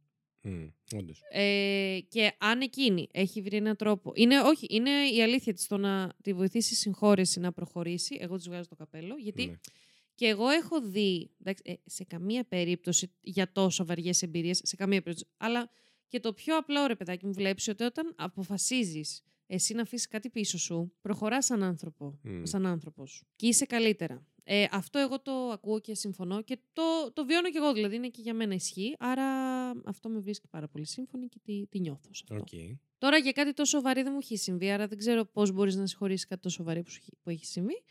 Όντως. 0.97 1.21
Ε, 1.33 1.99
και 2.09 2.33
αν 2.39 2.61
εκείνη 2.61 3.09
έχει 3.13 3.43
βρει 3.43 3.57
έναν 3.57 3.77
τρόπο. 3.77 4.13
Είναι, 4.15 4.41
όχι, 4.41 4.67
είναι 4.71 4.91
η 5.15 5.23
αλήθεια 5.23 5.53
της 5.53 5.67
το 5.67 5.77
να 5.77 6.13
τη 6.23 6.33
βοηθήσει 6.33 6.73
η 6.73 6.77
συγχώρεση 6.77 7.41
να 7.41 7.53
προχωρήσει. 7.53 8.17
Εγώ 8.21 8.37
της 8.37 8.49
βγάζω 8.49 8.69
το 8.69 8.75
καπέλο. 8.77 9.15
Γιατί 9.17 9.47
Ναι. 9.47 9.55
και 10.15 10.27
εγώ 10.27 10.49
έχω 10.49 10.81
δει. 10.83 11.31
εντάξει, 11.41 11.63
ε, 11.67 11.75
σε 11.85 12.05
καμία 12.05 12.45
περίπτωση 12.45 13.13
για 13.21 13.53
τόσο 13.53 13.85
βαριές 13.85 14.23
εμπειρίες, 14.23 14.61
σε 14.65 14.77
καμία 14.77 15.03
περίπτωση. 15.03 15.31
Αλλά 15.37 15.71
και 16.09 16.21
το 16.21 16.33
πιο 16.33 16.57
απλό 16.57 16.87
ρε 16.87 16.97
παιδάκι 16.97 17.27
μου 17.27 17.33
βλέπεις 17.33 17.69
ότι 17.69 17.83
όταν 17.85 18.15
αποφασίζεις 18.17 19.23
εσύ 19.47 19.75
να 19.75 19.83
αφήσεις 19.83 20.09
κάτι 20.09 20.31
πίσω 20.31 20.59
σου, 20.59 20.93
προχωράς 21.01 21.45
σαν 21.45 21.63
άνθρωπο. 21.63 22.19
Μμ. 22.23 22.43
Σαν 22.45 22.67
άνθρωπος. 22.67 23.25
Και 23.37 23.47
είσαι 23.47 23.65
καλύτερα. 23.67 24.27
Ε, 24.45 24.65
αυτό 24.71 24.99
εγώ 24.99 25.21
το 25.21 25.33
ακούω 25.33 25.81
και 25.81 25.95
συμφωνώ 25.95 26.43
και 26.43 26.59
το, 26.73 26.83
το 27.13 27.25
βιώνω 27.25 27.51
και 27.51 27.59
εγώ, 27.59 27.73
δηλαδή 27.73 27.97
είναι 27.97 28.09
και 28.09 28.21
για 28.23 28.35
μένα 28.35 28.55
ισχύει. 28.55 28.95
Άρα 28.99 29.25
αυτό 29.85 30.09
με 30.09 30.21
βρίσκει 30.21 30.49
πάρα 30.49 30.69
πολύ 30.69 30.87
σύμφωνη 30.87 31.27
και 31.29 31.39
τη, 31.43 31.67
τη 31.67 31.81
νιώθω 31.81 32.09
σε 32.15 32.25
αυτό. 32.31 32.35
Οκ. 32.35 32.61
Τώρα 32.99 33.17
για 33.17 33.33
κάτι 33.33 33.53
τόσο 33.53 33.81
βαρύ 33.81 34.03
δεν 34.03 34.13
μου 34.13 34.19
έχει 34.23 34.37
συμβεί, 34.37 34.71
άρα 34.71 34.87
δεν 34.87 34.99
ξέρω 34.99 35.25
πώς 35.25 35.53
μπορείς 35.53 35.77
να 35.77 35.87
συγχωρήσεις 35.87 36.27
κάτι 36.27 36.41
τόσο 36.43 36.63
βαρύ 36.65 36.83
που, 36.83 36.91
σου 36.91 36.99
έχει- 37.03 37.17
που 37.23 37.31
έχει 37.31 37.45
συμβεί. 37.47 37.83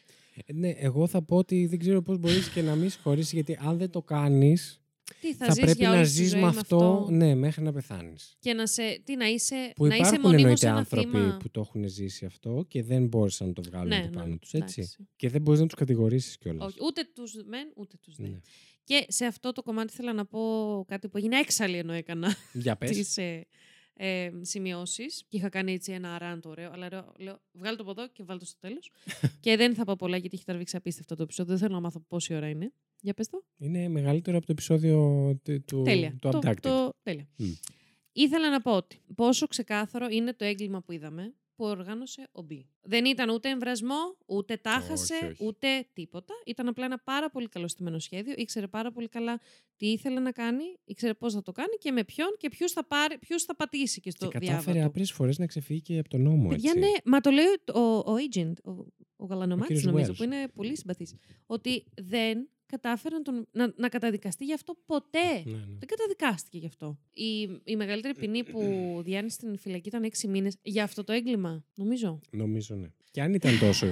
Ε, 0.46 0.54
Ναι, 0.54 0.70
εγώ 0.70 1.08
θα 1.08 1.22
πω 1.22 1.36
ότι 1.38 1.66
δεν 1.66 1.80
ξέρω 1.80 2.02
πώς 2.02 2.18
μπορείς 2.18 2.50
και 2.50 2.62
να 2.62 2.76
μην 2.76 2.90
συγχωρήσεις, 2.90 3.32
γιατί 3.34 3.58
αν 3.62 3.78
δεν 3.78 3.90
το 3.90 4.02
κάνεις, 4.02 4.82
Τι 5.22 5.34
θα, 5.34 5.46
θα 5.46 5.52
ζεις 5.54 5.64
πρέπει 5.64 5.78
για 5.78 5.90
να 5.90 5.96
όλη 5.96 6.06
σου 6.06 6.12
τη 6.12 6.18
ζεις 6.18 6.30
ζωή 6.30 6.42
με 6.42 6.48
αυτό, 6.48 7.08
ναι, 7.10 7.36
μέχρι 7.36 7.64
να 7.64 7.72
πεθάνεις. 7.74 8.36
Και 8.40 8.54
να, 8.54 8.68
σε, 8.68 9.02
τι, 9.04 9.16
να 9.16 9.28
είσαι, 9.28 9.72
Που 9.76 9.86
να 9.86 9.96
είσαι 9.96 10.04
υπάρχουν 10.06 10.22
μονίμως 10.22 10.42
εννοείται 10.42 10.68
ένα 10.68 10.78
άνθρωποι 10.78 11.10
θύμα. 11.10 11.38
που 11.40 11.50
το 11.52 11.60
έχουν 11.60 11.88
ζήσει 11.90 12.26
αυτό 12.26 12.66
και 12.68 12.84
δεν 12.84 13.08
μπόρεσαν 13.08 13.48
να 13.48 13.54
το 13.54 13.62
βγάλουν 13.62 13.88
Ναι, 13.88 13.96
από 13.98 14.10
πάνω 14.10 14.28
ναι, 14.28 14.38
τους, 14.38 14.54
έτσι. 14.54 14.80
εντάξει. 14.80 15.08
Και 15.16 15.30
δεν 15.30 15.42
μπορείς 15.42 15.60
να 15.60 15.66
τους 15.66 15.76
κατηγορήσεις 15.76 16.38
κιόλας. 16.38 16.66
Όχι, 16.68 16.78
ούτε 16.82 17.02
τους 17.16 17.34
μεν, 17.46 17.72
ούτε 17.76 17.98
τους 18.02 18.16
δε. 18.16 18.28
Ναι. 18.28 18.40
Και 18.84 19.06
σε 19.08 19.26
αυτό 19.26 19.52
το 19.52 19.62
κομμάτι 19.64 19.94
θέλω 19.94 20.14
να 20.14 20.26
πω 20.26 20.40
κάτι 20.88 21.08
που 21.10 21.18
έγινε 21.18 21.38
έξαλλη 21.40 21.78
ενώ 21.78 21.94
έκανα 21.94 22.36
Για 22.54 22.76
πες. 22.76 22.90
τις 22.98 23.18
ε, 24.02 24.24
ε, 24.24 24.32
σημειώσεις. 24.42 25.24
Και 25.28 25.38
είχα 25.38 25.50
κάνει 25.50 25.72
έτσι 25.74 25.92
ένα 25.92 26.18
ράντ 26.18 26.46
ωραίο, 26.46 26.72
αλλά 26.72 26.88
λέω, 26.92 27.14
λέω 27.18 27.42
βγάλω 27.52 27.76
το 27.78 27.82
από 27.84 27.92
εδώ 27.92 28.08
και 28.08 28.24
βάλω 28.24 28.40
το 28.40 28.46
στο 28.46 28.58
τέλος. 28.60 28.92
και 29.40 29.56
δεν 29.56 29.74
θα 29.76 29.84
πω 29.84 29.96
πολλά 29.96 30.18
γιατί 30.18 30.36
έχει 30.36 30.46
τραβήξει 30.46 30.76
απίστευτο 30.76 31.16
το 31.16 31.24
επεισόδιο. 31.24 31.52
Δεν 31.52 31.62
θέλω 31.62 31.74
να 31.76 31.82
μάθω 31.82 32.00
πόση 32.08 32.34
ώρα 32.36 32.50
είναι. 32.50 32.72
Για 33.02 33.14
πες 33.14 33.28
το. 33.30 33.44
Είναι 33.58 33.88
μεγαλύτερο 33.88 34.38
από 34.38 34.46
το 34.46 34.52
επεισόδιο 34.52 35.40
τε- 35.44 35.66
του, 35.66 35.82
Τέλεια. 35.82 36.16
του 36.22 36.30
Το- 36.30 36.40
Abducted. 36.44 36.60
το- 36.62 36.94
τέλεια. 37.04 37.28
Μμ. 37.36 37.46
Ήθελα 38.12 38.50
να 38.50 38.62
πω 38.62 38.76
ότι 38.76 39.02
πόσο 39.16 39.48
ξεκάθαρο 39.48 40.08
είναι 40.10 40.34
το 40.34 40.46
έγκλημα 40.46 40.82
που 40.82 40.92
είδαμε 40.92 41.34
που 41.60 41.66
οργάνωσε 41.66 42.30
ο 42.32 42.42
Μπι. 42.42 42.66
Δεν 42.82 43.06
ήταν 43.06 43.30
ούτε 43.30 43.50
εμβρασμό, 43.50 44.18
ούτε 44.26 44.58
τάχασε, 44.58 45.14
Όχι, 45.14 45.26
όχι. 45.26 45.46
ούτε 45.46 45.68
τίποτα. 45.94 46.34
Ήταν 46.46 46.68
απλά 46.68 46.86
ένα 46.86 46.98
πάρα 47.00 47.30
πολύ 47.30 47.48
καλό 47.48 47.68
στημένο 47.68 48.00
σχέδιο. 48.00 48.34
Ήξερε 48.38 48.68
πάρα 48.68 48.92
πολύ 48.92 49.08
καλά 49.08 49.40
τι 49.76 49.88
ήθελε 49.92 50.20
να 50.20 50.32
κάνει, 50.32 50.64
ήξερε 50.86 51.14
πώς 51.14 51.34
θα 51.34 51.42
το 51.42 51.52
κάνει 51.52 51.76
και 51.80 51.92
με 51.92 52.04
ποιον 52.04 52.28
και 52.38 52.50
ποιους 52.50 52.72
θα, 52.72 52.86
πάρει, 52.88 53.18
ποιους 53.18 53.44
θα 53.44 53.56
πατήσει 53.56 54.00
και 54.00 54.10
στο 54.12 54.28
Και 54.28 54.32
κατάφερε 54.32 54.62
διάβατο. 54.62 54.86
άπειρε 54.88 55.06
φορές 55.06 55.38
να 55.38 55.46
ξεφύγει 55.46 55.82
και 55.82 55.98
από 56.00 56.10
τον 56.10 56.22
νόμο. 56.22 56.48
Παιδιά, 56.50 56.72
έτσι. 56.76 56.80
ναι, 56.90 56.96
μα 57.06 57.20
το 57.20 57.30
λέει 57.30 57.46
ο, 57.74 57.80
ο 57.80 58.16
agent, 58.34 58.54
ο, 58.64 58.72
ο 59.16 59.26
Γαλανομάτης 59.26 59.68
κύριος 59.76 59.94
νομίζω, 59.94 60.12
Wells. 60.12 60.16
που 60.18 60.24
είναι 60.24 60.48
πολύ 60.56 60.78
συμπαθής, 60.78 61.14
ότι 61.46 61.84
δεν 61.96 62.50
κατάφερε 62.72 63.16
να, 63.16 63.22
τον, 63.22 63.48
να, 63.52 63.74
να 63.78 63.90
καταδικαστεί 63.90 64.46
γι' 64.46 64.54
αυτό 64.54 64.78
ποτέ. 64.86 65.44
Ναι, 65.46 65.52
ναι. 65.52 65.66
Δεν 65.80 65.88
καταδικάστηκε 65.88 66.58
γι' 66.58 66.66
αυτό. 66.66 67.00
Η, 67.14 67.42
η 67.64 67.76
μεγαλύτερη 67.76 68.14
ποινή 68.16 68.44
που 68.44 68.62
διάνυσε 69.06 69.36
στην 69.36 69.58
φυλακή 69.58 69.88
ήταν 69.88 70.04
έξι 70.04 70.28
μήνες 70.28 70.56
για 70.62 70.84
αυτό 70.84 71.04
το 71.04 71.14
έγκλημα. 71.14 71.66
Νομίζω. 71.76 72.20
Νομίζω 72.32 72.76
ναι. 72.76 72.88
Και 73.12 73.22
αν 73.22 73.34
ήταν 73.34 73.60
τόσο 73.60 73.88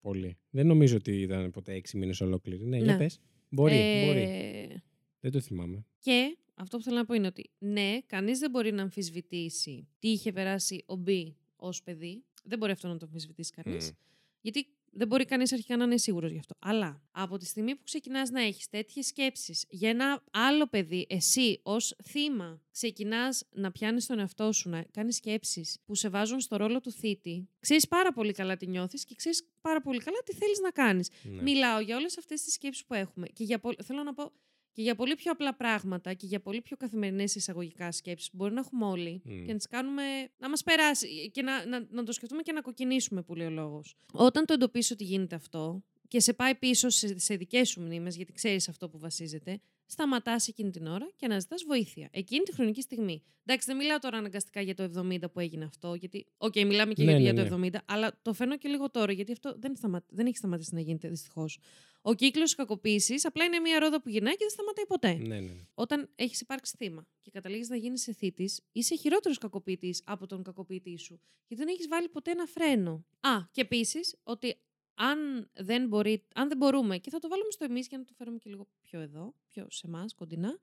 πολύ. 0.00 0.36
Δεν 0.50 0.66
νομίζω 0.66 0.96
ότι 0.96 1.20
ήταν 1.20 1.50
ποτέ 1.50 1.72
έξι 1.72 1.96
μήνες 1.96 2.20
ολόκληροι. 2.20 2.64
Ναι, 2.64 2.76
για 2.76 2.92
Ναι. 2.92 2.98
πες. 2.98 3.20
Μπορεί, 3.48 3.74
Ε, 3.74 4.06
μπορεί. 4.06 4.82
Δεν 5.20 5.30
το 5.30 5.40
θυμάμαι. 5.40 5.84
Και 5.98 6.36
αυτό 6.54 6.76
που 6.76 6.82
θέλω 6.82 6.96
να 6.96 7.04
πω 7.04 7.14
είναι 7.14 7.26
ότι 7.26 7.50
ναι, 7.58 7.98
κανείς 8.06 8.38
δεν 8.38 8.50
μπορεί 8.50 8.72
να 8.72 8.82
αμφισβητήσει 8.82 9.88
τι 9.98 10.08
είχε 10.08 10.32
περάσει 10.32 10.82
ο 10.86 10.96
Μπι 10.96 11.36
ως 11.56 11.82
παιδί. 11.82 12.24
Δεν 12.44 12.58
μπορεί 12.58 12.72
αυτό 12.72 12.88
να 12.88 12.96
το 12.96 13.06
αμφισβητήσει 13.06 13.52
κανείς. 13.52 13.90
Μμ. 13.90 13.94
Γιατί 14.40 14.66
δεν 14.94 15.06
μπορεί 15.06 15.24
κανείς 15.24 15.52
αρχικά 15.52 15.76
να 15.76 15.84
είναι 15.84 15.96
σίγουρος 15.96 16.30
γι' 16.30 16.38
αυτό. 16.38 16.54
Αλλά 16.58 17.02
από 17.10 17.36
τη 17.36 17.46
στιγμή 17.46 17.74
που 17.74 17.82
ξεκινάς 17.84 18.30
να 18.30 18.42
έχεις 18.42 18.68
τέτοιες 18.68 19.06
σκέψεις 19.06 19.64
για 19.68 19.90
ένα 19.90 20.22
άλλο 20.30 20.66
παιδί, 20.66 21.06
εσύ 21.08 21.60
ως 21.62 21.96
θύμα, 22.04 22.60
ξεκινάς 22.72 23.44
να 23.50 23.70
πιάνεις 23.72 24.06
τον 24.06 24.18
εαυτό 24.18 24.52
σου, 24.52 24.68
να 24.68 24.84
κάνεις 24.90 25.16
σκέψεις 25.16 25.78
που 25.84 25.94
σε 25.94 26.08
βάζουν 26.08 26.40
στο 26.40 26.56
ρόλο 26.56 26.80
του 26.80 26.90
θήτη, 26.92 27.48
ξέρεις 27.60 27.88
πάρα 27.88 28.12
πολύ 28.12 28.32
καλά 28.32 28.56
τι 28.56 28.66
νιώθεις 28.66 29.04
και 29.04 29.14
ξέρεις 29.14 29.48
πάρα 29.60 29.80
πολύ 29.80 29.98
καλά 29.98 30.16
τι 30.24 30.34
θέλεις 30.34 30.60
να 30.60 30.70
κάνεις. 30.70 31.08
Ναι. 31.22 31.42
Μιλάω 31.42 31.80
για 31.80 31.96
όλες 31.96 32.18
αυτές 32.18 32.42
τις 32.42 32.52
σκέψεις 32.52 32.84
που 32.84 32.94
έχουμε. 32.94 33.26
Και 33.26 33.44
για, 33.44 33.58
πο- 33.60 33.74
θέλω 33.84 34.02
να 34.02 34.14
πω 34.14 34.32
και 34.72 34.82
για 34.82 34.94
πολύ 34.94 35.14
πιο 35.14 35.32
απλά 35.32 35.54
πράγματα 35.54 36.12
και 36.12 36.26
για 36.26 36.40
πολύ 36.40 36.60
πιο 36.60 36.76
καθημερινές 36.76 37.34
εισαγωγικά 37.34 37.92
σκέψεις 37.92 38.30
που 38.30 38.36
μπορεί 38.36 38.54
να 38.54 38.60
έχουμε 38.60 38.86
όλοι 38.86 39.22
Μμ. 39.24 39.44
και 39.44 39.52
να 39.52 39.56
τις 39.56 39.66
κάνουμε 39.66 40.02
να 40.38 40.48
μας 40.48 40.62
περάσει 40.62 41.30
και 41.30 41.42
να, 41.42 41.66
να, 41.66 41.86
να 41.90 42.04
το 42.04 42.12
σκεφτούμε 42.12 42.42
και 42.42 42.52
να 42.52 42.60
κοκκινήσουμε, 42.60 43.22
που 43.22 43.34
λέει 43.34 43.46
ο 43.46 43.50
λόγος. 43.50 43.96
Όταν 44.12 44.46
το 44.46 44.52
εντοπίσεις 44.52 44.90
ότι 44.90 45.04
γίνεται 45.04 45.34
αυτό 45.34 45.82
και 46.08 46.20
σε 46.20 46.32
πάει 46.32 46.54
πίσω 46.54 46.88
σε, 46.88 47.18
σε 47.18 47.36
δικές 47.36 47.68
σου 47.68 47.80
μνήμες, 47.80 48.16
γιατί 48.16 48.32
ξέρεις 48.32 48.68
αυτό 48.68 48.88
που 48.88 48.98
βασίζεται, 48.98 49.60
σταματάς 49.92 50.48
εκείνη 50.48 50.70
την 50.70 50.86
ώρα 50.86 51.10
και 51.16 51.26
αναζητάς 51.26 51.64
βοήθεια. 51.66 52.08
Εκείνη 52.12 52.42
τη 52.42 52.54
χρονική 52.54 52.80
στιγμή. 52.80 53.22
Εντάξει, 53.44 53.66
δεν 53.66 53.76
μιλάω 53.76 53.98
τώρα 53.98 54.16
αναγκαστικά 54.18 54.60
για 54.60 54.74
το 54.74 54.90
70 54.96 55.32
που 55.32 55.40
έγινε 55.40 55.64
αυτό, 55.64 55.94
γιατί. 55.94 56.26
Οκ, 56.36 56.54
μιλάμε 56.54 56.92
και 56.92 57.02
Ναι, 57.04 57.10
για, 57.10 57.32
ναι, 57.32 57.40
για 57.40 57.50
το 57.50 57.56
ναι. 57.56 57.68
70, 57.72 57.78
αλλά 57.84 58.18
το 58.22 58.32
φέρνω 58.32 58.58
και 58.58 58.68
λίγο 58.68 58.90
τώρα, 58.90 59.12
γιατί 59.12 59.32
αυτό 59.32 59.54
δεν, 59.58 59.76
σταμα... 59.76 60.04
δεν 60.08 60.26
έχει 60.26 60.36
σταματήσει 60.36 60.74
να 60.74 60.80
γίνεται 60.80 61.08
δυστυχώς. 61.08 61.58
Ο 62.02 62.14
κύκλος 62.14 62.54
κακοποίησης 62.54 63.24
απλά 63.24 63.44
είναι 63.44 63.58
μια 63.58 63.78
ρόδα 63.78 64.02
που 64.02 64.08
γυρνάει 64.08 64.32
και 64.32 64.38
δεν 64.40 64.50
σταματάει 64.50 64.86
ποτέ. 64.86 65.12
Ναι, 65.12 65.40
ναι. 65.40 65.66
Όταν 65.74 66.10
έχεις 66.14 66.40
υπάρξει 66.40 66.74
θύμα 66.76 67.06
και 67.20 67.30
καταλήγεις 67.30 67.68
να 67.68 67.76
γίνεις 67.76 68.10
θήτη, 68.16 68.50
είσαι 68.72 68.96
χειρότερος 68.96 69.38
κακοποιητής 69.38 70.02
από 70.04 70.26
τον 70.26 70.42
κακοποιητή 70.42 70.98
σου. 70.98 71.20
Γιατί 71.46 71.64
δεν 71.64 71.74
έχεις 71.74 71.88
βάλει 71.88 72.08
ποτέ 72.08 72.30
ένα 72.30 72.46
φρένο. 72.46 73.04
Α, 73.20 73.30
και 73.50 73.60
επίσης 73.60 74.16
ότι 74.22 74.56
αν 74.94 75.48
δεν, 75.54 75.86
μπορεί, 75.86 76.24
αν 76.34 76.48
δεν 76.48 76.56
μπορούμε, 76.56 76.98
και 76.98 77.10
θα 77.10 77.18
το 77.18 77.28
βάλουμε 77.28 77.50
στο 77.50 77.64
εμείς 77.64 77.86
για 77.86 77.98
να 77.98 78.04
το 78.04 78.12
φέρουμε 78.16 78.38
και 78.38 78.50
λίγο 78.50 78.66
πιο 78.80 79.00
εδώ, 79.00 79.34
πιο 79.46 79.66
σε 79.70 79.86
εμάς, 79.86 80.14
κοντινά. 80.14 80.58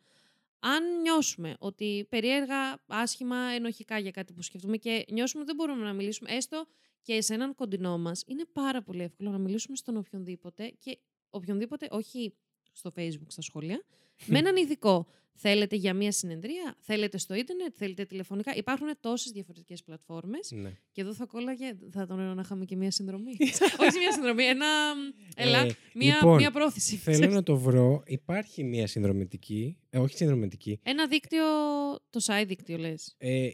Αν 0.60 1.02
νιώσουμε 1.02 1.56
ότι 1.60 2.06
περίεργα, 2.10 2.80
άσχημα, 2.88 3.38
ενοχικά 3.38 4.00
για 4.00 4.12
κάτι 4.12 4.34
που 4.34 4.42
σκεφτούμε 4.42 4.78
και 4.78 5.06
νιώσουμε 5.12 5.44
ότι 5.44 5.52
δεν 5.52 5.56
μπορούμε 5.56 5.86
να 5.86 5.94
μιλήσουμε, 5.94 6.32
έστω 6.32 6.66
και 7.02 7.22
σε 7.22 7.34
έναν 7.34 7.56
κοντινό 7.56 7.98
μας, 7.98 8.24
είναι 8.28 8.46
πάρα 8.46 8.82
πολύ 8.82 9.02
εύκολο 9.02 9.30
να 9.30 9.38
μιλήσουμε 9.38 9.76
στον 9.76 9.98
οποιονδήποτε 9.98 10.74
και 10.80 11.00
οποιονδήποτε, 11.30 11.88
όχι 11.92 12.34
στο 12.72 12.92
Facebook, 12.96 13.28
στα 13.28 13.42
σχόλια, 13.42 13.84
με 14.26 14.38
έναν 14.38 14.56
ειδικό. 14.56 15.08
Θέλετε 15.42 15.76
για 15.76 15.94
μία 15.94 16.12
συνεδρία, 16.12 16.76
θέλετε 16.80 17.18
στο 17.18 17.34
ίντερνετ, 17.36 17.74
θέλετε 17.78 18.06
τηλεφωνικά. 18.06 18.56
Υπάρχουν 18.56 18.88
τόσες 19.00 19.32
διαφορετικές 19.32 19.84
πλατφόρμες. 19.84 20.52
Ναι. 20.52 20.72
Και 20.92 21.02
εδώ 21.02 21.14
θα 21.14 21.26
κόλλαγε. 21.26 21.66
Θα 21.92 22.06
τον 22.06 22.20
έλεγα 22.20 22.34
να 22.34 22.42
είχαμε 22.42 22.66
και 22.66 22.76
μία 22.76 22.92
συνδρομή. 22.92 23.32
Όχι 23.82 23.98
μία 24.00 24.12
συνδρομή, 24.14 24.44
ένα. 24.44 24.66
Έλα, 25.36 25.60
Ε, 25.60 25.72
μία, 25.94 26.14
λοιπόν, 26.14 26.36
μία 26.36 26.52
πρόθεση. 26.52 26.96
Θέλω 26.96 27.34
να 27.40 27.44
το 27.44 27.58
βρω. 27.58 28.04
Υπάρχει 28.06 28.64
μια 28.64 28.88
συνδρομητική. 28.88 29.78
Ε, 29.90 29.98
όχι 30.00 30.16
συνδρομητική. 30.16 30.80
Ένα 30.84 31.08
δίκτυο. 31.08 31.44
Το 32.10 32.20
side 32.26 32.46
δίκτυο 32.48 32.78
λες. 32.78 33.16
Ε, 33.18 33.50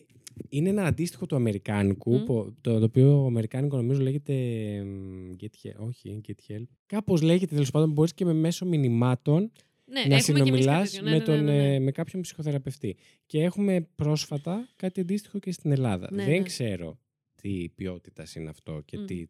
είναι 0.50 0.70
ένα 0.70 0.84
αντίστοιχο 0.84 1.26
του 1.26 1.36
Αμερικάνικου, 1.36 2.14
Μμ. 2.16 2.24
που- 2.26 2.56
το, 2.62 2.80
το 2.80 2.86
οποίο 2.86 3.26
Αμερικάνικο 3.26 3.76
νομίζω 3.76 4.02
λέγεται 4.02 4.34
εμ, 4.76 5.36
Get 5.42 5.68
Help. 5.68 5.88
Όχι, 5.88 6.22
Get 6.28 6.52
Help. 6.54 6.64
Κάπως 6.86 7.22
λέγεται 7.22 7.54
τέλος 7.54 7.72
πάντων, 7.72 7.92
μπορείς 7.92 8.14
και 8.14 8.26
με 8.26 8.34
μέσω 8.34 8.66
μηνυμάτων 8.66 9.52
Ναι, 9.86 10.04
να 10.06 10.16
έχουμε 10.16 10.40
και 10.40 10.50
εμείς 10.50 10.66
κάτι 10.66 10.88
συνομιλάς 10.88 10.92
τέτοιο. 10.92 11.04
Ναι, 11.06 11.12
με, 11.12 11.18
ναι, 11.18 11.24
τον, 11.24 11.36
ναι, 11.36 11.52
ναι, 11.52 11.68
ναι. 11.68 11.74
ε, 11.76 11.80
με 11.80 11.92
κάποιον 11.92 12.22
ψυχοθεραπευτή. 12.22 12.98
Και 13.26 13.42
έχουμε 13.44 13.82
πρόσφατα 13.96 14.70
κάτι 14.76 15.00
αντίστοιχο 15.02 15.40
και 15.40 15.52
στην 15.52 15.72
Ελλάδα. 15.72 16.08
Ναι, 16.12 16.24
Δεν 16.24 16.38
ναι. 16.38 16.44
ξέρω 16.44 17.00
τι 17.42 17.70
ποιότητα 17.70 18.26
είναι 18.36 18.50
αυτό 18.50 18.82
και 18.86 18.98
Μμ. 18.98 19.06
τι... 19.06 19.26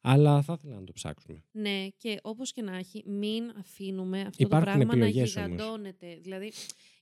Αλλά 0.00 0.42
θα 0.42 0.56
ήθελα 0.58 0.74
να 0.74 0.84
το 0.84 0.92
ψάξουμε. 0.92 1.44
Ναι, 1.50 1.88
και 1.96 2.18
όπως 2.22 2.52
και 2.52 2.62
να 2.62 2.76
έχει, 2.76 3.02
μην 3.06 3.52
αφήνουμε 3.58 4.20
αυτό 4.20 4.42
Υπάρχουν 4.42 4.58
το 4.58 4.64
πράγμα 4.64 4.84
να 4.84 5.04
επιλογές 5.06 5.36
όμως. 5.36 5.48
γιγαντώνεται. 5.48 6.18
Δηλαδή, 6.22 6.52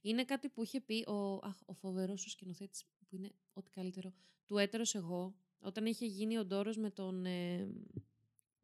είναι 0.02 0.24
κάτι 0.24 0.48
που 0.48 0.62
είχε 0.62 0.80
πει 0.80 1.04
ο, 1.08 1.40
αχ, 1.42 1.56
ο 1.66 1.72
φοβερός 1.72 2.26
ο 2.26 2.28
σκηνοθέτης, 2.28 2.84
που 3.08 3.16
είναι 3.16 3.30
ό,τι 3.52 3.70
καλύτερο, 3.70 4.12
του 4.46 4.58
έτερο 4.58 4.82
εγώ, 4.92 5.34
όταν 5.58 5.86
είχε 5.86 6.06
γίνει 6.06 6.38
ο 6.38 6.44
Ντόρος 6.44 6.76
με 6.76 6.90
τον. 6.90 7.24
Ε, 7.24 7.68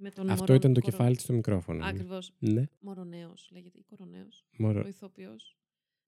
με 0.02 0.10
τον 0.10 0.30
Αυτό 0.30 0.42
Μωρό- 0.44 0.56
ήταν 0.56 0.72
το 0.72 0.80
Κορο- 0.80 0.92
κεφάλι 0.96 1.16
του 1.16 1.22
στο 1.22 1.32
μικρόφωνο. 1.32 1.84
Ακριβώς. 1.84 2.32
Ναι. 2.38 2.64
Μωρονέος 2.80 3.48
λέγεται, 3.52 3.78
ή 3.78 3.82
Κορονέος, 3.82 4.44
Μωρο- 4.58 4.84
ο 4.84 4.88
ηθοποιός, 4.88 5.56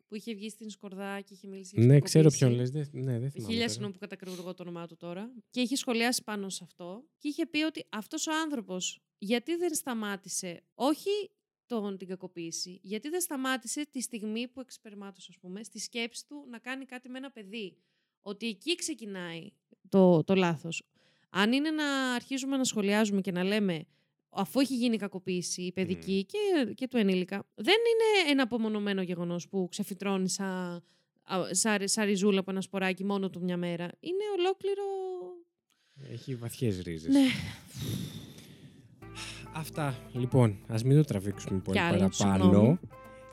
που 0.09 0.15
είχε 0.15 0.35
βγει 0.35 0.51
στην 0.51 0.71
Σκορδά 0.71 1.21
και 1.21 1.35
είχε 1.35 1.47
μιλήσει 1.47 1.73
για 1.77 1.87
Ναι, 1.87 1.95
την 1.95 2.05
ξέρω 2.05 2.31
κακοποίηση. 2.31 2.45
ποιον 2.47 2.61
λες. 2.61 2.71
Δεν- 2.91 3.03
ναι, 3.05 3.19
δεν 3.19 3.31
θυμάμαι 3.31 3.31
Χίλια 3.49 3.57
τώρα. 3.57 3.69
συγγνώμη 3.69 3.93
που 3.93 3.99
κατακρουργώ 3.99 4.55
το 4.55 4.63
όνομά 4.63 4.87
του 4.87 4.97
τώρα. 4.97 5.33
Και 5.51 5.61
είχε 5.61 5.77
σχολιάσει 5.77 6.23
πάνω 6.25 6.49
σε 6.49 6.65
αυτό 6.65 7.05
και 7.19 7.29
είχε 7.29 7.47
πει 7.47 7.63
ότι 7.63 7.85
αυτός 7.89 8.27
ο 8.27 8.31
άνθρωπος 8.45 9.01
γιατί 9.19 9.57
δεν 9.57 9.75
σταμάτησε, 9.75 10.63
όχι 10.75 11.11
τον, 11.67 11.97
την 11.99 12.09
κακοποίηση, 12.09 12.79
γιατί 12.83 13.09
δεν 13.09 13.21
σταμάτησε 13.21 13.87
τη 13.91 14.01
στιγμή 14.01 14.49
που 14.49 14.61
εξπερμάτωσε, 14.61 15.27
ας 15.31 15.39
πούμε, 15.39 15.63
στη 15.63 15.79
σκέψη 15.79 16.27
του 16.27 16.47
να 16.51 16.59
κάνει 16.59 16.85
κάτι 16.85 17.09
με 17.09 17.19
ένα 17.19 17.31
παιδί. 17.31 17.77
Ότι 18.23 18.47
εκεί 18.47 18.75
ξεκινάει 18.75 19.51
το, 19.89 20.25
το 20.25 20.35
λάθος. 20.35 20.83
Αν 21.37 21.53
είναι 21.53 21.71
να 21.71 22.15
αρχίζουμε 22.15 22.57
να 22.57 22.65
σχολιάζουμε 22.65 23.21
και 23.21 23.33
να 23.33 23.45
λέμε 23.45 23.85
αφού 24.29 24.61
έχει 24.61 24.75
γίνει 24.75 24.97
κακοποίηση 24.97 25.63
η 25.63 25.73
παιδική 25.73 26.27
και, 26.29 26.73
και 26.75 26.89
του 26.89 26.97
ενήλικα, 26.97 27.47
δεν 27.55 27.75
είναι 27.75 28.31
ένα 28.31 28.43
απομονωμένο 28.43 29.03
γεγονός 29.03 29.49
που 29.49 29.67
ξεφυτρώνει 29.71 30.29
σαν 30.29 30.83
α, 31.25 31.37
σαν, 31.51 31.89
σαν 31.89 32.05
ριζούλα 32.05 32.41
από 32.41 32.51
ένα 32.51 32.61
σποράκι 32.61 33.05
μόνο 33.05 33.31
του 33.31 33.43
μια 33.43 33.57
μέρα. 33.57 33.89
Είναι 34.01 34.25
ολόκληρο. 34.39 34.83
Έχει 36.13 36.35
βαθιές 36.35 36.81
ρίζες. 36.83 37.13
Ναι. 37.15 37.27
Αυτά. 39.53 39.99
Λοιπόν, 40.13 40.59
ας 40.67 40.83
μην 40.85 40.97
το 40.97 41.05
τραβήξουμε 41.05 41.59
πολύ 41.59 41.77
Κι 41.79 41.85
άλλο, 41.85 42.11
παραπάνω. 42.19 42.43
συγγνώμη. 42.43 42.79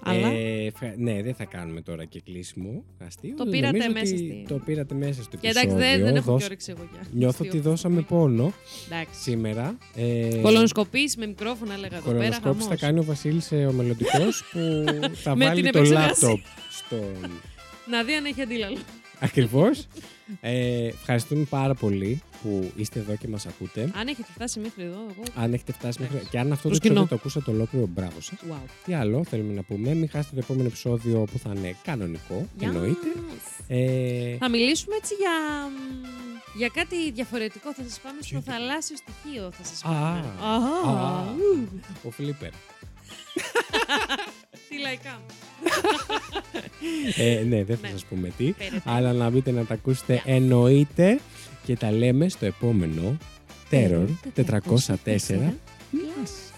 Αλλά- 0.03 0.27
Ε, 0.27 0.65
ευχα- 0.65 0.93
ναι, 0.97 1.21
δεν 1.21 1.33
θα 1.35 1.45
κάνουμε 1.45 1.81
τώρα 1.81 2.05
και 2.05 2.21
κλείσιμο. 2.21 2.83
Αστείο. 3.07 3.35
Το 3.35 3.45
πήρατε 3.45 3.77
Νομίζω 3.77 3.91
μέσα 3.93 4.13
ότι 4.13 4.17
στη- 4.17 4.45
Το 4.47 4.55
πήρατε 4.65 4.95
μέσα 4.95 5.23
στο 5.23 5.37
Και 5.37 5.47
επεισόδιο. 5.47 5.71
εντάξει, 5.71 5.97
δεν- 5.97 6.05
δεν 6.05 6.15
έχω 6.15 6.25
Δώσ- 6.31 6.39
και 6.39 6.45
όρεξη 6.45 6.73
εγώ 6.77 6.87
για 6.91 7.01
Νιώθω 7.11 7.27
αστείο 7.27 7.27
ότι 7.27 7.47
αυτή 7.47 7.59
τη 7.59 7.59
δώσαμε 7.69 8.01
πόνο 8.01 8.53
Εντάξει. 8.85 9.21
σήμερα. 9.21 9.77
Ε, 9.95 10.39
Κολονοσκοπήσεις 10.41 11.17
με 11.17 11.25
μικρόφωνα, 11.27 11.73
έλεγα 11.73 11.95
εδώ 11.97 12.05
πέρα. 12.05 12.17
Κολονοσκόπηση 12.17 12.59
θα 12.61 12.63
χαμός. 12.65 12.81
κάνει 12.81 12.99
ο 12.99 13.03
Βασίλης 13.03 13.51
ε, 13.51 13.65
ο 13.65 13.71
μελλοντικός 13.71 14.43
που 14.51 14.59
θα 15.23 15.35
Με 15.35 15.45
βάλει 15.45 15.61
την 15.61 15.71
το 15.71 15.77
επεξεργασία. 15.77 16.27
λάπτοπ 16.27 16.39
στον... 16.69 17.29
Να 17.89 18.03
δει 18.03 18.13
αν 18.13 18.25
έχει 18.25 18.41
αντίλαλο. 18.41 18.77
Ακριβώς. 19.23 19.87
Ε, 20.41 20.87
ευχαριστούμε 20.87 21.43
πάρα 21.49 21.73
πολύ 21.73 22.21
που 22.41 22.71
είστε 22.75 22.99
εδώ 22.99 23.15
και 23.15 23.27
μας 23.27 23.45
ακούτε. 23.45 23.81
Αν 23.95 24.07
έχετε 24.07 24.27
φτάσει 24.33 24.59
μέχρι 24.59 24.83
εδώ, 24.83 24.99
εγώ. 25.11 25.23
Αν 25.35 25.53
έχετε 25.53 25.71
φτάσει 25.71 26.01
μέχρι. 26.01 26.27
Και 26.29 26.39
αν 26.39 26.51
αυτό 26.51 26.61
το 26.61 26.67
Προσκυνώ. 26.67 26.93
επεισόδιο 26.93 27.07
το 27.09 27.15
ακούσατε 27.15 27.51
ολόκληρο, 27.51 27.85
μπράβο 27.87 28.21
σας. 28.21 28.37
Wow. 28.49 28.69
Τι 28.85 28.93
άλλο 28.93 29.23
θέλουμε 29.29 29.53
να 29.53 29.61
πούμε; 29.63 29.93
Μην 29.93 30.09
χάσετε 30.09 30.35
το 30.35 30.41
επόμενο 30.43 30.67
επεισόδιο 30.67 31.23
που 31.31 31.37
θα 31.37 31.53
είναι 31.55 31.75
κανονικό. 31.83 32.47
Εννοείται. 32.59 33.07
Ε, 33.67 34.35
Θα 34.37 34.49
μιλήσουμε 34.49 34.95
έτσι 34.95 35.13
για, 35.15 35.31
μ, 35.69 36.57
για 36.57 36.67
κάτι 36.73 37.11
διαφορετικό. 37.11 37.73
Θα 37.73 37.83
σας 37.87 37.99
πάμε 37.99 38.17
στο 38.21 38.41
θαλάσσιο 38.41 38.95
στοιχείο. 38.97 39.51
Θα 39.51 39.63
σας 39.63 39.83
Α, 39.83 39.87
πάμε. 39.87 40.33
α, 40.41 40.55
Α, 40.91 41.23
ο 42.03 42.11
Φλίπερ. 42.11 42.49
Τι 44.71 44.79
λαϊκά. 44.79 45.21
Ε, 47.17 47.43
ναι, 47.47 47.63
δεν 47.63 47.77
θα 47.77 47.87
Ναι. 47.87 47.91
σας 47.93 48.05
πούμε 48.05 48.31
τι. 48.37 48.51
Περαιτέρω. 48.51 48.81
Αλλά 48.85 49.13
να 49.13 49.29
μπείτε 49.29 49.51
να 49.51 49.65
τα 49.65 49.73
ακούσετε 49.73 50.21
εννοείται 50.25 51.19
και 51.65 51.75
τα 51.75 51.91
λέμε 51.91 52.29
στο 52.29 52.45
επόμενο 52.45 53.17
Terror 53.71 54.05
404. 54.35 55.53
Yes. 55.93 56.50